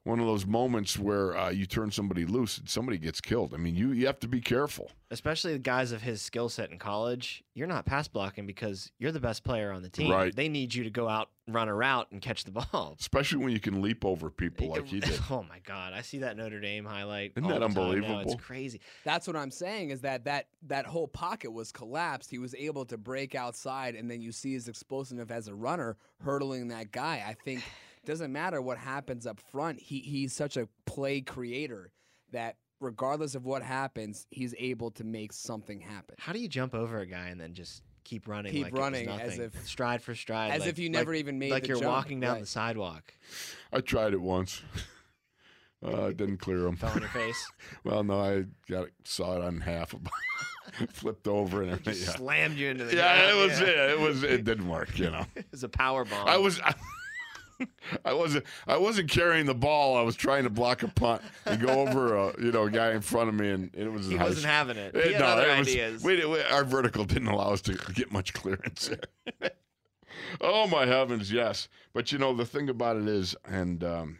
one 0.05 0.19
of 0.19 0.27
those 0.27 0.45
moments 0.45 0.99
where 0.99 1.35
uh, 1.35 1.49
you 1.49 1.65
turn 1.65 1.89
somebody 1.89 2.25
loose 2.25 2.59
and 2.59 2.69
somebody 2.69 2.99
gets 2.99 3.19
killed. 3.19 3.55
I 3.55 3.57
mean, 3.57 3.75
you 3.75 3.91
you 3.91 4.05
have 4.05 4.19
to 4.19 4.27
be 4.27 4.39
careful. 4.39 4.91
Especially 5.09 5.53
the 5.53 5.59
guys 5.59 5.91
of 5.91 6.01
his 6.03 6.21
skill 6.21 6.47
set 6.47 6.71
in 6.71 6.77
college, 6.77 7.43
you're 7.55 7.67
not 7.67 7.85
pass 7.85 8.07
blocking 8.07 8.45
because 8.45 8.91
you're 8.99 9.11
the 9.11 9.19
best 9.19 9.43
player 9.43 9.71
on 9.71 9.81
the 9.81 9.89
team. 9.89 10.11
Right. 10.11 10.35
They 10.35 10.47
need 10.47 10.75
you 10.75 10.83
to 10.83 10.91
go 10.91 11.07
out, 11.09 11.29
run 11.47 11.69
a 11.69 11.73
route, 11.73 12.07
and 12.11 12.21
catch 12.21 12.43
the 12.43 12.51
ball. 12.51 12.95
Especially 12.99 13.39
when 13.39 13.51
you 13.51 13.59
can 13.59 13.81
leap 13.81 14.05
over 14.05 14.29
people 14.29 14.67
like 14.69 14.85
he 14.87 14.99
did. 14.99 15.19
Oh 15.31 15.43
my 15.49 15.59
God! 15.65 15.93
I 15.93 16.01
see 16.01 16.19
that 16.19 16.37
Notre 16.37 16.59
Dame 16.59 16.85
highlight. 16.85 17.33
Isn't 17.35 17.51
all 17.51 17.59
that 17.59 17.67
the 17.67 17.67
time 17.67 17.73
now. 17.73 17.81
unbelievable? 17.81 18.31
It's 18.31 18.43
crazy. 18.43 18.79
That's 19.03 19.25
what 19.25 19.35
I'm 19.35 19.49
saying 19.49 19.89
is 19.89 20.01
that 20.01 20.25
that 20.25 20.49
that 20.67 20.85
whole 20.85 21.07
pocket 21.07 21.51
was 21.51 21.71
collapsed. 21.71 22.29
He 22.29 22.37
was 22.37 22.53
able 22.53 22.85
to 22.85 22.97
break 22.97 23.33
outside, 23.33 23.95
and 23.95 24.09
then 24.09 24.21
you 24.21 24.31
see 24.31 24.53
his 24.53 24.67
explosiveness 24.67 25.31
as 25.31 25.47
a 25.47 25.55
runner 25.55 25.97
hurdling 26.23 26.67
that 26.67 26.91
guy. 26.91 27.23
I 27.27 27.33
think 27.33 27.63
doesn't 28.05 28.31
matter 28.31 28.61
what 28.61 28.77
happens 28.77 29.25
up 29.27 29.39
front. 29.39 29.79
He 29.79 29.99
he's 29.99 30.33
such 30.33 30.57
a 30.57 30.67
play 30.85 31.21
creator 31.21 31.91
that 32.31 32.57
regardless 32.79 33.35
of 33.35 33.45
what 33.45 33.63
happens, 33.63 34.27
he's 34.29 34.53
able 34.57 34.91
to 34.91 35.03
make 35.03 35.31
something 35.33 35.79
happen. 35.79 36.15
How 36.19 36.33
do 36.33 36.39
you 36.39 36.47
jump 36.47 36.75
over 36.75 36.99
a 36.99 37.05
guy 37.05 37.27
and 37.29 37.39
then 37.39 37.53
just 37.53 37.81
keep 38.03 38.27
running? 38.27 38.51
Keep 38.51 38.63
like 38.65 38.73
it 38.73 38.79
running 38.79 39.09
as 39.09 39.39
if- 39.39 39.65
stride 39.67 40.01
for 40.01 40.13
stride, 40.15 40.51
As 40.51 40.61
like- 40.61 40.69
if 40.69 40.79
you 40.79 40.89
like- 40.89 40.93
never 40.99 41.13
even 41.13 41.39
made 41.39 41.51
like 41.51 41.63
the 41.63 41.69
you're 41.69 41.77
jump. 41.79 41.89
walking 41.91 42.19
down 42.19 42.33
Right. 42.33 42.41
the 42.41 42.45
sidewalk. 42.47 43.13
I 43.71 43.79
tried 43.81 44.13
it 44.13 44.21
once. 44.21 44.61
Uh, 45.83 46.07
didn't 46.09 46.37
clear 46.37 46.65
him. 46.65 46.75
Fell 46.75 46.89
on 46.89 46.99
your 47.01 47.09
face. 47.11 47.47
Well, 47.83 48.03
no, 48.03 48.19
I 48.19 48.45
got 48.67 48.85
it, 48.87 48.93
saw 49.03 49.35
it 49.35 49.43
on 49.43 49.59
half, 49.61 49.93
flipped 50.89 51.27
over 51.27 51.61
and 51.61 51.71
everything. 51.73 51.93
Just 51.93 52.07
Yeah, 52.07 52.15
slammed 52.15 52.57
you 52.57 52.69
into 52.71 52.85
the 52.85 52.95
yeah, 52.95 53.17
ground. 53.17 53.37
it 53.37 53.41
was 53.49 53.59
yeah. 53.59 53.67
it. 53.67 53.89
It 53.91 53.99
was 53.99 54.23
it 54.23 54.43
didn't 54.45 54.67
work. 54.67 54.97
You 54.97 55.11
know, 55.11 55.25
It 55.35 55.45
was 55.51 55.63
a 55.63 55.69
power 55.69 56.03
bomb. 56.03 56.27
I 56.27 56.37
was. 56.37 56.59
I, 56.59 56.73
wasn't. 58.05 58.45
I 58.67 58.77
wasn't 58.77 59.09
carrying 59.09 59.45
the 59.45 59.53
ball. 59.55 59.97
I 59.97 60.01
was 60.01 60.15
trying 60.15 60.43
to 60.43 60.49
block 60.49 60.83
a 60.83 60.87
punt 60.87 61.21
and 61.45 61.61
go 61.61 61.69
over 61.87 62.15
a 62.15 62.41
you 62.41 62.51
know 62.51 62.63
a 62.63 62.71
guy 62.71 62.91
in 62.91 63.01
front 63.01 63.29
of 63.29 63.35
me, 63.35 63.49
and 63.49 63.71
it 63.75 63.91
was. 63.91 64.07
He 64.07 64.15
wasn't 64.17 64.39
sh- 64.41 64.45
having 64.45 64.77
it. 64.77 64.95
Eh, 64.95 65.01
He 65.07 65.11
had 65.13 65.21
no, 65.21 65.27
other 65.27 65.49
it 65.49 65.59
was- 65.59 65.67
ideas. 65.67 66.03
we- 66.03 66.25
we- 66.25 66.41
our 66.43 66.63
vertical 66.63 67.05
didn't 67.05 67.27
allow 67.27 67.53
us 67.53 67.61
to 67.63 67.73
get 67.93 68.11
much 68.11 68.33
clearance. 68.33 68.89
oh 70.41 70.67
my 70.67 70.85
heavens, 70.85 71.31
yes. 71.31 71.67
But 71.93 72.11
you 72.11 72.17
know 72.17 72.33
the 72.33 72.45
thing 72.45 72.69
about 72.69 72.97
it 72.97 73.07
is, 73.07 73.35
and 73.45 73.83
um, 73.83 74.17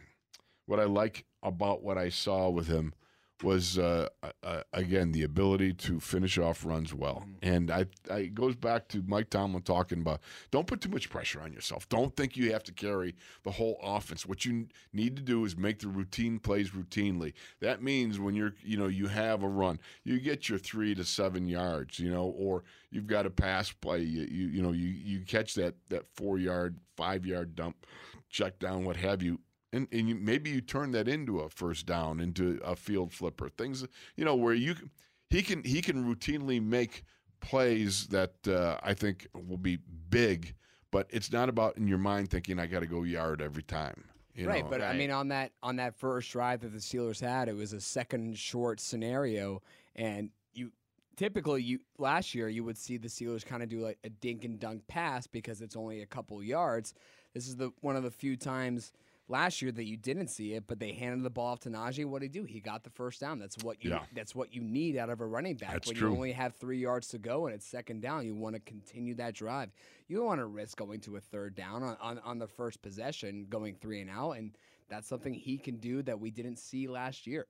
what 0.66 0.80
I 0.80 0.84
like 0.84 1.24
about 1.42 1.82
what 1.82 1.98
I 1.98 2.08
saw 2.08 2.48
with 2.48 2.66
him 2.68 2.94
was 3.42 3.78
uh, 3.78 4.08
uh, 4.42 4.62
again 4.72 5.12
the 5.12 5.22
ability 5.22 5.72
to 5.72 6.00
finish 6.00 6.38
off 6.38 6.64
runs 6.64 6.94
well, 6.94 7.26
and 7.42 7.70
I, 7.70 7.86
I 8.10 8.18
it 8.18 8.34
goes 8.34 8.56
back 8.56 8.88
to 8.88 9.02
Mike 9.06 9.30
Tomlin 9.30 9.62
talking 9.62 10.00
about 10.00 10.20
don't 10.50 10.66
put 10.66 10.80
too 10.80 10.88
much 10.88 11.10
pressure 11.10 11.40
on 11.40 11.52
yourself. 11.52 11.88
Don't 11.88 12.16
think 12.16 12.36
you 12.36 12.52
have 12.52 12.62
to 12.64 12.72
carry 12.72 13.14
the 13.44 13.50
whole 13.50 13.78
offense. 13.82 14.26
What 14.26 14.44
you 14.44 14.68
need 14.92 15.16
to 15.16 15.22
do 15.22 15.44
is 15.44 15.56
make 15.56 15.80
the 15.80 15.88
routine 15.88 16.38
plays 16.38 16.70
routinely. 16.70 17.34
That 17.60 17.82
means 17.82 18.18
when 18.18 18.34
you're 18.34 18.54
you 18.62 18.78
know 18.78 18.88
you 18.88 19.06
have 19.08 19.42
a 19.42 19.48
run, 19.48 19.78
you 20.04 20.18
get 20.18 20.48
your 20.48 20.58
three 20.58 20.94
to 20.94 21.04
seven 21.04 21.46
yards, 21.46 21.98
you 21.98 22.10
know, 22.10 22.34
or 22.38 22.64
you've 22.90 23.06
got 23.06 23.26
a 23.26 23.30
pass 23.30 23.70
play, 23.70 24.00
you 24.00 24.22
you, 24.30 24.46
you 24.48 24.62
know 24.62 24.72
you 24.72 24.88
you 24.88 25.20
catch 25.20 25.54
that 25.54 25.74
that 25.90 26.04
four 26.14 26.38
yard, 26.38 26.78
five 26.96 27.26
yard 27.26 27.54
dump, 27.54 27.86
check 28.30 28.58
down, 28.58 28.84
what 28.84 28.96
have 28.96 29.22
you 29.22 29.40
and, 29.72 29.88
and 29.92 30.08
you, 30.08 30.14
maybe 30.14 30.50
you 30.50 30.60
turn 30.60 30.92
that 30.92 31.08
into 31.08 31.40
a 31.40 31.48
first 31.48 31.86
down, 31.86 32.20
into 32.20 32.60
a 32.64 32.76
field 32.76 33.12
flipper, 33.12 33.48
things 33.48 33.86
you 34.16 34.24
know 34.24 34.34
where 34.34 34.54
you 34.54 34.74
can- 34.74 34.90
he 35.28 35.42
can 35.42 35.64
he 35.64 35.82
can 35.82 36.04
routinely 36.04 36.62
make 36.62 37.02
plays 37.40 38.06
that 38.08 38.46
uh, 38.48 38.78
I 38.82 38.94
think 38.94 39.26
will 39.34 39.56
be 39.56 39.78
big, 40.08 40.54
but 40.90 41.08
it's 41.10 41.32
not 41.32 41.48
about 41.48 41.76
in 41.76 41.88
your 41.88 41.98
mind 41.98 42.30
thinking 42.30 42.58
I 42.58 42.66
got 42.66 42.80
to 42.80 42.86
go 42.86 43.02
yard 43.02 43.42
every 43.42 43.62
time. 43.62 44.04
You 44.34 44.48
right, 44.48 44.64
know? 44.64 44.70
but 44.70 44.82
I 44.82 44.92
mean, 44.92 45.10
on 45.10 45.28
that 45.28 45.52
on 45.62 45.76
that 45.76 45.96
first 45.96 46.30
drive 46.30 46.60
that 46.60 46.72
the 46.72 46.78
Steelers 46.78 47.20
had, 47.20 47.48
it 47.48 47.56
was 47.56 47.72
a 47.72 47.80
second 47.80 48.38
short 48.38 48.80
scenario, 48.80 49.62
and 49.94 50.30
you 50.52 50.70
typically 51.16 51.62
you 51.62 51.80
last 51.98 52.34
year 52.34 52.48
you 52.48 52.62
would 52.62 52.76
see 52.76 52.98
the 52.98 53.08
Steelers 53.08 53.44
kind 53.44 53.62
of 53.62 53.68
do 53.68 53.80
like 53.80 53.98
a 54.04 54.10
dink 54.10 54.44
and 54.44 54.60
dunk 54.60 54.86
pass 54.88 55.26
because 55.26 55.62
it's 55.62 55.74
only 55.74 56.02
a 56.02 56.06
couple 56.06 56.42
yards. 56.42 56.94
This 57.34 57.48
is 57.48 57.56
the 57.56 57.72
one 57.80 57.96
of 57.96 58.02
the 58.02 58.10
few 58.10 58.36
times 58.36 58.92
last 59.28 59.60
year 59.62 59.72
that 59.72 59.84
you 59.84 59.96
didn't 59.96 60.28
see 60.28 60.54
it, 60.54 60.64
but 60.66 60.78
they 60.78 60.92
handed 60.92 61.22
the 61.24 61.30
ball 61.30 61.48
off 61.48 61.60
to 61.60 61.68
Najee. 61.70 62.04
What 62.04 62.22
did 62.22 62.32
he 62.32 62.40
do? 62.40 62.44
He 62.44 62.60
got 62.60 62.84
the 62.84 62.90
first 62.90 63.20
down. 63.20 63.38
That's 63.38 63.56
what 63.64 63.82
you 63.84 63.90
Yeah. 63.90 64.04
that's 64.14 64.34
what 64.34 64.54
you 64.54 64.60
need 64.62 64.96
out 64.96 65.10
of 65.10 65.20
a 65.20 65.26
running 65.26 65.56
back. 65.56 65.72
That's 65.72 65.88
when 65.88 65.96
true. 65.96 66.10
you 66.10 66.14
only 66.16 66.32
have 66.32 66.54
three 66.54 66.78
yards 66.78 67.08
to 67.08 67.18
go 67.18 67.46
and 67.46 67.54
it's 67.54 67.66
second 67.66 68.02
down, 68.02 68.24
you 68.26 68.34
want 68.34 68.54
to 68.54 68.60
continue 68.60 69.14
that 69.16 69.34
drive. 69.34 69.70
You 70.08 70.16
don't 70.16 70.26
want 70.26 70.40
to 70.40 70.46
risk 70.46 70.76
going 70.78 71.00
to 71.00 71.16
a 71.16 71.20
third 71.20 71.54
down 71.54 71.82
on, 71.82 71.96
on, 72.00 72.18
on 72.20 72.38
the 72.38 72.46
first 72.46 72.82
possession, 72.82 73.46
going 73.50 73.74
three 73.74 74.00
and 74.00 74.10
out, 74.10 74.32
and 74.32 74.56
that's 74.88 75.08
something 75.08 75.34
he 75.34 75.58
can 75.58 75.78
do 75.78 76.02
that 76.02 76.20
we 76.20 76.30
didn't 76.30 76.58
see 76.58 76.86
last 76.86 77.26
year. 77.26 77.46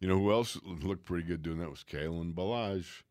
you 0.00 0.08
know 0.08 0.16
who 0.18 0.32
else 0.32 0.58
looked 0.64 1.04
pretty 1.04 1.26
good 1.26 1.42
doing 1.42 1.58
that 1.58 1.68
was 1.70 1.84
Kalen 1.84 2.32
Ballage. 2.34 3.02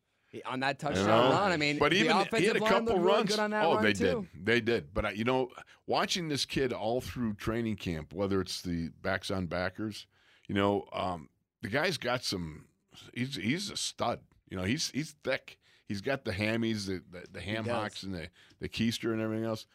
On 0.45 0.59
that 0.59 0.81
You 0.81 0.89
touchdown 0.89 1.07
know? 1.07 1.31
run, 1.31 1.51
I 1.51 1.57
mean, 1.57 1.79
but 1.79 1.91
the 1.91 1.97
even 1.97 2.15
he 2.37 2.45
had 2.45 2.55
a 2.55 2.59
couple 2.59 2.99
really 2.99 3.17
runs. 3.17 3.35
that 3.35 3.51
oh, 3.65 3.75
run 3.75 3.83
they 3.83 3.93
too. 3.93 4.27
did, 4.33 4.45
they 4.45 4.61
did. 4.61 4.93
But 4.93 5.05
I, 5.07 5.11
you 5.11 5.23
know, 5.23 5.49
watching 5.87 6.29
this 6.29 6.45
kid 6.45 6.71
all 6.71 7.01
through 7.01 7.33
training 7.33 7.77
camp, 7.77 8.13
whether 8.13 8.39
it's 8.39 8.61
the 8.61 8.89
backs 9.01 9.31
on 9.31 9.47
backers, 9.47 10.05
you 10.47 10.53
know, 10.53 10.85
um, 10.93 11.29
the 11.61 11.69
guy's 11.69 11.97
got 11.97 12.23
some. 12.23 12.65
He's 13.13 13.35
he's 13.35 13.71
a 13.71 13.77
stud. 13.77 14.19
You 14.49 14.57
know, 14.57 14.63
he's 14.63 14.91
he's 14.91 15.15
thick. 15.23 15.57
He's 15.87 16.01
got 16.01 16.25
the 16.25 16.31
hammies, 16.31 16.85
the 16.85 17.01
the, 17.11 17.25
the 17.31 17.41
ham 17.41 17.65
hocks, 17.65 18.03
and 18.03 18.13
the 18.13 18.29
the 18.59 18.69
keister 18.69 19.11
and 19.11 19.21
everything 19.21 19.45
else. 19.45 19.65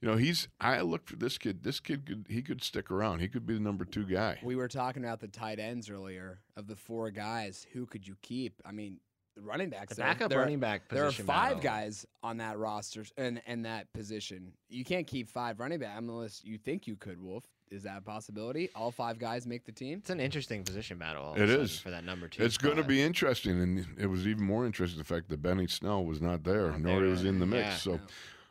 You 0.00 0.08
know, 0.08 0.16
he's. 0.16 0.48
I 0.60 0.80
look 0.80 1.06
for 1.06 1.16
this 1.16 1.38
kid. 1.38 1.62
This 1.62 1.78
kid 1.78 2.06
could 2.06 2.26
he 2.28 2.42
could 2.42 2.64
stick 2.64 2.90
around. 2.90 3.20
He 3.20 3.28
could 3.28 3.46
be 3.46 3.54
the 3.54 3.60
number 3.60 3.84
two 3.84 4.04
guy. 4.04 4.38
We 4.42 4.56
were 4.56 4.68
talking 4.68 5.04
about 5.04 5.20
the 5.20 5.28
tight 5.28 5.60
ends 5.60 5.90
earlier. 5.90 6.40
Of 6.56 6.66
the 6.66 6.76
four 6.76 7.10
guys, 7.10 7.66
who 7.72 7.86
could 7.86 8.08
you 8.08 8.16
keep? 8.22 8.60
I 8.64 8.72
mean, 8.72 8.98
running 9.36 9.70
backs. 9.70 9.90
The 9.90 9.94
there- 9.96 10.06
backup 10.06 10.30
there 10.30 10.38
running 10.40 10.60
back 10.60 10.88
There 10.88 11.06
are 11.06 11.12
five 11.12 11.26
battle. 11.56 11.60
guys 11.62 12.06
on 12.22 12.38
that 12.38 12.58
roster 12.58 13.04
and 13.16 13.40
and 13.46 13.64
that 13.64 13.92
position. 13.92 14.52
You 14.68 14.84
can't 14.84 15.06
keep 15.06 15.28
five 15.28 15.60
running 15.60 15.78
backs 15.78 15.98
unless 15.98 16.44
you 16.44 16.58
think 16.58 16.86
you 16.86 16.96
could. 16.96 17.20
Wolf, 17.22 17.44
is 17.70 17.84
that 17.84 17.98
a 17.98 18.00
possibility? 18.00 18.68
All 18.74 18.90
five 18.90 19.18
guys 19.18 19.46
make 19.46 19.64
the 19.64 19.72
team. 19.72 19.98
It's 19.98 20.10
an 20.10 20.20
interesting 20.20 20.64
position 20.64 20.98
battle. 20.98 21.24
all 21.24 21.32
of 21.34 21.38
It 21.40 21.44
a 21.44 21.48
sudden 21.52 21.64
is. 21.64 21.78
for 21.80 21.90
that 21.90 22.04
number 22.04 22.28
two. 22.28 22.42
It's 22.42 22.58
going 22.58 22.76
to 22.76 22.82
be 22.84 23.00
interesting, 23.02 23.60
and 23.60 23.86
it 23.98 24.06
was 24.06 24.26
even 24.26 24.44
more 24.44 24.66
interesting 24.66 24.98
the 24.98 25.04
fact 25.04 25.28
that 25.28 25.40
Benny 25.40 25.66
Snell 25.68 26.04
was 26.04 26.20
not 26.20 26.44
there, 26.44 26.70
Not 26.72 26.80
nor 26.80 27.00
there, 27.00 27.08
was 27.10 27.24
in 27.24 27.38
the 27.38 27.46
mix. 27.46 27.66
yeah. 27.66 27.76
so, 27.76 27.92
Yeah. 27.92 27.98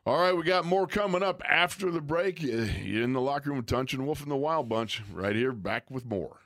all 0.06 0.20
right, 0.22 0.34
we 0.36 0.44
got 0.44 0.64
more 0.66 0.88
coming 0.88 1.22
up 1.24 1.42
after 1.48 1.92
the 1.92 2.02
break. 2.02 2.42
You- 2.42 2.62
You're 2.64 3.04
in 3.04 3.14
the 3.14 3.22
locker 3.22 3.50
room 3.50 3.58
with 3.58 3.68
Tunch 3.68 3.94
and 3.94 4.06
Wolf 4.06 4.22
and 4.24 4.32
the 4.32 4.36
Wild 4.38 4.70
Bunch 4.70 5.04
right 5.12 5.36
here. 5.36 5.52
Back 5.52 5.92
with 5.92 6.06
more. 6.06 6.38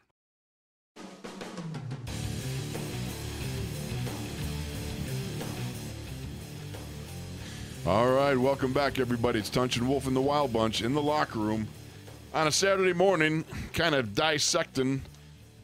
All 7.86 8.10
right, 8.10 8.38
welcome 8.38 8.72
back, 8.72 8.98
everybody. 8.98 9.40
It's 9.40 9.50
Tunch 9.50 9.76
and 9.76 9.90
Wolf 9.90 10.08
and 10.08 10.16
the 10.16 10.22
Wild 10.22 10.54
Bunch 10.54 10.82
in 10.82 10.94
the 10.94 11.02
locker 11.02 11.40
room 11.40 11.68
on 12.34 12.48
a 12.48 12.52
Saturday 12.52 12.94
morning, 12.94 13.44
kind 13.74 13.94
of 13.94 14.16
dissecting 14.16 15.02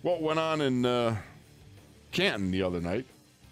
what 0.01 0.22
went 0.22 0.38
on 0.38 0.59
in 0.59 0.86
uh, 0.86 1.15
Canton 2.11 2.51
the 2.51 2.61
other 2.61 2.82
night, 2.82 3.05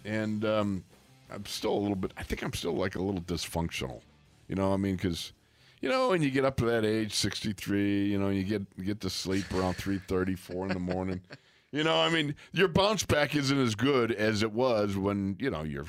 and 0.04 0.44
um, 0.44 0.84
I'm 1.30 1.46
still 1.46 1.72
a 1.72 1.80
little 1.80 1.96
bit. 1.96 2.12
I 2.18 2.22
think 2.22 2.42
I'm 2.42 2.52
still 2.52 2.74
like 2.74 2.96
a 2.96 3.00
little 3.00 3.22
dysfunctional. 3.22 4.02
You 4.48 4.56
know, 4.56 4.74
I 4.74 4.76
mean, 4.76 4.96
because 4.96 5.32
you 5.80 5.88
know, 5.88 6.10
when 6.10 6.20
you 6.20 6.30
get 6.30 6.44
up 6.44 6.58
to 6.58 6.66
that 6.66 6.84
age, 6.84 7.14
63, 7.14 8.04
you 8.04 8.18
know, 8.18 8.28
you 8.28 8.44
get 8.44 8.60
you 8.76 8.84
get 8.84 9.00
to 9.00 9.08
sleep 9.08 9.50
around 9.54 9.78
3:30, 9.78 10.38
4 10.38 10.66
in 10.66 10.72
the 10.74 10.78
morning. 10.78 11.22
You 11.70 11.84
know, 11.84 12.00
I 12.00 12.08
mean, 12.08 12.34
your 12.52 12.66
bounce 12.66 13.04
back 13.04 13.36
isn't 13.36 13.60
as 13.60 13.74
good 13.74 14.10
as 14.10 14.42
it 14.42 14.52
was 14.52 14.96
when, 14.96 15.36
you 15.38 15.50
know, 15.50 15.64
you're 15.64 15.84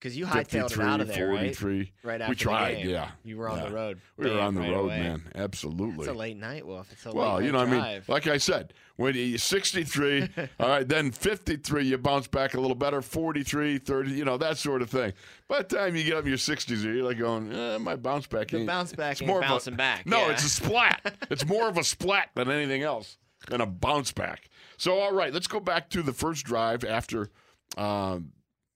Because 0.00 0.16
you 0.16 0.26
hightailed 0.26 0.70
it 0.72 0.78
out 0.78 1.00
of 1.00 1.08
53, 1.08 1.16
there, 1.16 1.28
right? 1.28 1.56
43. 1.56 1.92
Right 2.04 2.20
after 2.20 2.30
We 2.30 2.36
tried, 2.36 2.74
the 2.76 2.82
game. 2.82 2.90
yeah. 2.90 3.10
You 3.24 3.36
were 3.36 3.48
on 3.48 3.58
Yeah. 3.58 3.64
the 3.64 3.74
road. 3.74 4.00
We 4.16 4.30
were 4.30 4.38
on 4.40 4.54
the 4.54 4.60
right 4.60 4.70
road, 4.70 4.84
away. 4.84 5.00
man. 5.00 5.22
Absolutely. 5.34 5.98
It's 6.06 6.08
a 6.08 6.12
late 6.12 6.36
night, 6.36 6.64
Wolf. 6.64 6.88
It's 6.92 7.04
a 7.04 7.08
late. 7.08 7.16
Well, 7.16 7.42
you 7.42 7.50
know, 7.50 7.64
night 7.64 7.82
I 7.84 7.92
mean, 7.94 8.02
like 8.06 8.28
I 8.28 8.38
said, 8.38 8.74
when 8.94 9.16
you're 9.16 9.38
63, 9.38 10.28
all 10.60 10.68
right, 10.68 10.86
then 10.86 11.10
53, 11.10 11.84
you 11.84 11.98
bounce 11.98 12.28
back 12.28 12.54
a 12.54 12.60
little 12.60 12.76
better, 12.76 13.02
43, 13.02 13.78
30, 13.78 14.12
you 14.12 14.24
know, 14.24 14.36
that 14.38 14.56
sort 14.58 14.82
of 14.82 14.90
thing. 14.90 15.14
By 15.48 15.62
the 15.62 15.76
time 15.76 15.96
you 15.96 16.04
get 16.04 16.14
up 16.16 16.22
in 16.22 16.28
your 16.28 16.38
60s, 16.38 16.84
you're 16.84 17.02
like 17.04 17.18
going, 17.18 17.52
eh, 17.52 17.78
my 17.78 17.96
bounce 17.96 18.28
back 18.28 18.48
the 18.48 18.64
bounce 18.64 18.92
back 18.92 19.12
it's 19.20 19.22
more 19.26 19.42
of 19.42 19.66
a- 19.66 19.70
back. 19.72 20.06
No, 20.06 20.26
yeah. 20.26 20.30
it's 20.32 20.44
a 20.44 20.48
splat. 20.48 21.16
it's 21.30 21.44
more 21.44 21.68
of 21.68 21.76
a 21.76 21.82
splat 21.82 22.30
than 22.36 22.48
anything 22.52 22.82
else, 22.84 23.18
than 23.48 23.60
a 23.60 23.66
bounce 23.66 24.12
back. 24.12 24.48
So, 24.76 25.00
all 25.00 25.12
right, 25.12 25.34
let's 25.34 25.48
go 25.48 25.58
back 25.58 25.90
to 25.90 26.02
the 26.02 26.12
first 26.12 26.44
drive 26.44 26.84
after 26.84 27.30
um, 27.76 28.30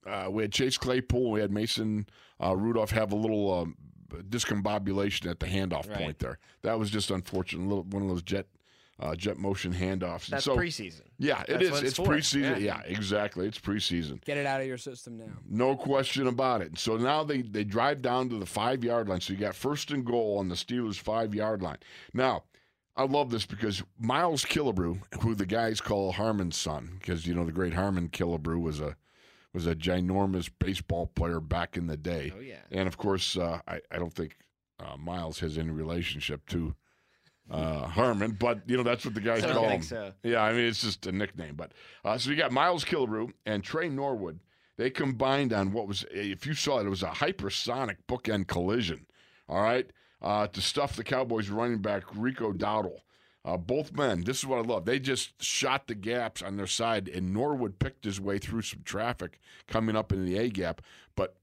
uh, 0.07 0.29
we 0.31 0.43
had 0.43 0.53
Chase 0.53 0.77
Claypool, 0.79 1.31
we 1.31 1.41
had 1.41 1.51
Mason 1.53 2.07
uh, 2.43 2.57
Rudolph 2.57 2.91
have 2.91 3.13
a 3.13 3.17
little 3.17 3.53
um, 3.53 3.77
discombobulation 4.29 5.31
at 5.31 5.41
the 5.41 5.47
handoff 5.47 5.89
Right. 5.89 5.99
point 5.99 6.19
there. 6.19 6.39
That 6.63 6.79
was 6.79 6.91
just 6.91 7.11
unfortunate. 7.11 7.65
A 7.65 7.69
little, 7.69 7.85
one 7.85 8.03
of 8.03 8.09
those 8.09 8.23
jet 8.23 8.47
uh, 9.01 9.17
jet 9.17 9.37
motion 9.37 9.73
handoffs. 9.73 10.27
And 10.27 10.35
That's 10.35 10.45
so, 10.45 10.57
preseason. 10.57 11.01
yeah, 11.19 11.43
it 11.49 11.59
That's 11.59 11.63
is. 11.65 11.71
It's 11.71 11.83
it's 11.83 11.97
for. 11.97 12.07
preseason. 12.07 12.61
Yeah. 12.61 12.79
Yeah. 12.79 12.81
exactly. 12.85 13.49
It's 13.49 13.59
preseason. 13.59 14.23
Get 14.25 14.37
it 14.37 14.47
out 14.47 14.61
of 14.61 14.67
your 14.67 14.79
system 14.79 15.17
now. 15.19 15.25
No 15.49 15.75
question 15.77 16.29
about 16.29 16.63
it. 16.63 16.79
So 16.79 16.97
now 16.97 17.25
they, 17.25 17.43
they 17.43 17.65
drive 17.65 18.01
down 18.01 18.29
to 18.29 18.39
the 18.39 18.47
five 18.47 18.85
yard 18.85 19.09
line. 19.09 19.21
So 19.21 19.33
you 19.33 19.39
got 19.41 19.57
first 19.57 19.91
and 19.91 20.05
goal 20.05 20.39
on 20.39 20.49
the 20.49 20.55
Steelers' 20.55 20.97
five 21.01 21.35
yard 21.35 21.63
line. 21.63 21.79
Now, 22.15 22.45
I 22.95 23.05
love 23.05 23.31
this 23.31 23.47
because 23.47 23.83
Miles 23.99 24.45
Killebrew, 24.45 25.01
who 25.23 25.35
the 25.35 25.47
guys 25.47 25.81
call 25.81 26.13
Harmon's 26.13 26.57
son, 26.57 26.99
because 27.01 27.27
you 27.27 27.35
know 27.35 27.45
the 27.45 27.51
great 27.51 27.73
Harmon 27.75 28.09
Killebrew 28.09 28.61
was 28.61 28.79
a 28.81 28.95
was 29.53 29.67
a 29.67 29.75
ginormous 29.75 30.51
baseball 30.59 31.07
player 31.07 31.41
back 31.41 31.77
in 31.77 31.87
the 31.87 31.97
day. 31.97 32.33
Oh 32.37 32.41
yeah. 32.41 32.57
And 32.71 32.89
of 32.89 32.97
course, 32.97 33.37
uh, 33.37 33.61
I, 33.69 33.81
I 33.91 33.99
don't 33.99 34.13
think 34.13 34.37
uh, 34.81 34.97
Miles 34.97 35.41
has 35.41 35.59
any 35.59 35.71
relationship 35.71 36.47
to 36.51 36.75
uh, 37.51 37.87
Harmon, 37.89 38.37
but 38.39 38.61
you 38.67 38.77
know 38.77 38.83
that's 38.83 39.05
what 39.05 39.15
the 39.15 39.21
guys 39.21 39.43
call 39.43 39.69
think 39.69 39.83
him. 39.83 39.83
so. 39.83 40.13
Yeah, 40.23 40.43
I 40.43 40.53
mean 40.53 40.65
it's 40.65 40.83
just 40.83 41.07
a 41.07 41.13
nickname. 41.13 41.55
But 41.57 41.73
uh, 42.05 42.19
so 42.19 42.31
you 42.31 42.37
got 42.37 42.53
Miles 42.53 42.85
Killebrew 42.85 43.33
and 43.47 43.63
Tre 43.63 43.89
Norwood. 43.89 44.41
They 44.79 44.89
combined 44.89 45.53
on 45.53 45.73
what 45.73 45.87
was, 45.87 46.05
if 46.11 46.47
you 46.47 46.55
saw 46.55 46.79
it, 46.79 46.87
it 46.87 46.89
was 46.89 47.03
a 47.03 47.09
hypersonic 47.09 47.97
bookend 48.09 48.47
collision. 48.49 49.07
All 49.49 49.63
right, 49.63 49.87
uh, 50.23 50.47
to 50.47 50.61
stuff 50.63 50.97
the 50.97 51.05
Cowboys 51.05 51.51
running 51.51 51.79
back 51.83 52.05
Rico 52.17 52.53
Dowdle. 52.53 53.01
Uh, 53.45 53.57
both 53.57 53.93
men, 53.93 54.23
this 54.23 54.39
is 54.39 54.47
what 54.47 54.59
I 54.59 54.63
love. 54.63 54.85
They 54.85 55.01
just 55.01 55.43
shot 55.43 55.89
the 55.89 55.95
gaps 55.97 56.43
on 56.43 56.57
their 56.57 56.67
side, 56.69 57.09
and 57.09 57.33
Norwood 57.35 57.79
picked 57.81 58.05
his 58.05 58.21
way 58.21 58.39
through 58.39 58.63
some 58.63 58.83
traffic 58.85 59.41
coming 59.67 59.97
up 59.97 60.13
in 60.13 60.25
the 60.25 60.39
A 60.39 60.49
gap. 60.49 60.81
But 61.17 61.35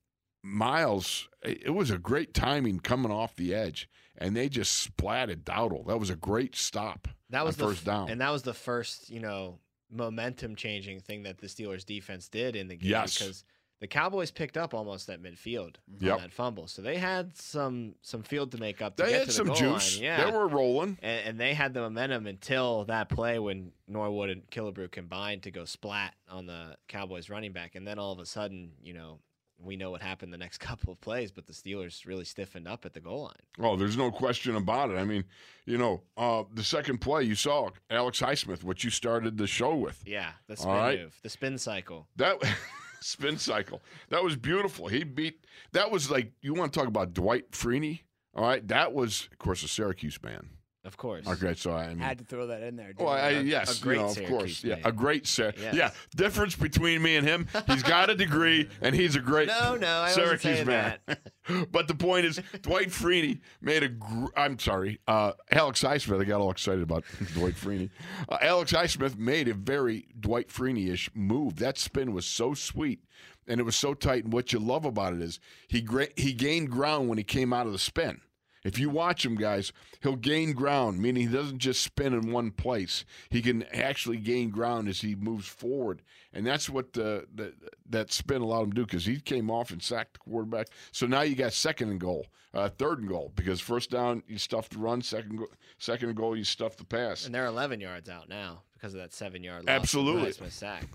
Miles, 0.41 1.27
it 1.43 1.73
was 1.73 1.91
a 1.91 1.97
great 1.97 2.33
timing 2.33 2.79
coming 2.79 3.11
off 3.11 3.35
the 3.35 3.53
edge, 3.53 3.89
and 4.17 4.35
they 4.35 4.47
just 4.47 4.89
splatted 4.95 5.43
Dowdle. 5.43 5.87
That 5.87 5.99
was 5.99 6.09
a 6.09 6.15
great 6.15 6.55
stop. 6.55 7.07
That 7.29 7.45
was 7.45 7.59
on 7.61 7.67
the 7.67 7.73
first 7.73 7.85
down. 7.85 8.09
and 8.09 8.21
that 8.21 8.31
was 8.31 8.43
the 8.43 8.53
first, 8.53 9.09
you 9.09 9.19
know, 9.19 9.59
momentum 9.91 10.55
changing 10.55 11.01
thing 11.01 11.23
that 11.23 11.39
the 11.39 11.47
Steelers 11.47 11.85
defense 11.85 12.29
did 12.29 12.55
in 12.55 12.67
the 12.69 12.75
game 12.77 12.91
Yes. 12.91 13.17
because 13.17 13.43
the 13.79 13.87
Cowboys 13.87 14.29
picked 14.31 14.57
up 14.57 14.73
almost 14.73 15.09
at 15.09 15.21
midfield 15.21 15.75
Yep. 15.99 16.13
on 16.15 16.21
that 16.21 16.33
fumble, 16.33 16.67
so 16.67 16.81
they 16.81 16.97
had 16.97 17.35
some 17.37 17.95
some 18.01 18.23
field 18.23 18.51
to 18.51 18.57
make 18.57 18.81
up. 18.81 18.95
To 18.97 19.03
They 19.03 19.09
get 19.09 19.19
had 19.19 19.21
to 19.21 19.27
the 19.27 19.33
some 19.33 19.47
goal 19.47 19.55
juice. 19.55 19.95
Line. 19.95 20.03
Yeah, 20.03 20.25
They 20.25 20.31
were 20.31 20.47
rolling. 20.47 20.97
and, 21.01 21.27
and 21.27 21.39
they 21.39 21.53
had 21.53 21.73
the 21.73 21.81
momentum 21.81 22.27
until 22.27 22.85
that 22.85 23.09
play 23.09 23.39
when 23.39 23.71
Norwood 23.87 24.29
and 24.29 24.49
Killebrew 24.49 24.91
combined 24.91 25.43
to 25.43 25.51
go 25.51 25.65
splat 25.65 26.13
on 26.29 26.45
the 26.45 26.75
Cowboys 26.87 27.29
running 27.29 27.51
back, 27.53 27.75
and 27.75 27.87
then 27.87 27.97
all 27.99 28.11
of 28.11 28.19
a 28.19 28.25
sudden, 28.25 28.71
you 28.83 28.93
know, 28.93 29.19
we 29.61 29.75
know 29.75 29.91
what 29.91 30.01
happened 30.01 30.31
the 30.31 30.37
next 30.37 30.57
couple 30.59 30.91
of 30.93 31.01
plays, 31.01 31.31
but 31.31 31.45
the 31.45 31.51
Steelers 31.53 32.05
really 32.05 32.23
stiffened 32.23 32.65
up 32.67 32.85
at 32.85 32.93
the 32.93 33.01
goal 33.01 33.23
line. 33.23 33.33
Oh, 33.59 33.75
there's 33.75 33.97
no 33.97 34.09
question 34.09 34.55
about 34.55 34.89
it. 34.89 34.95
I 34.97 35.03
mean, 35.03 35.25
you 35.65 35.77
know, 35.77 36.01
uh, 36.17 36.43
the 36.53 36.63
second 36.63 36.99
play 36.99 37.23
you 37.23 37.35
saw 37.35 37.69
Alex 37.89 38.21
Highsmith, 38.21 38.63
what 38.63 38.83
you 38.85 38.89
started 38.89 39.37
the 39.37 39.47
show 39.47 39.75
with. 39.75 40.01
Yeah, 40.05 40.31
the 40.47 40.55
spin 40.55 40.69
All 40.69 40.77
right. 40.77 40.99
move, 40.99 41.19
the 41.23 41.29
spin 41.29 41.57
cycle. 41.57 42.07
That 42.15 42.37
spin 43.01 43.37
cycle. 43.37 43.81
That 44.09 44.23
was 44.23 44.35
beautiful. 44.35 44.87
He 44.87 45.03
beat. 45.03 45.45
That 45.71 45.91
was 45.91 46.09
like 46.09 46.31
you 46.41 46.53
want 46.53 46.73
to 46.73 46.79
talk 46.79 46.87
about 46.87 47.13
Dwight 47.13 47.51
Freeney. 47.51 48.01
All 48.35 48.45
right, 48.45 48.65
that 48.67 48.93
was 48.93 49.27
of 49.31 49.37
course 49.39 49.63
a 49.63 49.67
Syracuse 49.67 50.21
man. 50.21 50.49
Of 50.85 50.95
course. 50.95 51.27
Okay, 51.27 51.55
so 51.55 51.73
I 51.73 51.89
mean, 51.89 51.99
Had 51.99 52.19
to 52.19 52.23
throw 52.23 52.47
that 52.47 52.63
in 52.63 52.77
there. 52.77 52.93
well, 52.97 53.09
I, 53.09 53.31
you? 53.31 53.41
yes, 53.41 53.79
a 53.79 53.83
great 53.83 53.97
you 53.97 54.01
know, 54.03 54.09
of 54.09 54.23
course, 54.29 54.63
yeah, 54.63 54.75
man. 54.75 54.85
a 54.85 54.91
great 54.93 55.27
Sy- 55.27 55.51
Yes. 55.59 55.73
Yeah, 55.75 55.91
difference 56.15 56.55
between 56.55 57.01
me 57.01 57.17
and 57.17 57.27
him. 57.27 57.47
He's 57.67 57.83
got 57.83 58.09
a 58.09 58.15
degree, 58.15 58.69
and 58.81 58.95
he's 58.95 59.17
a 59.17 59.19
great 59.19 59.47
No, 59.61 59.75
no, 59.75 59.87
I 59.87 60.01
wasn't 60.03 60.25
Syracuse 60.41 60.41
saying 60.41 60.67
man. 60.67 60.97
but 61.71 61.89
the 61.89 61.95
point 61.95 62.25
is, 62.27 62.39
Dwight 62.61 62.87
Freeney 62.89 63.41
made 63.61 63.83
a. 63.83 63.89
Gr- 63.89 64.27
I'm 64.37 64.57
sorry, 64.57 64.99
uh, 65.05 65.33
Alex 65.51 65.81
Highsmith. 65.83 66.21
I 66.21 66.23
got 66.23 66.39
all 66.39 66.49
excited 66.51 66.81
about 66.81 67.03
Dwight 67.33 67.55
Freeney. 67.55 67.89
Uh, 68.29 68.37
Alex 68.41 68.71
Highsmith 68.71 69.17
made 69.17 69.49
a 69.49 69.53
very 69.53 70.07
Dwight 70.17 70.47
Freeney-ish 70.47 71.09
move. 71.13 71.57
That 71.57 71.77
spin 71.77 72.13
was 72.13 72.25
so 72.25 72.53
sweet, 72.53 73.01
and 73.47 73.59
it 73.59 73.63
was 73.63 73.75
so 73.75 73.93
tight. 73.93 74.23
And 74.23 74.31
what 74.31 74.53
you 74.53 74.59
love 74.59 74.85
about 74.85 75.11
it 75.13 75.21
is 75.21 75.41
he 75.67 75.81
gra- 75.81 76.07
he 76.15 76.31
gained 76.31 76.69
ground 76.71 77.09
when 77.09 77.17
he 77.17 77.23
came 77.25 77.51
out 77.51 77.65
of 77.67 77.73
the 77.73 77.79
spin. 77.79 78.21
If 78.63 78.77
you 78.77 78.89
watch 78.89 79.25
him, 79.25 79.35
guys, 79.35 79.71
he'll 80.01 80.15
gain 80.15 80.53
ground, 80.53 80.99
meaning 80.99 81.27
he 81.27 81.33
doesn't 81.33 81.59
just 81.59 81.81
spin 81.81 82.13
in 82.13 82.31
one 82.31 82.51
place. 82.51 83.05
He 83.29 83.41
can 83.41 83.63
actually 83.73 84.17
gain 84.17 84.49
ground 84.49 84.87
as 84.89 85.01
he 85.01 85.15
moves 85.15 85.47
forward, 85.47 86.01
and 86.33 86.45
that's 86.45 86.69
what 86.69 86.93
the, 86.93 87.25
the 87.33 87.53
that 87.89 88.11
spin 88.11 88.41
allowed 88.41 88.63
him 88.63 88.69
to 88.71 88.75
do 88.75 88.85
because 88.85 89.05
he 89.05 89.19
came 89.19 89.49
off 89.49 89.71
and 89.71 89.81
sacked 89.81 90.13
the 90.13 90.19
quarterback. 90.19 90.67
So 90.91 91.05
now 91.07 91.21
you 91.21 91.35
got 91.35 91.53
second 91.53 91.89
and 91.89 91.99
goal, 91.99 92.27
uh, 92.53 92.69
third 92.69 92.99
and 92.99 93.07
goal 93.07 93.31
because 93.35 93.61
first 93.61 93.89
down 93.89 94.23
you 94.27 94.37
stuff 94.37 94.69
the 94.69 94.79
run, 94.79 95.01
second 95.01 95.37
go- 95.37 95.49
second 95.77 96.09
and 96.09 96.17
goal 96.17 96.35
you 96.35 96.43
stuff 96.43 96.75
the 96.75 96.85
pass. 96.85 97.25
And 97.25 97.33
they're 97.33 97.45
11 97.45 97.79
yards 97.79 98.09
out 98.09 98.27
now 98.29 98.61
because 98.73 98.93
of 98.93 98.99
that 98.99 99.13
seven 99.13 99.43
yard 99.43 99.65
loss. 99.65 99.75
Absolutely. 99.75 100.49
Sack. 100.49 100.85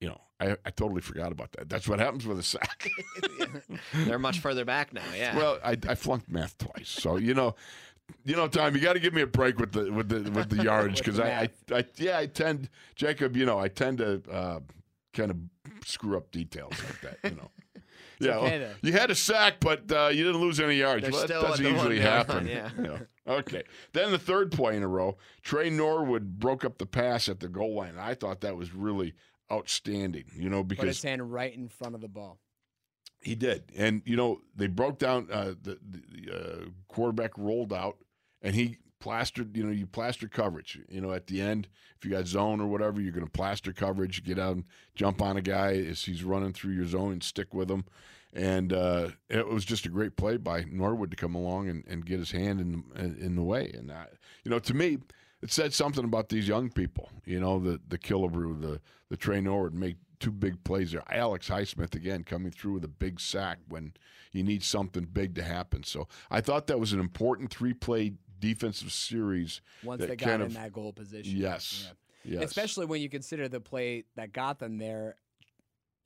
You 0.00 0.10
know, 0.10 0.20
I, 0.40 0.56
I 0.64 0.70
totally 0.70 1.00
forgot 1.00 1.32
about 1.32 1.52
that. 1.52 1.68
That's 1.68 1.88
what 1.88 1.98
happens 1.98 2.26
with 2.26 2.38
a 2.38 2.42
sack. 2.42 2.88
They're 3.94 4.18
much 4.18 4.38
further 4.38 4.64
back 4.64 4.92
now. 4.92 5.02
Yeah. 5.16 5.36
Well, 5.36 5.58
I, 5.64 5.76
I 5.88 5.94
flunked 5.94 6.30
math 6.30 6.56
twice, 6.58 6.88
so 6.88 7.16
you 7.16 7.34
know, 7.34 7.56
you 8.24 8.36
know, 8.36 8.48
Tom, 8.48 8.74
you 8.74 8.80
got 8.80 8.94
to 8.94 9.00
give 9.00 9.14
me 9.14 9.22
a 9.22 9.26
break 9.26 9.58
with 9.58 9.72
the 9.72 9.90
with 9.90 10.08
the 10.08 10.30
with 10.30 10.50
the 10.50 10.62
yardage 10.62 10.98
because 10.98 11.18
I, 11.18 11.50
I, 11.70 11.74
I 11.74 11.84
yeah, 11.96 12.18
I 12.18 12.26
tend 12.26 12.68
Jacob, 12.94 13.36
you 13.36 13.44
know, 13.44 13.58
I 13.58 13.68
tend 13.68 13.98
to 13.98 14.22
uh, 14.30 14.60
kind 15.12 15.30
of 15.30 15.36
screw 15.84 16.16
up 16.16 16.30
details 16.30 16.72
like 16.84 17.00
that, 17.00 17.30
you 17.30 17.36
know. 17.36 17.50
yeah, 18.20 18.36
okay, 18.36 18.58
well, 18.58 18.68
though. 18.68 18.88
you 18.88 18.92
had 18.92 19.10
a 19.10 19.14
sack, 19.14 19.54
but 19.60 19.90
uh, 19.90 20.08
you 20.12 20.24
didn't 20.24 20.40
lose 20.40 20.60
any 20.60 20.76
yards. 20.76 21.08
Well, 21.10 21.26
that 21.26 21.28
doesn't 21.28 21.64
usually 21.64 22.00
happen. 22.00 22.46
yeah. 22.46 22.70
you 22.76 22.82
know. 22.82 22.98
Okay. 23.26 23.62
Then 23.92 24.10
the 24.10 24.18
third 24.18 24.52
play 24.52 24.76
in 24.76 24.82
a 24.82 24.88
row, 24.88 25.18
Tre 25.42 25.68
Norwood 25.68 26.38
broke 26.38 26.64
up 26.64 26.78
the 26.78 26.86
pass 26.86 27.28
at 27.28 27.40
the 27.40 27.48
goal 27.48 27.74
line. 27.74 27.94
I 27.98 28.14
thought 28.14 28.40
that 28.40 28.56
was 28.56 28.74
really 28.74 29.14
outstanding, 29.52 30.24
you 30.34 30.48
know, 30.48 30.58
Put 30.62 30.68
because 30.68 30.86
his 30.86 31.02
hand 31.02 31.32
right 31.32 31.54
in 31.54 31.68
front 31.68 31.94
of 31.94 32.00
the 32.00 32.08
ball. 32.08 32.38
he 33.20 33.34
did, 33.34 33.64
and 33.76 34.02
you 34.04 34.16
know 34.16 34.40
they 34.54 34.66
broke 34.66 34.98
down 34.98 35.28
uh, 35.32 35.54
the, 35.62 35.78
the 35.82 36.32
uh, 36.34 36.64
quarterback 36.88 37.32
rolled 37.36 37.72
out, 37.72 37.98
and 38.42 38.54
he 38.54 38.78
plastered. 39.00 39.56
You 39.56 39.64
know, 39.64 39.72
you 39.72 39.86
plaster 39.86 40.28
coverage. 40.28 40.78
You 40.88 41.00
know, 41.00 41.12
at 41.12 41.26
the 41.26 41.40
end, 41.40 41.68
if 41.96 42.04
you 42.04 42.10
got 42.10 42.26
zone 42.26 42.60
or 42.60 42.66
whatever, 42.66 43.00
you're 43.00 43.12
going 43.12 43.26
to 43.26 43.30
plaster 43.32 43.72
coverage. 43.72 44.22
Get 44.24 44.38
out 44.38 44.56
and 44.56 44.64
jump 44.94 45.20
on 45.22 45.36
a 45.36 45.42
guy 45.42 45.72
as 45.74 46.04
he's 46.04 46.22
running 46.24 46.52
through 46.52 46.74
your 46.74 46.86
zone 46.86 47.12
and 47.12 47.22
stick 47.22 47.52
with 47.54 47.70
him. 47.70 47.84
And 48.34 48.74
uh, 48.74 49.08
it 49.30 49.48
was 49.48 49.64
just 49.64 49.86
a 49.86 49.88
great 49.88 50.16
play 50.16 50.36
by 50.36 50.64
Norwood 50.70 51.10
to 51.12 51.16
come 51.16 51.34
along 51.34 51.68
and, 51.70 51.82
and 51.88 52.04
get 52.04 52.18
his 52.18 52.30
hand 52.30 52.60
in 52.60 52.84
in, 52.94 53.16
in 53.18 53.36
the 53.36 53.42
way. 53.42 53.72
And 53.72 53.90
I, 53.90 54.04
you 54.44 54.50
know, 54.50 54.58
to 54.58 54.74
me, 54.74 54.98
it 55.42 55.52
said 55.52 55.72
something 55.72 56.04
about 56.04 56.28
these 56.28 56.48
young 56.48 56.70
people. 56.70 57.10
You 57.24 57.40
know, 57.40 57.58
the 57.58 57.80
the 57.88 57.98
Killebrew, 57.98 58.60
the 58.60 58.80
the 59.08 59.16
Tre 59.16 59.40
Norwood 59.40 59.74
make 59.74 59.96
two 60.20 60.30
big 60.32 60.62
plays 60.64 60.92
there. 60.92 61.02
Alex 61.10 61.48
Highsmith 61.48 61.94
again 61.94 62.24
coming 62.24 62.50
through 62.50 62.74
with 62.74 62.84
a 62.84 62.88
big 62.88 63.20
sack 63.20 63.58
when 63.68 63.92
you 64.32 64.42
need 64.42 64.62
something 64.62 65.04
big 65.04 65.34
to 65.36 65.42
happen. 65.42 65.84
So 65.84 66.08
I 66.30 66.40
thought 66.40 66.66
that 66.66 66.80
was 66.80 66.92
an 66.92 67.00
important 67.00 67.50
three 67.50 67.72
play 67.72 68.14
defensive 68.40 68.92
series. 68.92 69.60
Once 69.82 70.00
That 70.00 70.08
they 70.08 70.16
got 70.16 70.34
in 70.36 70.42
of- 70.42 70.54
that 70.54 70.72
goal 70.72 70.92
position. 70.92 71.36
Yes. 71.36 71.84
Yeah. 72.24 72.40
Yes. 72.40 72.44
Especially 72.44 72.84
when 72.84 73.00
you 73.00 73.08
consider 73.08 73.48
the 73.48 73.60
play 73.60 74.04
that 74.16 74.32
got 74.32 74.58
them 74.58 74.76
there. 74.78 75.16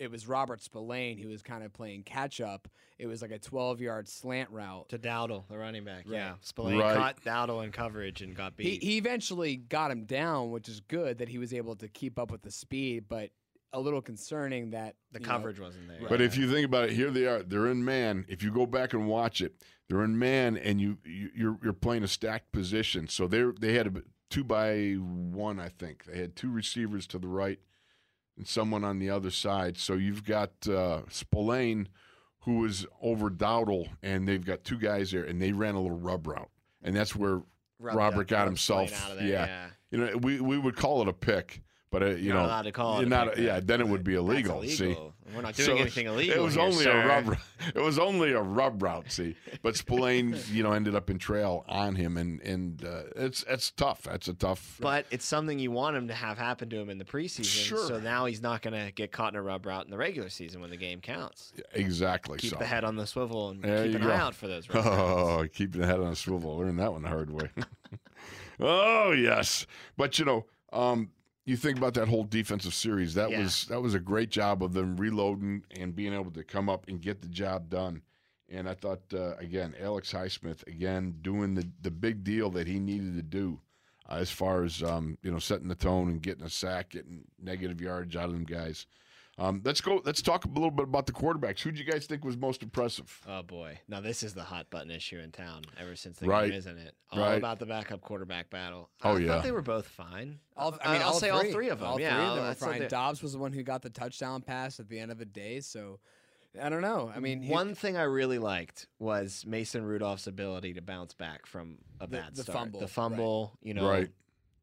It 0.02 0.10
was 0.10 0.26
Robert 0.26 0.60
Spillane 0.60 1.16
who 1.18 1.28
was 1.28 1.42
kind 1.42 1.62
of 1.62 1.72
playing 1.72 2.02
catch 2.02 2.40
up. 2.40 2.66
It 2.98 3.06
was 3.06 3.22
like 3.22 3.30
a 3.30 3.38
12 3.38 3.80
yard 3.80 4.08
slant 4.08 4.50
route. 4.50 4.88
to 4.88 4.98
Dowdle, 4.98 5.44
the 5.48 5.56
running 5.56 5.84
back. 5.84 6.04
Right. 6.06 6.14
Yeah. 6.16 6.34
Spillane 6.40 6.78
Right. 6.78 6.96
caught 6.96 7.22
Dowdle 7.24 7.64
in 7.64 7.70
coverage 7.70 8.20
and 8.20 8.34
got 8.34 8.54
He, 8.56 8.64
beat. 8.64 8.82
he 8.82 8.96
eventually 8.96 9.56
got 9.56 9.90
him 9.90 10.04
down, 10.04 10.50
which 10.50 10.68
is 10.68 10.80
good 10.80 11.18
that 11.18 11.28
he 11.28 11.38
was 11.38 11.54
able 11.54 11.76
to 11.76 11.88
keep 11.88 12.18
up 12.18 12.30
with 12.32 12.42
the 12.42 12.50
speed. 12.50 13.04
But 13.08 13.30
a 13.72 13.80
little 13.80 14.02
concerning 14.02 14.70
that 14.70 14.96
The 15.12 15.20
you 15.20 15.26
know, 15.26 15.32
coverage 15.32 15.58
wasn't 15.60 15.88
there. 15.88 16.08
But 16.08 16.20
if 16.20 16.36
you 16.36 16.50
think 16.50 16.66
about 16.66 16.84
it, 16.90 16.92
here 16.92 17.10
they 17.10 17.26
are. 17.26 17.42
They're 17.42 17.68
in 17.68 17.84
man. 17.84 18.26
If 18.28 18.42
you 18.42 18.50
go 18.52 18.66
back 18.66 18.92
and 18.92 19.06
watch 19.06 19.40
it, 19.40 19.54
they're 19.88 20.04
in 20.04 20.18
man, 20.18 20.56
and 20.56 20.80
you, 20.80 20.98
you 21.04 21.30
you're 21.34 21.58
you're 21.62 21.72
playing 21.72 22.02
a 22.02 22.08
stacked 22.08 22.52
position. 22.52 23.08
So 23.08 23.26
they 23.26 23.44
they 23.60 23.72
had 23.74 23.86
a 23.86 24.02
two 24.30 24.44
by 24.44 24.92
one, 24.94 25.58
I 25.60 25.68
think. 25.68 26.04
They 26.04 26.18
had 26.18 26.34
two 26.36 26.50
receivers 26.50 27.06
to 27.08 27.18
the 27.18 27.28
right 27.28 27.58
and 28.36 28.46
someone 28.46 28.84
on 28.84 28.98
the 28.98 29.10
other 29.10 29.30
side. 29.30 29.76
So 29.78 29.94
you've 29.94 30.24
got 30.24 30.50
uh, 30.68 31.02
Spillane, 31.10 31.88
who 32.40 32.64
is 32.64 32.86
over 33.00 33.30
Dowdle, 33.30 33.88
and 34.02 34.26
they've 34.26 34.44
got 34.44 34.64
two 34.64 34.78
guys 34.78 35.10
there, 35.12 35.24
and 35.24 35.40
they 35.40 35.52
ran 35.52 35.74
a 35.74 35.80
little 35.80 35.98
rub 35.98 36.26
route, 36.26 36.50
and 36.82 36.94
that's 36.96 37.14
where 37.14 37.42
Rubbed 37.78 37.96
Robert 37.96 38.20
up, 38.22 38.28
got 38.28 38.46
himself- 38.46 38.92
Out 39.04 39.12
of 39.12 39.18
there, 39.18 39.26
yeah. 39.28 39.46
yeah. 39.46 39.66
you 39.90 39.98
know 39.98 40.16
we 40.18 40.40
we 40.40 40.58
would 40.58 40.76
call 40.76 41.02
it 41.02 41.08
a 41.08 41.12
pick, 41.12 41.62
but 41.92 42.02
uh, 42.02 42.06
you 42.06 42.16
You're 42.16 42.34
know 42.34 42.40
not 42.40 42.46
allowed 42.48 42.62
to 42.62 42.72
call 42.72 42.98
it 43.00 43.08
not. 43.08 43.38
yeah, 43.38 43.60
then. 43.60 43.80
it 43.80 43.86
would 43.86 44.02
be 44.02 44.14
That's 44.14 44.22
illegal. 44.24 44.62
See. 44.64 44.96
We're 45.34 45.40
not 45.40 45.54
doing 45.54 45.66
So 45.68 45.76
anything 45.76 46.06
illegal. 46.08 46.36
It 46.36 46.42
was 46.42 46.54
here, 46.54 46.62
only 46.64 46.82
sir. 46.84 47.00
a 47.00 47.06
rub. 47.06 47.36
It 47.74 47.80
was 47.80 47.98
only 47.98 48.32
a 48.32 48.42
rub 48.42 48.82
route. 48.82 49.10
See, 49.10 49.36
but 49.62 49.76
Spillane, 49.76 50.36
you 50.50 50.62
know, 50.64 50.72
ended 50.72 50.94
up 50.96 51.08
in 51.08 51.18
trail 51.18 51.64
on 51.68 51.94
him, 51.94 52.16
and 52.16 52.40
and 52.42 52.84
uh, 52.84 53.02
it's 53.14 53.44
it's 53.48 53.70
tough. 53.70 54.02
That's 54.02 54.26
a 54.28 54.34
tough. 54.34 54.78
But 54.80 55.06
it's 55.12 55.24
something 55.24 55.58
you 55.60 55.70
want 55.70 55.96
him 55.96 56.08
to 56.08 56.14
have 56.14 56.36
happen 56.38 56.68
to 56.70 56.76
him 56.76 56.90
in 56.90 56.98
the 56.98 57.04
preseason. 57.04 57.44
Sure. 57.44 57.86
So 57.86 58.00
now 58.00 58.26
he's 58.26 58.42
not 58.42 58.60
going 58.62 58.74
to 58.74 58.90
get 58.92 59.12
caught 59.12 59.32
in 59.34 59.38
a 59.38 59.42
rub 59.42 59.64
route 59.64 59.84
in 59.84 59.90
the 59.92 59.96
regular 59.96 60.28
season 60.28 60.60
when 60.60 60.70
the 60.70 60.76
game 60.76 61.00
counts. 61.00 61.52
exactly. 61.72 62.38
Keep 62.38 62.50
so. 62.50 62.56
the 62.56 62.66
head 62.66 62.82
on 62.84 62.96
the 62.96 63.06
swivel 63.06 63.50
and 63.50 63.62
There 63.62 63.86
keep 63.86 63.94
an 63.96 64.02
go. 64.02 64.10
eye 64.10 64.16
out 64.16 64.34
for 64.34 64.48
those 64.48 64.68
rub 64.68 64.84
routes. 64.84 64.98
Oh, 64.98 65.46
keep 65.54 65.72
the 65.72 65.86
head 65.86 66.00
on 66.00 66.08
a 66.08 66.16
swivel. 66.16 66.58
Learn 66.58 66.76
that 66.76 66.92
one 66.92 67.02
the 67.02 67.08
hard 67.08 67.30
way. 67.30 67.48
oh 68.60 69.12
yes, 69.12 69.66
but 69.96 70.18
you 70.18 70.24
know, 70.24 70.46
um, 70.72 71.10
you 71.44 71.56
think 71.56 71.76
about 71.78 71.94
that 71.94 72.08
whole 72.08 72.24
defensive 72.24 72.74
series. 72.74 73.14
That 73.14 73.30
Yeah. 73.30 73.40
was 73.40 73.66
that 73.66 73.80
was 73.80 73.94
a 73.94 74.00
great 74.00 74.30
job 74.30 74.62
of 74.62 74.72
them 74.72 74.96
reloading 74.96 75.64
and 75.72 75.94
being 75.94 76.12
able 76.12 76.30
to 76.32 76.44
come 76.44 76.68
up 76.68 76.86
and 76.88 77.00
get 77.00 77.20
the 77.20 77.28
job 77.28 77.68
done. 77.68 78.02
And 78.48 78.68
I 78.68 78.74
thought 78.74 79.00
uh, 79.14 79.36
again, 79.38 79.74
Alex 79.80 80.12
Highsmith 80.12 80.66
again 80.66 81.16
doing 81.22 81.54
the 81.54 81.68
the 81.80 81.90
big 81.90 82.22
deal 82.24 82.50
that 82.50 82.66
he 82.66 82.78
needed 82.78 83.16
to 83.16 83.22
do. 83.22 83.60
Uh, 84.08 84.16
as 84.16 84.30
far 84.30 84.64
as 84.64 84.82
um, 84.82 85.16
you 85.22 85.30
know, 85.30 85.38
setting 85.38 85.68
the 85.68 85.74
tone 85.74 86.08
and 86.08 86.22
getting 86.22 86.44
a 86.44 86.50
sack, 86.50 86.90
getting 86.90 87.24
negative 87.40 87.80
yards 87.80 88.16
out 88.16 88.26
of 88.26 88.32
them 88.32 88.44
guys. 88.44 88.86
Um, 89.38 89.62
let's 89.64 89.80
go. 89.80 90.02
Let's 90.04 90.20
talk 90.20 90.44
a 90.44 90.48
little 90.48 90.70
bit 90.70 90.84
about 90.84 91.06
the 91.06 91.12
quarterbacks. 91.12 91.60
Who 91.60 91.72
do 91.72 91.80
you 91.82 91.90
guys 91.90 92.04
think 92.04 92.22
was 92.22 92.36
most 92.36 92.62
impressive? 92.62 93.18
Oh 93.26 93.42
boy! 93.42 93.80
Now 93.88 94.00
this 94.00 94.22
is 94.22 94.34
the 94.34 94.42
hot 94.42 94.68
button 94.68 94.90
issue 94.90 95.18
in 95.18 95.32
town 95.32 95.62
ever 95.80 95.96
since 95.96 96.18
the 96.18 96.26
Right. 96.26 96.50
game, 96.50 96.58
isn't 96.58 96.78
it? 96.78 96.94
All 97.10 97.18
Right. 97.20 97.38
about 97.38 97.58
the 97.58 97.64
backup 97.66 98.02
quarterback 98.02 98.50
battle. 98.50 98.90
Oh, 99.02 99.16
I 99.16 99.20
yeah. 99.20 99.28
thought 99.28 99.42
they 99.42 99.52
were 99.52 99.62
both 99.62 99.88
fine. 99.88 100.38
All, 100.56 100.78
I 100.84 100.92
mean, 100.92 101.02
I'll 101.02 101.14
say 101.14 101.30
all 101.30 101.44
three 101.50 101.70
of 101.70 101.78
them. 101.78 101.88
All 101.88 102.00
yeah, 102.00 102.14
three 102.14 102.24
of 102.26 102.36
them 102.36 102.44
were 102.46 102.78
fine. 102.80 102.88
Dobbs 102.88 103.22
was 103.22 103.32
the 103.32 103.38
one 103.38 103.54
who 103.54 103.62
got 103.62 103.80
the 103.80 103.90
touchdown 103.90 104.42
pass 104.42 104.78
at 104.78 104.88
the 104.90 104.98
end 104.98 105.10
of 105.10 105.16
the 105.18 105.24
day. 105.24 105.60
So 105.60 105.98
I 106.60 106.68
don't 106.68 106.82
know. 106.82 107.10
I 107.16 107.18
mean, 107.18 107.40
he- 107.40 107.50
One 107.50 107.74
thing 107.74 107.96
I 107.96 108.02
really 108.02 108.38
liked 108.38 108.86
was 108.98 109.46
Mason 109.46 109.82
Rudolph's 109.82 110.26
ability 110.26 110.74
to 110.74 110.82
bounce 110.82 111.14
back 111.14 111.46
from 111.46 111.78
a 111.98 112.06
The- 112.06 112.18
bad 112.18 112.34
the 112.36 112.42
start. 112.42 112.58
fumble, 112.58 112.80
the 112.80 112.84
right. 112.84 112.92
fumble, 112.92 113.58
you 113.62 113.72
know, 113.72 113.88
Right. 113.88 114.10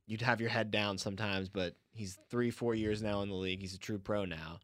you'd 0.05 0.21
have 0.21 0.39
your 0.39 0.51
head 0.51 0.69
down 0.69 0.99
sometimes, 0.99 1.49
but 1.49 1.75
he's 1.99 2.17
three, 2.29 2.49
four 2.49 2.73
years 2.73 3.03
now 3.03 3.21
in 3.21 3.29
the 3.29 3.35
league. 3.35 3.59
He's 3.61 3.75
a 3.75 3.77
true 3.77 3.99
pro 3.99 4.25
now. 4.25 4.59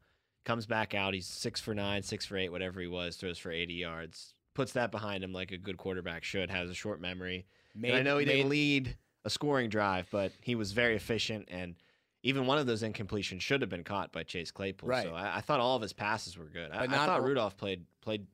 Comes 0.46 0.66
back 0.66 0.94
out. 0.96 1.14
He's 1.14 1.28
six 1.28 1.60
for 1.60 1.74
nine, 1.76 2.02
six 2.02 2.26
for 2.26 2.38
eight, 2.38 2.50
whatever 2.52 2.80
he 2.80 2.88
was. 2.88 3.18
Throws 3.18 3.38
for 3.38 3.52
80 3.52 3.74
yards. 3.74 4.34
Puts 4.54 4.72
that 4.74 4.90
behind 4.92 5.24
him 5.24 5.34
like 5.34 5.52
a 5.52 5.58
good 5.58 5.78
quarterback 5.78 6.24
should. 6.24 6.50
Has 6.50 6.70
a 6.70 6.74
short 6.74 7.02
memory. 7.02 7.46
made, 7.76 7.90
and 7.90 7.98
I 7.98 8.02
know 8.04 8.18
he 8.18 8.26
made, 8.26 8.34
didn't 8.38 8.50
lead 8.50 8.98
a 9.26 9.30
scoring 9.30 9.70
drive, 9.70 10.08
but 10.12 10.32
he 10.42 10.56
was 10.56 10.72
very 10.72 10.96
efficient. 10.96 11.50
And 11.52 11.76
even 12.24 12.46
one 12.46 12.58
of 12.58 12.68
those 12.68 12.84
incompletions 12.84 13.42
should 13.42 13.62
have 13.62 13.70
been 13.70 13.84
caught 13.84 14.12
by 14.12 14.24
Chase 14.24 14.52
Claypool. 14.52 14.88
Right. 14.90 15.04
So 15.04 15.14
I, 15.14 15.38
I 15.38 15.42
thought 15.42 15.60
all 15.60 15.76
of 15.76 15.82
his 15.82 15.94
passes 15.94 16.38
were 16.38 16.46
good. 16.46 16.72
I, 16.72 16.82
But 16.86 16.90
I 16.90 16.96
not 16.96 17.06
thought 17.08 17.20
all- 17.22 17.26
Rudolph 17.28 17.58
played 17.58 17.86
played 18.02 18.28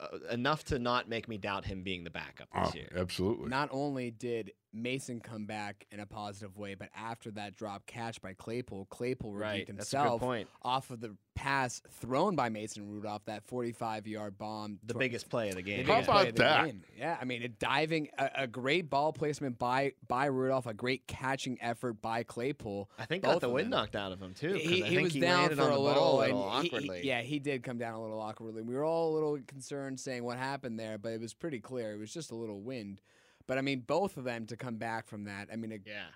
uh, 0.00 0.18
enough 0.30 0.64
to 0.64 0.78
not 0.78 1.08
make 1.08 1.28
me 1.28 1.36
doubt 1.36 1.64
him 1.64 1.82
being 1.82 2.02
the 2.04 2.10
backup 2.10 2.48
this 2.52 2.70
Oh, 2.72 2.76
year. 2.76 2.88
absolutely. 2.96 3.48
Not 3.48 3.68
only 3.70 4.10
did 4.12 4.52
Mason 4.76 5.20
come 5.20 5.46
back 5.46 5.86
in 5.90 6.00
a 6.00 6.06
positive 6.06 6.56
way, 6.56 6.74
but 6.74 6.90
after 6.96 7.30
that 7.32 7.56
drop 7.56 7.86
catch 7.86 8.20
by 8.20 8.34
Claypool, 8.34 8.86
Claypool 8.90 9.32
Right. 9.32 9.60
redeemed 9.60 9.78
That's 9.78 9.90
himself 9.90 10.20
point. 10.20 10.48
off 10.62 10.90
of 10.90 11.00
the 11.00 11.16
pass 11.34 11.82
thrown 11.90 12.34
by 12.34 12.48
Mason 12.48 12.88
Rudolph, 12.88 13.24
that 13.26 13.46
45-yard 13.46 14.38
bomb. 14.38 14.78
The 14.84 14.94
tw- 14.94 14.98
biggest 14.98 15.28
play 15.28 15.48
of 15.50 15.56
the 15.56 15.62
the 15.62 15.62
game. 15.62 15.84
How 15.86 15.98
about 16.00 16.04
play 16.06 16.28
of 16.28 16.34
the 16.36 16.42
that? 16.42 16.64
game. 16.66 16.82
Yeah, 16.96 17.16
I 17.20 17.24
mean, 17.24 17.42
it 17.42 17.58
diving, 17.58 18.08
a, 18.18 18.30
a 18.36 18.46
great 18.46 18.88
ball 18.88 19.12
placement 19.12 19.58
by 19.58 19.92
by 20.08 20.26
Rudolph, 20.26 20.66
a 20.66 20.72
great 20.74 21.06
catching 21.06 21.58
effort 21.60 22.00
by 22.00 22.22
Claypool. 22.22 22.90
I 22.98 23.04
think 23.04 23.22
both 23.22 23.34
got 23.34 23.40
the 23.42 23.48
wind 23.50 23.66
them. 23.72 23.78
knocked 23.80 23.96
out 23.96 24.12
of 24.12 24.20
him 24.20 24.32
too. 24.34 24.54
He, 24.54 24.82
I 24.82 24.86
he 24.88 24.94
think 24.96 25.04
was 25.04 25.12
he 25.14 25.20
down 25.20 25.54
for 25.54 25.62
a 25.68 25.78
little, 25.78 25.94
ball 25.94 26.20
a 26.22 26.24
and 26.24 26.34
little 26.34 26.50
he- 26.60 26.62
he- 26.62 26.68
awkwardly. 26.68 27.00
yeah, 27.04 27.20
he 27.22 27.38
did 27.38 27.62
come 27.62 27.76
down 27.78 27.94
a 27.94 28.00
little 28.02 28.20
awkwardly. 28.20 28.62
We 28.62 28.74
were 28.74 28.84
all 28.84 29.12
a 29.12 29.14
little 29.14 29.38
concerned, 29.46 30.00
saying 30.00 30.24
what 30.24 30.38
happened 30.38 30.78
there, 30.80 30.96
but 30.96 31.12
it 31.12 31.20
was 31.20 31.34
pretty 31.34 31.60
clear. 31.60 31.92
It 31.92 31.98
was 31.98 32.12
just 32.12 32.30
a 32.30 32.34
little 32.34 32.60
wind. 32.60 33.00
But 33.46 33.58
I 33.58 33.60
mean, 33.62 33.80
both 33.80 34.16
of 34.16 34.24
them 34.24 34.46
to 34.46 34.56
come 34.56 34.76
back 34.76 35.06
from 35.06 35.24
that. 35.24 35.48
I 35.52 35.56
mean, 35.56 35.72
it, 35.72 35.82
Yeah. 35.86 36.06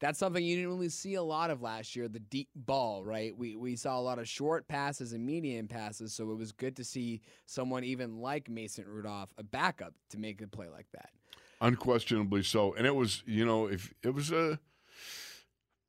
that's 0.00 0.18
something 0.18 0.42
you 0.44 0.56
didn't 0.56 0.70
really 0.70 0.88
see 0.88 1.14
a 1.14 1.22
lot 1.22 1.50
of 1.50 1.62
last 1.62 1.94
year. 1.94 2.08
The 2.08 2.18
deep 2.20 2.48
ball, 2.54 3.04
right? 3.04 3.36
We 3.36 3.54
we 3.56 3.76
saw 3.76 3.98
a 3.98 4.00
lot 4.02 4.18
of 4.18 4.28
short 4.28 4.66
passes 4.66 5.12
and 5.12 5.24
medium 5.24 5.68
passes, 5.68 6.12
so 6.14 6.30
it 6.30 6.36
was 6.36 6.52
good 6.52 6.76
to 6.76 6.84
see 6.84 7.20
someone 7.46 7.84
even 7.84 8.18
like 8.18 8.48
Mason 8.48 8.86
Rudolph, 8.86 9.30
a 9.38 9.42
backup, 9.44 9.94
to 10.10 10.18
make 10.18 10.40
a 10.42 10.46
play 10.48 10.68
like 10.68 10.86
that. 10.92 11.10
Unquestionably 11.60 12.42
so. 12.42 12.72
And 12.74 12.86
it 12.86 12.94
was, 12.94 13.22
you 13.26 13.44
know, 13.44 13.66
if 13.66 13.92
it 14.02 14.14
was 14.14 14.32
a, 14.32 14.58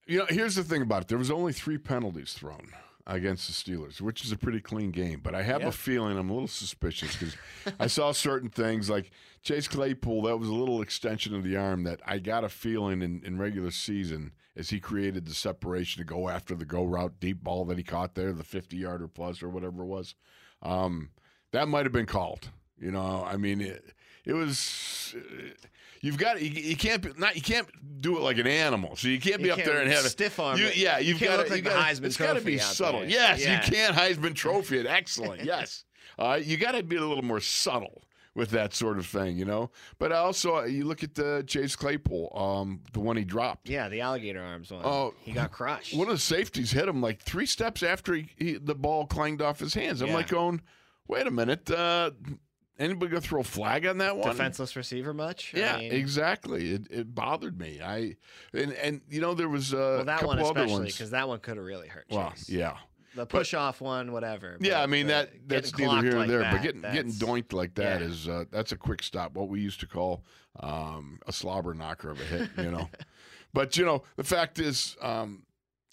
you 0.06 0.20
know, 0.20 0.26
here's 0.30 0.56
the 0.56 0.64
thing 0.64 0.82
about 0.82 1.04
it. 1.04 1.08
There 1.08 1.18
was 1.18 1.32
only 1.32 1.54
three 1.54 1.78
penalties 1.78 2.34
thrown 2.34 2.68
against 3.08 3.48
the 3.48 3.54
Steelers, 3.54 4.00
which 4.02 4.24
is 4.24 4.32
a 4.32 4.38
pretty 4.38 4.60
clean 4.62 4.92
game. 4.92 5.20
But 5.24 5.36
I 5.36 5.42
have 5.44 5.62
Yeah. 5.62 5.68
a 5.68 5.72
feeling 5.72 6.18
I'm 6.18 6.30
a 6.30 6.34
little 6.34 6.48
suspicious 6.48 7.16
because 7.16 7.36
I 7.80 7.88
saw 7.88 8.12
certain 8.14 8.50
things 8.50 8.90
like 8.90 9.12
Chase 9.44 9.68
Claypool. 9.68 10.24
That 10.24 10.38
was 10.38 10.50
a 10.50 10.54
little 10.54 10.82
extension 10.82 11.34
of 11.36 11.44
the 11.44 11.56
arm 11.58 11.84
that 11.84 12.00
I 12.06 12.20
got 12.20 12.44
a 12.44 12.50
feeling 12.50 13.02
in, 13.02 13.22
in 13.26 13.38
regular 13.38 13.72
season 13.72 14.34
as 14.56 14.70
he 14.70 14.80
created 14.80 15.26
the 15.26 15.34
separation 15.34 16.02
to 16.02 16.06
go 16.06 16.28
after 16.30 16.56
the 16.56 16.66
go 16.66 16.84
route 16.84 17.20
deep 17.20 17.44
ball 17.44 17.66
that 17.66 17.78
he 17.78 17.84
caught 17.84 18.16
there, 18.16 18.34
the 18.34 18.44
50 18.44 18.76
yarder 18.78 19.08
plus 19.08 19.42
or 19.42 19.50
whatever 19.50 19.84
it 19.84 19.88
was. 19.88 20.14
Um, 20.62 21.10
that 21.52 21.68
might 21.68 21.86
have 21.86 21.94
been 21.94 22.06
called. 22.06 22.50
You 22.78 22.92
know, 22.92 23.24
I 23.26 23.38
mean, 23.38 23.62
it, 23.62 23.84
it 24.26 24.34
was. 24.34 25.16
uh, 25.18 25.22
You've 26.02 26.18
got 26.18 26.42
you, 26.42 26.50
you 26.50 26.76
can't 26.76 27.02
be, 27.02 27.12
not 27.18 27.36
you 27.36 27.42
can't 27.42 27.68
do 28.02 28.18
it 28.18 28.22
like 28.22 28.38
an 28.40 28.48
animal. 28.48 28.96
So 28.96 29.08
you 29.08 29.20
can't 29.20 29.38
be 29.38 29.46
You 29.46 29.52
up 29.54 29.58
can't 29.60 29.70
there 29.72 29.82
and 29.82 29.92
have 29.92 30.04
a 30.06 30.10
stiff 30.10 30.40
arm 30.40 30.58
You, 30.58 30.70
yeah, 30.76 30.98
You 30.98 31.10
you've 31.14 31.22
got 31.22 31.38
to. 31.38 31.50
like 31.50 31.58
you 31.58 31.62
gotta, 31.62 31.80
Heisman 31.80 32.06
it's 32.06 32.18
got 32.18 32.34
to 32.34 32.42
be 32.42 32.58
subtle. 32.58 33.02
there. 33.02 33.10
Yes, 33.10 33.44
Yeah. 33.44 33.64
you 33.66 33.72
can't 33.72 33.96
Heisman 33.96 34.34
Trophy 34.34 34.80
it. 34.80 34.86
Excellent. 34.88 35.44
Yes, 35.46 35.86
uh, 36.18 36.40
you 36.42 36.58
got 36.58 36.72
to 36.74 36.82
be 36.84 36.96
a 36.96 37.06
little 37.06 37.24
more 37.24 37.40
subtle 37.40 38.04
with 38.34 38.50
that 38.52 38.74
sort 38.74 38.98
of 38.98 39.06
thing, 39.06 39.38
you 39.38 39.44
know. 39.46 39.70
But 40.00 40.12
also, 40.12 40.58
uh, 40.58 40.64
you 40.64 40.86
look 40.86 41.04
at 41.04 41.14
the 41.16 41.44
Chase 41.46 41.76
Claypool, 41.76 42.32
um, 42.36 42.82
the 42.94 43.00
one 43.02 43.18
he 43.18 43.24
dropped. 43.26 43.68
Yeah, 43.70 43.90
the 43.90 44.02
alligator 44.02 44.42
arms 44.42 44.72
one. 44.72 44.82
Oh, 44.86 45.14
he 45.22 45.34
got 45.34 45.52
crushed. 45.52 45.94
One 45.96 46.08
of 46.08 46.14
the 46.16 46.20
safeties 46.22 46.72
hit 46.72 46.88
him 46.88 47.02
like 47.02 47.22
three 47.22 47.46
steps 47.46 47.84
after 47.84 48.14
he, 48.16 48.30
he 48.38 48.54
the 48.54 48.74
ball 48.76 49.06
clanged 49.06 49.42
off 49.42 49.60
his 49.60 49.74
hands. 49.74 50.02
I'm 50.02 50.08
Yeah. 50.10 50.16
like 50.16 50.30
going, 50.30 50.62
wait 51.08 51.28
a 51.28 51.32
minute, 51.32 51.70
uh, 51.70 52.12
anybody 52.82 53.10
gonna 53.12 53.22
throw 53.22 53.42
a 53.42 53.44
flag 53.44 53.86
on 53.86 53.98
that 54.00 54.18
one? 54.18 54.28
Defenseless 54.28 54.76
receiver 54.76 55.14
much? 55.14 55.54
I 55.56 55.60
Yeah, 55.60 55.78
mean, 55.78 55.92
exactly. 55.94 56.72
It, 56.72 56.88
it 56.90 57.16
bothered 57.16 57.60
me. 57.60 57.80
I 57.82 58.16
and 58.54 58.74
and 58.74 59.02
you 59.10 59.22
know 59.22 59.34
there 59.34 59.50
was 59.50 59.74
uh, 59.74 59.78
Well, 59.78 60.00
a 60.02 60.06
that 60.06 60.20
couple 60.20 60.28
one 60.30 60.40
other 60.40 60.50
especially 60.50 60.74
ones. 60.74 60.94
because 60.94 61.12
that 61.12 61.28
one 61.28 61.40
could 61.40 61.58
have 61.58 61.66
really 61.66 61.88
hurt 61.88 62.10
Chase. 62.10 62.18
Well, 62.18 62.34
yeah, 62.48 62.78
The 63.16 63.26
push 63.26 63.54
off 63.54 63.82
one, 63.82 64.12
whatever. 64.12 64.58
yeah. 64.60 64.82
I 64.82 64.88
mean 64.88 65.08
that 65.08 65.30
that's 65.48 65.78
neither 65.78 66.02
here 66.02 66.12
nor 66.12 66.20
like 66.22 66.30
there. 66.30 66.40
that, 66.40 66.52
but 66.54 66.62
getting 66.62 66.82
getting 66.82 67.12
doinked 67.14 67.54
like 67.54 67.76
that 67.76 68.02
yeah. 68.02 68.08
is 68.08 68.28
uh, 68.28 68.46
that's 68.52 68.72
a 68.72 68.78
quick 68.78 69.04
stop. 69.04 69.34
What 69.34 69.48
we 69.50 69.60
used 69.62 69.80
to 69.82 69.88
call 69.88 70.24
um, 70.60 71.20
a 71.28 71.32
slobber 71.34 71.74
knocker 71.74 72.10
of 72.10 72.20
a 72.20 72.24
hit. 72.24 72.50
You 72.58 72.72
know, 72.72 72.90
but 73.54 73.78
you 73.78 73.86
know 73.86 74.04
the 74.16 74.24
fact 74.24 74.60
is, 74.60 74.98
um, 75.02 75.44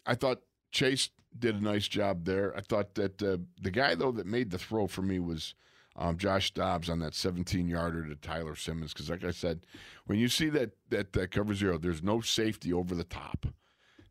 I 0.07 0.14
thought 0.14 0.41
Chase 0.72 1.11
did 1.39 1.55
a 1.55 1.62
nice 1.62 1.86
job 1.86 2.24
there. 2.24 2.57
I 2.57 2.61
thought 2.62 2.95
that 2.95 3.22
uh, 3.22 3.39
the 3.61 3.70
guy 3.70 3.95
though 3.95 4.12
that 4.12 4.26
made 4.26 4.51
the 4.51 4.59
throw 4.59 4.86
for 4.86 5.03
me 5.03 5.18
was. 5.18 5.55
Um, 6.01 6.16
Josh 6.16 6.53
Dobbs 6.53 6.88
on 6.88 7.01
that 7.01 7.12
17 7.12 7.66
yarder 7.66 8.07
to 8.07 8.14
Tyler 8.14 8.55
Simmons 8.55 8.92
because, 8.92 9.11
like 9.11 9.24
I 9.24 9.32
said, 9.32 9.66
when 10.07 10.18
you 10.20 10.28
see 10.28 10.49
that 10.51 10.70
that 10.90 11.12
that 11.12 11.32
cover 11.32 11.55
zero, 11.55 11.76
there's 11.76 12.05
no 12.05 12.20
safety 12.20 12.72
over 12.72 12.94
the 12.94 13.05
top. 13.05 13.46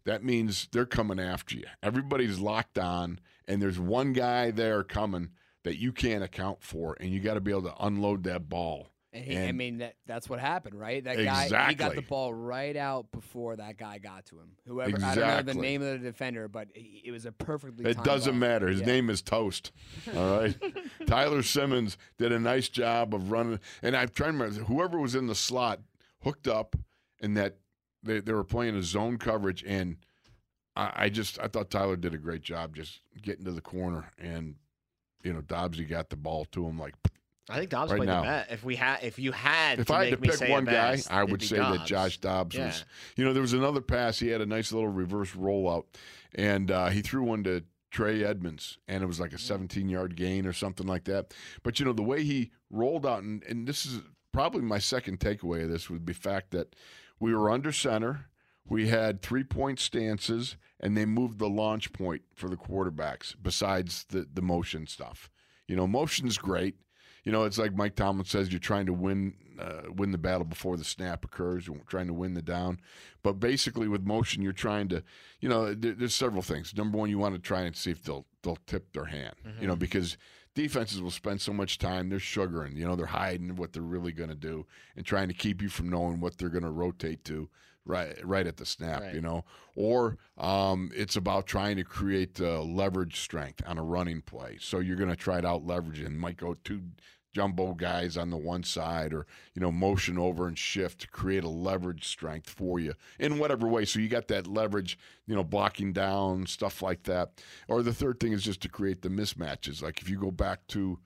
That 0.03 0.23
means 0.23 0.67
they're 0.71 0.85
coming 0.85 1.19
after 1.19 1.55
you. 1.55 1.65
Everybody's 1.81 2.39
locked 2.39 2.77
on, 2.77 3.19
and 3.47 3.61
there's 3.61 3.79
one 3.79 4.11
guy 4.11 4.51
there 4.51 4.83
coming 4.83 5.29
that 5.63 5.77
you 5.77 5.93
can't 5.93 6.23
account 6.23 6.61
for, 6.61 6.97
and 6.99 7.09
you 7.09 7.21
got 7.21 7.35
to 7.35 7.41
be 7.41 7.51
able 7.51 7.63
to 7.63 7.75
unload 7.79 8.23
that 8.23 8.49
ball. 8.49 8.89
He, 9.23 9.37
I 9.37 9.51
mean 9.51 9.79
that 9.79 9.95
that's 10.05 10.29
what 10.29 10.39
happened, 10.39 10.79
right? 10.79 11.03
That 11.03 11.17
guy 11.23 11.67
he 11.69 11.75
got 11.75 11.95
the 11.95 12.01
ball 12.01 12.33
right 12.33 12.75
out 12.75 13.11
before 13.11 13.55
that 13.55 13.77
guy 13.77 13.97
got 13.97 14.25
to 14.27 14.35
him. 14.35 14.51
Whoever 14.65 14.97
I 15.03 15.15
don't 15.15 15.47
know 15.47 15.53
the 15.53 15.59
name 15.59 15.81
of 15.81 15.91
the 15.93 15.97
defender, 15.99 16.47
but 16.47 16.67
he, 16.73 17.01
it 17.05 17.11
was 17.11 17.25
a 17.25 17.31
perfectly. 17.31 17.85
It 17.89 18.03
doesn't 18.03 18.33
ball. 18.39 18.39
matter. 18.49 18.67
His 18.67 18.81
Yeah. 18.81 18.85
name 18.87 19.09
is 19.09 19.21
Toast. 19.21 19.71
All 20.15 20.39
right. 20.39 20.55
Tyler 21.07 21.43
Simmons 21.43 21.97
did 22.17 22.31
a 22.31 22.39
nice 22.39 22.69
job 22.69 23.13
of 23.13 23.31
running, 23.31 23.59
and 23.81 23.95
I'm 23.95 24.09
trying 24.09 24.37
to 24.37 24.43
remember 24.43 24.63
whoever 24.65 24.99
was 24.99 25.15
in 25.15 25.27
the 25.27 25.35
slot 25.35 25.79
hooked 26.23 26.47
up, 26.47 26.75
and 27.21 27.35
that 27.37 27.57
they, 28.03 28.19
they 28.19 28.33
were 28.33 28.43
playing 28.43 28.75
a 28.75 28.83
zone 28.83 29.17
coverage, 29.17 29.63
and 29.65 29.97
I, 30.75 30.91
I 30.95 31.09
just 31.09 31.39
I 31.39 31.47
thought 31.47 31.69
Tyler 31.69 31.95
did 31.95 32.13
a 32.13 32.17
great 32.17 32.41
job 32.41 32.75
just 32.75 33.01
getting 33.21 33.45
to 33.45 33.51
the 33.51 33.61
corner 33.61 34.11
and 34.19 34.55
you 35.23 35.33
know 35.33 35.41
Dobbsy 35.41 35.89
got 35.89 36.09
the 36.11 36.15
ball 36.15 36.45
to 36.51 36.67
him 36.67 36.77
like 36.77 36.93
I 37.49 37.57
think 37.57 37.69
Dobbs 37.69 37.91
Right 37.91 37.97
played 37.97 38.07
now. 38.07 38.21
the 38.21 38.27
bet. 38.27 38.47
If 38.51 38.63
we 38.63 38.75
had, 38.75 39.03
if 39.03 39.17
you 39.19 39.31
had, 39.31 39.79
if 39.79 39.87
to 39.87 39.93
I 39.93 40.05
had 40.09 40.19
make 40.21 40.31
to 40.31 40.37
pick 40.39 40.49
one 40.49 40.65
guy, 40.65 40.95
best, 40.95 41.11
I 41.11 41.23
would 41.23 41.41
say 41.41 41.57
that 41.57 41.85
Josh 41.85 42.17
Dobbs 42.17 42.55
Yeah. 42.55 42.65
was. 42.67 42.83
You 43.15 43.23
know, 43.25 43.33
there 43.33 43.41
was 43.41 43.53
another 43.53 43.81
pass. 43.81 44.19
He 44.19 44.27
had 44.27 44.41
a 44.41 44.45
nice 44.45 44.71
little 44.73 44.89
reverse 44.89 45.31
rollout, 45.31 45.85
and 46.35 46.69
uh, 46.71 46.87
he 46.89 47.01
threw 47.01 47.23
one 47.23 47.43
to 47.45 47.63
Trey 47.89 48.23
Edmunds, 48.23 48.77
and 48.87 49.01
it 49.01 49.05
was 49.07 49.19
like 49.19 49.31
a 49.33 49.37
17 49.37 49.87
yard 49.87 50.15
gain 50.17 50.45
or 50.45 50.51
something 50.53 50.85
like 50.87 51.05
that. 51.05 51.33
But 51.63 51.79
you 51.79 51.85
know, 51.85 51.93
the 51.93 52.03
way 52.03 52.23
he 52.23 52.51
rolled 52.69 53.05
out, 53.05 53.23
and, 53.23 53.41
and 53.43 53.65
this 53.65 53.85
is 53.85 54.01
probably 54.33 54.61
my 54.61 54.79
second 54.79 55.19
takeaway 55.19 55.63
of 55.63 55.69
this 55.69 55.89
would 55.89 56.05
be 56.05 56.13
the 56.13 56.19
fact 56.19 56.51
that 56.51 56.75
we 57.19 57.33
were 57.33 57.49
under 57.49 57.71
center. 57.71 58.25
We 58.69 58.89
had 58.89 59.21
three 59.21 59.45
point 59.45 59.79
stances, 59.79 60.57
and 60.81 60.97
they 60.97 61.05
moved 61.05 61.39
the 61.39 61.47
launch 61.49 61.93
point 61.93 62.23
for 62.35 62.49
the 62.49 62.57
quarterbacks. 62.57 63.33
Besides 63.41 64.05
the 64.09 64.27
the 64.31 64.41
motion 64.41 64.85
stuff, 64.85 65.29
you 65.65 65.77
know, 65.77 65.87
motion's 65.87 66.37
great. 66.37 66.75
You 67.27 67.33
know, 67.33 67.43
it's 67.43 67.57
like 67.57 67.75
Mike 67.75 67.97
Tomlin 67.97 68.23
says, 68.23 68.53
you're 68.53 68.59
trying 68.59 68.85
to 68.85 68.93
win 68.93 69.33
uh, 69.59 69.91
win 69.93 70.11
the 70.11 70.17
battle 70.17 70.45
before 70.45 70.77
the 70.77 70.85
snap 70.85 71.25
occurs. 71.25 71.67
You're 71.67 71.75
trying 71.85 72.07
to 72.07 72.13
win 72.13 72.35
the 72.35 72.41
down. 72.41 72.79
But 73.21 73.33
basically, 73.33 73.89
with 73.89 74.05
motion, 74.05 74.41
you're 74.41 74.53
trying 74.53 74.87
to, 74.87 75.03
you 75.41 75.49
know, 75.49 75.73
there, 75.73 75.91
there's 75.91 76.15
several 76.15 76.41
things. 76.41 76.73
Number 76.73 76.97
one, 76.97 77.09
you 77.09 77.17
want 77.17 77.35
to 77.35 77.41
try 77.41 77.63
and 77.63 77.75
see 77.75 77.91
if 77.91 78.01
they'll 78.01 78.25
they'll 78.43 78.59
tip 78.65 78.93
their 78.93 79.03
hand. 79.03 79.35
You 79.59 79.67
know, 79.67 79.75
because 79.75 80.15
defenses 80.55 81.01
will 81.01 81.11
spend 81.11 81.41
so 81.41 81.51
much 81.51 81.79
time 81.79 82.07
they're 82.07 82.17
sugaring. 82.17 82.77
You 82.77 82.87
know, 82.87 82.95
they're 82.95 83.07
hiding 83.07 83.57
what 83.57 83.73
they're 83.73 83.81
really 83.81 84.13
going 84.13 84.29
to 84.29 84.35
do 84.35 84.65
and 84.95 85.05
trying 85.05 85.27
to 85.27 85.33
keep 85.33 85.61
you 85.61 85.67
from 85.67 85.89
knowing 85.89 86.21
what 86.21 86.37
they're 86.37 86.47
going 86.47 86.63
to 86.63 86.71
rotate 86.71 87.25
to 87.25 87.49
right 87.87 88.25
right 88.25 88.47
at 88.47 88.57
the 88.57 88.65
snap. 88.65 89.01
Right. 89.01 89.15
You 89.15 89.21
know, 89.21 89.43
or 89.75 90.17
um, 90.37 90.91
it's 90.95 91.17
about 91.17 91.45
trying 91.45 91.75
to 91.77 91.83
create 91.83 92.39
uh, 92.39 92.61
leverage 92.61 93.19
strength 93.19 93.61
on 93.67 93.77
a 93.77 93.83
running 93.83 94.21
play. 94.21 94.57
So 94.61 94.79
you're 94.79 94.95
going 94.95 95.09
to 95.09 95.17
try 95.17 95.41
to 95.41 95.47
out 95.47 95.65
leverage 95.65 95.99
and 95.99 96.17
might 96.17 96.37
go 96.37 96.55
two 96.63 96.83
jumbo 97.37 97.75
guys 97.75 98.17
on 98.17 98.31
the 98.31 98.37
one 98.37 98.63
side 98.63 99.13
or 99.13 99.27
you 99.53 99.61
know 99.61 99.71
motion 99.71 100.17
over 100.17 100.47
and 100.47 100.57
shift 100.57 101.01
to 101.01 101.07
create 101.07 101.43
a 101.43 101.47
leverage 101.49 102.07
strength 102.07 102.49
for 102.49 102.79
you 102.79 102.95
in 103.19 103.37
whatever 103.37 103.67
way. 103.67 103.85
So 103.85 103.99
you 103.99 104.07
got 104.07 104.27
that 104.29 104.47
leverage 104.47 104.97
you 105.27 105.35
know 105.35 105.43
blocking 105.43 105.93
down 105.93 106.47
stuff 106.47 106.81
like 106.81 107.03
that. 107.03 107.43
Or 107.67 107.83
the 107.83 107.93
third 107.93 108.19
thing 108.19 108.33
is 108.33 108.41
just 108.41 108.61
to 108.61 108.69
create 108.69 109.03
the 109.03 109.09
mismatches. 109.09 109.83
Like 109.83 110.01
if 110.01 110.09
you 110.09 110.17
go 110.17 110.31
back 110.31 110.65
to 110.69 110.97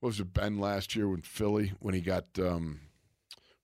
what 0.00 0.08
was 0.08 0.20
it 0.20 0.32
ben 0.32 0.58
last 0.58 0.96
year 0.96 1.06
with 1.06 1.26
philly 1.26 1.74
when 1.80 1.92
he 1.92 2.00
got 2.00 2.24
um 2.38 2.80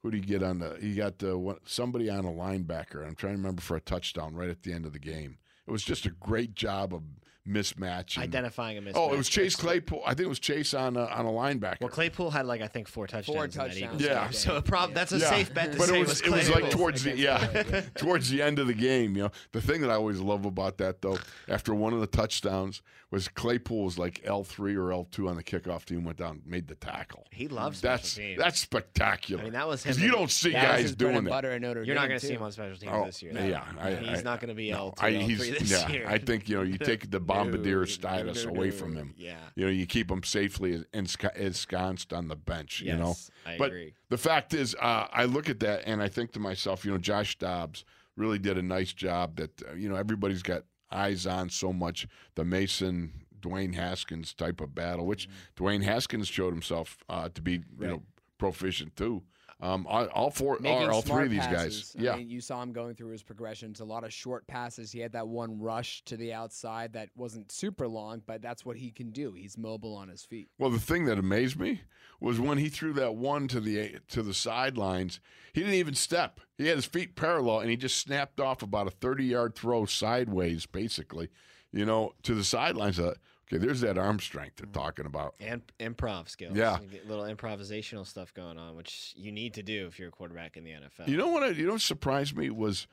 who 0.03 0.11
did 0.11 0.25
he 0.25 0.31
get 0.31 0.43
on 0.43 0.59
the 0.59 0.77
he 0.79 0.95
got 0.95 1.23
uh, 1.23 1.55
somebody 1.65 2.11
on 2.11 2.27
a 2.27 2.31
linebacker. 2.31 3.07
I'm 3.07 3.15
trying 3.15 3.33
to 3.33 3.39
remember 3.39 3.63
for 3.63 3.79
a 3.79 3.81
touchdown 3.81 4.35
right 4.35 4.51
at 4.51 4.63
the 4.63 4.75
end 4.75 4.85
of 4.85 4.93
the 4.93 4.99
game. 4.99 5.39
It 5.67 5.71
was 5.71 5.85
just 5.85 6.05
a 6.05 6.11
great 6.11 6.55
job 6.55 6.93
of 6.93 7.03
mismatch 7.49 8.17
and- 8.17 8.25
Identifying 8.25 8.79
a 8.79 8.83
mismatch. 8.83 8.93
Oh, 8.95 9.13
it 9.13 9.17
was 9.17 9.29
Chase 9.29 9.57
Claypool. 9.57 10.03
I 10.05 10.11
think 10.11 10.27
it 10.27 10.29
was 10.29 10.39
Chase 10.39 10.75
on 10.75 10.97
a, 10.97 11.05
on 11.07 11.27
a 11.27 11.31
linebacker. 11.31 11.81
Well, 11.81 11.89
Claypool 11.89 12.31
had 12.31 12.47
like 12.47 12.61
I 12.61 12.69
think 12.69 12.89
four 12.89 13.07
touchdowns. 13.07 13.37
in 13.57 13.61
that 13.61 13.69
touchdowns 13.69 13.77
Eagles 13.77 14.03
Yeah. 14.03 14.25
game. 14.25 14.33
So 14.33 14.57
a 14.57 14.63
prob- 14.63 14.93
that's 14.95 15.13
a 15.13 15.19
Yeah. 15.19 15.31
safe 15.31 15.53
bet 15.55 15.73
to 15.73 15.79
but 15.79 15.89
say 15.89 16.01
it 16.01 16.07
was, 16.07 16.21
it 16.21 16.29
was 16.31 16.49
was 16.49 16.51
like 16.51 16.71
towards 16.71 17.05
the 17.05 17.17
yeah 17.17 17.63
towards 17.97 18.31
the 18.31 18.43
end 18.43 18.59
of 18.59 18.67
the 18.67 18.75
game. 18.75 19.17
You 19.17 19.25
know, 19.25 19.31
the 19.53 19.61
thing 19.63 19.81
that 19.81 19.91
I 19.91 19.95
always 19.95 20.21
love 20.21 20.45
about 20.45 20.79
that 20.79 21.03
though, 21.03 21.19
after 21.49 21.75
one 21.75 21.93
of 21.93 22.01
the 22.01 22.07
touchdowns 22.07 22.83
was 23.11 23.27
Claypool 23.27 23.85
was 23.87 23.99
like 23.99 24.21
L 24.25 24.45
three 24.45 24.77
or 24.77 24.93
L 24.93 25.05
two 25.11 25.29
on 25.29 25.35
the 25.35 25.43
kickoff 25.43 25.85
team, 25.85 26.05
went 26.05 26.19
down, 26.19 26.43
made 26.47 26.69
the 26.69 26.77
tackle. 26.77 27.27
He 27.33 27.49
loves 27.49 27.79
special 27.79 27.97
That's 27.97 28.15
teams. 28.15 28.39
that's 28.39 28.61
spectacular. 28.61 29.41
I 29.41 29.45
mean, 29.45 29.53
that 29.55 29.67
was 29.67 29.83
him 29.83 29.95
'Cause 29.95 30.01
you 30.01 30.13
don't 30.13 30.31
see 30.31 30.53
guys 30.53 30.95
doing 30.95 31.25
that. 31.25 31.31
butter 31.31 31.51
at 31.51 31.61
Notre 31.61 31.83
You're 31.83 31.97
not 31.97 32.07
going 32.07 32.21
to 32.21 32.25
see 32.27 32.35
him 32.35 32.43
on 32.43 32.53
special 32.53 32.77
teams 32.77 32.93
Oh, 32.95 33.07
this 33.07 33.21
year. 33.23 33.33
yeah, 33.35 33.65
I- 33.81 33.95
he's 33.97 34.21
I- 34.21 34.23
not 34.23 34.41
going 34.41 34.51
to 34.51 34.55
be 34.55 34.71
L 34.71 34.93
two, 34.93 35.03
I, 35.05 35.15
L 35.15 35.21
he's, 35.23 35.39
three 35.39 35.51
this 35.51 35.71
yeah, 35.73 35.89
year. 35.93 36.05
I 36.09 36.19
think 36.19 36.49
you 36.49 36.57
know 36.57 36.63
you 36.63 36.79
take 36.79 37.11
the 37.11 37.19
bombardier 37.35 37.79
No, 37.81 37.85
status 37.85 38.45
away 38.45 38.71
from 38.71 38.95
him. 38.97 39.15
Yeah. 39.17 39.37
You 39.55 39.65
know, 39.67 39.71
you 39.71 39.87
keep 39.87 40.11
him 40.11 40.23
safely 40.23 40.85
ensc- 40.93 41.37
ensconced 41.37 42.13
on 42.13 42.29
the 42.29 42.37
bench. 42.37 42.81
You 42.81 42.97
know, 42.97 43.17
I 43.47 43.57
but 43.59 43.69
agree. 43.69 43.95
the 44.09 44.19
fact 44.19 44.55
is, 44.55 44.75
uh, 44.81 45.07
I 45.13 45.25
look 45.25 45.49
at 45.49 45.61
that 45.61 45.83
and 45.87 46.03
I 46.03 46.09
think 46.09 46.33
to 46.33 46.41
myself, 46.41 46.85
you 46.85 46.91
know, 46.91 46.99
Josh 46.99 47.39
Dobbs 47.39 47.85
really 48.17 48.39
did 48.39 48.59
a 48.59 48.63
nice 48.63 48.93
job. 48.93 49.37
That 49.37 49.63
uh, 49.63 49.75
you 49.75 49.89
know 49.89 49.97
everybody's 49.97 50.43
got 50.43 50.65
eyes 50.91 51.27
on 51.27 51.49
so 51.51 51.73
much 51.73 52.07
the 52.35 52.45
Mason 52.45 53.13
Dwayne 53.41 53.75
Haskins 53.75 54.35
type 54.35 54.61
of 54.61 54.75
battle, 54.75 55.07
which 55.07 55.29
Dwayne 55.57 55.83
Haskins 55.83 56.29
showed 56.29 56.53
himself 56.53 56.99
uh, 57.09 57.29
to 57.35 57.41
be 57.43 57.53
you 57.81 57.87
know 57.87 58.03
Mm-hmm. 58.41 58.47
Proficient 58.47 58.97
too. 58.97 59.23
Um, 59.63 59.87
all, 59.87 60.31
four, 60.31 60.59
Making 60.61 60.89
all, 60.89 60.95
all 60.95 61.03
three 61.03 61.25
of 61.25 61.31
these 61.31 61.41
passes. 61.41 61.93
guys, 61.95 61.97
I 61.99 62.03
yeah. 62.03 62.17
mean, 62.17 62.31
you 62.31 62.41
saw 62.41 62.63
him 62.63 62.73
going 62.73 62.95
through 62.95 63.11
his 63.11 63.23
progressions. 63.23 63.81
A 63.81 63.85
lot 63.85 64.05
of 64.05 64.13
short 64.13 64.47
passes. 64.47 64.91
He 64.91 65.01
had 65.01 65.13
that 65.13 65.29
one 65.29 65.61
rush 65.61 66.03
to 66.07 66.17
the 66.17 66.33
outside 66.33 66.95
that 66.95 67.11
wasn't 67.15 67.53
super 67.53 67.87
long, 67.87 68.23
but 68.27 68.41
that's 68.41 68.65
what 68.65 68.77
he 68.79 68.91
can 68.91 69.11
do. 69.11 69.35
He's 69.35 69.59
mobile 69.59 69.95
on 69.95 70.09
his 70.09 70.25
feet. 70.25 70.49
Well, 70.59 70.71
the 70.71 70.79
thing 70.79 71.05
that 71.05 71.19
amazed 71.19 71.59
me 71.61 71.83
was 72.21 72.41
when 72.41 72.57
he 72.57 72.71
threw 72.71 72.95
that 72.95 73.17
one 73.17 73.49
to 73.49 73.61
the 73.61 73.97
to 74.09 74.23
the 74.23 74.35
sidelines. 74.35 75.21
He 75.53 75.61
didn't 75.61 75.75
even 75.75 75.95
step. 75.95 76.41
He 76.57 76.67
had 76.69 76.77
his 76.77 76.87
feet 76.87 77.15
parallel, 77.15 77.61
and 77.61 77.71
he 77.71 77.77
just 77.77 77.99
snapped 77.99 78.41
off 78.41 78.63
about 78.63 78.87
a 78.87 78.91
thirty 78.91 79.25
yard 79.25 79.55
throw 79.55 79.85
sideways, 79.85 80.65
basically. 80.65 81.29
You 81.73 81.85
know, 81.85 82.15
to 82.23 82.35
the 82.35 82.45
sidelines. 82.45 82.97
Thought, 82.97 83.19
okay, 83.53 83.65
there's 83.65 83.81
that 83.81 83.99
arm 83.99 84.21
strength 84.21 84.57
they're 84.57 84.67
talking 84.67 85.07
about. 85.07 85.35
And 85.41 85.63
improv 85.79 86.29
skills. 86.29 86.57
Yeah. 86.57 86.79
Little 87.07 87.25
improvisational 87.25 88.07
stuff 88.07 88.33
going 88.35 88.59
on, 88.59 88.77
which 88.77 89.15
you 89.17 89.33
need 89.33 89.55
to 89.55 89.63
do 89.63 89.87
if 89.87 89.99
you're 89.99 90.09
a 90.09 90.13
quarterback 90.13 90.57
in 90.57 90.65
the 90.65 90.71
NFL. 90.71 91.09
You 91.09 91.17
know 91.17 91.29
what? 91.29 91.43
I, 91.43 91.49
you 91.49 91.67
know, 91.67 91.73
what 91.73 91.81
surprised 91.81 92.37
me 92.37 92.51
was 92.51 92.87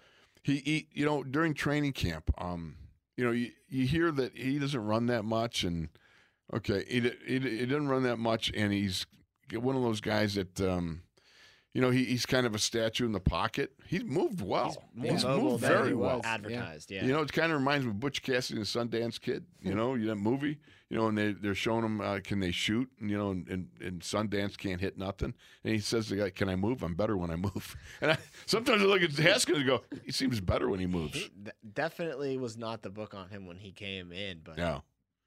he, 0.43 0.57
he. 0.57 0.87
You 0.91 1.05
know, 1.05 1.23
during 1.23 1.53
training 1.53 1.93
camp, 1.93 2.31
um, 2.37 2.75
you 3.15 3.25
know, 3.25 3.31
you, 3.31 3.51
you 3.69 3.85
hear 3.85 4.11
that 4.11 4.35
he 4.35 4.59
doesn't 4.59 4.85
run 4.85 5.07
that 5.07 5.25
much, 5.25 5.63
and 5.63 5.89
okay, 6.53 6.83
he, 6.87 7.01
he, 7.25 7.39
he 7.39 7.65
doesn't 7.65 7.87
run 7.87 8.03
that 8.03 8.17
much, 8.17 8.51
and 8.55 8.71
he's 8.71 9.05
one 9.51 9.75
of 9.75 9.81
those 9.81 10.01
guys 10.01 10.35
that, 10.35 10.59
um, 10.61 11.01
you 11.77 11.83
know, 11.83 11.91
he, 11.91 12.05
he's 12.05 12.25
kind 12.25 12.47
of 12.47 12.55
a 12.55 12.57
statue 12.57 13.05
in 13.05 13.11
the 13.11 13.19
pocket. 13.19 13.71
He's 13.85 14.03
moved 14.03 14.41
well. 14.41 14.75
He's, 14.99 15.23
mobile 15.23 15.51
moved 15.51 15.63
very 15.63 15.89
he 15.89 15.93
well. 15.93 16.21
advertised. 16.23 16.89
Yeah. 16.89 17.05
You 17.05 17.13
know, 17.13 17.21
it 17.21 17.31
kind 17.31 17.51
of 17.51 17.59
reminds 17.59 17.85
me 17.85 17.91
of 17.91 17.99
Butch 17.99 18.23
Cassidy 18.23 18.57
and 18.59 18.65
the 18.65 18.97
Sundance 18.99 19.21
Kid. 19.21 19.45
You 19.61 19.75
know, 19.75 19.95
that 19.95 20.15
movie. 20.15 20.57
You 20.89 20.97
know, 20.97 21.05
and 21.05 21.15
they 21.15 21.33
they're 21.33 21.53
showing 21.53 21.85
him 21.85 22.01
uh, 22.01 22.19
can 22.23 22.39
they 22.39 22.49
shoot? 22.49 22.89
And, 22.99 23.11
you 23.11 23.17
know, 23.19 23.29
and, 23.29 23.47
and, 23.47 23.67
and 23.79 24.01
Sundance 24.01 24.57
can't 24.57 24.81
hit 24.81 24.97
nothing. 24.97 25.35
And 25.63 25.71
he 25.71 25.79
says 25.79 26.07
to 26.07 26.15
the 26.15 26.21
guy, 26.23 26.29
"Can 26.31 26.49
I 26.49 26.55
move? 26.55 26.81
I'm 26.81 26.95
better 26.95 27.15
when 27.15 27.29
I 27.29 27.35
move." 27.35 27.75
And 28.01 28.09
I, 28.13 28.17
sometimes 28.47 28.81
I 28.81 28.85
look 28.85 29.03
at 29.03 29.11
Haskins 29.11 29.59
and 29.59 29.67
go, 29.67 29.83
"He 30.03 30.11
seems 30.11 30.41
better 30.41 30.69
when 30.69 30.79
he 30.79 30.87
moves." 30.87 31.13
He 31.15 31.29
definitely 31.75 32.37
was 32.37 32.57
not 32.57 32.81
the 32.81 32.89
book 32.89 33.13
on 33.13 33.29
him 33.29 33.45
when 33.45 33.57
he 33.57 33.71
came 33.71 34.11
in, 34.11 34.39
but 34.43 34.57
Yeah, 34.57 34.79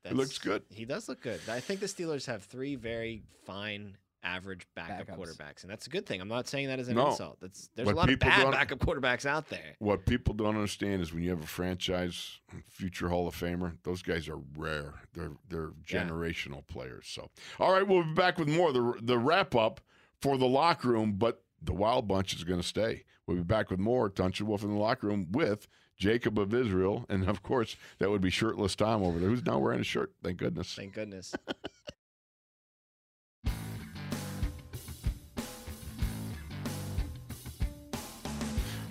that's- 0.03 0.17
looks 0.19 0.39
good. 0.39 0.65
He 0.69 0.85
does 0.85 1.09
look 1.09 1.21
good. 1.21 1.39
I 1.49 1.61
think 1.61 1.79
the 1.79 1.87
Steelers 1.87 2.27
have 2.27 2.43
three 2.43 2.75
very 2.75 3.23
fine, 3.45 3.97
average 4.23 4.67
backup 4.75 5.07
Backups. 5.07 5.19
quarterbacks, 5.19 5.63
and 5.63 5.71
that's 5.71 5.87
a 5.87 5.91
good 5.91 6.05
thing. 6.07 6.21
I'm 6.21 6.29
not 6.29 6.47
saying 6.49 6.69
that 6.69 6.79
as 6.79 6.89
an 6.89 6.97
No. 6.97 7.11
insult. 7.11 7.39
That's 7.41 7.69
there's 7.75 7.87
What 7.87 7.95
a 7.95 7.97
lot 7.97 8.03
of 8.05 8.09
people 8.11 8.29
bad 8.29 8.43
don't- 8.43 8.53
backup 8.53 8.79
quarterbacks 8.81 9.25
out 9.27 9.49
there. 9.49 9.77
what 9.79 10.05
people 10.07 10.35
don't 10.35 10.55
understand 10.57 11.01
is 11.03 11.13
when 11.13 11.23
you 11.23 11.31
have 11.31 11.43
a 11.43 11.47
franchise 11.47 12.39
future 12.69 13.09
Hall 13.09 13.27
of 13.29 13.35
Famer, 13.35 13.77
those 13.83 14.03
guys 14.03 14.29
are 14.29 14.39
rare. 14.57 14.95
They're 15.13 15.33
they're 15.49 15.73
Yeah. 15.89 16.05
generational 16.05 16.67
players. 16.67 17.07
So, 17.09 17.31
all 17.59 17.73
right, 17.73 17.87
we'll 17.87 18.05
be 18.05 18.13
back 18.15 18.39
with 18.39 18.49
more 18.49 18.73
the 18.73 18.99
the 19.03 19.19
wrap 19.19 19.55
up 19.55 19.81
for 20.21 20.37
the 20.37 20.47
locker 20.49 20.89
room, 20.89 21.15
but 21.15 21.43
the 21.63 21.73
Wild 21.75 22.07
Bunch 22.09 22.35
is 22.35 22.45
going 22.45 22.61
to 22.61 22.67
stay. 22.67 23.05
We'll 23.27 23.39
be 23.39 23.43
back 23.43 23.71
with 23.71 23.79
more 23.81 24.09
Tunch 24.11 24.41
and 24.41 24.49
Wolf 24.49 24.63
in 24.63 24.71
the 24.71 24.79
locker 24.79 25.07
room 25.07 25.29
with 25.31 25.67
Jacob 25.97 26.39
of 26.39 26.53
Israel, 26.55 27.07
and 27.09 27.29
of 27.29 27.43
course 27.43 27.77
that 27.99 28.11
would 28.11 28.21
be 28.23 28.31
shirtless 28.31 28.75
Tom 28.75 29.03
over 29.03 29.19
there, 29.19 29.29
who's 29.29 29.45
now 29.45 29.59
wearing 29.59 29.81
a 29.81 29.85
shirt. 29.85 30.13
Thank 30.23 30.39
goodness. 30.39 30.75
Thank 30.75 30.95
goodness. 30.95 31.35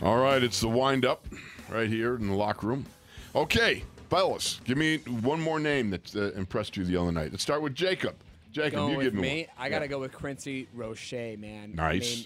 All 0.10 0.18
right, 0.18 0.42
it's 0.42 0.60
the 0.60 0.68
wind 0.68 1.06
up 1.06 1.28
right 1.70 1.88
here 1.88 2.16
in 2.16 2.30
the 2.30 2.34
locker 2.34 2.66
room. 2.66 2.84
Okay, 3.36 3.84
fellas, 4.10 4.60
give 4.64 4.76
me 4.76 4.98
one 4.98 5.40
more 5.40 5.60
name 5.60 5.92
that 5.92 6.16
uh, 6.16 6.32
impressed 6.32 6.76
you 6.76 6.84
the 6.84 6.98
other 6.98 7.12
night. 7.12 7.30
Let's 7.30 7.44
start 7.44 7.62
with 7.62 7.76
Jacob. 7.76 8.16
Jacob, 8.52 8.74
Going 8.74 8.96
you 8.96 9.04
give 9.04 9.14
me, 9.14 9.22
me, 9.22 9.48
one. 9.56 9.68
I 9.68 9.70
got 9.70 9.80
to 9.80 9.88
go 9.88 10.00
with 10.00 10.12
Quincy 10.12 10.68
Roche, 10.74 11.14
man. 11.14 11.76
Nice. 11.76 12.02
I 12.02 12.16
mean, 12.16 12.26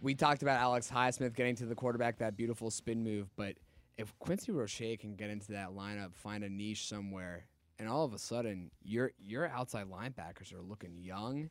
we 0.00 0.14
talked 0.14 0.40
about 0.40 0.58
Alex 0.58 0.90
Highsmith 0.90 1.34
getting 1.34 1.54
to 1.56 1.66
the 1.66 1.74
quarterback, 1.74 2.16
that 2.16 2.34
beautiful 2.34 2.70
spin 2.70 3.04
move, 3.04 3.28
but 3.36 3.56
if 3.98 4.18
Quincy 4.20 4.50
Roche 4.50 4.96
can 4.98 5.14
get 5.14 5.28
into 5.28 5.52
that 5.52 5.76
lineup, 5.76 6.14
find 6.14 6.44
a 6.44 6.48
niche 6.48 6.88
somewhere, 6.88 7.44
and 7.78 7.90
all 7.90 8.06
of 8.06 8.14
a 8.14 8.18
sudden 8.18 8.70
your 8.82 9.12
your 9.18 9.48
outside 9.48 9.84
linebackers 9.90 10.54
are 10.54 10.62
looking 10.62 10.96
young, 10.96 11.50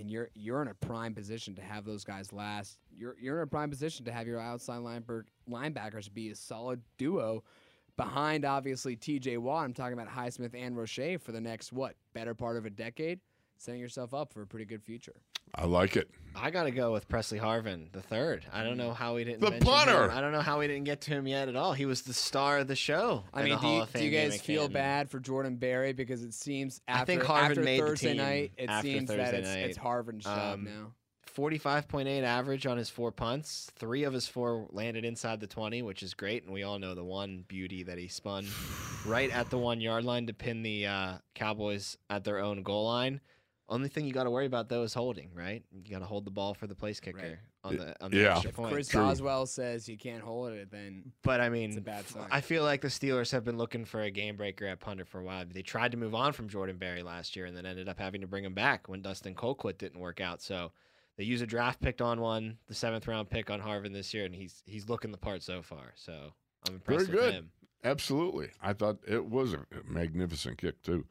and 0.00 0.10
you're 0.10 0.30
you're 0.34 0.62
in 0.62 0.68
a 0.68 0.74
prime 0.74 1.14
position 1.14 1.54
to 1.54 1.62
have 1.62 1.84
those 1.84 2.02
guys 2.04 2.32
last. 2.32 2.78
You're 2.96 3.14
you're 3.20 3.36
in 3.36 3.42
a 3.44 3.46
prime 3.46 3.70
position 3.70 4.04
to 4.06 4.12
have 4.12 4.26
your 4.26 4.40
outside 4.40 4.80
linebackers 5.48 6.12
be 6.12 6.30
a 6.30 6.34
solid 6.34 6.80
duo 6.98 7.44
behind 7.96 8.46
obviously 8.46 8.96
T.J. 8.96 9.36
Watt. 9.36 9.64
I'm 9.64 9.74
talking 9.74 9.92
about 9.92 10.08
Highsmith 10.08 10.54
and 10.54 10.76
Roche 10.76 11.20
for 11.20 11.32
the 11.32 11.40
next 11.40 11.72
what 11.72 11.94
better 12.14 12.34
part 12.34 12.56
of 12.56 12.64
a 12.64 12.70
decade. 12.70 13.20
Setting 13.60 13.78
yourself 13.78 14.14
up 14.14 14.32
for 14.32 14.40
a 14.40 14.46
pretty 14.46 14.64
good 14.64 14.82
future. 14.82 15.12
I 15.54 15.66
like 15.66 15.94
it. 15.94 16.08
I 16.34 16.50
got 16.50 16.62
to 16.62 16.70
go 16.70 16.92
with 16.92 17.06
Pressley 17.10 17.38
Harvin, 17.38 17.92
the 17.92 18.00
third. 18.00 18.46
I 18.50 18.64
don't 18.64 18.78
know 18.78 18.94
how 18.94 19.16
we 19.16 19.24
didn't. 19.24 19.40
The 19.40 19.62
punter! 19.62 20.04
him. 20.04 20.10
I 20.16 20.22
don't 20.22 20.32
know 20.32 20.40
how 20.40 20.60
we 20.60 20.66
didn't 20.66 20.84
get 20.84 21.02
to 21.02 21.10
him 21.10 21.26
yet 21.26 21.46
at 21.46 21.56
all. 21.56 21.74
He 21.74 21.84
was 21.84 22.00
the 22.00 22.14
star 22.14 22.56
of 22.60 22.68
the 22.68 22.76
show. 22.76 23.24
I 23.34 23.42
mean, 23.42 23.58
do 23.58 23.66
you, 23.66 23.84
do 23.92 24.02
you 24.02 24.10
guys 24.10 24.40
feel 24.40 24.62
Canton. 24.62 24.72
bad 24.72 25.10
for 25.10 25.20
Jordan 25.20 25.56
Berry 25.56 25.92
because 25.92 26.22
it 26.22 26.32
seems 26.32 26.80
I 26.88 26.92
after, 26.92 27.04
think 27.06 27.22
Harvin 27.22 27.50
after 27.50 27.60
made 27.62 27.82
the 27.82 27.86
Thursday 27.86 28.08
team 28.08 28.16
night, 28.16 28.52
it 28.56 28.70
after 28.70 28.88
seems 28.88 29.08
that 29.08 29.18
Thursday 29.18 29.38
it's, 29.64 29.70
it's 29.70 29.76
night. 29.76 29.84
Harvin's 29.84 30.24
job 30.24 30.54
Um, 30.54 30.64
now. 30.64 30.92
45.8 31.36 32.22
average 32.22 32.66
on 32.66 32.78
his 32.78 32.88
four 32.88 33.12
punts. 33.12 33.70
Three 33.76 34.04
of 34.04 34.14
his 34.14 34.26
four 34.26 34.68
landed 34.70 35.04
inside 35.04 35.40
the 35.40 35.46
20, 35.46 35.82
which 35.82 36.02
is 36.02 36.14
great. 36.14 36.44
And 36.44 36.52
we 36.52 36.62
all 36.62 36.78
know 36.78 36.94
the 36.94 37.04
one 37.04 37.44
beauty 37.46 37.82
that 37.82 37.98
he 37.98 38.08
spun 38.08 38.46
right 39.06 39.30
at 39.30 39.50
the 39.50 39.58
one 39.58 39.80
yard 39.82 40.04
line 40.04 40.26
to 40.28 40.32
pin 40.32 40.62
the 40.62 40.86
uh, 40.86 41.14
Cowboys 41.34 41.98
at 42.08 42.24
their 42.24 42.38
own 42.38 42.62
goal 42.62 42.86
line. 42.86 43.20
Only 43.70 43.88
thing 43.88 44.04
you 44.04 44.12
got 44.12 44.24
to 44.24 44.30
worry 44.30 44.46
about 44.46 44.68
though 44.68 44.82
is 44.82 44.92
holding, 44.92 45.30
right? 45.32 45.62
You 45.70 45.90
got 45.92 46.00
to 46.00 46.04
hold 46.04 46.24
the 46.26 46.30
ball 46.30 46.54
for 46.54 46.66
the 46.66 46.74
place 46.74 46.98
kicker 46.98 47.18
Right. 47.18 47.38
on 47.62 47.76
the 47.76 48.04
on 48.04 48.10
the 48.10 48.16
Yeah. 48.18 48.32
extra 48.32 48.50
If. 48.50 48.56
Chris 48.72 48.88
True. 48.88 49.00
Boswell 49.02 49.46
says 49.46 49.88
you 49.88 49.96
can't 49.96 50.22
hold 50.22 50.52
it, 50.52 50.70
then 50.72 51.12
But 51.22 51.40
I 51.40 51.48
mean, 51.48 51.70
it's 51.70 51.78
a 51.78 51.80
bad 51.80 52.06
sign. 52.08 52.26
I 52.32 52.40
feel 52.40 52.64
like 52.64 52.80
the 52.80 52.88
Steelers 52.88 53.30
have 53.30 53.44
been 53.44 53.56
looking 53.56 53.84
for 53.84 54.00
a 54.02 54.10
game 54.10 54.36
breaker 54.36 54.66
at 54.66 54.80
punter 54.80 55.04
for 55.04 55.20
a 55.20 55.24
while. 55.24 55.44
They 55.48 55.62
tried 55.62 55.92
to 55.92 55.96
move 55.96 56.14
on 56.16 56.32
from 56.32 56.48
Jordan 56.48 56.78
Berry 56.78 57.02
last 57.04 57.36
year 57.36 57.46
and 57.46 57.56
then 57.56 57.64
ended 57.64 57.88
up 57.88 57.98
having 57.98 58.20
to 58.22 58.26
bring 58.26 58.44
him 58.44 58.54
back 58.54 58.88
when 58.88 59.02
Dustin 59.02 59.34
Colquitt 59.36 59.78
didn't 59.78 60.00
work 60.00 60.20
out. 60.20 60.42
So 60.42 60.72
they 61.16 61.22
use 61.24 61.40
a 61.40 61.46
draft 61.46 61.80
pick 61.80 62.00
on 62.00 62.20
one, 62.20 62.58
the 62.66 62.74
seventh 62.74 63.06
round 63.06 63.30
pick 63.30 63.50
on 63.50 63.60
Harvin 63.60 63.92
this 63.92 64.12
year, 64.12 64.24
and 64.24 64.34
he's 64.34 64.62
he's 64.66 64.88
looking 64.88 65.12
the 65.12 65.18
part 65.18 65.42
so 65.44 65.62
far. 65.62 65.92
So 65.94 66.32
I'm 66.66 66.74
impressed 66.74 67.06
Very 67.06 67.16
with 67.18 67.24
good. 67.26 67.34
him. 67.34 67.50
Absolutely. 67.82 68.50
I 68.62 68.72
thought 68.72 68.98
it 69.06 69.24
was 69.24 69.54
a 69.54 69.60
magnificent 69.86 70.58
kick, 70.58 70.82
too. 70.82 71.06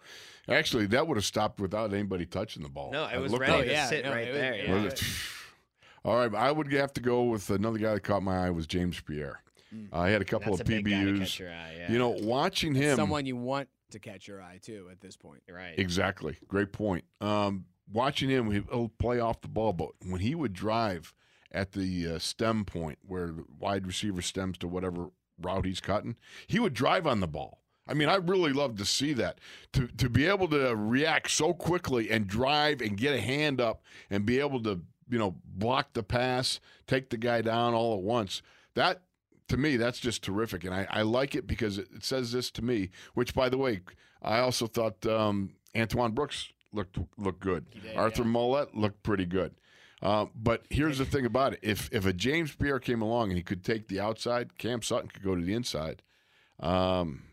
Actually, 0.48 0.86
that 0.88 1.08
would 1.08 1.18
have 1.18 1.26
stopped 1.26 1.60
without 1.60 1.94
anybody 1.94 2.26
touching 2.26 2.64
the 2.64 2.70
ball. 2.70 2.92
No, 2.92 3.06
it 3.06 3.18
was 3.18 3.32
looked 3.32 3.42
ready 3.42 3.54
like 3.54 3.66
to 3.66 3.72
yeah, 3.72 3.88
sit 3.88 4.06
no, 4.06 4.12
right 4.12 4.28
was- 4.28 4.36
there. 4.38 4.56
yeah. 4.56 4.84
It? 4.84 5.04
All 6.06 6.16
right, 6.16 6.34
I 6.34 6.52
would 6.52 6.72
have 6.72 6.94
to 6.94 7.02
go 7.02 7.24
with 7.24 7.50
another 7.50 7.78
guy 7.78 7.94
that 7.94 8.02
caught 8.04 8.24
my 8.24 8.48
eye 8.48 8.50
was 8.52 8.66
James 8.68 9.00
Pierre. 9.02 9.42
Mm. 9.76 9.92
Uh, 9.92 9.98
I 9.98 10.10
had 10.10 10.22
a 10.22 10.26
couple 10.26 10.52
That's 10.56 10.62
of 10.62 10.68
a 10.68 10.82
big 10.82 10.86
guy 10.86 11.04
to 11.04 11.12
PBUs. 11.12 11.20
catch 11.20 11.40
your 11.40 11.50
eye. 11.52 11.76
Yeah. 11.78 11.92
You 11.92 12.00
know, 12.00 12.10
watching 12.10 12.74
him. 12.74 12.96
someone 12.96 13.26
you 13.26 13.36
want 13.36 13.68
to 13.92 14.00
catch 14.00 14.28
your 14.28 14.42
eye 14.42 14.60
too 14.62 14.88
at 14.92 15.02
this 15.02 15.18
point. 15.18 15.42
Right. 15.52 15.78
Exactly. 15.78 16.38
Great 16.48 16.72
point. 16.72 17.04
Um, 17.20 17.66
watching 17.92 18.30
him, 18.30 18.50
he'll 18.50 18.90
play 18.98 19.20
off 19.20 19.42
the 19.42 19.48
ball, 19.48 19.74
but 19.74 19.90
when 20.08 20.22
he 20.22 20.36
would 20.36 20.54
drive 20.54 21.14
at 21.52 21.72
the 21.74 22.08
uh, 22.16 22.20
stem 22.20 22.64
point 22.64 23.00
where 23.06 23.28
the 23.28 23.44
wide 23.60 23.86
receiver 23.86 24.22
stems 24.22 24.58
to 24.60 24.68
whatever 24.68 25.08
route 25.42 25.66
he's 25.66 25.80
cutting, 25.80 26.16
he 26.48 26.60
would 26.60 26.74
drive 26.74 27.08
on 27.08 27.20
the 27.20 27.28
ball. 27.28 27.60
I 27.88 27.94
mean, 27.96 28.08
I 28.08 28.16
really 28.16 28.54
love 28.54 28.78
to 28.78 28.86
see 28.86 29.14
that. 29.14 29.40
To 29.74 29.88
to 29.88 30.10
be 30.10 30.28
able 30.28 30.48
to 30.50 30.76
react 30.76 31.32
so 31.32 31.54
quickly 31.54 32.12
and 32.12 32.28
drive 32.28 32.82
and 32.82 32.96
get 32.96 33.16
a 33.16 33.22
hand 33.22 33.60
up 33.60 33.84
and 34.12 34.26
be 34.26 34.40
able 34.40 34.62
to, 34.64 34.82
you 35.10 35.18
know, 35.18 35.36
block 35.44 35.94
the 35.94 36.04
pass, 36.04 36.60
take 36.86 37.10
the 37.10 37.18
guy 37.18 37.42
down 37.42 37.74
all 37.74 37.96
at 37.96 38.04
once. 38.04 38.44
That 38.76 39.02
to 39.48 39.58
me, 39.58 39.78
that's 39.78 40.00
just 40.00 40.24
terrific, 40.24 40.64
and 40.64 40.74
I, 40.74 40.88
I 40.90 41.02
like 41.02 41.34
it 41.34 41.48
because 41.48 41.80
it, 41.80 41.88
it 41.96 42.04
says 42.04 42.32
this 42.32 42.52
to 42.52 42.64
me. 42.64 42.92
Which, 43.16 43.34
by 43.34 43.50
the 43.50 43.58
way, 43.58 43.82
I 44.22 44.40
also 44.40 44.68
thought 44.68 45.04
um, 45.08 45.56
Antoine 45.76 46.12
Brooks 46.12 46.50
looked 46.72 47.00
looked 47.18 47.40
good. 47.40 47.66
Did, 47.72 47.98
Arthur 47.98 48.22
yeah. 48.22 48.30
Maulet 48.30 48.78
looked 48.78 49.02
pretty 49.02 49.26
good. 49.26 49.56
Uh, 50.02 50.26
but 50.36 50.64
here's 50.70 50.98
the 50.98 51.06
thing 51.06 51.26
about 51.26 51.54
it: 51.54 51.60
if 51.62 51.90
if 51.92 52.06
a 52.06 52.14
James 52.14 52.54
Pierre 52.56 52.80
came 52.80 53.02
along 53.02 53.30
and 53.30 53.38
he 53.38 53.44
could 53.44 53.64
take 53.64 53.88
the 53.90 54.00
outside, 54.00 54.58
Cam 54.58 54.82
Sutton 54.82 55.10
could 55.10 55.24
go 55.24 55.36
to 55.36 55.42
the 55.42 55.54
inside. 55.54 56.02
Um, 56.60 57.24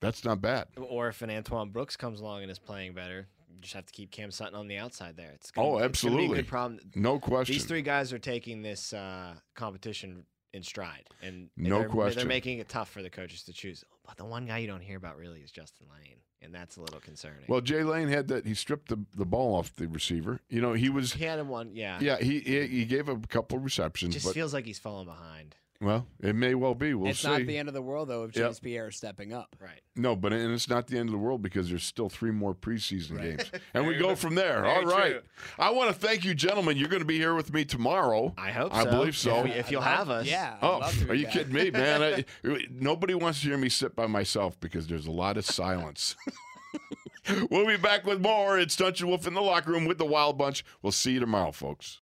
that's 0.00 0.24
not 0.24 0.40
bad. 0.40 0.66
Or 0.76 1.08
if 1.08 1.22
an 1.22 1.30
Antoine 1.30 1.70
Brooks 1.70 1.96
comes 1.96 2.20
along 2.20 2.42
and 2.42 2.50
is 2.50 2.58
playing 2.58 2.92
better, 2.94 3.28
you 3.48 3.60
just 3.60 3.74
have 3.74 3.86
to 3.86 3.92
keep 3.92 4.10
Cam 4.10 4.30
Sutton 4.30 4.54
on 4.54 4.68
the 4.68 4.76
outside 4.76 5.16
there. 5.16 5.30
It's 5.34 5.50
gonna, 5.50 5.66
Oh, 5.68 5.72
it's 5.78 5.80
be 5.80 5.82
a 5.82 5.86
absolutely. 5.86 6.36
good 6.38 6.46
problem. 6.48 6.80
No 6.94 7.18
question. 7.18 7.54
These 7.54 7.64
three 7.64 7.82
guys 7.82 8.12
are 8.12 8.18
taking 8.18 8.62
this 8.62 8.92
uh, 8.92 9.34
competition 9.54 10.24
in 10.56 10.62
stride, 10.62 11.04
and 11.22 11.48
No 11.56 11.80
they're, 11.80 11.88
question. 11.88 12.18
They're 12.18 12.28
making 12.28 12.58
it 12.58 12.68
tough 12.68 12.90
for 12.90 13.02
the 13.02 13.10
coaches 13.10 13.42
to 13.44 13.52
choose. 13.52 13.84
But 14.06 14.16
the 14.16 14.24
one 14.24 14.46
guy 14.46 14.58
you 14.58 14.66
don't 14.66 14.80
hear 14.80 14.96
about 14.96 15.18
really 15.18 15.40
is 15.40 15.50
Justin 15.50 15.86
Layne, 15.92 16.16
and 16.40 16.54
that's 16.54 16.76
a 16.76 16.80
little 16.80 17.00
concerning. 17.00 17.44
Well, 17.46 17.60
Jay 17.60 17.82
Layne 17.82 18.08
had 18.08 18.28
that. 18.28 18.46
He 18.46 18.54
stripped 18.54 18.88
the, 18.88 19.04
the 19.14 19.26
ball 19.26 19.54
off 19.54 19.74
the 19.76 19.86
receiver. 19.86 20.40
You 20.48 20.60
know, 20.60 20.72
he 20.72 20.88
was. 20.88 21.12
he 21.12 21.24
had 21.24 21.38
him 21.38 21.48
one, 21.48 21.72
yeah. 21.74 21.98
Yeah, 22.00 22.16
he 22.18 22.40
he, 22.40 22.66
he 22.66 22.84
gave 22.86 23.08
a 23.08 23.16
couple 23.18 23.58
It 23.58 23.62
receptions, 23.62 24.14
just 24.14 24.26
but 24.26 24.34
feels 24.34 24.54
like 24.54 24.64
he's 24.64 24.78
falling 24.78 25.06
behind. 25.06 25.54
Well, 25.80 26.06
it 26.22 26.34
may 26.34 26.54
well 26.54 26.74
be. 26.74 26.94
We'll 26.94 27.06
see. 27.06 27.10
it's 27.10 27.20
see. 27.20 27.28
not 27.28 27.46
the 27.46 27.58
end 27.58 27.68
of 27.68 27.74
the 27.74 27.82
world 27.82 28.08
though 28.08 28.24
if 28.24 28.34
Yep. 28.34 28.44
James 28.46 28.60
Pierre 28.60 28.88
is 28.88 28.96
stepping 28.96 29.32
up. 29.32 29.54
Right. 29.60 29.80
No, 29.94 30.16
but 30.16 30.32
and 30.32 30.52
it's 30.52 30.68
not 30.68 30.86
the 30.86 30.98
end 30.98 31.08
of 31.08 31.12
the 31.12 31.18
world 31.18 31.42
because 31.42 31.68
there's 31.68 31.84
still 31.84 32.08
three 32.08 32.30
more 32.30 32.54
preseason 32.54 33.18
Right. 33.18 33.36
games, 33.38 33.50
and 33.74 33.86
we 33.86 33.96
go 33.96 34.14
from 34.14 34.34
there. 34.34 34.62
Very 34.62 34.74
All 34.74 34.84
right. 34.84 35.12
true. 35.12 35.22
I 35.58 35.70
want 35.70 35.88
to 35.88 35.94
thank 35.94 36.24
you, 36.24 36.34
gentlemen. 36.34 36.76
You're 36.76 36.88
going 36.88 37.02
to 37.02 37.06
be 37.06 37.18
here 37.18 37.34
with 37.34 37.52
me 37.52 37.64
tomorrow. 37.64 38.32
I 38.38 38.50
hope. 38.52 38.72
So. 38.72 38.78
I 38.78 38.84
so. 38.84 38.90
believe 38.90 39.16
so. 39.16 39.44
If, 39.44 39.56
if 39.56 39.70
you'll 39.70 39.80
love- 39.82 39.96
have 39.98 40.10
us. 40.10 40.26
Yeah. 40.26 40.56
Oh, 40.62 40.78
love 40.78 40.98
to 40.98 41.10
are 41.10 41.14
you 41.14 41.24
back. 41.24 41.32
kidding 41.34 41.52
me, 41.52 41.70
man? 41.72 42.02
I, 42.02 42.24
nobody 42.70 43.14
wants 43.14 43.40
to 43.42 43.48
hear 43.48 43.58
me 43.58 43.68
sit 43.68 43.94
by 43.94 44.06
myself 44.06 44.58
because 44.60 44.86
there's 44.86 45.06
a 45.06 45.10
lot 45.12 45.36
of 45.36 45.44
silence. 45.44 46.16
we'll 47.50 47.66
be 47.66 47.76
back 47.76 48.04
with 48.06 48.20
more. 48.20 48.58
It's 48.58 48.76
Tunch 48.76 49.00
and 49.00 49.08
Wolf 49.10 49.26
in 49.26 49.34
the 49.34 49.42
locker 49.42 49.72
room 49.72 49.84
with 49.84 49.98
the 49.98 50.04
Wild 50.06 50.38
Bunch. 50.38 50.64
We'll 50.82 50.92
see 50.92 51.12
you 51.12 51.20
tomorrow, 51.20 51.52
folks. 51.52 51.94